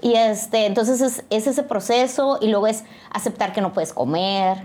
Y 0.00 0.14
este, 0.14 0.66
entonces 0.66 1.00
es, 1.00 1.24
es 1.30 1.46
ese 1.46 1.62
proceso 1.62 2.38
y 2.40 2.48
luego 2.48 2.66
es 2.66 2.84
aceptar 3.10 3.52
que 3.52 3.60
no 3.60 3.72
puedes 3.72 3.92
comer. 3.92 4.58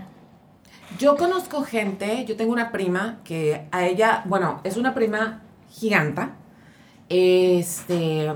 Yo 0.98 1.16
conozco 1.16 1.62
gente, 1.62 2.24
yo 2.24 2.36
tengo 2.36 2.52
una 2.52 2.70
prima 2.70 3.18
que 3.24 3.66
a 3.72 3.84
ella, 3.84 4.22
bueno, 4.26 4.60
es 4.62 4.76
una 4.76 4.94
prima 4.94 5.42
giganta. 5.70 6.36
Este. 7.08 8.32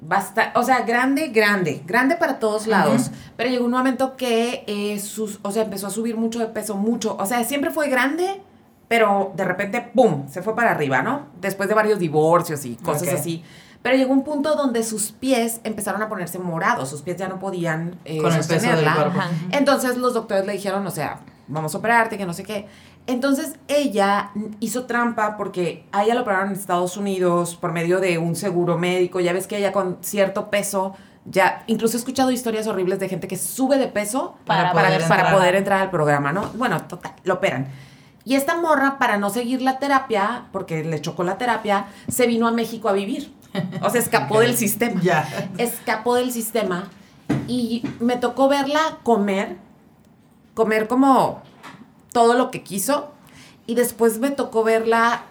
Basta, 0.00 0.52
o 0.54 0.62
sea, 0.62 0.82
grande, 0.82 1.28
grande, 1.28 1.82
grande 1.84 2.16
para 2.16 2.38
todos 2.38 2.66
lados. 2.66 3.10
Pero 3.36 3.50
llegó 3.50 3.64
un 3.64 3.72
momento 3.72 4.16
que 4.16 4.64
eh, 4.66 4.98
sus, 5.00 5.40
o 5.42 5.50
sea, 5.50 5.64
empezó 5.64 5.88
a 5.88 5.90
subir 5.90 6.16
mucho 6.16 6.38
de 6.38 6.46
peso, 6.46 6.76
mucho. 6.76 7.16
O 7.18 7.26
sea, 7.26 7.42
siempre 7.44 7.70
fue 7.70 7.88
grande, 7.88 8.40
pero 8.86 9.32
de 9.36 9.44
repente, 9.44 9.90
¡pum! 9.94 10.28
Se 10.28 10.42
fue 10.42 10.54
para 10.54 10.70
arriba, 10.70 11.02
¿no? 11.02 11.26
Después 11.40 11.68
de 11.68 11.74
varios 11.74 11.98
divorcios 11.98 12.64
y 12.64 12.76
cosas 12.76 13.08
así. 13.08 13.44
Pero 13.82 13.96
llegó 13.96 14.12
un 14.12 14.24
punto 14.24 14.56
donde 14.56 14.82
sus 14.82 15.12
pies 15.12 15.60
empezaron 15.64 16.02
a 16.02 16.08
ponerse 16.08 16.38
morados, 16.38 16.88
sus 16.88 17.02
pies 17.02 17.16
ya 17.16 17.28
no 17.28 17.38
podían 17.38 17.96
eh, 18.04 18.20
Con 18.20 18.32
el 18.32 18.38
peso 18.38 18.52
del 18.52 18.60
sostenerla. 18.60 19.30
Entonces 19.52 19.96
los 19.96 20.14
doctores 20.14 20.44
le 20.46 20.52
dijeron, 20.52 20.86
o 20.86 20.90
sea, 20.90 21.20
vamos 21.46 21.74
a 21.74 21.78
operarte, 21.78 22.18
que 22.18 22.26
no 22.26 22.32
sé 22.32 22.42
qué. 22.42 22.66
Entonces 23.06 23.54
ella 23.68 24.32
hizo 24.60 24.84
trampa 24.84 25.36
porque 25.38 25.86
a 25.92 26.04
ella 26.04 26.14
la 26.14 26.20
operaron 26.20 26.48
en 26.48 26.54
Estados 26.54 26.96
Unidos 26.98 27.56
por 27.56 27.72
medio 27.72 28.00
de 28.00 28.18
un 28.18 28.36
seguro 28.36 28.76
médico. 28.76 29.20
Ya 29.20 29.32
ves 29.32 29.46
que 29.46 29.56
ella 29.56 29.72
con 29.72 29.96
cierto 30.02 30.50
peso, 30.50 30.94
ya, 31.24 31.62
incluso 31.68 31.96
he 31.96 32.00
escuchado 32.00 32.30
historias 32.30 32.66
horribles 32.66 32.98
de 32.98 33.08
gente 33.08 33.26
que 33.26 33.38
sube 33.38 33.78
de 33.78 33.88
peso 33.88 34.36
Para 34.44 34.72
para, 34.72 34.88
poder 34.88 35.08
para 35.08 35.20
entrar. 35.22 35.34
poder 35.34 35.54
entrar 35.54 35.80
al 35.80 35.90
programa, 35.90 36.32
¿no? 36.32 36.50
Bueno, 36.54 36.82
total, 36.82 37.12
lo 37.24 37.34
operan. 37.34 37.68
Y 38.24 38.34
esta 38.34 38.60
morra, 38.60 38.98
para 38.98 39.16
no 39.16 39.30
seguir 39.30 39.62
la 39.62 39.78
terapia, 39.78 40.48
porque 40.52 40.84
le 40.84 41.00
chocó 41.00 41.24
la 41.24 41.38
terapia, 41.38 41.86
se 42.08 42.26
vino 42.26 42.46
a 42.46 42.50
México 42.50 42.90
a 42.90 42.92
vivir. 42.92 43.32
O 43.82 43.90
sea, 43.90 44.00
escapó 44.00 44.36
Ok. 44.36 44.40
del 44.42 44.56
sistema 44.56 45.00
Ya. 45.02 45.50
escapó 45.58 46.14
del 46.16 46.32
sistema 46.32 46.88
y 47.46 47.82
me 48.00 48.16
tocó 48.16 48.48
verla 48.48 48.98
comer, 49.02 49.56
comer 50.54 50.88
como 50.88 51.42
todo 52.12 52.34
lo 52.34 52.50
que 52.50 52.62
quiso 52.62 53.10
y 53.66 53.74
después 53.74 54.18
me 54.18 54.30
tocó 54.30 54.64
verla 54.64 55.22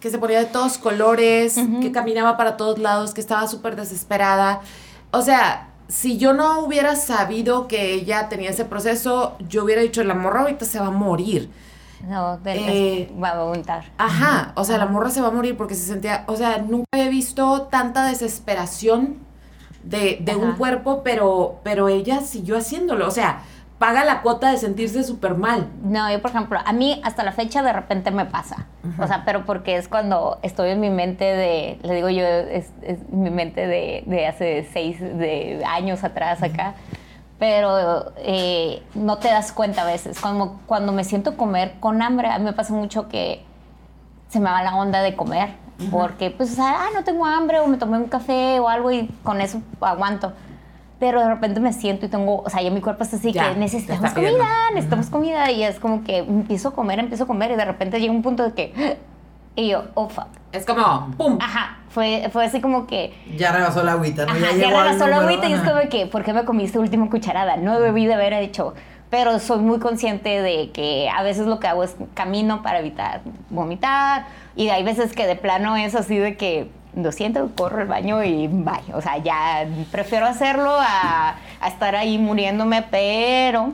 que 0.00 0.10
se 0.10 0.18
ponía 0.18 0.38
de 0.40 0.46
todos 0.46 0.78
colores, 0.78 1.54
que 1.80 1.92
caminaba 1.92 2.36
para 2.36 2.56
todos 2.56 2.78
lados, 2.78 3.14
que 3.14 3.20
estaba 3.20 3.46
súper 3.46 3.76
desesperada. 3.76 4.60
O 5.12 5.22
sea, 5.22 5.68
si 5.86 6.18
yo 6.18 6.32
no 6.32 6.60
hubiera 6.60 6.96
sabido 6.96 7.68
que 7.68 7.94
ella 7.94 8.28
tenía 8.28 8.50
ese 8.50 8.64
proceso, 8.64 9.36
yo 9.48 9.62
hubiera 9.62 9.80
dicho, 9.82 10.02
la 10.02 10.14
morra 10.14 10.40
ahorita 10.40 10.64
se 10.64 10.80
va 10.80 10.86
a 10.86 10.90
morir. 10.90 11.50
No, 12.02 12.38
de- 12.38 13.00
Eh, 13.02 13.12
va 13.22 13.30
a 13.30 13.42
vomitar. 13.44 13.84
Ajá, 13.98 14.52
o 14.56 14.64
sea, 14.64 14.78
la 14.78 14.86
morra 14.86 15.10
se 15.10 15.20
va 15.20 15.28
a 15.28 15.30
morir 15.30 15.56
porque 15.56 15.74
se 15.74 15.86
sentía, 15.86 16.24
o 16.26 16.36
sea, 16.36 16.58
nunca 16.58 16.86
he 16.96 17.08
visto 17.08 17.62
tanta 17.70 18.04
desesperación 18.06 19.18
de, 19.84 20.18
de 20.20 20.36
un 20.36 20.52
cuerpo, 20.54 21.02
pero, 21.02 21.60
pero 21.62 21.88
ella 21.88 22.20
siguió 22.20 22.56
haciéndolo, 22.56 23.06
o 23.08 23.10
sea, 23.10 23.40
paga 23.78 24.04
la 24.04 24.22
cuota 24.22 24.50
de 24.52 24.58
sentirse 24.58 25.02
súper 25.02 25.34
mal. 25.34 25.68
No, 25.82 26.08
yo 26.10 26.22
por 26.22 26.30
ejemplo, 26.30 26.58
a 26.64 26.72
mí 26.72 27.00
hasta 27.04 27.24
la 27.24 27.32
fecha 27.32 27.62
de 27.62 27.72
repente 27.72 28.12
me 28.12 28.24
pasa. 28.26 28.66
O 29.00 29.06
sea, 29.08 29.24
pero 29.24 29.44
porque 29.44 29.76
es 29.76 29.88
cuando 29.88 30.38
estoy 30.42 30.70
en 30.70 30.80
mi 30.80 30.90
mente 30.90 31.24
de, 31.24 31.78
le 31.82 31.94
digo 31.94 32.08
yo, 32.08 32.24
es, 32.24 32.70
es 32.82 33.08
mi 33.10 33.30
mente 33.30 33.66
de, 33.66 34.04
de 34.06 34.26
hace 34.28 34.68
seis 34.72 35.00
de 35.00 35.64
años 35.66 36.04
atrás 36.04 36.42
acá. 36.44 36.74
Pero 37.42 38.12
eh, 38.18 38.84
no 38.94 39.18
te 39.18 39.26
das 39.26 39.50
cuenta 39.50 39.82
a 39.82 39.84
veces. 39.84 40.20
Cuando, 40.20 40.60
cuando 40.66 40.92
me 40.92 41.02
siento 41.02 41.36
comer 41.36 41.74
con 41.80 42.00
hambre, 42.00 42.28
a 42.28 42.38
mí 42.38 42.44
me 42.44 42.52
pasa 42.52 42.72
mucho 42.72 43.08
que 43.08 43.42
se 44.28 44.38
me 44.38 44.48
va 44.48 44.62
la 44.62 44.76
onda 44.76 45.02
de 45.02 45.16
comer. 45.16 45.48
Porque, 45.90 46.30
pues, 46.30 46.52
o 46.52 46.54
sea, 46.54 46.84
ah, 46.84 46.90
no 46.94 47.02
tengo 47.02 47.26
hambre 47.26 47.58
o 47.58 47.66
me 47.66 47.78
tomé 47.78 47.98
un 47.98 48.04
café 48.04 48.60
o 48.60 48.68
algo 48.68 48.92
y 48.92 49.08
con 49.24 49.40
eso 49.40 49.60
aguanto. 49.80 50.32
Pero 51.00 51.18
de 51.18 51.30
repente 51.30 51.58
me 51.58 51.72
siento 51.72 52.06
y 52.06 52.08
tengo, 52.08 52.42
o 52.42 52.48
sea, 52.48 52.62
ya 52.62 52.70
mi 52.70 52.80
cuerpo 52.80 53.02
está 53.02 53.16
así 53.16 53.32
Ya, 53.32 53.54
que 53.54 53.58
necesitamos 53.58 54.12
comida, 54.12 54.46
necesitamos 54.72 55.10
comida. 55.10 55.50
Y 55.50 55.64
es 55.64 55.80
como 55.80 56.04
que 56.04 56.18
empiezo 56.18 56.68
a 56.68 56.74
comer, 56.74 57.00
empiezo 57.00 57.24
a 57.24 57.26
comer 57.26 57.50
y 57.50 57.56
de 57.56 57.64
repente 57.64 57.98
llega 57.98 58.12
un 58.12 58.22
punto 58.22 58.44
de 58.44 58.52
que. 58.52 58.98
Y 59.54 59.68
yo, 59.68 59.84
oh 59.94 60.08
fuck. 60.08 60.26
Es 60.52 60.64
como, 60.64 61.10
¡pum! 61.16 61.38
Ajá. 61.40 61.78
Fue, 61.90 62.28
fue 62.32 62.46
así 62.46 62.60
como 62.60 62.86
que. 62.86 63.14
Ya 63.36 63.52
rebasó 63.52 63.82
la 63.82 63.92
agüita, 63.92 64.24
¿no? 64.24 64.32
Ajá, 64.32 64.52
ya 64.56 64.68
al 64.68 64.84
rebasó 64.84 65.06
la 65.08 65.18
agüita 65.18 65.48
y 65.48 65.52
es 65.52 65.60
como 65.60 65.80
que, 65.90 66.06
¿por 66.06 66.24
qué 66.24 66.32
me 66.32 66.44
comiste 66.44 66.78
última 66.78 67.10
cucharada? 67.10 67.56
No 67.56 67.80
debí 67.80 68.06
de 68.06 68.14
haber 68.14 68.32
hecho. 68.32 68.74
Pero 69.10 69.38
soy 69.38 69.58
muy 69.58 69.78
consciente 69.78 70.40
de 70.40 70.70
que 70.70 71.10
a 71.14 71.22
veces 71.22 71.46
lo 71.46 71.60
que 71.60 71.66
hago 71.66 71.84
es 71.84 71.96
camino 72.14 72.62
para 72.62 72.78
evitar 72.78 73.20
vomitar. 73.50 74.24
Y 74.56 74.70
hay 74.70 74.82
veces 74.84 75.12
que 75.12 75.26
de 75.26 75.36
plano 75.36 75.76
es 75.76 75.94
así 75.94 76.16
de 76.16 76.38
que 76.38 76.70
lo 76.94 77.12
siento, 77.12 77.50
corro 77.54 77.82
al 77.82 77.88
baño 77.88 78.22
y 78.22 78.48
bye. 78.48 78.94
O 78.94 79.02
sea, 79.02 79.18
ya 79.18 79.66
prefiero 79.90 80.24
hacerlo 80.24 80.74
a, 80.78 81.36
a 81.60 81.68
estar 81.68 81.94
ahí 81.94 82.16
muriéndome, 82.16 82.82
pero 82.90 83.72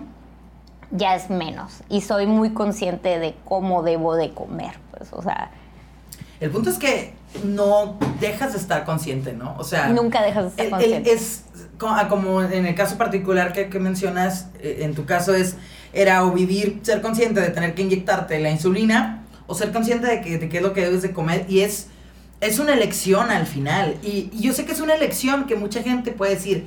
ya 0.90 1.14
es 1.14 1.30
menos. 1.30 1.82
Y 1.88 2.00
soy 2.00 2.26
muy 2.26 2.50
consciente 2.50 3.20
de 3.20 3.36
cómo 3.44 3.84
debo 3.84 4.16
de 4.16 4.30
comer. 4.30 4.74
Pues, 4.90 5.12
o 5.12 5.22
sea, 5.22 5.50
El 6.41 6.51
punto 6.51 6.70
es 6.70 6.78
que 6.78 7.14
no 7.45 7.99
dejas 8.20 8.53
de 8.53 8.59
estar 8.59 8.84
consciente, 8.84 9.32
¿no? 9.32 9.57
O 9.59 9.64
sea, 9.64 9.89
nunca 9.89 10.22
dejas 10.22 10.45
de 10.45 10.49
estar 10.51 10.66
el- 10.66 10.72
el- 10.72 10.91
consciente. 11.03 11.12
es 11.12 11.43
ah, 11.82 12.07
como 12.09 12.43
en 12.43 12.64
el 12.66 12.74
caso 12.74 12.97
particular 12.97 13.53
que, 13.53 13.68
que 13.68 13.78
mencionas, 13.78 14.47
eh, 14.61 14.78
en 14.82 14.95
tu 14.95 15.05
caso 15.05 15.34
es, 15.34 15.57
era 15.93 16.24
o 16.24 16.30
vivir, 16.32 16.80
ser 16.82 17.01
consciente 17.03 17.41
de 17.41 17.51
tener 17.51 17.74
que 17.74 17.82
inyectarte 17.82 18.39
la 18.41 18.51
insulina, 18.51 19.24
o 19.47 19.55
ser 19.55 19.72
consciente 19.72 20.07
de, 20.07 20.20
que, 20.20 20.39
de 20.39 20.49
qué 20.49 20.59
es 20.59 20.62
lo 20.62 20.72
que 20.74 20.82
debes 20.82 21.03
de 21.03 21.12
comer, 21.12 21.45
y 21.49 21.61
es, 21.61 21.86
es 22.41 22.59
una 22.59 22.74
elección 22.74 23.30
al 23.30 23.47
final. 23.47 23.97
Y, 24.03 24.30
y 24.32 24.41
yo 24.43 24.53
sé 24.53 24.64
que 24.64 24.72
es 24.72 24.80
una 24.80 24.95
elección 24.95 25.47
que 25.47 25.57
mucha 25.57 25.82
gente 25.82 26.12
puede 26.12 26.34
decir, 26.34 26.66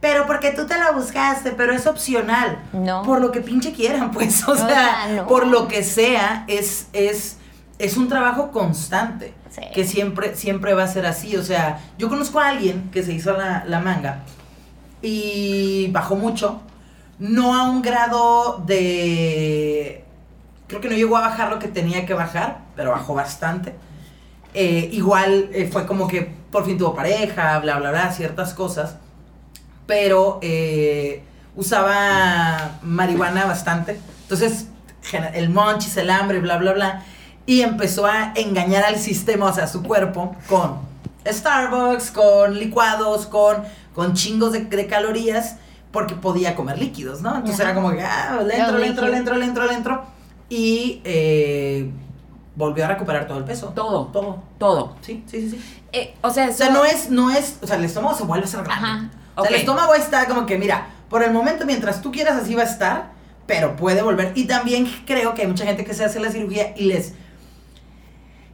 pero 0.00 0.26
porque 0.26 0.50
tú 0.52 0.66
te 0.66 0.76
la 0.78 0.92
buscaste, 0.92 1.52
pero 1.52 1.72
es 1.74 1.86
opcional. 1.86 2.58
No. 2.72 3.02
Por 3.02 3.20
lo 3.20 3.32
que 3.32 3.40
pinche 3.40 3.72
quieran, 3.72 4.10
pues, 4.12 4.42
o 4.48 4.54
No, 4.54 4.56
sea, 4.56 4.66
o 4.66 4.68
sea, 4.68 5.08
no. 5.16 5.26
por 5.26 5.46
lo 5.46 5.66
que 5.68 5.82
sea, 5.82 6.44
es, 6.46 6.86
es, 6.92 7.36
es 7.84 7.96
un 7.96 8.08
trabajo 8.08 8.50
constante. 8.50 9.34
Sí. 9.50 9.62
Que 9.74 9.84
siempre, 9.84 10.34
siempre 10.34 10.74
va 10.74 10.84
a 10.84 10.88
ser 10.88 11.06
así. 11.06 11.36
O 11.36 11.42
sea, 11.42 11.80
yo 11.98 12.08
conozco 12.08 12.40
a 12.40 12.48
alguien 12.48 12.90
que 12.90 13.02
se 13.02 13.12
hizo 13.12 13.32
la, 13.32 13.64
la 13.66 13.80
manga 13.80 14.22
y 15.02 15.88
bajó 15.92 16.16
mucho. 16.16 16.60
No 17.18 17.54
a 17.54 17.68
un 17.68 17.82
grado 17.82 18.62
de. 18.66 20.04
Creo 20.66 20.80
que 20.80 20.88
no 20.88 20.96
llegó 20.96 21.16
a 21.16 21.20
bajar 21.20 21.50
lo 21.50 21.58
que 21.58 21.68
tenía 21.68 22.06
que 22.06 22.14
bajar, 22.14 22.62
pero 22.74 22.90
bajó 22.90 23.14
bastante. 23.14 23.74
Eh, 24.54 24.88
igual 24.92 25.50
eh, 25.52 25.68
fue 25.70 25.86
como 25.86 26.08
que 26.08 26.22
por 26.50 26.64
fin 26.64 26.78
tuvo 26.78 26.94
pareja, 26.94 27.58
bla, 27.58 27.78
bla, 27.78 27.90
bla, 27.90 28.12
ciertas 28.12 28.54
cosas. 28.54 28.96
Pero 29.86 30.38
eh, 30.42 31.22
usaba 31.54 32.78
marihuana 32.82 33.44
bastante. 33.44 34.00
Entonces, 34.22 34.68
el 35.34 35.50
monchis, 35.50 35.96
el 35.98 36.10
hambre, 36.10 36.40
bla, 36.40 36.56
bla, 36.56 36.72
bla. 36.72 37.04
Y 37.46 37.60
empezó 37.60 38.06
a 38.06 38.32
engañar 38.34 38.84
al 38.84 38.96
sistema, 38.98 39.46
o 39.46 39.52
sea, 39.54 39.64
a 39.64 39.68
su 39.68 39.82
cuerpo, 39.82 40.34
con 40.48 40.78
Starbucks, 41.26 42.10
con 42.10 42.58
licuados, 42.58 43.26
con, 43.26 43.62
con 43.94 44.14
chingos 44.14 44.52
de, 44.52 44.60
de 44.64 44.86
calorías, 44.86 45.56
porque 45.92 46.14
podía 46.14 46.54
comer 46.56 46.78
líquidos, 46.78 47.20
¿no? 47.22 47.34
Entonces 47.36 47.60
Ajá. 47.60 47.70
era 47.70 47.74
como 47.80 47.92
que, 47.94 48.02
ah, 48.02 48.40
le 48.46 48.56
entro, 48.58 48.78
le 48.78 48.86
entro, 48.86 49.08
le 49.08 49.16
entro, 49.16 49.36
le 49.36 49.44
entro, 49.44 49.66
le 49.66 49.74
entro. 49.74 50.02
Y 50.48 51.00
eh, 51.04 51.90
volvió 52.56 52.84
a 52.84 52.88
recuperar 52.88 53.26
todo 53.26 53.38
el 53.38 53.44
peso. 53.44 53.68
Todo. 53.74 54.06
Todo. 54.06 54.42
Todo. 54.58 54.96
Sí, 55.00 55.22
sí, 55.26 55.42
sí, 55.42 55.50
sí. 55.50 55.80
Eh, 55.92 56.14
o 56.22 56.30
sea, 56.30 56.48
O 56.48 56.52
sea, 56.52 56.66
eso- 56.68 56.74
no 56.74 56.84
es, 56.84 57.10
no 57.10 57.30
es, 57.30 57.58
o 57.62 57.66
sea, 57.66 57.76
el 57.76 57.84
estómago 57.84 58.16
se 58.16 58.24
vuelve 58.24 58.44
a 58.46 58.48
ser 58.48 58.62
grande. 58.64 58.84
Ajá. 58.86 59.10
O 59.36 59.42
sea, 59.42 59.50
el 59.50 59.56
estómago 59.56 59.94
está 59.94 60.26
como 60.26 60.46
que, 60.46 60.56
mira, 60.58 60.88
por 61.08 61.22
el 61.22 61.32
momento, 61.32 61.66
mientras 61.66 62.00
tú 62.00 62.10
quieras, 62.10 62.36
así 62.40 62.54
va 62.54 62.62
a 62.62 62.66
estar, 62.66 63.12
pero 63.46 63.76
puede 63.76 64.02
volver. 64.02 64.32
Y 64.34 64.44
también 64.46 64.90
creo 65.06 65.34
que 65.34 65.42
hay 65.42 65.48
mucha 65.48 65.64
gente 65.66 65.84
que 65.84 65.92
se 65.94 66.04
hace 66.04 66.18
la 66.20 66.30
cirugía 66.30 66.72
y 66.76 66.84
les. 66.86 67.14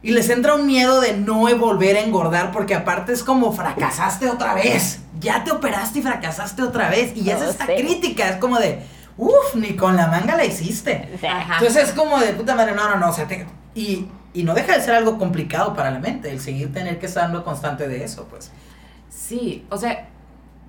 Y 0.03 0.11
les 0.11 0.29
entra 0.29 0.55
un 0.55 0.65
miedo 0.65 0.99
de 0.99 1.13
no 1.15 1.41
volver 1.57 1.95
a 1.95 1.99
engordar, 2.01 2.51
porque 2.51 2.73
aparte 2.73 3.13
es 3.13 3.23
como 3.23 3.51
fracasaste 3.51 4.29
otra 4.29 4.55
vez. 4.55 4.99
Ya 5.19 5.43
te 5.43 5.51
operaste 5.51 5.99
y 5.99 6.01
fracasaste 6.01 6.63
otra 6.63 6.89
vez. 6.89 7.15
Y 7.15 7.23
ya 7.23 7.35
es 7.35 7.41
Oh, 7.43 7.49
esta 7.49 7.67
sí. 7.67 7.73
crítica, 7.77 8.27
es 8.29 8.37
como 8.37 8.57
de, 8.57 8.79
uff, 9.17 9.53
ni 9.55 9.75
con 9.75 9.95
la 9.95 10.07
manga 10.07 10.35
la 10.35 10.43
hiciste. 10.45 11.07
Ajá. 11.27 11.57
Entonces 11.59 11.89
es 11.89 11.93
como 11.93 12.17
de 12.19 12.33
puta 12.33 12.55
madre, 12.55 12.73
no, 12.73 12.89
no, 12.89 12.97
no, 12.97 13.09
o 13.09 13.13
sea, 13.13 13.27
te- 13.27 13.45
y, 13.75 14.07
y 14.33 14.41
no 14.43 14.55
deja 14.55 14.73
de 14.75 14.81
ser 14.81 14.95
algo 14.95 15.19
complicado 15.19 15.75
para 15.75 15.91
la 15.91 15.99
mente, 15.99 16.31
el 16.31 16.39
seguir 16.39 16.73
tener 16.73 16.97
que 16.97 17.05
estar 17.05 17.29
lo 17.29 17.43
constante 17.43 17.87
de 17.87 18.03
eso, 18.03 18.25
pues. 18.29 18.51
Sí, 19.09 19.65
o 19.69 19.77
sea, 19.77 20.07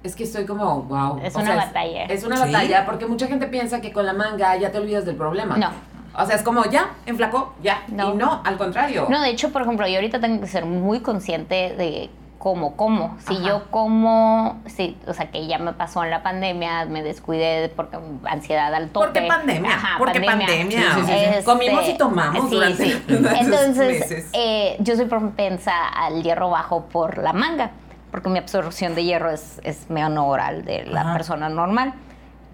Es 0.04 0.16
que 0.16 0.24
estoy 0.24 0.46
como, 0.46 0.82
wow. 0.82 1.20
Es 1.22 1.36
una 1.36 1.54
batalla. 1.54 2.06
Es 2.06 2.24
una 2.24 2.34
Sí. 2.36 2.42
batalla 2.42 2.84
porque 2.84 3.06
mucha 3.06 3.28
gente 3.28 3.46
piensa 3.46 3.80
que 3.80 3.92
con 3.92 4.04
la 4.04 4.12
manga 4.12 4.56
ya 4.56 4.72
te 4.72 4.78
olvidas 4.78 5.04
del 5.06 5.14
problema. 5.14 5.56
No. 5.56 5.70
O 6.18 6.26
sea, 6.26 6.36
es 6.36 6.42
como 6.42 6.64
ya, 6.66 6.90
enflacó, 7.06 7.54
ya. 7.62 7.82
No. 7.88 8.12
Y 8.12 8.16
no, 8.16 8.42
al 8.44 8.56
contrario. 8.58 9.06
No, 9.08 9.20
de 9.22 9.30
hecho, 9.30 9.50
por 9.50 9.62
ejemplo, 9.62 9.86
yo 9.86 9.94
ahorita 9.96 10.20
tengo 10.20 10.40
que 10.40 10.46
ser 10.46 10.64
muy 10.66 11.00
consciente 11.00 11.74
de 11.76 12.10
cómo 12.38 12.76
como. 12.76 13.16
Si 13.26 13.36
Ajá. 13.36 13.44
yo 13.48 13.70
como, 13.70 14.60
sí, 14.66 14.98
o 15.06 15.14
sea, 15.14 15.30
que 15.30 15.46
ya 15.46 15.58
me 15.58 15.72
pasó 15.72 16.02
en 16.04 16.10
la 16.10 16.22
pandemia, 16.22 16.84
me 16.86 17.02
descuidé 17.02 17.68
porque 17.70 17.98
ansiedad 18.24 18.74
al 18.74 18.88
tope. 18.90 19.06
¿Por 19.06 19.12
qué 19.14 19.22
pandemia? 19.28 19.70
Ajá, 19.74 19.98
¿Por 19.98 20.12
qué 20.12 20.20
pandemia? 20.20 20.48
Sí, 20.66 20.74
sí, 20.76 21.00
sí, 21.00 21.06
sí. 21.06 21.12
Este, 21.12 21.44
Comimos 21.44 21.88
y 21.88 21.94
tomamos 21.96 22.50
durante 22.50 22.92
Entonces, 23.08 24.00
meses. 24.00 24.30
eh, 24.32 24.76
yo 24.80 24.96
soy 24.96 25.06
propensa 25.06 25.88
al 25.88 26.22
hierro 26.22 26.50
bajo 26.50 26.86
por 26.86 27.18
la 27.18 27.32
manga, 27.32 27.70
porque 28.10 28.28
mi 28.28 28.38
absorción 28.38 28.94
de 28.96 29.04
hierro 29.04 29.30
es, 29.30 29.60
es 29.62 29.88
menor 29.88 30.40
al 30.40 30.64
de 30.64 30.84
la 30.84 31.02
Ajá. 31.02 31.12
persona 31.14 31.48
normal. 31.48 31.94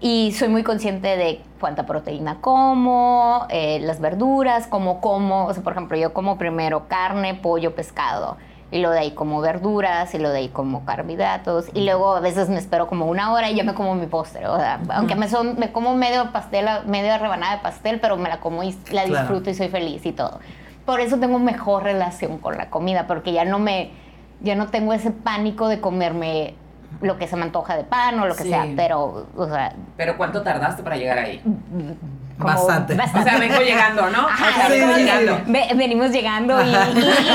Y 0.01 0.31
soy 0.31 0.47
muy 0.47 0.63
consciente 0.63 1.17
de 1.17 1.41
cuánta 1.59 1.85
proteína 1.85 2.37
como, 2.39 3.45
eh, 3.49 3.79
las 3.81 3.99
verduras, 3.99 4.67
cómo 4.67 5.01
como. 5.01 5.45
O 5.45 5.53
sea, 5.53 5.61
por 5.61 5.73
ejemplo, 5.73 5.97
yo 5.97 6.13
como 6.13 6.37
primero 6.37 6.87
carne, 6.87 7.33
pollo, 7.35 7.75
pescado. 7.75 8.37
Y 8.71 8.79
lo 8.79 8.91
de 8.91 8.99
ahí 8.99 9.11
como 9.11 9.41
verduras, 9.41 10.13
y 10.13 10.19
lo 10.19 10.29
de 10.29 10.37
ahí 10.39 10.49
como 10.49 10.85
carbohidratos. 10.85 11.65
Y 11.73 11.83
luego 11.83 12.15
a 12.15 12.19
veces 12.19 12.49
me 12.49 12.57
espero 12.59 12.87
como 12.87 13.07
una 13.07 13.33
hora 13.33 13.49
y 13.49 13.55
ya 13.55 13.63
me 13.63 13.73
como 13.73 13.95
mi 13.95 14.05
postre. 14.05 14.47
O 14.47 14.57
sea, 14.57 14.79
aunque 14.89 15.15
me, 15.15 15.27
son, 15.27 15.57
me 15.59 15.71
como 15.71 15.95
medio 15.95 16.31
pastel, 16.31 16.67
medio 16.85 17.17
rebanada 17.17 17.57
de 17.57 17.61
pastel, 17.61 17.99
pero 17.99 18.15
me 18.15 18.29
la 18.29 18.39
como 18.39 18.63
y 18.63 18.71
la 18.91 19.03
Claro. 19.03 19.07
disfruto 19.09 19.49
y 19.49 19.53
soy 19.55 19.69
feliz 19.69 20.05
y 20.05 20.11
todo. 20.13 20.39
Por 20.85 21.01
eso 21.01 21.17
tengo 21.17 21.39
mejor 21.39 21.83
relación 21.83 22.37
con 22.37 22.57
la 22.57 22.69
comida, 22.69 23.05
porque 23.07 23.33
ya 23.33 23.43
no 23.43 23.59
me, 23.59 23.91
ya 24.41 24.55
no 24.55 24.67
tengo 24.67 24.93
ese 24.93 25.11
pánico 25.11 25.67
de 25.67 25.81
comerme 25.81 26.53
lo 27.01 27.17
que 27.17 27.27
se 27.27 27.35
me 27.35 27.43
antoja 27.43 27.77
de 27.77 27.83
pan 27.85 28.19
o 28.19 28.25
lo 28.27 28.35
que 28.35 28.43
Sí. 28.43 28.49
sea, 28.49 28.65
pero, 28.75 29.27
o 29.35 29.47
sea, 29.47 29.73
Pero 29.97 30.17
¿cuánto 30.17 30.41
tardaste 30.41 30.83
para 30.83 30.97
llegar 30.97 31.17
ahí? 31.19 31.41
como 32.37 32.53
Bastante. 32.53 32.93
O 32.93 33.21
sea, 33.23 33.37
vengo 33.37 33.59
llegando, 33.59 34.09
¿no? 34.09 34.19
Ajá, 34.27 34.45
o 34.49 34.53
sea, 34.53 34.65
sí, 34.67 34.79
vengo 34.79 34.93
sí, 34.95 34.99
llegando. 35.03 35.41
venimos 35.75 36.11
llegando 36.11 36.61
y, 36.61 36.67
y- 36.69 36.69
y- 36.69 36.73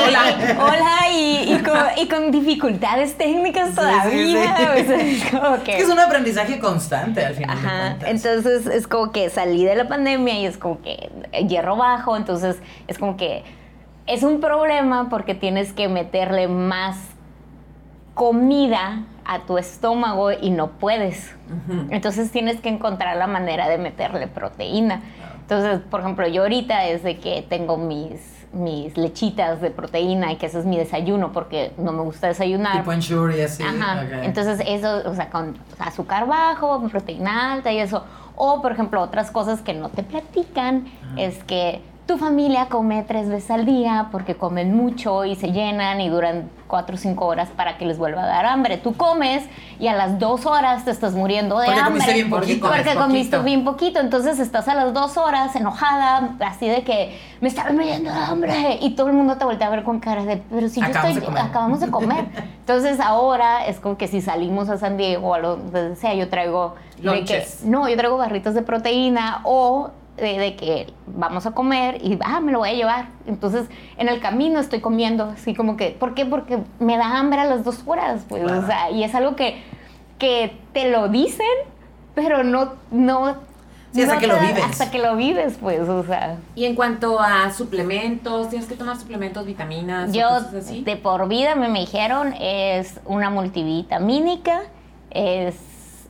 Hola. 0.06 0.20
y- 0.30 0.56
hola, 0.58 1.10
y, 1.12 1.54
y 1.54 1.58
con, 1.62 1.78
y 1.98 2.08
con 2.08 2.30
dificultades 2.30 3.14
técnicas 3.18 3.68
Sí, 3.70 3.74
todavía. 3.74 4.10
sí, 4.10 4.30
sí. 4.30 4.36
o 4.36 4.86
sea, 4.86 4.96
es 4.96 5.30
como 5.30 5.62
que- 5.62 5.70
Es 5.72 5.76
que 5.76 5.82
es 5.82 5.88
un 5.90 5.98
aprendizaje 6.00 6.58
constante 6.58 7.24
al 7.24 7.34
final. 7.34 7.56
Ajá, 7.58 7.96
entonces 8.06 8.66
es 8.66 8.86
como 8.88 9.12
que 9.12 9.28
salí 9.28 9.64
de 9.66 9.74
la 9.76 9.88
pandemia 9.88 10.38
y 10.40 10.46
es 10.46 10.56
como 10.56 10.80
que 10.80 11.10
hierro 11.48 11.76
bajo, 11.76 12.16
entonces 12.16 12.56
es 12.86 12.96
como 12.98 13.16
que 13.18 13.44
es 14.06 14.22
un 14.22 14.40
problema 14.40 15.08
porque 15.10 15.34
tienes 15.34 15.72
que 15.74 15.88
meterle 15.88 16.48
más 16.48 16.96
comida 18.14 19.02
a 19.24 19.40
tu 19.40 19.58
estómago 19.58 20.32
y 20.32 20.50
no 20.50 20.72
puedes. 20.72 21.34
Entonces 21.90 22.30
tienes 22.30 22.60
que 22.60 22.68
encontrar 22.68 23.16
la 23.16 23.26
manera 23.26 23.68
de 23.68 23.78
meterle 23.78 24.26
proteína. 24.26 25.02
Entonces, 25.40 25.80
por 25.90 26.00
ejemplo, 26.00 26.26
yo 26.26 26.42
ahorita 26.42 26.86
es 26.86 27.02
de 27.02 27.18
que 27.18 27.44
tengo 27.48 27.76
mis, 27.76 28.46
mis 28.52 28.96
lechitas 28.96 29.60
de 29.60 29.70
proteína 29.70 30.32
y 30.32 30.36
que 30.36 30.46
ese 30.46 30.60
es 30.60 30.64
mi 30.64 30.76
desayuno 30.76 31.32
porque 31.32 31.72
no 31.76 31.92
me 31.92 32.02
gusta 32.02 32.28
desayunar. 32.28 32.78
Tipo 32.78 32.92
y 33.36 33.40
así. 33.40 33.62
Ajá. 33.62 34.04
Entonces, 34.22 34.62
eso, 34.66 35.02
o 35.06 35.14
sea, 35.14 35.30
con 35.30 35.56
azúcar 35.78 36.26
bajo, 36.26 36.80
proteína 36.88 37.52
alta 37.52 37.72
y 37.72 37.78
eso. 37.78 38.04
O, 38.36 38.62
por 38.62 38.72
ejemplo, 38.72 39.00
otras 39.02 39.30
cosas 39.30 39.60
que 39.60 39.74
no 39.74 39.90
te 39.90 40.02
platican 40.02 40.86
es 41.16 41.44
que 41.44 41.82
tu 42.06 42.18
familia 42.18 42.66
come 42.66 43.02
tres 43.06 43.28
veces 43.28 43.50
al 43.50 43.64
día 43.64 44.08
porque 44.12 44.34
comen 44.34 44.76
mucho 44.76 45.24
y 45.24 45.36
se 45.36 45.52
llenan 45.52 46.00
y 46.00 46.08
duran 46.08 46.50
cuatro 46.74 46.96
o 46.96 46.98
cinco 46.98 47.26
horas 47.26 47.50
para 47.56 47.78
que 47.78 47.86
les 47.86 47.98
vuelva 47.98 48.24
a 48.24 48.26
dar 48.26 48.46
hambre. 48.46 48.78
Tú 48.78 48.94
comes 48.96 49.44
y 49.78 49.86
a 49.86 49.94
las 49.94 50.18
dos 50.18 50.44
horas 50.44 50.84
te 50.84 50.90
estás 50.90 51.14
muriendo 51.14 51.56
de 51.60 51.66
Porque 51.66 51.80
hambre. 51.80 51.92
comiste 51.92 52.12
bien 52.14 52.30
Porque 52.30 52.46
poquito. 52.56 52.66
Porque 52.68 52.94
comiste 52.96 53.36
poquito. 53.36 53.42
bien 53.44 53.64
poquito, 53.64 54.00
entonces 54.00 54.40
estás 54.40 54.66
a 54.66 54.74
las 54.74 54.92
dos 54.92 55.16
horas 55.16 55.54
enojada, 55.54 56.30
así 56.40 56.66
de 56.68 56.82
que 56.82 57.16
me 57.40 57.46
estaba 57.46 57.70
muriendo 57.70 58.10
de 58.10 58.18
hambre 58.18 58.78
y 58.80 58.96
todo 58.96 59.06
el 59.06 59.12
mundo 59.12 59.36
te 59.36 59.44
voltea 59.44 59.68
a 59.68 59.70
ver 59.70 59.84
con 59.84 60.00
cara 60.00 60.24
de, 60.24 60.38
pero 60.50 60.68
si 60.68 60.80
yo 60.80 60.86
Acabamos 60.88 61.16
estoy, 61.18 61.32
de 61.34 61.40
acabamos 61.40 61.80
de 61.80 61.90
comer. 61.92 62.24
Entonces 62.58 62.98
ahora 62.98 63.66
es 63.66 63.78
como 63.78 63.96
que 63.96 64.08
si 64.08 64.20
salimos 64.20 64.68
a 64.68 64.78
San 64.78 64.96
Diego 64.96 65.28
o 65.28 65.34
a 65.34 65.38
lo 65.38 65.56
donde 65.56 65.94
sea, 65.94 66.12
yo 66.14 66.28
traigo 66.28 66.74
de 66.98 67.22
que, 67.24 67.46
no, 67.62 67.88
yo 67.88 67.96
traigo 67.96 68.16
barritos 68.16 68.54
de 68.54 68.62
proteína 68.62 69.42
o 69.44 69.90
de, 70.16 70.38
de 70.38 70.56
que 70.56 70.92
vamos 71.06 71.46
a 71.46 71.52
comer 71.52 71.98
y 72.04 72.18
ah, 72.24 72.40
me 72.40 72.52
lo 72.52 72.60
voy 72.60 72.70
a 72.70 72.74
llevar. 72.74 73.06
Entonces 73.26 73.66
en 73.96 74.08
el 74.08 74.20
camino 74.20 74.60
estoy 74.60 74.80
comiendo, 74.80 75.24
así 75.24 75.54
como 75.54 75.76
que, 75.76 75.90
¿por 75.90 76.14
qué? 76.14 76.24
Porque 76.26 76.58
me 76.78 76.96
da 76.96 77.18
hambre 77.18 77.40
a 77.40 77.44
las 77.44 77.64
dos 77.64 77.82
horas, 77.86 78.24
pues, 78.28 78.42
Claro. 78.44 78.60
o 78.60 78.66
sea, 78.66 78.90
y 78.90 79.02
es 79.04 79.14
algo 79.14 79.36
que, 79.36 79.62
que 80.18 80.56
te 80.72 80.90
lo 80.90 81.08
dicen, 81.08 81.46
pero 82.14 82.44
no, 82.44 82.74
no. 82.90 83.36
Sí, 83.92 84.02
hasta 84.02 84.14
no 84.16 84.20
que 84.20 84.26
lo 84.26 84.38
vives. 84.40 84.64
Hasta 84.64 84.90
que 84.90 84.98
lo 84.98 85.14
vives, 85.14 85.56
pues, 85.60 85.88
o 85.88 86.02
sea. 86.04 86.36
Y 86.56 86.64
en 86.64 86.74
cuanto 86.74 87.20
a 87.20 87.52
suplementos, 87.52 88.48
tienes 88.50 88.68
que 88.68 88.74
tomar 88.74 88.96
suplementos, 88.96 89.46
vitaminas, 89.46 90.10
o 90.10 90.12
Yo 90.12 90.28
cosas 90.28 90.54
así. 90.54 90.82
de 90.82 90.96
por 90.96 91.28
vida 91.28 91.54
me, 91.54 91.68
me 91.68 91.80
dijeron 91.80 92.34
es 92.40 93.00
una 93.04 93.30
multivitamínica, 93.30 94.62
es 95.10 95.54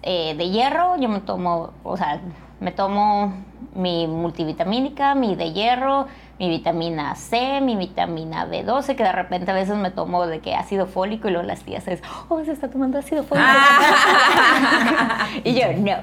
eh, 0.03 0.35
de 0.37 0.49
hierro, 0.51 0.97
yo 0.99 1.09
me 1.11 1.21
tomo, 1.21 1.73
o 1.83 1.97
sea, 1.99 2.21
me 2.65 2.73
tomo 2.73 3.35
mi 3.75 4.07
multivitamínica, 4.07 5.15
mi 5.15 5.35
de 5.37 5.53
hierro, 5.53 6.07
mi 6.39 6.49
vitamina 6.49 7.15
C, 7.15 7.61
mi 7.61 7.77
vitamina 7.77 8.47
B12, 8.47 8.97
que 8.97 9.05
de 9.05 9.13
repente 9.13 9.51
a 9.51 9.55
veces 9.55 9.77
me 9.77 9.91
tomo 9.91 10.27
de 10.27 10.41
que 10.41 10.55
ácido 10.55 10.87
fólico 10.87 11.29
y 11.29 11.33
luego 11.33 11.47
las 11.47 11.61
tías 11.61 11.87
es, 11.87 12.01
oh, 12.29 12.43
se 12.43 12.53
está 12.53 12.71
tomando 12.71 12.99
ácido 12.99 13.23
fólico. 13.23 13.47
y 15.45 15.55
yo, 15.55 15.73
no. 15.77 15.97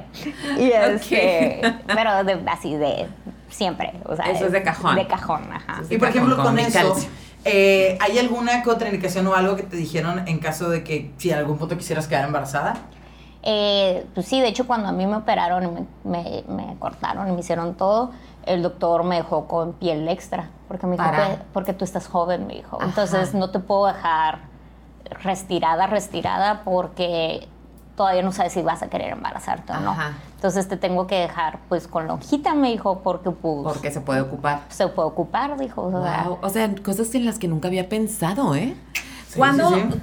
Y 0.61 0.71
este, 0.71 1.61
pero 1.87 2.23
de- 2.23 2.39
así 2.47 2.75
de 2.75 3.07
siempre, 3.49 3.93
o 4.05 4.15
sea, 4.15 4.25
Eso 4.25 4.45
es 4.45 4.51
de 4.51 4.61
cajón. 4.61 4.95
De 4.95 5.07
cajón, 5.07 5.41
ajá. 5.51 5.81
Y 5.89 5.97
por 5.97 6.09
ejemplo, 6.09 6.37
Con- 6.37 6.59
eso, 6.59 6.95
eh, 7.43 7.97
¿hay 7.99 8.19
alguna 8.19 8.61
contraindicación 8.61 9.25
o 9.25 9.33
algo 9.33 9.55
que 9.55 9.63
te 9.63 9.75
dijeron 9.75 10.27
en 10.27 10.37
caso 10.37 10.69
de 10.69 10.83
que 10.83 11.11
si 11.17 11.31
en 11.31 11.39
algún 11.39 11.57
punto 11.57 11.75
quisieras 11.75 12.07
quedar 12.07 12.25
embarazada? 12.25 12.75
Eh, 13.43 14.05
pues 14.13 14.27
sí, 14.27 14.39
de 14.39 14.47
hecho 14.47 14.67
cuando 14.67 14.87
a 14.89 14.91
mí 14.91 15.05
me 15.07 15.15
operaron 15.15 15.63
y 15.63 15.67
me, 15.67 15.85
me- 16.03 16.43
me 16.65 16.75
cortaron 16.77 17.27
y 17.27 17.31
me 17.31 17.39
hicieron 17.39 17.73
todo, 17.75 18.11
el 18.45 18.61
doctor 18.61 19.03
me 19.03 19.15
dejó 19.17 19.47
con 19.47 19.73
piel 19.73 20.07
extra, 20.07 20.49
porque 20.67 20.85
me 20.87 20.93
dijo, 20.93 21.03
Para. 21.05 21.25
"Pues, 21.27 21.39
porque 21.53 21.73
tú 21.73 21.83
estás 21.85 22.07
joven, 22.07 22.45
me 22.47 22.53
dijo. 22.55 22.77
Ajá. 22.77 22.85
Entonces 22.85 23.33
no 23.33 23.49
te 23.49 23.59
puedo 23.59 23.87
dejar 23.87 24.39
restirada, 25.23 25.87
restirada, 25.87 26.61
porque 26.63 27.47
todavía 27.95 28.21
no 28.23 28.31
sabes 28.31 28.53
si 28.53 28.61
vas 28.61 28.81
a 28.81 28.89
querer 28.89 29.11
embarazarte 29.11 29.73
o 29.73 29.79
no. 29.79 29.91
Ajá. 29.91 30.13
Entonces 30.35 30.67
te 30.67 30.77
tengo 30.77 31.05
que 31.07 31.15
dejar 31.19 31.59
pues 31.69 31.87
con 31.87 32.07
lonjita, 32.07 32.53
me 32.55 32.69
dijo, 32.71 32.99
porque 32.99 33.29
pues 33.31 33.63
Porque 33.63 33.91
se 33.91 34.01
puede 34.01 34.21
ocupar. 34.21 34.61
se 34.69 34.87
puede 34.87 35.07
ocupar, 35.09 35.57
dijo. 35.59 35.83
o 35.83 35.91
sea, 36.03 36.23
Wow. 36.27 36.37
O 36.41 36.49
sea, 36.49 36.73
cosas 36.83 37.13
en 37.15 37.25
las 37.25 37.37
que 37.37 37.47
nunca 37.47 37.67
había 37.67 37.89
pensado, 37.89 38.55
¿eh? 38.55 38.75
Sí, 39.27 39.37
¿Cuándo- 39.37 39.69
sí, 39.69 39.81
sí. 39.91 39.99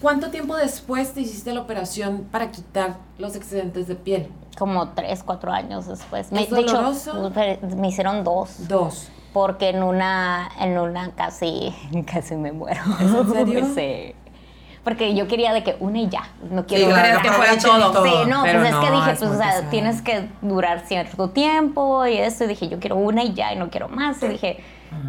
¿Cuánto 0.00 0.30
tiempo 0.30 0.56
después 0.56 1.12
te 1.12 1.20
hiciste 1.20 1.52
la 1.52 1.60
operación 1.60 2.26
para 2.30 2.50
quitar 2.50 2.96
los 3.18 3.36
excedentes 3.36 3.86
de 3.88 3.94
piel? 3.94 4.28
como 4.58 4.88
tres, 4.90 5.22
cuatro 5.22 5.52
años 5.52 5.86
después. 5.86 6.30
Me, 6.32 6.42
¿Es 6.42 6.50
de 6.50 6.60
hecho, 6.60 6.76
doloroso? 6.76 7.32
me 7.76 7.88
hicieron 7.88 8.24
dos. 8.24 8.68
Dos. 8.68 9.08
porque 9.32 9.70
en 9.70 9.82
una 9.82 10.50
en 10.60 10.76
una 10.76 11.12
casi 11.12 11.74
casi 12.12 12.34
me 12.36 12.52
muero. 12.52 12.82
¿Es 13.00 13.10
en 13.14 13.32
serio? 13.32 13.66
Sí. 13.74 14.14
Porque 14.84 15.14
yo 15.14 15.28
quería 15.28 15.52
de 15.52 15.62
que 15.62 15.76
una 15.80 15.98
y 16.00 16.08
ya, 16.08 16.24
no 16.50 16.62
Sí, 16.62 16.66
quiero 16.68 16.86
claro, 16.90 17.20
crees 17.20 17.22
que 17.22 17.30
fuera 17.32 17.58
todo. 17.58 18.04
Sí, 18.04 18.12
no, 18.28 18.42
Pero 18.42 18.60
pues 18.60 18.72
es 18.72 18.76
que 18.80 18.90
dije, 18.90 19.10
es 19.12 19.18
pues 19.18 19.30
o 19.30 19.36
sea, 19.36 19.46
pesado. 19.48 19.70
tienes 19.70 20.02
que 20.02 20.28
durar 20.42 20.80
cierto 20.86 21.30
tiempo 21.30 22.06
y 22.06 22.16
eso, 22.18 22.44
y 22.44 22.46
dije, 22.48 22.68
yo 22.68 22.80
quiero 22.80 22.96
una 22.96 23.22
y 23.22 23.32
ya, 23.34 23.52
y 23.52 23.56
no 23.56 23.68
quiero 23.70 23.88
más, 23.88 24.22
y 24.22 24.28
dije, 24.28 24.58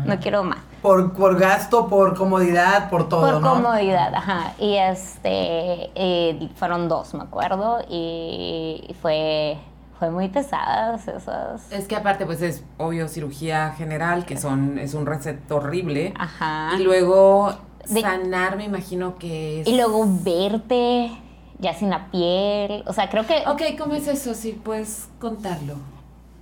no 0.06 0.20
quiero 0.20 0.44
más. 0.44 0.60
Por, 0.82 1.14
por 1.14 1.38
gasto, 1.40 1.88
por 1.88 2.16
comodidad, 2.18 2.90
por 2.90 3.08
todo, 3.08 3.22
Por 3.22 3.42
¿no? 3.42 3.54
comodidad, 3.56 4.14
ajá. 4.16 4.54
Y 4.60 4.76
este, 4.76 5.92
eh, 5.96 6.50
fueron 6.56 6.88
dos, 6.90 7.14
me 7.14 7.24
acuerdo, 7.24 7.80
y 7.90 8.96
fue, 9.02 9.58
fue 10.00 10.10
muy 10.10 10.30
pesadas 10.30 11.08
esas. 11.08 11.72
Es 11.72 11.88
que 11.88 11.96
aparte, 11.96 12.26
pues 12.26 12.42
es 12.42 12.64
obvio 12.80 13.08
cirugía 13.08 13.72
general, 13.78 14.26
que 14.26 14.38
son, 14.38 14.80
es 14.80 14.94
un 14.96 15.06
reset 15.06 15.50
horrible. 15.52 16.14
Ajá. 16.18 16.72
Y 16.80 16.84
luego 16.84 17.54
De- 17.88 18.02
sanar, 18.02 18.58
me 18.58 18.64
imagino 18.66 19.18
que 19.20 19.62
es. 19.62 19.68
Y 19.68 19.76
luego 19.78 20.04
verte 20.24 21.12
ya 21.60 21.76
sin 21.76 21.92
la 21.92 22.10
piel, 22.10 22.84
o 22.88 22.94
sea, 22.94 23.08
creo 23.12 23.28
que, 23.28 23.44
Ok, 23.48 23.78
¿cómo 23.78 23.94
es 23.94 24.08
eso? 24.08 24.34
Si 24.34 24.54
puedes 24.54 25.10
contarlo. 25.20 25.76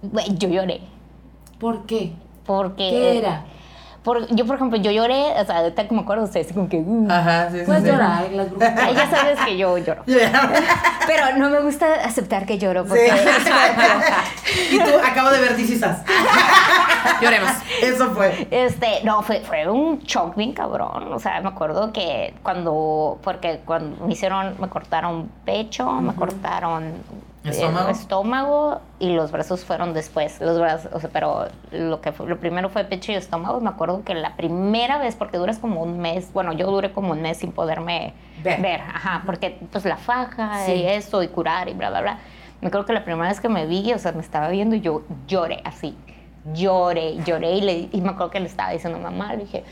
güey, 0.01 0.33
yo 0.37 0.47
lloré. 0.47 0.79
¿Por 1.59 1.85
qué? 1.85 2.13
Porque. 2.49 2.89
¿Qué 2.89 3.17
era? 3.19 3.43
Por, 4.03 4.25
yo, 4.33 4.47
por 4.47 4.55
ejemplo, 4.55 4.79
yo 4.79 4.89
lloré, 4.89 5.39
o 5.39 5.45
sea, 5.45 5.59
ahorita 5.59 5.85
me 5.91 5.99
acuerdo, 5.99 6.23
ustedes 6.23 6.51
como 6.51 6.67
que. 6.67 6.77
uh, 6.77 7.07
Ajá, 7.07 7.51
sí, 7.51 7.59
sí. 7.59 7.65
Puedes 7.67 7.83
sí. 7.83 7.89
llorar, 7.89 8.31
las 8.31 8.49
brujas. 8.49 8.73
ay, 8.75 8.95
ya 8.95 9.07
sabes 9.07 9.39
que 9.41 9.55
yo 9.55 9.77
lloro. 9.77 10.01
Pero 10.07 11.37
no 11.37 11.51
me 11.51 11.59
gusta 11.59 11.93
aceptar 12.03 12.47
que 12.47 12.57
lloro 12.57 12.85
porque. 12.85 13.07
Sí. 13.07 14.71
y 14.75 14.79
tú, 14.79 14.89
acabo 15.05 15.29
de 15.29 15.41
ver 15.41 15.55
This 15.57 15.69
Is 15.69 15.83
Us. 15.83 15.97
Lloremos. 17.21 17.51
Eso 17.83 18.09
fue. 18.15 18.47
Este, 18.49 19.03
no, 19.03 19.21
fue, 19.21 19.41
fue 19.41 19.69
un 19.69 19.99
shock 19.99 20.35
bien 20.35 20.53
cabrón. 20.53 21.13
O 21.13 21.19
sea, 21.19 21.39
me 21.41 21.49
acuerdo 21.49 21.93
que 21.93 22.33
cuando, 22.41 23.19
porque 23.21 23.59
cuando 23.63 24.07
me 24.07 24.13
hicieron, 24.13 24.55
me 24.59 24.69
cortaron 24.69 25.29
pecho, 25.45 25.87
me 26.01 26.15
cortaron 26.15 26.83
eh, 26.83 27.28
¿Estómago? 27.43 27.89
estómago 27.89 28.81
y 28.99 29.13
los 29.13 29.31
brazos 29.31 29.63
fueron 29.63 29.93
después. 29.93 30.41
Los 30.41 30.59
brazos, 30.59 30.91
o 30.93 30.99
sea, 30.99 31.09
pero 31.11 31.47
lo 31.71 32.01
que 32.01 32.11
fue, 32.11 32.27
lo 32.27 32.37
primero 32.39 32.69
fue 32.69 32.83
pecho 32.83 33.11
y 33.11 33.15
estómago. 33.15 33.61
Me 33.61 33.69
acuerdo 33.69 34.03
que 34.03 34.13
la 34.13 34.35
primera 34.35 34.97
vez, 34.97 35.15
porque 35.15 35.37
duras 35.37 35.57
como 35.57 35.81
un 35.81 35.99
mes, 35.99 36.33
bueno, 36.33 36.51
yo 36.53 36.69
duré 36.69 36.91
como 36.91 37.11
un 37.11 37.21
mes 37.21 37.37
sin 37.37 37.51
poderme 37.53 38.13
Ver. 38.43 38.61
ver, 38.61 38.81
ajá, 38.81 39.23
porque 39.25 39.57
pues 39.71 39.85
la 39.85 39.97
faja 39.97 40.65
Sí. 40.65 40.73
y 40.73 40.85
eso 40.85 41.23
y 41.23 41.29
curar 41.29 41.69
y 41.69 41.73
bla, 41.73 41.89
bla, 41.89 42.01
bla. 42.01 42.19
Me 42.61 42.67
acuerdo 42.67 42.85
que 42.85 42.93
la 42.93 43.05
primera 43.05 43.29
vez 43.29 43.39
que 43.39 43.47
me 43.49 43.65
vi, 43.65 43.93
o 43.93 43.99
sea, 43.99 44.11
me 44.11 44.21
estaba 44.21 44.49
viendo 44.49 44.75
y 44.75 44.81
yo 44.81 45.03
lloré 45.27 45.61
así. 45.63 45.95
Lloré, 46.53 47.17
lloré 47.23 47.51
y, 47.53 47.61
le, 47.61 47.89
y 47.91 48.01
me 48.01 48.09
acuerdo 48.09 48.31
que 48.31 48.39
le 48.39 48.47
estaba 48.47 48.71
diciendo 48.71 48.97
a 48.97 49.01
mamá, 49.01 49.33
le 49.33 49.43
dije, 49.43 49.63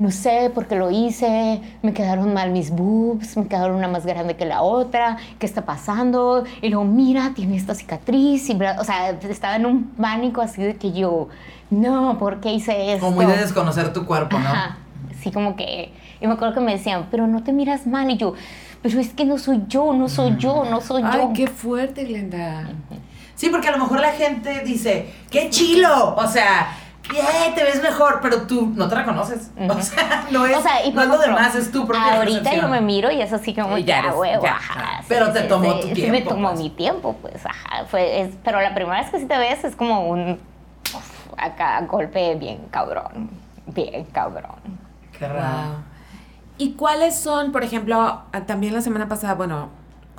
no 0.00 0.10
sé 0.10 0.50
por 0.54 0.66
qué 0.66 0.76
lo 0.76 0.90
hice, 0.90 1.60
me 1.82 1.92
quedaron 1.92 2.32
mal 2.32 2.50
mis 2.52 2.70
boobs, 2.70 3.36
me 3.36 3.46
quedaron 3.46 3.76
una 3.76 3.86
más 3.86 4.06
grande 4.06 4.34
que 4.34 4.46
la 4.46 4.62
otra, 4.62 5.18
¿qué 5.38 5.44
está 5.44 5.66
pasando? 5.66 6.44
Y 6.62 6.70
luego, 6.70 6.86
mira, 6.86 7.32
tiene 7.34 7.54
esta 7.56 7.74
cicatriz, 7.74 8.48
y 8.48 8.54
bla, 8.54 8.78
o 8.80 8.84
sea, 8.84 9.10
estaba 9.10 9.56
en 9.56 9.66
un 9.66 9.84
pánico 9.90 10.40
así 10.40 10.62
de 10.62 10.76
que 10.76 10.92
yo, 10.92 11.28
no, 11.68 12.18
¿por 12.18 12.40
qué 12.40 12.50
hice 12.50 12.94
esto? 12.94 13.04
Como 13.04 13.16
muy 13.16 13.26
de 13.26 13.36
desconocer 13.36 13.92
tu 13.92 14.06
cuerpo, 14.06 14.38
¿no? 14.38 14.48
Ajá, 14.48 14.78
así 15.10 15.30
como 15.30 15.54
que, 15.54 15.92
y 16.18 16.26
me 16.26 16.32
acuerdo 16.32 16.54
que 16.54 16.60
me 16.60 16.72
decían, 16.72 17.08
pero 17.10 17.26
no 17.26 17.42
te 17.42 17.52
miras 17.52 17.86
mal, 17.86 18.10
y 18.10 18.16
yo, 18.16 18.32
pero 18.80 18.98
es 18.98 19.10
que 19.10 19.26
no 19.26 19.36
soy 19.36 19.64
yo, 19.68 19.92
no 19.92 20.08
soy 20.08 20.34
yo, 20.38 20.64
no 20.64 20.80
soy 20.80 21.02
Ay, 21.04 21.20
yo. 21.20 21.32
qué 21.34 21.46
fuerte, 21.46 22.04
Glenda. 22.04 22.70
Sí, 23.34 23.50
porque 23.50 23.68
a 23.68 23.72
lo 23.72 23.78
mejor 23.78 24.00
la 24.00 24.12
gente 24.12 24.62
dice, 24.64 25.10
¡qué 25.30 25.50
chilo! 25.50 26.14
O 26.16 26.26
sea, 26.26 26.68
¡eh, 27.12 27.52
te 27.54 27.64
ves 27.64 27.82
mejor! 27.82 28.20
Pero 28.22 28.42
tú 28.42 28.72
no 28.76 28.88
te 28.88 28.94
reconoces. 28.94 29.50
O 29.58 29.64
Ujú. 29.72 29.82
sea, 29.82 30.26
no 30.30 30.46
es, 30.46 30.56
O 30.56 30.62
sea, 30.62 30.84
y 30.84 30.92
no 30.92 31.02
es 31.02 31.08
lo 31.08 31.18
demás, 31.18 31.54
es 31.54 31.70
tu 31.72 31.86
propia 31.86 32.16
Ahorita 32.16 32.54
yo 32.54 32.68
me 32.68 32.80
miro 32.80 33.10
y 33.10 33.20
es 33.20 33.32
así 33.32 33.54
como 33.54 33.78
Y 33.78 33.84
ya 33.84 33.94
ya, 34.02 34.08
eres- 34.08 34.14
huevo, 34.16 34.44
ya, 34.44 34.54
ajá. 34.56 34.98
sí, 35.00 35.06
Pero 35.08 35.32
te 35.32 35.42
sí, 35.42 35.48
tomó 35.48 35.72
sí, 35.74 35.80
tu 35.80 35.86
Sí, 35.88 35.94
tiempo, 35.94 36.12
me 36.12 36.22
tomó 36.22 36.48
pues. 36.50 36.60
mi 36.60 36.70
tiempo, 36.70 37.16
pues, 37.20 37.44
ajá. 37.46 37.84
Fue, 37.86 38.20
es, 38.22 38.34
pero 38.44 38.60
la 38.60 38.74
primera 38.74 39.00
vez 39.00 39.10
que 39.10 39.18
sí 39.18 39.26
te 39.26 39.38
ves 39.38 39.64
es 39.64 39.74
como 39.76 40.08
un 40.08 40.38
uf, 40.94 41.32
acá 41.36 41.80
golpe 41.82 42.34
bien 42.36 42.58
cabrón, 42.70 43.30
bien 43.66 44.04
cabrón. 44.06 44.56
Qué 45.18 45.26
raro. 45.28 45.40
Wow. 45.68 45.76
¿Y 46.58 46.72
cuáles 46.74 47.18
son, 47.18 47.52
por 47.52 47.64
ejemplo, 47.64 47.98
ah, 48.00 48.40
también 48.46 48.74
la 48.74 48.82
semana 48.82 49.08
pasada, 49.08 49.34
bueno, 49.34 49.70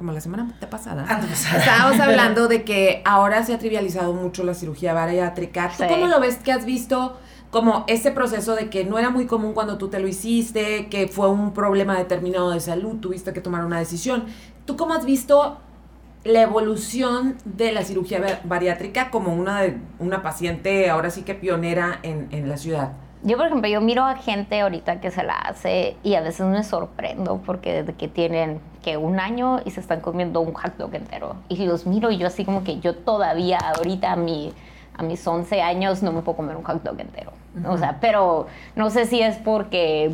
como 0.01 0.13
la 0.13 0.19
semana 0.21 0.51
pasada, 0.67 1.05
Ando 1.07 1.27
pasada. 1.27 1.57
estábamos 1.59 1.99
hablando 1.99 2.47
de 2.47 2.63
que 2.63 3.03
ahora 3.05 3.43
se 3.45 3.53
ha 3.53 3.59
trivializado 3.59 4.13
mucho 4.13 4.43
la 4.43 4.55
cirugía 4.55 4.95
bariátrica. 4.95 5.69
¿Tú 5.69 5.83
Sí. 5.83 5.85
cómo 5.87 6.07
lo 6.07 6.19
ves 6.19 6.37
que 6.37 6.51
has 6.51 6.65
visto 6.65 7.19
como 7.51 7.83
ese 7.87 8.09
proceso 8.11 8.55
de 8.55 8.67
que 8.71 8.83
no 8.83 8.97
era 8.97 9.11
muy 9.11 9.27
común 9.27 9.53
cuando 9.53 9.77
tú 9.77 9.89
te 9.89 9.99
lo 9.99 10.07
hiciste, 10.07 10.87
que 10.89 11.07
fue 11.07 11.29
un 11.29 11.53
problema 11.53 11.95
determinado 11.95 12.49
de 12.49 12.59
salud, 12.61 12.95
tuviste 12.99 13.31
que 13.31 13.41
tomar 13.41 13.63
una 13.63 13.77
decisión? 13.77 14.23
¿Tú 14.65 14.75
cómo 14.75 14.95
has 14.95 15.05
visto 15.05 15.59
la 16.23 16.41
evolución 16.41 17.35
de 17.45 17.71
la 17.71 17.83
cirugía 17.83 18.19
ba- 18.21 18.39
bariátrica 18.43 19.11
como 19.11 19.35
una, 19.35 19.61
de, 19.61 19.77
una 19.99 20.23
paciente 20.23 20.89
ahora 20.89 21.11
sí 21.11 21.21
que 21.21 21.35
pionera 21.35 21.99
en, 22.01 22.27
en 22.31 22.49
la 22.49 22.57
ciudad? 22.57 22.93
Yo, 23.23 23.37
por 23.37 23.45
ejemplo, 23.45 23.69
yo 23.69 23.81
miro 23.81 24.03
a 24.03 24.15
gente 24.15 24.61
ahorita 24.61 24.99
que 24.99 25.11
se 25.11 25.23
la 25.23 25.33
hace 25.35 25.95
y 26.03 26.15
a 26.15 26.21
veces 26.21 26.45
me 26.47 26.63
sorprendo 26.63 27.39
porque 27.45 27.71
desde 27.83 27.93
que 27.93 28.07
tienen 28.07 28.59
que 28.83 28.97
un 28.97 29.19
año 29.19 29.59
y 29.63 29.71
se 29.71 29.79
están 29.79 30.01
comiendo 30.01 30.41
un 30.41 30.53
hot 30.53 30.75
dog 30.77 30.95
entero. 30.95 31.35
Y 31.47 31.65
los 31.65 31.85
miro 31.85 32.09
y 32.11 32.17
yo 32.17 32.27
así 32.27 32.45
como 32.45 32.63
que 32.63 32.79
yo 32.79 32.95
todavía 32.95 33.59
ahorita 33.59 34.13
a, 34.13 34.15
mi, 34.15 34.53
a 34.97 35.03
mis 35.03 35.25
11 35.27 35.61
años 35.61 36.01
no 36.01 36.11
me 36.11 36.21
puedo 36.21 36.35
comer 36.37 36.55
un 36.57 36.63
hot 36.63 36.81
dog 36.81 36.99
entero. 36.99 37.31
O 37.67 37.77
sea, 37.77 37.97
pero 38.01 38.47
no 38.75 38.89
sé 38.89 39.05
si 39.05 39.21
es 39.21 39.37
porque 39.37 40.11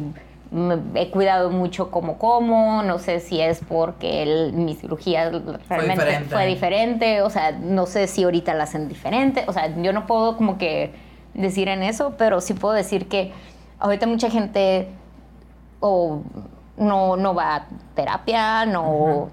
me 0.51 0.77
he 1.01 1.09
cuidado 1.11 1.49
mucho 1.49 1.91
como 1.91 2.17
como, 2.17 2.81
no 2.83 2.99
sé 2.99 3.19
si 3.19 3.39
es 3.41 3.61
porque 3.67 4.23
el- 4.23 4.53
mi 4.53 4.75
cirugía 4.75 5.29
realmente 5.29 6.03
diferente. 6.05 6.29
fue 6.33 6.45
diferente, 6.45 7.21
o 7.21 7.29
sea, 7.29 7.51
no 7.51 7.85
sé 7.85 8.07
si 8.07 8.23
ahorita 8.23 8.53
la 8.53 8.63
hacen 8.63 8.87
diferente, 8.87 9.43
o 9.47 9.53
sea, 9.53 9.75
yo 9.81 9.91
no 9.93 10.07
puedo 10.07 10.35
como 10.37 10.57
que 10.57 10.93
decir 11.37 11.69
en 11.69 11.83
eso, 11.83 12.15
pero 12.17 12.41
sí 12.41 12.53
puedo 12.53 12.73
decir 12.73 13.07
que 13.07 13.31
ahorita 13.79 14.05
mucha 14.07 14.29
gente 14.29 14.89
o 15.79 16.21
no, 16.77 17.15
no 17.15 17.33
va 17.33 17.55
a 17.55 17.65
terapia, 17.95 18.65
no, 18.65 19.29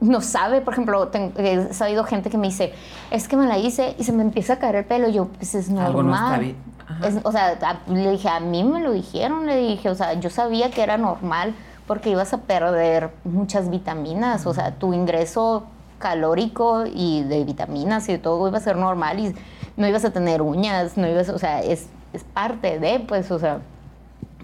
no 0.00 0.20
sabe, 0.20 0.60
por 0.60 0.72
ejemplo, 0.74 1.08
ten- 1.08 1.32
he 1.36 1.72
sabido 1.72 2.04
gente 2.04 2.30
que 2.30 2.38
me 2.38 2.48
dice, 2.48 2.72
es 3.10 3.28
que 3.28 3.36
me 3.36 3.46
la 3.46 3.58
hice 3.58 3.94
y 3.98 4.04
se 4.04 4.12
me 4.12 4.22
empieza 4.22 4.54
a 4.54 4.58
caer 4.58 4.76
el 4.76 4.84
pelo, 4.84 5.08
y 5.08 5.12
yo, 5.12 5.26
pues 5.26 5.54
es 5.54 5.68
normal. 5.68 5.86
Algo 5.86 6.02
no 6.02 6.14
está 6.14 6.38
bien. 6.38 6.56
Es- 7.02 7.20
o 7.24 7.32
sea, 7.32 7.58
a- 7.62 7.90
le 7.90 8.10
dije, 8.12 8.28
a 8.28 8.40
mí 8.40 8.62
me 8.64 8.80
lo 8.80 8.92
dijeron, 8.92 9.46
le 9.46 9.56
dije, 9.56 9.88
o 9.90 9.94
sea, 9.94 10.14
yo 10.14 10.30
sabía 10.30 10.70
que 10.70 10.82
era 10.82 10.96
normal 10.98 11.54
porque 11.86 12.10
ibas 12.10 12.32
a 12.32 12.38
perder 12.38 13.10
muchas 13.24 13.70
vitaminas, 13.70 14.46
o 14.46 14.54
sea, 14.54 14.72
tu 14.72 14.92
ingreso 14.94 15.64
calórico 15.98 16.84
y 16.86 17.22
de 17.22 17.44
vitaminas 17.44 18.08
y 18.08 18.12
de 18.12 18.18
todo 18.18 18.46
iba 18.48 18.58
a 18.58 18.60
ser 18.60 18.76
normal 18.76 19.18
y 19.20 19.34
no 19.76 19.86
ibas 19.88 20.04
a 20.04 20.10
tener 20.10 20.42
uñas, 20.42 20.96
no 20.96 21.06
ibas, 21.08 21.28
o 21.28 21.38
sea, 21.38 21.60
es, 21.60 21.88
es 22.12 22.24
parte 22.24 22.78
de, 22.78 23.00
pues, 23.00 23.30
o 23.30 23.38
sea, 23.38 23.58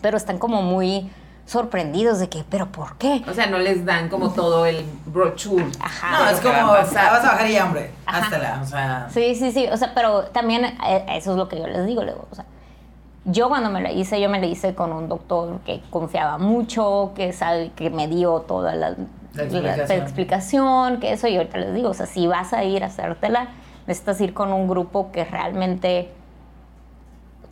pero 0.02 0.16
están 0.16 0.38
como 0.38 0.62
muy 0.62 1.10
sorprendidos 1.46 2.18
de 2.20 2.28
que, 2.28 2.44
pero 2.48 2.66
¿por 2.70 2.96
qué? 2.96 3.22
O 3.28 3.34
sea, 3.34 3.46
no 3.46 3.58
les 3.58 3.84
dan 3.84 4.08
como 4.08 4.30
todo 4.30 4.66
el 4.66 4.84
brochure. 5.06 5.66
Ajá. 5.80 6.10
No, 6.24 6.30
es 6.30 6.40
como, 6.40 6.54
a 6.54 6.64
vas 6.64 6.88
pasar. 6.88 7.06
a 7.08 7.12
bajar 7.32 7.50
y 7.50 7.56
hambre. 7.56 7.90
Háztela, 8.06 8.60
o 8.62 8.66
sea. 8.66 9.08
Sí, 9.10 9.34
sí, 9.34 9.50
sí. 9.50 9.66
O 9.66 9.76
sea, 9.76 9.92
pero 9.94 10.24
también 10.26 10.64
eh, 10.64 11.04
eso 11.10 11.32
es 11.32 11.36
lo 11.36 11.48
que 11.48 11.58
yo 11.58 11.66
les 11.66 11.86
digo. 11.86 12.02
le 12.04 12.12
digo, 12.12 12.26
o 12.30 12.34
sea, 12.36 12.44
yo 13.24 13.48
cuando 13.48 13.68
me 13.70 13.80
la 13.82 13.90
hice, 13.90 14.20
yo 14.20 14.28
me 14.30 14.38
la 14.40 14.46
hice 14.46 14.74
con 14.76 14.92
un 14.92 15.08
doctor 15.08 15.58
que 15.66 15.82
confiaba 15.90 16.38
mucho, 16.38 17.12
que 17.16 17.32
sabe, 17.32 17.72
que 17.74 17.90
me 17.90 18.06
dio 18.06 18.40
toda 18.40 18.74
la, 18.76 18.90
La 18.90 18.96
la- 19.34 19.42
explicación. 19.42 19.88
la 19.88 19.94
explicación, 20.04 21.00
que 21.00 21.12
eso, 21.12 21.26
y 21.26 21.36
ahorita 21.36 21.58
les 21.58 21.74
digo, 21.74 21.90
o 21.90 21.94
sea, 21.94 22.06
si 22.06 22.26
vas 22.28 22.52
a 22.52 22.62
ir 22.64 22.84
a 22.84 22.86
hacértela, 22.86 23.48
necesitas 23.90 24.20
ir 24.20 24.32
con 24.34 24.52
un 24.52 24.68
grupo 24.68 25.10
que 25.10 25.24
realmente 25.24 26.12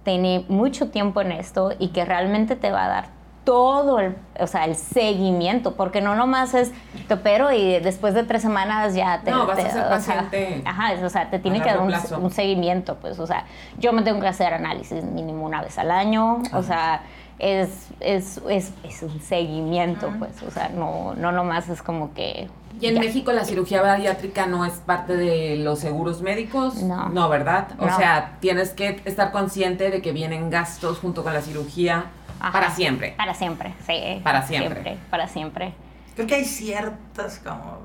tiene 0.05 0.45
mucho 0.49 0.91
tiempo 0.91 1.21
en 1.21 1.33
esto 1.33 1.73
y 1.81 1.89
que 1.89 2.05
realmente 2.05 2.55
te 2.55 2.71
va 2.71 2.85
a 2.85 2.89
dar 2.89 3.19
todo 3.45 3.99
el, 3.99 4.15
o 4.39 4.47
sea, 4.47 4.67
el 4.67 4.77
seguimiento, 4.77 5.75
porque 5.75 6.01
no 6.01 6.15
nomás 6.15 6.55
es 6.55 6.71
te 7.09 7.15
opero 7.15 7.51
y 7.51 7.81
después 7.81 8.15
de 8.15 8.23
tres 8.23 8.43
semanas 8.43 8.95
ya 8.95 9.23
te... 9.25 9.31
No, 9.31 9.47
vas 9.47 9.59
a 9.59 9.63
te- 9.65 9.71
ser 9.71 9.81
o 9.85 10.01
sea, 10.01 10.17
paciente 10.29 10.63
ajá, 10.65 10.93
o 11.05 11.09
sea, 11.09 11.31
te 11.31 11.39
tiene 11.39 11.59
a 11.61 11.63
que 11.65 11.71
dar 11.71 11.81
un 12.21 12.31
seguimiento, 12.31 12.97
pues, 12.97 13.19
o 13.19 13.27
sea, 13.27 13.45
yo 13.79 13.93
me 13.93 14.03
tengo 14.03 14.21
que 14.21 14.29
hacer 14.29 14.53
análisis 14.55 15.03
mínimo 15.03 15.45
una 15.45 15.63
vez 15.63 15.77
al 15.79 15.91
año, 15.91 16.43
o 16.53 16.63
sea, 16.63 17.03
es, 17.39 17.89
es, 18.01 18.41
es, 18.49 18.73
es 18.85 19.03
un 19.03 19.19
seguimiento, 19.21 20.13
pues, 20.19 20.41
o 20.43 20.51
sea, 20.51 20.69
no, 20.69 21.15
no 21.15 21.33
nomás 21.33 21.69
es 21.69 21.83
como 21.83 22.13
que... 22.15 22.49
Y 22.81 22.87
en 22.87 22.95
ya. 22.95 23.01
México 23.01 23.33
la 23.33 23.45
cirugía 23.45 23.83
bariátrica 23.83 24.47
no 24.47 24.65
es 24.65 24.75
parte 24.75 25.17
de 25.17 25.57
los 25.57 25.79
seguros 25.81 26.23
médicos. 26.23 26.77
No. 26.83 27.29
¿verdad? 27.29 27.69
O 27.79 27.87
No. 27.87 27.97
sea, 27.97 28.37
tienes 28.41 28.71
que 28.71 29.01
estar 29.05 29.33
consciente 29.33 29.91
de 29.91 30.01
que 30.03 30.13
vienen 30.13 30.51
gastos 30.51 30.99
junto 30.99 31.23
con 31.25 31.35
la 31.35 31.41
cirugía 31.43 32.07
Ajá. 32.41 32.53
para 32.53 32.71
siempre. 32.71 33.15
Para 33.17 33.35
siempre, 33.35 33.75
sí. 33.87 34.21
Para 34.23 34.47
siempre. 34.47 34.99
Para 35.11 35.29
siempre. 35.29 35.75
Creo 36.15 36.27
que 36.27 36.35
hay 36.37 36.45
ciertas 36.45 37.41
como 37.45 37.79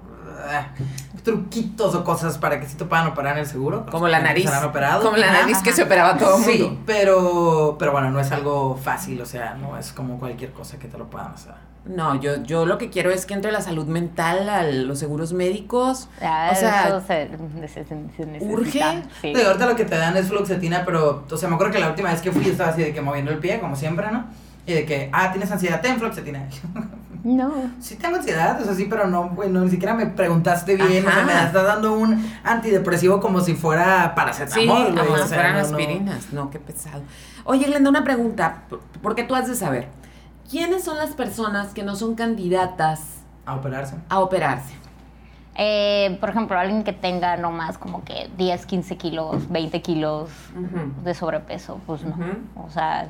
ah, 0.48 0.68
truquitos 1.24 1.94
o 1.96 2.04
cosas 2.04 2.38
para 2.38 2.60
que 2.60 2.68
sí 2.68 2.76
te 2.76 2.86
puedan 2.86 3.08
operar 3.08 3.34
en 3.34 3.40
el 3.42 3.46
seguro. 3.48 3.86
Como 3.92 4.08
la 4.08 4.20
nariz. 4.20 4.50
se 4.50 4.56
han 4.56 4.66
operado. 4.66 5.04
Como 5.04 5.18
la 5.18 5.28
Ajá. 5.32 5.42
nariz 5.42 5.60
que 5.60 5.72
se 5.72 5.84
operaba 5.84 6.18
todo 6.18 6.38
el 6.38 6.44
Sí, 6.44 6.64
mundo. 6.64 6.82
pero, 6.86 7.76
pero 7.80 7.92
bueno, 7.92 8.10
no 8.12 8.20
es 8.20 8.32
algo 8.32 8.76
fácil, 8.76 9.22
o 9.22 9.26
sea, 9.26 9.54
no 9.56 9.78
es 9.78 9.92
como 9.94 10.18
cualquier 10.20 10.52
cosa 10.52 10.78
que 10.80 10.88
te 10.88 10.98
lo 10.98 11.06
puedan 11.08 11.32
hacer. 11.34 11.54
No, 11.86 12.20
yo, 12.22 12.42
yo 12.44 12.66
lo 12.66 12.78
que 12.78 12.90
quiero 12.90 13.12
es 13.12 13.26
que 13.26 13.34
entre 13.34 13.52
la 13.52 13.60
salud 13.62 13.86
mental 13.88 14.48
a 14.48 14.64
los 14.64 15.00
seguros 15.00 15.34
médicos. 15.34 16.08
Ah, 16.22 16.50
o 16.54 16.56
sea, 16.56 16.88
eso 16.88 17.02
se, 17.06 17.30
se- 17.68 17.84
se- 17.86 18.26
necesita. 18.26 18.46
¿urge? 18.54 19.04
Sí. 19.22 19.34
Digo, 19.34 19.48
ahorita 19.48 19.66
lo 19.66 19.76
que 19.76 19.84
te 19.86 19.98
dan 19.98 20.16
es 20.16 20.28
fluoxetina, 20.30 20.86
pero, 20.86 21.26
o 21.30 21.38
sea, 21.38 21.50
me 21.50 21.56
acuerdo 21.56 21.74
que 21.74 21.80
la 21.80 21.90
última 21.90 22.10
vez 22.12 22.22
que 22.22 22.32
fui 22.32 22.48
estaba 22.48 22.70
así 22.70 22.82
de 22.84 22.94
que 22.94 23.02
moviendo 23.02 23.32
el 23.32 23.40
pie, 23.40 23.60
como 23.60 23.76
siempre, 23.76 24.10
¿no? 24.12 24.26
Y 24.66 24.72
de 24.74 24.86
que, 24.86 25.10
ah, 25.12 25.32
tienes 25.32 25.52
ansiedad, 25.52 25.82
ten 25.82 25.98
fluoxetina. 25.98 26.48
No. 27.24 27.54
Sí 27.80 27.96
tengo 27.96 28.18
ansiedad, 28.18 28.62
o 28.62 28.66
sea, 28.66 28.74
sí, 28.74 28.86
pero 28.90 29.08
no, 29.08 29.30
güey, 29.30 29.50
no, 29.50 29.62
ni 29.62 29.70
siquiera 29.70 29.94
me 29.94 30.08
preguntaste 30.08 30.76
bien, 30.76 31.08
o 31.08 31.10
sea, 31.10 31.20
Ajá. 31.24 31.26
me 31.26 31.46
estás 31.46 31.64
dando 31.66 31.94
un 31.94 32.22
antidepresivo 32.44 33.22
como 33.22 33.40
si 33.40 33.54
fuera 33.54 34.08
Sí, 34.08 34.12
paracetamol, 34.14 34.92
güey, 34.92 34.96
como 35.06 35.14
o 35.14 35.18
si 35.18 35.30
sea, 35.30 35.38
fueran 35.38 35.54
no, 35.54 35.60
no. 35.62 35.66
aspirinas. 35.68 36.34
No. 36.34 36.50
qué 36.52 36.60
pesado. 36.60 37.02
Oye, 37.46 37.66
Glenda, 37.66 37.90
una 37.90 38.04
pregunta, 38.04 38.64
por- 38.70 38.82
porque 39.02 39.24
tú 39.24 39.36
has 39.36 39.48
de 39.48 39.56
saber. 39.56 39.88
¿Quiénes 40.50 40.84
son 40.84 40.98
las 40.98 41.12
personas 41.12 41.74
que 41.74 41.84
no 41.84 41.96
son 41.96 42.16
candidatas 42.16 43.22
A 43.46 43.56
operarse. 43.56 43.96
a 44.10 44.20
operarse? 44.20 44.74
Eh, 45.56 46.18
por 46.20 46.30
ejemplo, 46.30 46.58
alguien 46.58 46.84
que 46.84 46.94
tenga 46.94 47.38
nomás 47.38 47.78
como 47.78 48.04
que 48.04 48.30
10, 48.38 48.66
15 48.66 48.98
kilos, 48.98 49.50
20 49.52 49.82
kilos 49.82 50.30
de 51.04 51.14
sobrepeso, 51.14 51.80
pues 51.86 52.04
no. 52.04 52.16
O 52.56 52.70
sea, 52.72 53.10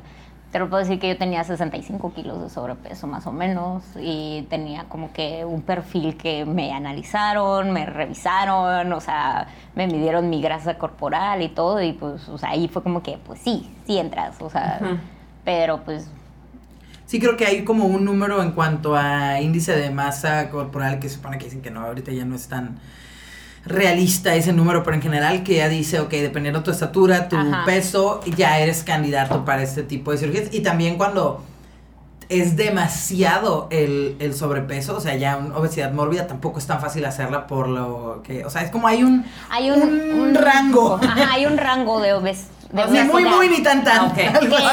te 0.51 0.59
lo 0.59 0.69
puedo 0.69 0.83
decir 0.83 0.99
que 0.99 1.07
yo 1.07 1.17
tenía 1.17 1.43
65 1.45 2.13
kilos 2.13 2.41
de 2.41 2.49
sobrepeso 2.49 3.07
más 3.07 3.25
o 3.27 3.31
menos 3.31 3.83
y 3.97 4.45
tenía 4.49 4.83
como 4.89 5.13
que 5.13 5.45
un 5.45 5.61
perfil 5.61 6.17
que 6.17 6.45
me 6.45 6.73
analizaron, 6.73 7.71
me 7.71 7.85
revisaron, 7.85 8.91
o 8.91 8.99
sea, 8.99 9.47
me 9.73 9.87
midieron 9.87 10.29
mi 10.29 10.41
grasa 10.41 10.77
corporal 10.77 11.41
y 11.41 11.47
todo 11.49 11.81
y 11.81 11.93
pues, 11.93 12.27
o 12.27 12.37
sea, 12.37 12.49
ahí 12.49 12.67
fue 12.67 12.83
como 12.83 13.01
que, 13.01 13.17
pues 13.25 13.39
sí, 13.39 13.73
sí 13.87 13.97
entras, 13.97 14.41
o 14.41 14.49
sea, 14.49 14.79
pero 15.45 15.79
pues... 15.83 16.11
Sí 17.13 17.19
creo 17.19 17.37
que 17.37 17.45
hay 17.45 17.63
como 17.63 17.85
un 17.85 18.05
número 18.05 18.41
en 18.41 18.53
cuanto 18.53 18.95
a 18.95 19.39
índice 19.39 19.75
de 19.75 19.91
masa 19.91 20.49
corporal 20.49 20.97
que 20.97 21.09
se 21.09 21.17
supone 21.17 21.37
que 21.37 21.45
dicen 21.45 21.61
que 21.61 21.69
no, 21.69 21.81
ahorita 21.81 22.11
ya 22.11 22.25
no 22.25 22.33
es 22.35 22.47
tan 22.47 22.79
realista 23.67 24.33
ese 24.33 24.51
número, 24.51 24.81
pero 24.81 24.95
en 24.95 25.03
general 25.03 25.43
que 25.43 25.57
ya 25.57 25.69
dice, 25.69 25.99
ok, 25.99 26.09
dependiendo 26.09 26.61
de 26.61 26.65
tu 26.65 26.71
estatura, 26.71 27.29
tu 27.29 27.37
Ajá. 27.37 27.65
peso, 27.67 28.21
ya 28.35 28.57
eres 28.57 28.81
candidato 28.81 29.45
para 29.45 29.61
este 29.61 29.83
tipo 29.83 30.09
de 30.11 30.17
cirugías. 30.17 30.51
Y 30.51 30.61
también 30.61 30.97
cuando 30.97 31.43
es 32.29 32.55
demasiado 32.55 33.67
el, 33.69 34.15
el 34.17 34.33
sobrepeso, 34.33 34.97
o 34.97 34.99
sea, 34.99 35.15
ya 35.15 35.37
una 35.37 35.55
obesidad 35.55 35.91
mórbida 35.93 36.25
tampoco 36.25 36.57
es 36.57 36.65
tan 36.65 36.81
fácil 36.81 37.05
hacerla 37.05 37.45
por 37.45 37.67
lo 37.67 38.23
que, 38.23 38.43
o 38.43 38.49
sea, 38.49 38.63
es 38.63 38.71
como 38.71 38.87
hay 38.87 39.03
un, 39.03 39.23
Hay 39.51 39.69
un, 39.69 39.83
un 40.19 40.33
rango. 40.33 40.95
Ajá, 40.95 41.31
hay 41.31 41.45
un 41.45 41.57
rango 41.59 42.01
de 42.01 42.13
obes 42.13 42.47
de 42.73 42.87
Ni 42.87 43.03
muy, 43.03 43.23
muy, 43.25 43.49
ni 43.49 43.61
tan, 43.61 43.83
tan. 43.83 44.11
O 44.11 44.15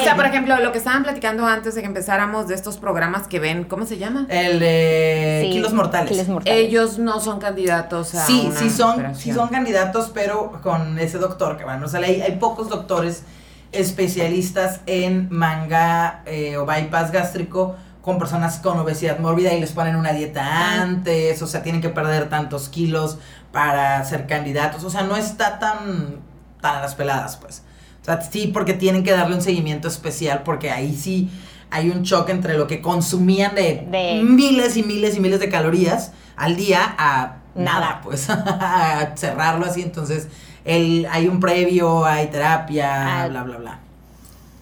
sea, 0.02 0.16
por 0.16 0.24
ejemplo, 0.26 0.56
lo 0.58 0.72
que 0.72 0.78
estaban 0.78 1.02
platicando 1.02 1.46
antes 1.46 1.74
de 1.74 1.82
que 1.82 1.86
empezáramos 1.86 2.48
de 2.48 2.54
estos 2.54 2.78
programas 2.78 3.28
que 3.28 3.38
ven, 3.38 3.64
¿cómo 3.64 3.84
se 3.86 3.98
llama? 3.98 4.26
El 4.30 4.58
de 4.58 5.42
Sí, 5.44 5.50
kilos 5.52 5.72
mortales. 5.74 6.10
kilos 6.10 6.28
mortales. 6.28 6.58
Ellos 6.58 6.98
no 6.98 7.20
son 7.20 7.38
candidatos 7.40 8.14
a 8.14 8.26
Sí, 8.26 8.44
una 8.46 8.58
sí 8.58 8.70
son, 8.70 9.14
sí 9.14 9.32
son 9.32 9.48
candidatos, 9.48 10.10
pero 10.14 10.60
con 10.62 10.98
ese 10.98 11.18
doctor 11.18 11.56
que 11.58 11.64
van. 11.64 11.82
O 11.84 11.88
sea, 11.88 12.00
hay, 12.00 12.22
hay 12.22 12.36
pocos 12.36 12.68
doctores 12.70 13.24
especialistas 13.72 14.80
en 14.86 15.28
manga 15.30 16.22
eh, 16.26 16.56
o 16.56 16.66
bypass 16.66 17.12
gástrico 17.12 17.76
con 18.02 18.18
personas 18.18 18.58
con 18.58 18.78
obesidad 18.78 19.18
mórbida 19.18 19.52
y 19.52 19.60
les 19.60 19.72
ponen 19.72 19.94
una 19.94 20.12
dieta 20.12 20.80
antes, 20.80 21.42
o 21.42 21.46
sea, 21.46 21.62
tienen 21.62 21.82
que 21.82 21.90
perder 21.90 22.30
tantos 22.30 22.68
kilos 22.70 23.18
para 23.52 24.02
ser 24.06 24.26
candidatos. 24.26 24.84
O 24.84 24.90
sea, 24.90 25.02
no 25.02 25.16
está 25.16 25.58
tan, 25.58 26.20
tan 26.62 26.76
a 26.76 26.80
las 26.80 26.94
peladas, 26.94 27.36
pues. 27.36 27.62
Sea, 28.18 28.30
sí, 28.30 28.48
porque 28.48 28.74
tienen 28.74 29.04
que 29.04 29.12
darle 29.12 29.34
un 29.36 29.42
seguimiento 29.42 29.88
especial, 29.88 30.42
porque 30.44 30.70
ahí 30.70 30.94
sí 30.94 31.30
hay 31.70 31.90
un 31.90 32.02
choque 32.02 32.32
entre 32.32 32.56
lo 32.58 32.66
que 32.66 32.80
consumían 32.82 33.54
de, 33.54 33.86
De- 33.90 34.22
miles 34.24 34.76
y 34.76 34.82
miles 34.82 35.16
y 35.16 35.20
miles 35.20 35.38
de 35.40 35.48
calorías 35.48 36.12
al 36.36 36.56
día 36.56 36.80
a 36.98 37.36
nada, 37.54 37.80
Nada. 37.80 38.00
pues, 38.02 38.28
a 38.30 39.12
cerrarlo 39.16 39.66
así. 39.66 39.82
Entonces, 39.82 40.28
el, 40.64 41.06
hay 41.10 41.28
un 41.28 41.38
previo, 41.40 42.04
hay 42.04 42.26
terapia, 42.28 43.22
Ah. 43.22 43.28
bla, 43.28 43.42
bla, 43.44 43.56
bla. 43.58 43.78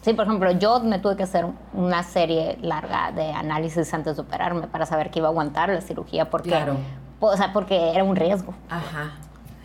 Sí, 0.01 0.13
por 0.13 0.25
ejemplo, 0.25 0.51
yo 0.51 0.79
me 0.79 0.97
tuve 0.99 1.17
que 1.17 1.23
hacer 1.23 1.45
una 1.73 2.03
serie 2.03 2.57
larga 2.61 3.11
de 3.11 3.31
análisis 3.33 3.93
antes 3.93 4.15
de 4.15 4.21
operarme 4.21 4.67
para 4.67 4.85
saber 4.85 5.09
que 5.11 5.19
iba 5.19 5.27
a 5.27 5.31
aguantar 5.31 5.69
la 5.69 5.81
cirugía 5.81 6.29
porque, 6.29 6.49
Claro. 6.49 6.77
o 7.19 7.35
sea, 7.35 7.51
porque 7.51 7.91
era 7.93 8.03
un 8.03 8.15
riesgo. 8.15 8.53
Ajá. 8.69 9.11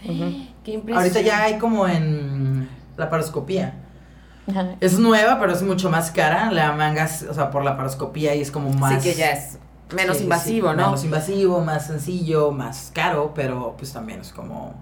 Qué 0.03 0.73
impresión. 0.73 0.99
Ahorita 0.99 1.21
ya 1.21 1.45
hay 1.45 1.59
como 1.59 1.87
en 1.87 2.69
la 2.97 3.11
paroscopía. 3.11 3.75
Ajá. 4.49 4.75
Es 4.81 4.99
nueva, 4.99 5.39
pero 5.41 5.53
es 5.53 5.63
mucho 5.63 5.91
más 5.91 6.11
cara. 6.11 6.51
La 6.51 6.73
manga, 6.73 7.05
es, 7.05 7.23
o 7.23 7.35
sea, 7.35 7.51
por 7.51 7.65
la 7.65 7.77
paroscopía 7.77 8.35
y 8.35 8.43
es 8.43 8.51
como 8.51 8.71
más... 8.71 9.03
Sí 9.03 9.11
que 9.11 9.17
ya 9.17 9.31
es 9.31 9.59
menos 9.95 10.17
Sí, 10.17 10.21
sí, 10.21 10.25
invasivo, 10.25 10.73
¿no? 10.73 10.87
Menos 10.87 11.05
invasivo, 11.05 11.61
más 11.61 11.87
sencillo, 11.87 12.51
más 12.51 12.91
caro, 12.95 13.33
pero 13.35 13.75
pues 13.77 13.93
también 13.93 14.21
es 14.21 14.33
como... 14.33 14.75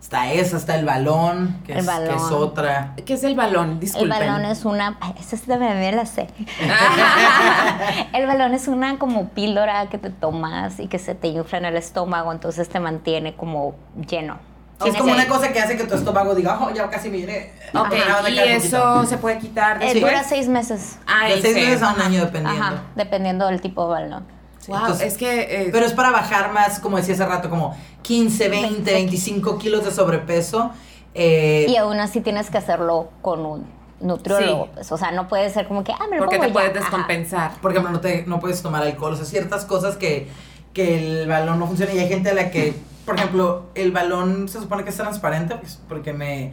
Está 0.00 0.32
esa, 0.32 0.56
está 0.56 0.76
el 0.76 0.86
balón, 0.86 1.60
que, 1.66 1.72
El 1.72 1.80
es, 1.80 1.86
que 1.86 1.92
es 1.92 2.08
balón. 2.08 2.32
otra. 2.32 2.94
¿Qué 3.04 3.12
es 3.12 3.22
el 3.22 3.34
balón? 3.36 3.78
El 3.96 4.08
balón 4.08 4.46
es 4.46 4.64
una. 4.64 4.98
Esa 5.20 5.58
me 5.58 5.92
la 5.92 6.06
sé. 6.06 6.26
el 8.14 8.26
balón 8.26 8.54
es 8.54 8.66
una 8.66 8.98
como 8.98 9.28
píldora 9.28 9.90
que 9.90 9.98
te 9.98 10.08
tomas 10.08 10.80
y 10.80 10.86
que 10.86 10.98
se 10.98 11.14
te 11.14 11.28
infla 11.28 11.58
en 11.58 11.66
el 11.66 11.76
estómago, 11.76 12.32
entonces 12.32 12.70
te 12.70 12.80
mantiene 12.80 13.36
como 13.36 13.74
lleno. 14.08 14.38
Es 14.86 14.96
como 14.96 15.12
una 15.12 15.26
cosa 15.28 15.52
que 15.52 15.60
hace 15.60 15.76
que 15.76 15.84
tu 15.84 15.94
estómago 15.94 16.34
diga, 16.34 16.58
oh, 16.60 16.70
ya 16.72 16.88
casi 16.88 17.10
me 17.10 17.18
iré. 17.18 17.52
Ok, 17.74 17.94
y 18.30 18.38
eso 18.38 19.04
se 19.06 19.18
puede 19.18 19.38
quitar 19.38 19.76
Eh, 19.82 19.86
después. 19.92 20.02
dura 20.12 20.24
seis 20.24 20.48
meses. 20.48 20.98
De 21.28 21.40
seis 21.42 21.54
sí. 21.54 21.60
meses 21.60 21.82
a 21.82 21.92
un 21.94 22.00
año 22.00 22.24
dependiendo. 22.24 22.62
Ajá, 22.62 22.82
dependiendo 22.96 23.46
del 23.46 23.60
tipo 23.60 23.84
de 23.84 23.90
balón. 23.90 24.24
Sí, 24.58 24.70
Wow, 24.72 24.80
entonces- 24.80 25.12
es 25.12 25.18
que... 25.18 25.40
eh, 25.40 25.68
Pero 25.72 25.86
es 25.86 25.92
para 25.92 26.10
bajar 26.10 26.52
más, 26.52 26.80
como 26.80 26.96
decía 26.98 27.14
hace 27.14 27.24
rato, 27.26 27.48
como 27.48 27.74
15, 28.02 28.48
20, 28.48 28.68
Veinte. 28.70 28.92
25 28.92 29.58
kilos 29.58 29.84
de 29.84 29.90
sobrepeso. 29.90 30.70
Eh, 31.14 31.66
Y 31.68 31.76
aún 31.76 31.98
así 31.98 32.20
tienes 32.20 32.50
que 32.50 32.58
hacerlo 32.58 33.10
con 33.22 33.44
un 33.44 33.66
nutriólogo. 34.00 34.64
Sí. 34.66 34.70
pues, 34.74 34.92
o 34.92 34.96
sea, 34.98 35.10
no 35.12 35.28
puede 35.28 35.50
ser 35.50 35.66
como 35.66 35.82
que, 35.84 35.92
ah, 35.92 36.06
me 36.10 36.16
lo 36.16 36.24
porque 36.24 36.38
te 36.38 36.48
puedes. 36.50 36.70
Ajá. 36.70 36.80
descompensar. 36.80 37.52
por 37.60 37.70
ejemplo, 37.72 37.90
no, 37.92 38.00
te, 38.00 38.24
no 38.26 38.38
puedes 38.40 38.62
tomar 38.62 38.82
alcohol, 38.82 39.12
o 39.14 39.16
sea, 39.16 39.24
ciertas 39.26 39.64
cosas 39.64 39.96
que, 39.96 40.28
que 40.72 41.20
el 41.22 41.28
balón 41.28 41.58
no 41.58 41.66
funciona. 41.66 41.92
Y 41.92 41.98
hay 41.98 42.08
gente 42.08 42.30
a 42.30 42.34
la 42.34 42.50
que, 42.50 42.74
por 43.10 43.18
ejemplo, 43.18 43.70
el 43.74 43.90
balón 43.90 44.48
se 44.48 44.60
supone 44.60 44.84
que 44.84 44.90
es 44.90 44.96
transparente, 44.96 45.56
pues, 45.56 45.80
porque 45.88 46.12
me 46.12 46.52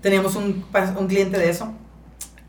teníamos 0.00 0.36
un, 0.36 0.64
un 0.98 1.06
cliente 1.06 1.38
de 1.38 1.50
eso. 1.50 1.70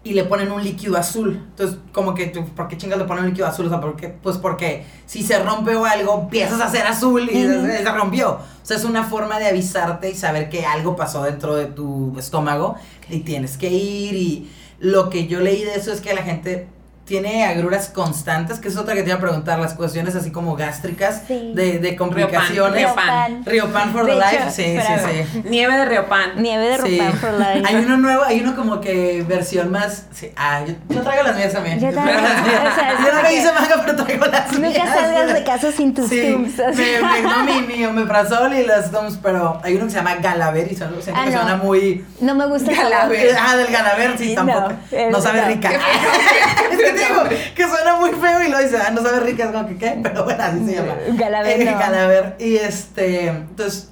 Y 0.01 0.13
le 0.13 0.23
ponen 0.23 0.49
un 0.49 0.63
líquido 0.63 0.97
azul. 0.97 1.41
Entonces, 1.49 1.77
como 1.91 2.13
que, 2.13 2.27
tú, 2.27 2.45
¿por 2.45 2.69
qué 2.69 2.77
chingas 2.77 2.97
le 2.99 3.03
ponen 3.03 3.25
un 3.25 3.29
líquido 3.31 3.45
azul? 3.45 3.65
O 3.65 3.69
sea, 3.69 3.81
¿por 3.81 3.97
qué? 3.97 4.07
Pues 4.07 4.37
porque 4.37 4.85
si 5.05 5.23
se 5.23 5.43
rompe 5.43 5.75
o 5.75 5.83
algo, 5.83 6.21
empiezas 6.21 6.61
a 6.61 6.67
hacer 6.67 6.87
azul 6.87 7.29
y 7.29 7.43
se, 7.43 7.83
se 7.83 7.91
rompió. 7.91 8.31
O 8.31 8.65
sea, 8.65 8.77
es 8.77 8.85
una 8.85 9.03
forma 9.03 9.39
de 9.39 9.47
avisarte 9.47 10.09
y 10.09 10.15
saber 10.15 10.49
que 10.49 10.65
algo 10.65 10.95
pasó 10.95 11.23
dentro 11.23 11.55
de 11.55 11.65
tu 11.65 12.17
estómago 12.17 12.75
y 13.09 13.19
tienes 13.19 13.57
que 13.57 13.67
ir. 13.69 14.15
Y 14.15 14.51
lo 14.79 15.09
que 15.09 15.27
yo 15.27 15.41
leí 15.41 15.65
de 15.65 15.75
eso 15.75 15.91
es 15.91 15.99
que 15.99 16.13
la 16.13 16.23
gente 16.23 16.69
tiene 17.05 17.43
agruras 17.45 17.89
constantes, 17.89 18.59
que 18.59 18.69
es 18.69 18.77
otra 18.77 18.95
que 18.95 19.03
te 19.03 19.09
iba 19.09 19.17
a 19.17 19.21
preguntar, 19.21 19.59
las 19.59 19.73
cuestiones 19.73 20.15
así 20.15 20.31
como 20.31 20.55
gástricas, 20.55 21.23
Sí. 21.27 21.51
de, 21.53 21.79
de 21.79 21.95
complicaciones. 21.97 22.79
Riopan. 22.85 23.45
Riopan 23.45 23.91
for 23.91 24.05
De 24.05 24.13
the 24.13 24.17
hecho, 24.19 24.45
life, 24.45 24.51
sí, 24.51 24.77
sí, 24.79 25.25
sí. 25.33 25.43
Nieve 25.49 25.75
de 25.75 25.85
Riopan. 25.85 26.41
Nieve 26.41 26.69
de 26.69 26.77
Sí. 26.77 26.97
Rupan 26.99 27.13
for 27.19 27.33
life. 27.33 27.63
Hay 27.65 27.75
uno 27.75 27.97
nuevo, 27.97 28.23
hay 28.23 28.39
uno 28.39 28.55
como 28.55 28.79
que 28.79 29.23
versión 29.27 29.69
más. 29.69 30.05
sí, 30.13 30.31
ah, 30.37 30.61
yo, 30.65 30.75
yo 30.89 31.01
traigo 31.01 31.23
las 31.23 31.35
mías 31.35 31.51
también. 31.51 31.79
Yo 31.79 31.91
traigo 31.91 32.21
las 32.21 32.41
mías. 32.47 32.61
O 32.71 32.75
sea, 32.75 32.97
yo 33.05 33.21
no 33.21 33.31
hice 33.31 33.51
manga, 33.51 33.83
pero 33.85 34.03
traigo 34.05 34.25
las 34.25 34.57
mías. 34.57 34.73
Nunca 34.77 34.93
salgas 34.95 35.33
de 35.33 35.43
casa 35.43 35.71
sin 35.73 35.93
tus 35.93 36.07
sí, 36.09 36.31
Tums, 36.31 36.57
así. 36.59 36.81
Me, 36.81 37.01
me, 37.01 37.21
no, 37.21 37.43
mi, 37.43 37.61
mi 37.63 37.85
omeprazol 37.85 38.53
y 38.53 38.65
las 38.65 38.91
Tums, 38.91 39.19
pero 39.21 39.59
hay 39.61 39.75
uno 39.75 39.85
que 39.85 39.91
se 39.91 39.97
llama 39.97 40.15
Galaver 40.15 40.71
y 40.71 40.75
son, 40.75 40.89
siento 41.01 41.19
Ah, 41.21 41.25
que 41.25 41.31
no. 41.31 41.37
suena 41.41 41.55
muy. 41.57 42.05
No 42.21 42.33
me 42.33 42.45
gusta. 42.45 42.71
Galaver. 42.73 43.35
Ah, 43.39 43.57
del 43.57 43.67
Galaver, 43.67 44.17
sí, 44.17 44.33
No, 44.35 44.45
tampoco. 44.45 44.73
el- 44.91 45.11
No, 45.11 45.19
sabe 45.21 45.41
no. 45.41 45.47
rica. 45.49 45.69
que 46.93 46.99
te 46.99 47.07
digo 47.07 47.23
que 47.55 47.67
suena 47.67 47.95
muy 47.95 48.11
feo 48.11 48.43
y 48.43 48.49
lo 48.49 48.59
dice, 48.59 48.77
ah, 48.77 48.91
no 48.91 49.01
sabe 49.01 49.19
rica, 49.21 49.45
es 49.45 49.51
como 49.51 49.67
que 49.67 49.77
qué, 49.77 49.99
pero 50.01 50.23
bueno, 50.23 50.43
así 50.43 50.65
se 50.65 50.75
llama. 50.75 50.95
Galaver, 51.13 51.61
Eh, 51.61 51.65
no. 51.65 51.79
Galaver. 51.79 52.35
Y 52.39 52.55
este, 52.55 53.27
entonces, 53.27 53.89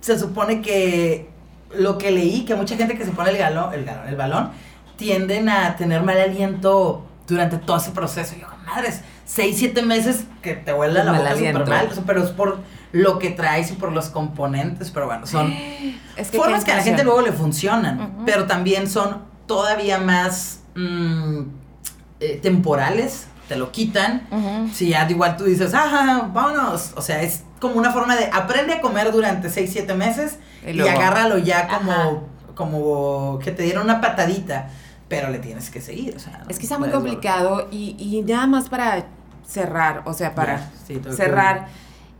se 0.00 0.18
supone 0.18 0.62
que 0.62 1.28
lo 1.74 1.98
que 1.98 2.10
leí, 2.10 2.44
que 2.44 2.54
mucha 2.54 2.76
gente 2.76 2.96
que 2.96 3.04
se 3.04 3.10
pone 3.10 3.30
el 3.30 3.38
galón, 3.38 3.74
el 3.74 3.84
galón, 3.84 4.08
el 4.08 4.16
balón, 4.16 4.50
tienden 4.96 5.48
a 5.48 5.76
tener 5.76 6.02
mal 6.02 6.18
aliento 6.20 7.04
durante 7.26 7.58
todo 7.58 7.76
ese 7.76 7.90
proceso. 7.90 8.34
Y 8.36 8.40
yo, 8.40 8.46
madres, 8.64 9.00
seis, 9.24 9.56
siete 9.58 9.82
meses 9.82 10.24
que 10.42 10.54
te 10.54 10.72
huele 10.72 11.02
la 11.04 11.12
Mal 11.12 11.22
boca 11.22 11.34
súper 11.34 11.66
mal, 11.66 11.88
pero 12.06 12.24
es 12.24 12.30
por 12.30 12.58
lo 12.92 13.18
que 13.18 13.30
traes 13.30 13.70
y 13.72 13.74
por 13.74 13.92
los 13.92 14.08
componentes, 14.08 14.90
pero 14.90 15.06
bueno, 15.06 15.26
son 15.26 15.52
Es 16.16 16.30
que 16.30 16.38
formas 16.38 16.64
que 16.64 16.72
a 16.72 16.76
la 16.76 16.82
gente 16.82 17.04
luego 17.04 17.20
le 17.20 17.32
funcionan, 17.32 18.22
pero 18.24 18.46
también 18.46 18.88
son 18.88 19.22
todavía 19.46 19.98
más 19.98 20.60
mm, 20.74 21.40
eh, 22.20 22.38
temporales, 22.42 23.26
te 23.48 23.56
lo 23.56 23.70
quitan. 23.72 24.26
Si 24.72 24.88
ya 24.88 25.08
igual 25.08 25.36
tú 25.36 25.44
dices, 25.44 25.72
ah, 25.74 26.30
vámonos. 26.32 26.92
O 26.96 27.02
sea, 27.02 27.22
es 27.22 27.44
como 27.60 27.76
una 27.76 27.92
forma 27.92 28.16
de 28.16 28.28
aprende 28.32 28.74
a 28.74 28.80
comer 28.80 29.12
durante 29.12 29.48
6, 29.50 29.70
7 29.72 29.94
meses 29.94 30.38
Y 30.66 30.80
agárralo 30.80 31.38
ya 31.38 31.68
como, 31.68 31.92
Ajá. 31.92 32.12
como 32.54 33.38
que 33.42 33.52
te 33.52 33.62
dieron 33.62 33.84
una 33.84 34.00
patadita, 34.00 34.68
pero 35.08 35.30
le 35.30 35.38
tienes 35.38 35.70
que 35.70 35.80
seguir. 35.80 36.16
O 36.16 36.18
sea, 36.18 36.38
no 36.38 36.50
Es 36.50 36.58
que 36.58 36.64
está 36.64 36.78
muy 36.78 36.90
complicado 36.90 37.68
y, 37.70 37.96
y 37.98 38.22
nada 38.22 38.46
más 38.46 38.68
para 38.68 39.06
cerrar, 39.46 40.02
o 40.06 40.12
sea, 40.12 40.34
para 40.34 40.70
sí, 40.86 41.00
cerrar. 41.16 41.68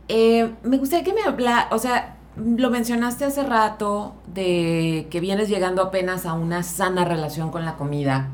eh, 0.07 0.49
me 0.63 0.77
gustaría 0.77 1.03
que 1.03 1.13
me 1.13 1.23
habla, 1.23 1.67
o 1.71 1.77
sea, 1.79 2.15
lo 2.37 2.69
mencionaste 2.69 3.25
hace 3.25 3.43
rato 3.43 4.15
de 4.27 5.07
que 5.11 5.19
vienes 5.19 5.49
llegando 5.49 5.81
apenas 5.81 6.25
a 6.25 6.33
una 6.33 6.63
sana 6.63 7.03
relación 7.03 7.51
con 7.51 7.65
la 7.65 7.75
comida. 7.75 8.27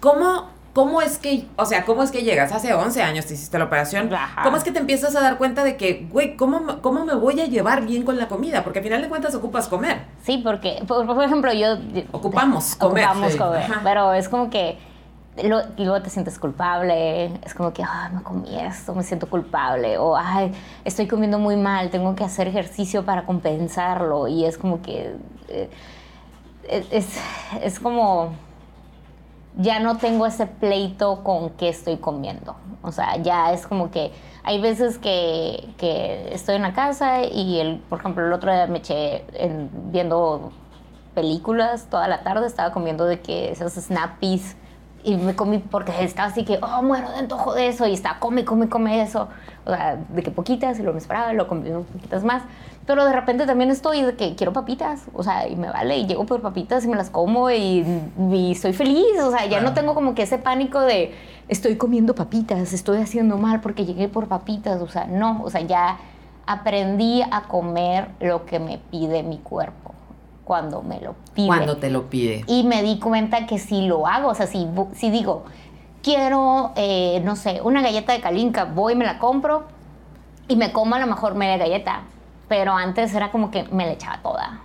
¿Cómo, 0.00 0.48
cómo 0.78 1.02
es 1.02 1.18
que, 1.18 1.44
o 1.56 1.64
sea, 1.66 1.84
cómo 1.84 2.04
es 2.04 2.12
que 2.12 2.22
llegas? 2.22 2.52
Hace 2.52 2.72
11 2.72 3.02
años 3.02 3.26
te 3.26 3.34
hiciste 3.34 3.58
la 3.58 3.64
operación. 3.64 4.14
Ajá. 4.14 4.44
¿Cómo 4.44 4.56
es 4.56 4.62
que 4.62 4.70
te 4.70 4.78
empiezas 4.78 5.16
a 5.16 5.20
dar 5.20 5.36
cuenta 5.36 5.64
de 5.64 5.76
que, 5.76 6.06
güey, 6.08 6.36
¿cómo, 6.36 6.60
me- 6.60 6.78
¿cómo 6.78 7.04
me 7.04 7.16
voy 7.16 7.40
a 7.40 7.46
llevar 7.46 7.84
bien 7.84 8.04
con 8.04 8.16
la 8.16 8.28
comida? 8.28 8.62
Porque 8.62 8.78
al 8.78 8.84
final 8.84 9.02
de 9.02 9.08
cuentas 9.08 9.34
ocupas 9.34 9.66
comer. 9.66 10.02
Sí, 10.22 10.38
porque, 10.38 10.80
por, 10.86 11.04
por 11.04 11.24
ejemplo, 11.24 11.52
yo... 11.52 11.78
Ocupamos 12.12 12.76
comer. 12.76 13.06
Ocupamos 13.06 13.32
sí. 13.32 13.38
comer, 13.38 13.62
Ajá. 13.62 13.80
pero 13.82 14.12
es 14.12 14.28
como 14.28 14.50
que 14.50 14.78
lo- 15.42 15.62
y 15.76 15.84
luego 15.84 16.00
te 16.00 16.10
sientes 16.10 16.38
culpable, 16.38 17.32
es 17.44 17.54
como 17.54 17.72
que, 17.72 17.82
ay, 17.82 18.12
me 18.14 18.22
comí 18.22 18.56
esto, 18.60 18.94
me 18.94 19.02
siento 19.02 19.28
culpable, 19.28 19.98
o, 19.98 20.16
ay, 20.16 20.52
estoy 20.84 21.08
comiendo 21.08 21.40
muy 21.40 21.56
mal, 21.56 21.90
tengo 21.90 22.14
que 22.14 22.22
hacer 22.22 22.46
ejercicio 22.46 23.04
para 23.04 23.24
compensarlo, 23.26 24.28
y 24.28 24.44
es 24.44 24.56
como 24.56 24.80
que, 24.80 25.16
eh, 25.48 25.68
es, 26.68 27.08
es 27.62 27.80
como, 27.80 28.32
ya 29.58 29.80
no 29.80 29.98
tengo 29.98 30.24
ese 30.24 30.46
pleito 30.46 31.22
con 31.22 31.50
qué 31.50 31.68
estoy 31.68 31.98
comiendo. 31.98 32.56
O 32.82 32.92
sea, 32.92 33.16
ya 33.18 33.52
es 33.52 33.66
como 33.66 33.90
que 33.90 34.12
hay 34.44 34.60
veces 34.60 34.96
que, 34.98 35.68
que 35.76 36.32
estoy 36.32 36.54
en 36.56 36.62
la 36.62 36.72
casa 36.72 37.24
y, 37.24 37.58
el, 37.60 37.76
por 37.90 37.98
ejemplo, 37.98 38.24
el 38.26 38.32
otro 38.32 38.50
día 38.52 38.66
me 38.68 38.78
eché 38.78 39.24
en- 39.34 39.68
viendo 39.92 40.52
películas 41.14 41.86
toda 41.90 42.06
la 42.08 42.22
tarde, 42.22 42.46
estaba 42.46 42.72
comiendo 42.72 43.04
de 43.04 43.20
que 43.20 43.50
esos 43.50 43.72
snappies 43.74 44.56
y 45.04 45.16
me 45.16 45.34
comí 45.34 45.58
porque 45.58 45.92
estaba 46.04 46.28
así 46.28 46.44
que, 46.44 46.58
oh, 46.62 46.82
muero 46.82 47.10
de 47.10 47.16
antojo 47.16 47.54
de 47.54 47.68
eso 47.68 47.86
y 47.86 47.94
estaba, 47.94 48.18
come, 48.20 48.44
come, 48.44 48.68
come 48.68 49.02
eso. 49.02 49.28
O 49.66 49.70
sea, 49.70 49.96
de 49.96 50.22
que 50.22 50.30
poquitas 50.30 50.78
y 50.78 50.82
luego 50.82 50.94
me 50.94 51.00
esperaba, 51.00 51.32
lo 51.32 51.48
comí 51.48 51.68
poquitas 51.70 52.24
más. 52.24 52.42
Pero 52.88 53.04
de 53.04 53.12
repente 53.12 53.44
también 53.44 53.70
estoy 53.70 54.00
de 54.00 54.16
que 54.16 54.34
quiero 54.34 54.54
papitas, 54.54 55.02
o 55.12 55.22
sea, 55.22 55.46
y 55.46 55.56
me 55.56 55.68
vale, 55.68 55.98
y 55.98 56.06
llego 56.06 56.24
por 56.24 56.40
papitas 56.40 56.86
y 56.86 56.88
me 56.88 56.96
las 56.96 57.10
como 57.10 57.50
y, 57.50 57.84
y 58.32 58.52
estoy 58.52 58.72
feliz, 58.72 59.20
o 59.22 59.30
sea, 59.30 59.44
ya 59.44 59.60
no 59.60 59.74
tengo 59.74 59.94
como 59.94 60.14
que 60.14 60.22
ese 60.22 60.38
pánico 60.38 60.80
de 60.80 61.14
estoy 61.48 61.76
comiendo 61.76 62.14
papitas, 62.14 62.72
estoy 62.72 63.02
haciendo 63.02 63.36
mal 63.36 63.60
porque 63.60 63.84
llegué 63.84 64.08
por 64.08 64.26
papitas, 64.26 64.80
o 64.80 64.88
sea, 64.88 65.04
no, 65.04 65.42
o 65.44 65.50
sea, 65.50 65.60
ya 65.60 65.98
aprendí 66.46 67.20
a 67.30 67.42
comer 67.42 68.08
lo 68.20 68.46
que 68.46 68.58
me 68.58 68.78
pide 68.78 69.22
mi 69.22 69.36
cuerpo 69.36 69.92
cuando 70.46 70.80
me 70.80 70.98
lo 70.98 71.14
pide. 71.34 71.46
Cuando 71.46 71.76
te 71.76 71.90
lo 71.90 72.08
pide. 72.08 72.42
Y 72.46 72.62
me 72.62 72.82
di 72.82 72.98
cuenta 72.98 73.44
que 73.44 73.58
si 73.58 73.82
lo 73.82 74.06
hago, 74.06 74.30
o 74.30 74.34
sea, 74.34 74.46
si 74.46 75.10
digo, 75.10 75.44
quiero, 76.02 76.72
eh, 76.74 77.20
no 77.22 77.36
sé, 77.36 77.60
una 77.62 77.82
galleta 77.82 78.14
de 78.14 78.22
calinca, 78.22 78.64
voy 78.64 78.94
y 78.94 78.96
me 78.96 79.04
la 79.04 79.18
compro 79.18 79.64
y 80.48 80.56
me 80.56 80.72
como 80.72 80.94
a 80.94 80.98
lo 80.98 81.06
mejor 81.06 81.34
media 81.34 81.58
galleta. 81.58 82.04
Pero 82.48 82.72
antes 82.72 83.14
era 83.14 83.30
como 83.30 83.50
que 83.50 83.64
me 83.64 83.86
la 83.86 83.92
echaba 83.92 84.18
toda. 84.22 84.60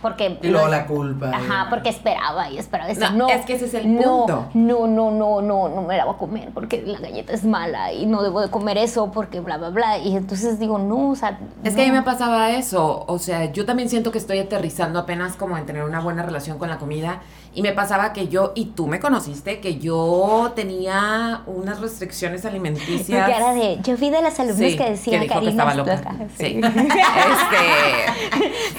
Porque 0.00 0.38
Y 0.42 0.48
luego 0.48 0.68
la 0.68 0.86
culpa. 0.86 1.30
Ajá, 1.34 1.66
porque 1.70 1.88
esperaba 1.88 2.48
y 2.48 2.58
esperaba. 2.58 2.88
decía, 2.88 3.10
No, 3.10 3.26
no, 3.26 3.28
es 3.30 3.44
que 3.44 3.54
ese 3.54 3.64
es 3.64 3.74
el 3.74 3.96
no, 3.96 4.00
punto. 4.02 4.46
No, 4.54 4.86
no, 4.86 5.10
no, 5.10 5.42
no, 5.42 5.68
no 5.68 5.82
me 5.82 5.96
la 5.96 6.04
voy 6.04 6.14
a 6.14 6.18
comer 6.18 6.50
porque 6.54 6.82
la 6.86 7.00
galleta 7.00 7.32
es 7.32 7.44
mala 7.44 7.92
y 7.92 8.06
no 8.06 8.22
debo 8.22 8.40
de 8.40 8.48
comer 8.48 8.78
eso 8.78 9.10
porque 9.10 9.40
bla, 9.40 9.56
bla, 9.56 9.70
bla. 9.70 9.98
Y 9.98 10.16
entonces 10.16 10.60
digo, 10.60 10.78
no, 10.78 11.10
o 11.10 11.16
sea. 11.16 11.40
Es 11.64 11.74
que 11.74 11.82
a 11.82 11.84
mí 11.86 11.90
me 11.90 12.02
pasaba 12.02 12.50
eso, 12.50 13.04
o 13.08 13.18
sea, 13.18 13.46
yo 13.46 13.66
también 13.66 13.88
siento 13.88 14.12
que 14.12 14.18
estoy 14.18 14.38
aterrizando 14.38 15.00
apenas 15.00 15.34
como 15.34 15.56
en 15.58 15.66
tener 15.66 15.82
una 15.82 15.98
buena 16.00 16.22
relación 16.22 16.58
con 16.58 16.68
la 16.68 16.78
comida 16.78 17.20
y 17.58 17.62
me 17.62 17.72
pasaba 17.72 18.12
que 18.12 18.28
yo, 18.28 18.52
y 18.54 18.66
tú 18.66 18.86
me 18.86 19.00
conociste, 19.00 19.58
que 19.58 19.78
yo 19.78 20.52
tenía 20.54 21.42
unas 21.46 21.80
restricciones 21.80 22.44
Mi 22.44 22.50
alimenticias. 22.50 23.28
cara 23.28 23.52
de, 23.52 23.78
yo 23.82 23.96
vi 23.96 24.10
de 24.10 24.22
las 24.22 24.38
alumnas 24.38 24.70
Sí, 24.70 24.76
que 24.76 24.90
decían 24.90 25.22
dijo 25.22 25.40
que 25.40 25.48
estaba 25.48 25.72
es 25.72 25.76
loca. 25.76 25.96
loca". 25.96 26.14
Sí. 26.38 26.60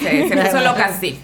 se, 0.02 0.28
se 0.30 0.36
puso 0.36 0.60
loca 0.64 0.86
así. 0.86 1.20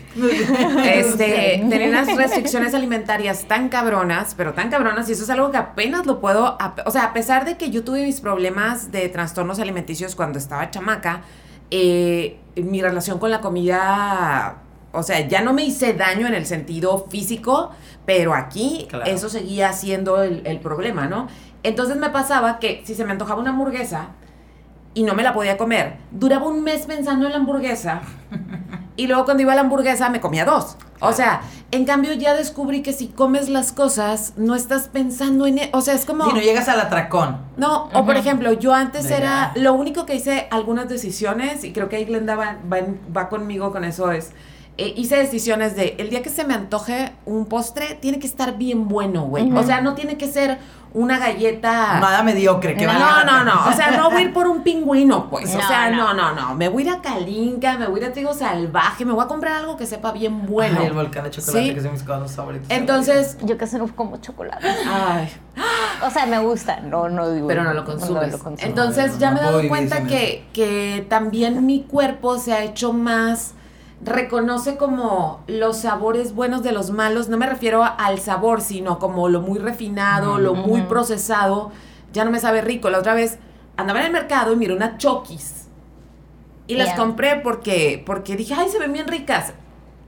Este, 0.84 1.64
tenía 1.68 1.88
unas 1.88 2.14
restricciones 2.14 2.74
alimentarias 2.74 3.44
tan 3.44 3.70
cabronas, 3.70 4.34
pero 4.36 4.52
tan 4.52 4.68
cabronas, 4.70 5.08
y 5.08 5.12
eso 5.12 5.24
es 5.24 5.30
algo 5.30 5.50
que 5.50 5.56
apenas 5.56 6.04
lo 6.04 6.20
puedo, 6.20 6.58
o 6.84 6.90
sea, 6.90 7.04
a 7.04 7.12
pesar 7.14 7.46
de 7.46 7.56
que 7.56 7.70
yo 7.70 7.84
tuve 7.84 8.04
mis 8.04 8.20
problemas 8.20 8.92
de 8.92 9.08
trastornos 9.08 9.58
alimenticios 9.60 10.14
cuando 10.14 10.38
estaba 10.38 10.70
chamaca, 10.70 11.22
eh, 11.70 12.38
mi 12.56 12.82
relación 12.82 13.18
con 13.18 13.30
la 13.30 13.40
comida, 13.40 14.56
o 14.92 15.02
sea, 15.02 15.26
ya 15.28 15.42
no 15.42 15.52
me 15.52 15.64
hice 15.64 15.92
daño 15.92 16.26
en 16.26 16.34
el 16.34 16.46
sentido 16.46 17.06
físico, 17.10 17.70
pero 18.06 18.34
aquí 18.34 18.86
Claro. 18.88 19.04
eso 19.06 19.28
seguía 19.28 19.72
siendo 19.72 20.22
el, 20.22 20.42
el 20.46 20.60
problema, 20.60 21.06
¿no? 21.06 21.28
Entonces 21.62 21.96
me 21.96 22.10
pasaba 22.10 22.58
que 22.58 22.82
si 22.86 22.94
se 22.94 23.04
me 23.04 23.12
antojaba 23.12 23.40
una 23.40 23.50
hamburguesa 23.50 24.08
y 24.94 25.02
no 25.02 25.14
me 25.14 25.22
la 25.22 25.34
podía 25.34 25.58
comer, 25.58 25.96
duraba 26.10 26.46
un 26.46 26.62
mes 26.62 26.86
pensando 26.86 27.26
en 27.26 27.32
la 27.32 27.38
hamburguesa 27.38 28.00
y 28.96 29.06
luego 29.08 29.24
cuando 29.26 29.42
iba 29.42 29.52
a 29.52 29.56
la 29.56 29.60
hamburguesa 29.62 30.08
me 30.08 30.20
comía 30.20 30.44
dos. 30.46 30.76
O 31.00 31.12
sea, 31.12 31.42
en 31.72 31.84
cambio 31.84 32.14
ya 32.14 32.32
descubrí 32.32 32.82
que 32.82 32.94
si 32.94 33.08
comes 33.08 33.50
las 33.50 33.72
cosas, 33.72 34.32
no 34.38 34.54
estás 34.54 34.88
pensando 34.88 35.46
en... 35.46 35.58
e- 35.58 35.70
O 35.74 35.82
sea, 35.82 35.92
es 35.92 36.06
como... 36.06 36.24
Si 36.24 36.32
no 36.32 36.40
llegas 36.40 36.68
al 36.70 36.80
atracón. 36.80 37.36
No, 37.58 37.90
o 37.92 38.06
por 38.06 38.16
ejemplo, 38.16 38.54
yo 38.54 38.72
antes 38.72 39.08
De 39.10 39.16
era, 39.16 39.52
lo 39.56 39.74
único 39.74 40.06
que 40.06 40.14
hice 40.14 40.48
algunas 40.50 40.88
decisiones, 40.88 41.64
y 41.64 41.72
creo 41.74 41.90
que 41.90 41.96
ahí 41.96 42.06
Glenda 42.06 42.34
va, 42.36 42.56
va, 42.72 42.78
en- 42.78 42.98
va 43.14 43.28
conmigo 43.28 43.72
con 43.72 43.84
eso, 43.84 44.10
es, 44.10 44.32
eh, 44.78 44.93
hice 44.97 45.16
decisiones 45.16 45.74
de, 45.77 45.94
el 45.98 46.11
día 46.11 46.23
que 46.23 46.31
se 46.31 46.44
me 46.44 46.55
antoje 46.55 47.12
un 47.24 47.47
postre, 47.47 47.97
tiene 48.01 48.19
que 48.19 48.27
estar 48.27 48.57
bien 48.59 48.89
bueno, 48.89 49.23
güey. 49.23 49.51
O 49.53 49.62
sea, 49.62 49.81
no 49.81 49.94
tiene 49.94 50.16
que 50.19 50.27
ser 50.28 50.59
una 50.93 51.19
galleta... 51.19 52.01
Nada 52.01 52.23
mediocre. 52.23 52.74
Que 52.74 52.86
No, 52.86 52.93
No, 52.98 53.24
no, 53.24 53.44
no. 53.44 53.69
O 53.69 53.73
sea, 53.73 53.90
no 53.90 54.11
voy 54.11 54.23
a 54.23 54.24
ir 54.24 54.32
por 54.32 54.47
un 54.47 54.62
pingüino, 54.62 55.28
pues. 55.28 55.55
o 55.55 55.59
No, 55.59 55.66
sea, 55.69 55.90
no. 55.90 56.15
no, 56.15 56.32
no, 56.32 56.35
no. 56.35 56.55
Me 56.55 56.69
voy 56.69 56.85
a 56.85 56.86
ir 56.86 56.93
a 56.93 57.03
Calinca, 57.03 57.77
me 57.77 57.86
voy 57.86 58.01
a 58.01 58.05
ir 58.05 58.09
a 58.11 58.12
Trigo 58.12 58.32
Salvaje, 58.32 59.05
me 59.05 59.12
voy 59.12 59.23
a 59.24 59.28
comprar 59.28 59.55
algo 59.57 59.77
que 59.77 59.85
sepa 59.86 60.12
bien 60.12 60.47
bueno. 60.47 60.78
Ay, 60.81 60.86
el 60.86 60.93
volcán 60.94 61.24
de 61.24 61.31
chocolate, 61.31 61.66
Sí. 61.69 61.74
que 61.74 61.81
son 61.82 61.93
mis 61.93 62.03
cosas 62.03 62.32
favoritas. 62.35 62.66
Entonces, 62.70 63.36
Yo 63.43 63.59
casi 63.59 63.77
no 63.77 63.94
como 63.94 64.19
chocolate. 64.19 64.66
ay, 64.86 65.31
O 66.07 66.11
sea, 66.11 66.24
me 66.27 66.39
gusta, 66.39 66.81
no, 66.81 67.09
no 67.11 67.31
digo. 67.31 67.47
pero 67.48 67.62
no 67.65 67.74
lo 67.74 67.85
consumes. 67.85 68.32
lo 68.32 68.39
consumo. 68.39 68.66
Entonces 68.69 69.12
No, 69.15 69.19
ya 69.19 69.31
no 69.31 69.35
me 69.35 69.40
he 69.40 69.44
dado 69.44 69.69
cuenta 69.69 70.03
que, 70.05 70.47
que 70.55 71.05
también 71.11 71.66
mi 71.66 71.82
cuerpo 71.82 72.39
se 72.39 72.53
ha 72.55 72.62
hecho 72.65 72.93
más 72.94 73.53
reconoce 74.05 74.77
como 74.77 75.40
los 75.47 75.78
sabores 75.78 76.35
buenos 76.35 76.62
de 76.62 76.73
los 76.73 76.90
malos, 76.90 77.28
no 77.28 77.36
me 77.36 77.47
refiero 77.47 77.82
a- 77.82 77.89
al 77.89 78.18
sabor, 78.20 78.60
sino 78.60 78.98
como 78.98 79.28
lo 79.28 79.40
muy 79.40 79.59
refinado, 79.59 80.39
lo 80.39 80.55
muy 80.55 80.82
procesado, 80.82 81.70
ya 82.12 82.24
no 82.24 82.31
me 82.31 82.39
sabe 82.40 82.60
rico. 82.60 82.90
La 82.90 82.98
otra 82.98 83.14
vez 83.14 83.39
andaba 83.77 84.01
en 84.01 84.06
el 84.06 84.12
mercado 84.12 84.52
y 84.52 84.56
miré 84.56 84.74
unas 84.74 84.98
chokis 84.98 85.66
y 86.66 86.74
las 86.74 86.94
compré 86.94 87.36
porque 87.36 88.02
porque 88.06 88.36
dije, 88.36 88.55
"Ay, 88.55 88.68
se 88.68 88.78
ven 88.78 88.93
bien 88.93 89.06
ricas." 89.09 89.52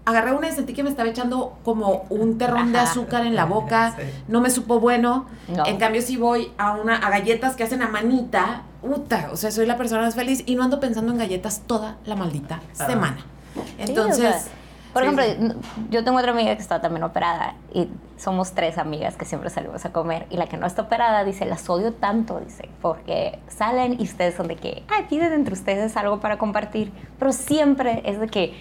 Agarré 0.05 0.33
una 0.33 0.49
y 0.49 0.53
sentí 0.53 0.73
que 0.73 0.83
me 0.83 0.89
estaba 0.89 1.09
echando 1.09 1.59
como 1.65 2.07
un 2.09 2.39
terrón 2.39 2.73
de 2.73 2.79
azúcar 2.79 3.27
en 3.27 3.37
la 3.37 3.45
boca. 3.45 3.95
Sí. 3.95 4.03
No 4.27 4.41
me 4.41 4.49
supo 4.49 4.81
bueno. 4.81 5.27
No. 5.49 5.67
En 5.67 5.77
cambio, 5.77 6.01
si 6.01 6.17
voy 6.17 6.51
a 6.57 6.73
una 6.73 6.97
a 6.97 7.11
galletas 7.11 7.57
que 7.57 7.65
hacen 7.65 7.83
a 7.83 7.89
manita, 7.89 8.63
puta, 8.81 9.29
o 9.33 9.37
sea, 9.37 9.51
soy 9.51 9.67
la 9.67 9.77
persona 9.77 10.01
más 10.03 10.15
feliz 10.15 10.45
y 10.47 10.55
no 10.55 10.63
ando 10.63 10.81
pensando 10.81 11.13
en 11.13 11.19
galletas 11.19 11.61
toda 11.67 11.97
la 12.07 12.17
maldita 12.17 12.61
Ah. 12.79 12.87
semana. 12.87 13.19
Sí, 13.65 13.75
Entonces, 13.79 14.19
o 14.19 14.39
sea, 14.39 14.53
por 14.93 15.03
sí, 15.03 15.09
ejemplo, 15.09 15.25
sí. 15.25 15.87
yo 15.91 16.05
tengo 16.05 16.19
otra 16.19 16.33
amiga 16.33 16.55
que 16.57 16.63
está 16.63 16.81
también 16.81 17.03
operada 17.05 17.55
y 17.73 17.89
somos 18.17 18.53
tres 18.53 18.79
amigas 18.79 19.17
que 19.17 19.25
siempre 19.25 19.51
salimos 19.51 19.85
a 19.85 19.93
comer 19.93 20.27
y 20.31 20.37
la 20.37 20.47
que 20.47 20.57
no 20.57 20.67
está 20.67 20.83
operada 20.83 21.25
dice, 21.25 21.45
las 21.45 21.69
odio 21.69 21.93
tanto, 21.93 22.41
dice, 22.41 22.69
porque 22.81 23.39
salen 23.49 24.01
y 24.01 24.05
ustedes 24.05 24.35
son 24.35 24.49
de 24.49 24.57
que, 24.57 24.83
ay, 24.89 25.07
piden 25.09 25.33
entre 25.33 25.55
ustedes 25.55 25.97
algo 25.97 26.21
para 26.21 26.39
compartir, 26.39 26.91
pero 27.19 27.33
siempre 27.33 28.03
es 28.07 28.19
de 28.19 28.27
que 28.29 28.55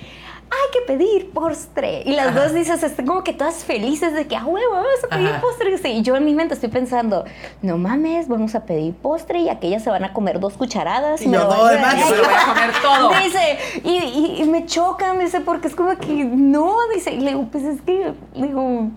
hay 0.49 0.71
que 0.71 0.81
pedir 0.87 1.31
postre. 1.31 2.03
Y 2.05 2.13
las 2.13 2.27
Ajá. 2.27 2.43
dos 2.45 2.53
dices, 2.53 2.81
están 2.83 3.05
como 3.05 3.23
que 3.23 3.33
todas 3.33 3.63
felices 3.65 4.13
de 4.13 4.27
que, 4.27 4.35
ah, 4.35 4.45
huevo, 4.45 4.71
vamos 4.71 5.03
a 5.05 5.07
pedir 5.09 5.27
Ajá. 5.29 5.41
postre. 5.41 5.75
Y 5.91 6.01
yo 6.01 6.15
en 6.15 6.25
mi 6.25 6.33
mente 6.33 6.53
estoy 6.53 6.69
pensando, 6.69 7.25
no 7.61 7.77
mames, 7.77 8.27
vamos 8.27 8.55
a 8.55 8.65
pedir 8.65 8.93
postre 8.93 9.39
y 9.39 9.49
aquellas 9.49 9.83
se 9.83 9.89
van 9.89 10.03
a 10.05 10.13
comer 10.13 10.39
dos 10.39 10.53
cucharadas. 10.53 11.21
Y 11.21 11.27
me 11.27 11.37
yo 11.37 11.43
lo 11.43 11.49
todo 11.49 11.63
van 11.65 11.73
a- 11.73 11.77
demás. 11.77 11.95
yo 11.99 12.09
me 12.11 12.17
lo 12.17 12.23
voy 12.23 12.33
a 12.33 12.45
comer 12.53 12.71
todo. 12.81 13.09
Dice, 13.23 13.57
y, 13.83 13.89
y- 13.89 14.41
y 14.41 14.45
me 14.45 14.65
choca, 14.65 15.13
me 15.13 15.25
dice, 15.25 15.41
porque 15.41 15.67
es 15.67 15.75
como 15.75 15.95
que 15.97 16.07
no, 16.25 16.75
dice, 16.93 17.11
y 17.13 17.19
le 17.19 17.31
digo, 17.31 17.47
pues 17.51 17.63
es 17.65 17.81
que, 17.81 18.13
digo, 18.35 18.89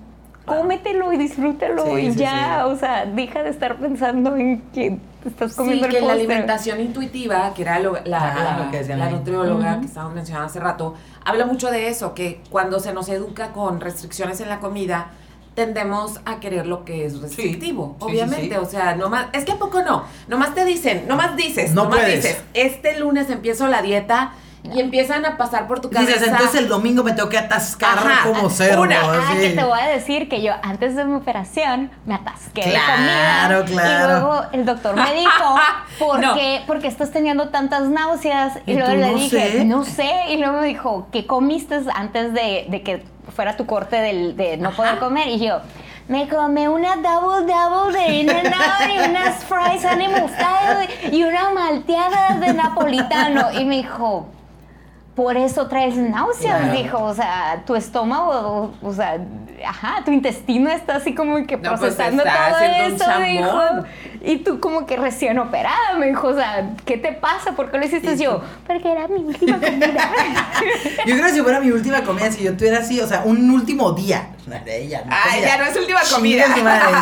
cómetelo 0.47 1.13
y 1.13 1.17
disfrútalo 1.19 1.85
Sí, 1.97 2.03
y 2.07 2.13
sí, 2.13 2.19
ya, 2.19 2.63
sí. 2.65 2.73
o 2.73 2.77
sea, 2.77 3.07
deja 3.07 3.43
de 3.43 3.51
estar 3.51 3.77
pensando 3.77 4.37
en 4.37 4.61
que 4.73 4.99
te 5.23 5.29
estás 5.29 5.53
Sí, 5.53 5.57
comiendo 5.59 5.87
el 5.87 5.93
que 5.93 6.01
la 6.01 6.13
alimentación 6.15 6.81
intuitiva, 6.81 7.53
que 7.55 7.63
era 7.63 7.79
lo- 7.79 7.99
la, 8.05 8.17
Ajá, 8.29 8.57
la- 8.59 8.65
lo 8.65 8.71
que 8.71 8.79
decían 8.79 8.99
la 8.99 9.07
ahí. 9.07 9.13
nutrióloga 9.15 9.81
que 9.81 9.87
estábamos 9.87 10.15
mencionando 10.15 10.47
hace 10.49 10.61
rato, 10.61 10.95
habla 11.25 11.47
mucho 11.47 11.71
de 11.71 11.89
eso, 11.89 12.15
que 12.15 12.41
cuando 12.51 12.81
se 12.81 12.93
nos 12.93 13.09
educa 13.09 13.53
con 13.53 13.81
restricciones 13.81 14.41
en 14.41 14.49
la 14.49 14.61
comida, 14.61 15.11
tendemos 15.55 16.21
a 16.25 16.41
querer 16.41 16.67
lo 16.67 16.85
que 16.85 17.05
es 17.05 17.21
restrictivo, 17.21 17.97
Sí, 17.99 18.07
sí, 18.07 18.11
obviamente, 18.13 18.55
sí. 18.55 18.61
o 18.61 18.65
sea, 18.65 18.95
nomás, 18.95 19.27
es 19.33 19.45
que 19.45 19.53
a 19.53 19.59
poco 19.59 19.83
no, 19.83 20.05
nomás 20.29 20.55
te 20.55 20.65
dicen, 20.65 21.07
nomás 21.07 21.37
dices, 21.37 21.73
No 21.75 21.85
nomás 21.85 21.99
puedes. 22.01 22.23
dices, 22.23 22.43
este 22.55 22.99
lunes 22.99 23.29
empiezo 23.31 23.67
la 23.67 23.83
dieta 23.83 24.33
y 24.63 24.79
empiezan 24.81 25.25
a 25.25 25.37
pasar 25.37 25.67
por 25.67 25.81
tu 25.81 25.91
cabeza. 25.91 26.13
Dices, 26.13 26.29
entonces 26.29 26.55
el 26.61 26.69
domingo 26.69 27.03
me 27.03 27.13
tengo 27.13 27.29
que 27.29 27.39
atascar 27.39 27.99
Ajá, 27.99 28.29
como 28.29 28.51
cerdo. 28.51 28.83
una. 28.83 28.97
Ah, 29.01 29.35
que 29.41 29.51
te 29.51 29.65
voy 29.65 29.81
a 29.81 29.87
decir 29.87 30.29
que 30.29 30.43
yo 30.43 30.53
antes 30.63 30.95
de 30.97 31.05
mi 31.05 31.15
operación 31.17 31.91
me 32.07 32.15
atasqué 32.15 32.63
Claro, 32.63 33.65
de 33.65 33.65
comida. 33.65 33.83
claro. 33.83 34.07
Y 34.07 34.21
luego 34.21 34.43
el 34.53 34.65
doctor 34.67 34.95
me 34.97 35.15
dijo, 35.15 35.55
¿por 35.99 36.21
No. 36.21 36.35
qué? 36.35 36.63
Porque 36.67 36.89
estás 36.89 37.11
teniendo 37.11 37.49
tantas 37.49 37.83
náuseas. 37.85 38.59
Y, 38.67 38.73
Y 38.73 38.75
luego 38.77 38.93
le 38.95 39.07
"No 39.13 39.15
dije, 39.15 39.53
sé". 39.53 39.65
no 39.65 39.85
sé. 39.85 40.11
Y 40.29 40.37
luego 40.37 40.61
me 40.61 40.67
dijo, 40.67 41.09
¿qué 41.11 41.27
comiste 41.27 41.81
antes 41.95 42.33
de, 42.35 42.67
de 42.69 42.83
que 42.83 43.03
fuera 43.35 43.57
tu 43.57 43.67
corte 43.67 43.97
del, 43.97 44.37
de 44.37 44.57
no 44.59 44.73
poder 44.73 44.99
comer? 44.99 45.29
Y 45.29 45.39
yo, 45.39 45.61
me 46.09 46.29
comí 46.29 46.67
una 46.67 46.97
double 46.97 47.47
double 47.51 47.99
de 47.99 48.15
In-N-Out 48.15 48.91
y 48.95 49.11
unas 49.11 49.45
fries 49.45 49.85
animal 49.85 50.29
style 50.29 51.15
y 51.15 51.23
una 51.25 51.51
malteada 51.51 52.35
de 52.39 52.53
napolitano. 52.53 53.53
Y 53.53 53.65
me 53.65 53.77
dijo, 53.77 54.29
por 55.15 55.37
eso 55.37 55.67
traes 55.67 55.97
náuseas, 55.97 56.61
Claro. 56.61 56.79
dijo. 56.79 56.99
O 57.03 57.15
sea, 57.15 57.63
tu 57.67 57.75
estómago, 57.77 58.73
o, 58.83 58.93
sea, 58.93 59.19
ajá, 59.67 60.03
tu 60.05 60.13
intestino 60.13 60.71
está 60.71 60.97
así 60.97 61.15
como 61.15 61.47
que 61.47 61.57
No, 61.57 61.71
pues, 61.71 61.81
procesando 61.81 62.23
todo 62.23 62.59
eso, 62.61 63.21
dijo. 63.21 63.87
Y 64.23 64.39
tú 64.39 64.61
como 64.61 64.87
que 64.87 64.97
recién 64.97 65.39
operada, 65.39 65.95
me 65.99 66.07
dijo, 66.07 66.29
o 66.29 66.35
sea, 66.35 66.71
¿qué 66.85 66.97
te 66.99 67.13
pasa? 67.13 67.53
¿Por 67.53 67.71
qué 67.71 67.79
lo 67.79 67.87
hiciste? 67.87 68.17
Sí, 68.17 68.25
yo, 68.25 68.43
porque 68.67 68.93
era 68.93 69.09
mi 69.09 69.21
última 69.25 69.59
comida. 69.59 69.87
Yo 71.07 71.15
creo 71.15 71.27
que 71.27 71.33
si 71.33 71.41
fuera 71.41 71.61
mi 71.61 71.71
última 71.71 72.03
comida, 72.03 72.31
si 72.31 72.45
yo 72.45 72.55
tuviera 72.57 72.79
así, 72.81 73.01
o 73.01 73.07
sea, 73.07 73.23
un 73.25 73.51
último 73.51 73.93
día. 73.93 74.31
Ella, 74.67 75.05
no 75.07 75.17
comida. 75.31 75.47
ya 75.47 75.57
no 75.57 75.65
es 75.65 75.77
última 75.77 76.01
comida. 76.13 76.45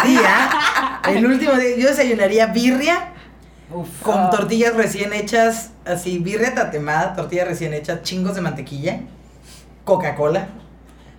día. 0.04 1.00
El 1.16 1.26
último 1.26 1.52
día. 1.54 1.76
Yo 1.76 1.88
desayunaría 1.88 2.46
birria 2.46 3.12
con 4.02 4.20
Oh. 4.20 4.30
tortillas 4.30 4.74
recién 4.74 5.12
hechas, 5.12 5.72
así, 5.84 6.18
birria 6.18 6.54
tatemada, 6.54 7.14
tortillas 7.14 7.48
recién 7.48 7.74
hechas, 7.74 8.02
chingos 8.02 8.34
de 8.34 8.40
mantequilla, 8.40 9.00
Coca-Cola. 9.84 10.48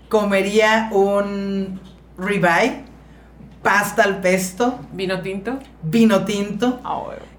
Comería 0.09 0.89
un 0.91 1.79
ribeye, 2.17 2.83
pasta 3.61 4.03
al 4.03 4.21
pesto, 4.21 4.79
¿Vino 4.93 5.21
tinto? 5.21 5.59
vino 5.83 6.25
tinto. 6.25 6.79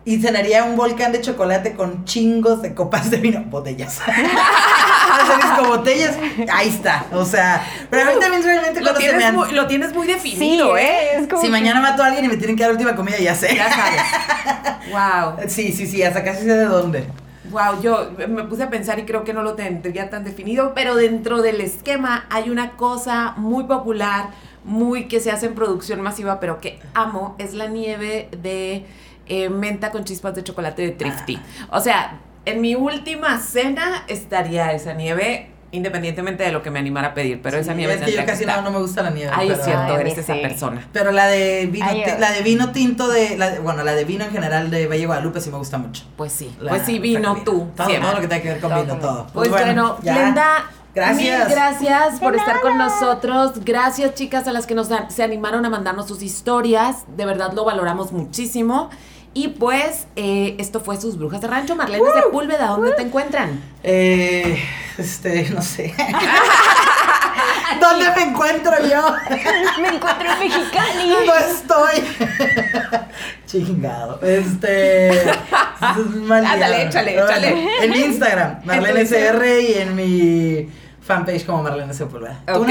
Y 0.04 0.18
cenaría 0.20 0.64
un 0.64 0.76
volcán 0.76 1.12
de 1.12 1.20
chocolate 1.20 1.74
con 1.74 2.04
chingos 2.06 2.62
de 2.62 2.74
copas 2.74 3.10
de 3.10 3.18
vino. 3.18 3.42
Botellas. 3.44 4.00
Como 5.56 5.68
botellas. 5.68 6.16
Ahí 6.52 6.68
está. 6.68 7.04
O 7.12 7.24
sea, 7.24 7.64
pero 7.90 8.02
a 8.02 8.14
mí 8.14 8.20
también 8.20 8.42
realmente 8.42 8.80
Lo 8.80 8.86
cuando 8.86 9.00
se 9.00 9.06
me 9.12 9.18
tienes, 9.18 9.34
muy, 9.34 9.52
lo 9.52 9.66
tienes 9.66 9.94
muy 9.94 10.06
sí, 10.06 10.12
definido, 10.14 10.76
¿eh? 10.76 11.16
es 11.16 11.28
como 11.28 11.40
Si 11.42 11.48
que- 11.48 11.52
mañana 11.52 11.80
mato 11.80 12.02
a 12.02 12.06
alguien 12.06 12.24
y 12.24 12.28
me 12.28 12.36
tienen 12.36 12.56
que 12.56 12.62
dar 12.62 12.72
última 12.72 12.96
comida, 12.96 13.18
ya 13.18 13.34
sé. 13.34 13.54
Ya 13.54 13.68
sabes. 13.70 14.00
wow. 14.90 15.48
Sí, 15.48 15.72
sí, 15.72 15.86
sí, 15.86 16.02
hasta 16.02 16.24
casi 16.24 16.44
sé 16.44 16.54
de 16.56 16.64
dónde. 16.64 17.06
Wow, 17.50 17.82
yo 17.82 18.10
me 18.28 18.44
puse 18.44 18.62
a 18.62 18.70
pensar 18.70 18.98
y 19.00 19.04
creo 19.04 19.24
que 19.24 19.34
no 19.34 19.42
lo 19.42 19.54
tendría 19.54 20.08
tan 20.08 20.24
definido, 20.24 20.72
pero 20.74 20.94
dentro 20.94 21.42
del 21.42 21.60
esquema 21.60 22.26
hay 22.30 22.48
una 22.48 22.72
cosa 22.76 23.34
muy 23.36 23.64
popular, 23.64 24.30
muy 24.64 25.08
que 25.08 25.18
se 25.20 25.32
hace 25.32 25.46
en 25.46 25.54
producción 25.54 26.00
masiva, 26.00 26.38
pero 26.38 26.60
que 26.60 26.78
amo, 26.94 27.34
es 27.38 27.52
la 27.54 27.66
nieve 27.66 28.28
de 28.40 28.86
eh, 29.30 29.48
menta 29.48 29.90
con 29.90 30.04
chispas 30.04 30.34
de 30.34 30.44
chocolate 30.44 30.82
de 30.82 30.90
Trifty. 30.90 31.40
O 31.70 31.80
sea, 31.80 32.18
en 32.44 32.60
mi 32.60 32.74
última 32.74 33.38
cena 33.38 34.04
estaría 34.08 34.72
esa 34.72 34.92
nieve, 34.92 35.50
independientemente 35.72 36.42
de 36.42 36.50
lo 36.50 36.62
que 36.62 36.70
me 36.70 36.78
animara 36.80 37.08
a 37.08 37.14
pedir, 37.14 37.40
pero 37.40 37.56
esa 37.56 37.72
nieve 37.74 37.94
es 37.94 38.00
que 38.02 38.10
yo 38.12 38.26
casi 38.26 38.42
estar. 38.42 38.56
no, 38.56 38.62
no 38.62 38.70
me 38.72 38.78
gusta 38.82 39.02
la 39.02 39.10
nieve. 39.10 39.30
Ay, 39.34 39.48
es 39.50 39.52
pero- 39.58 39.64
cierto, 39.66 39.94
Ay, 39.94 40.00
eres 40.00 40.14
sí. 40.14 40.20
esa 40.20 40.34
persona. 40.34 40.88
Pero 40.92 41.12
la 41.12 41.28
de 41.28 41.66
vino, 41.70 41.86
Ay, 41.88 42.02
la 42.18 42.32
de 42.32 42.42
vino 42.42 42.72
tinto 42.72 43.08
de, 43.08 43.38
la 43.38 43.50
de- 43.50 43.58
bueno, 43.60 43.84
la 43.84 43.92
de 43.94 44.04
vino 44.04 44.24
en 44.24 44.32
general 44.32 44.68
de 44.70 44.86
Valle 44.88 45.06
Guadalupe 45.06 45.40
sí 45.40 45.50
me 45.50 45.58
gusta 45.58 45.78
mucho. 45.78 46.02
Pues 46.16 46.32
sí, 46.32 46.52
La- 46.60 46.70
pues 46.70 46.82
sí, 46.84 46.98
vino 46.98 47.36
tú. 47.44 47.68
Todo, 47.76 47.88
lo 47.88 48.20
que 48.20 48.26
tenga 48.28 48.42
que 48.42 48.48
ver 48.48 48.60
con 48.60 48.70
Todo 48.70 48.82
vino, 48.82 48.96
todo. 48.96 49.26
Pues 49.32 49.48
bueno, 49.50 49.96
ya. 50.02 50.14
Glenda, 50.14 50.70
Gracias. 50.92 51.46
mil 51.46 51.54
gracias 51.56 52.18
por 52.18 52.34
estar 52.34 52.60
con 52.62 52.76
nosotros. 52.76 53.64
Gracias, 53.64 54.14
chicas, 54.14 54.48
a 54.48 54.52
las 54.52 54.66
que 54.66 54.74
nos 54.74 54.88
se 55.08 55.22
animaron 55.22 55.64
a 55.64 55.70
mandarnos 55.70 56.08
sus 56.08 56.20
historias. 56.22 57.04
De 57.16 57.24
verdad 57.26 57.52
lo 57.52 57.64
valoramos 57.64 58.10
muchísimo. 58.10 58.90
Y 59.32 59.48
pues, 59.48 60.06
eh, 60.16 60.56
esto 60.58 60.80
fue 60.80 61.00
Sus 61.00 61.16
Brujas 61.16 61.40
de 61.40 61.46
Rancho. 61.46 61.76
Marlene 61.76 62.04
Sepúlveda, 62.12 62.66
¿dónde 62.68 62.92
te 62.92 63.02
encuentran? 63.02 63.62
Eh, 63.84 64.60
este, 64.98 65.48
no 65.50 65.62
sé. 65.62 65.94
¿Dónde 67.80 68.06
me 68.16 68.22
encuentro 68.22 68.72
yo? 68.88 69.14
Me 69.80 69.88
encuentro 69.88 70.32
en 70.32 70.38
Mexicali. 70.40 71.14
No 71.26 71.34
estoy. 71.34 72.04
Chingado. 73.46 74.20
Este. 74.20 75.30
Ándale, 75.80 76.86
échale, 76.86 77.14
échale. 77.14 77.84
En 77.84 77.90
mi 77.90 78.00
Instagram, 78.00 78.60
Marlene. 78.64 79.02
SR 79.02 79.60
y 79.62 79.74
en 79.74 79.94
mi 79.94 80.68
fanpage 81.10 81.44
como 81.44 81.62
Marlene 81.62 81.92
Sepúlveda. 81.92 82.38
¿Tú, 82.46 82.62
Ok. 82.62 82.68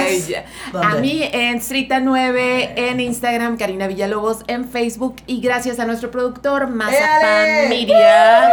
A 0.82 0.96
mí 0.96 1.28
en 1.32 1.60
Strita9, 1.60 2.72
en 2.76 3.00
Instagram, 3.02 3.58
Karina 3.58 3.88
Villalobos, 3.88 4.40
en 4.48 4.70
Facebook. 4.70 5.18
Y 5.28 5.42
gracias 5.42 5.80
a 5.80 5.86
nuestro 5.86 6.10
productor, 6.10 6.68
Mazapan. 6.68 7.70
Media. 7.70 8.50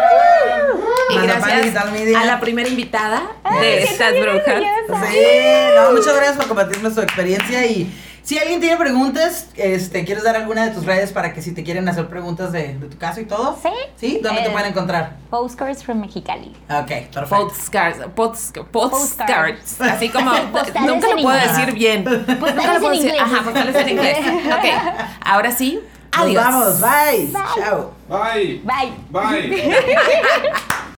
Y 1.10 1.18
gracias 1.18 1.76
a 1.76 2.24
la 2.24 2.40
primera 2.40 2.68
invitada 2.68 3.22
de 3.60 3.84
estas 3.84 4.12
brujas. 4.20 4.62
Sí, 5.12 5.18
no, 5.76 5.92
muchas 5.92 6.16
gracias 6.16 6.36
por 6.36 6.48
compartirnos 6.48 6.94
tu 6.94 7.00
experiencia 7.00 7.64
y 7.66 7.88
si 8.26 8.36
alguien 8.40 8.60
tiene 8.60 8.76
preguntas, 8.76 9.46
este, 9.54 10.04
¿quieres 10.04 10.24
dar 10.24 10.34
alguna 10.34 10.64
de 10.66 10.72
tus 10.72 10.84
redes 10.84 11.12
para 11.12 11.32
que 11.32 11.40
si 11.42 11.52
te 11.52 11.62
quieren 11.62 11.88
hacer 11.88 12.08
preguntas 12.08 12.50
de, 12.50 12.74
de 12.74 12.88
tu 12.88 12.98
caso 12.98 13.20
y 13.20 13.24
todo? 13.24 13.56
Sí. 13.62 13.68
¿Sí? 13.96 14.20
¿Dónde 14.20 14.42
te 14.42 14.48
Eh, 14.48 14.50
pueden 14.50 14.68
encontrar? 14.70 15.16
Postcards 15.30 15.84
from 15.84 16.00
Mexicali. 16.00 16.48
Ok, 16.68 16.88
perfecto. 17.12 17.28
Postcards, 17.48 17.98
pods- 18.16 18.52
postcards, 18.72 19.80
así 19.80 20.08
como 20.08 20.32
nunca 20.86 21.08
lo 21.14 21.22
puedo 21.22 21.38
decir 21.38 21.72
bien. 21.72 22.02
Nunca 22.04 22.34
lo 22.74 22.80
puedo 22.80 22.92
en 22.94 23.02
decir. 23.02 23.04
inglés. 23.06 23.20
Ajá, 23.22 23.44
postales 23.44 23.76
en 23.76 23.88
inglés. 23.90 24.18
Ok, 24.18 24.64
ahora 25.24 25.52
sí, 25.52 25.80
Nos 26.12 26.24
adiós. 26.26 26.44
vamos, 26.44 26.80
bye. 26.80 27.26
Bye. 27.26 27.62
Chao. 27.64 27.92
Bye. 28.08 28.62
Bye. 28.64 28.92
Bye. 29.10 29.76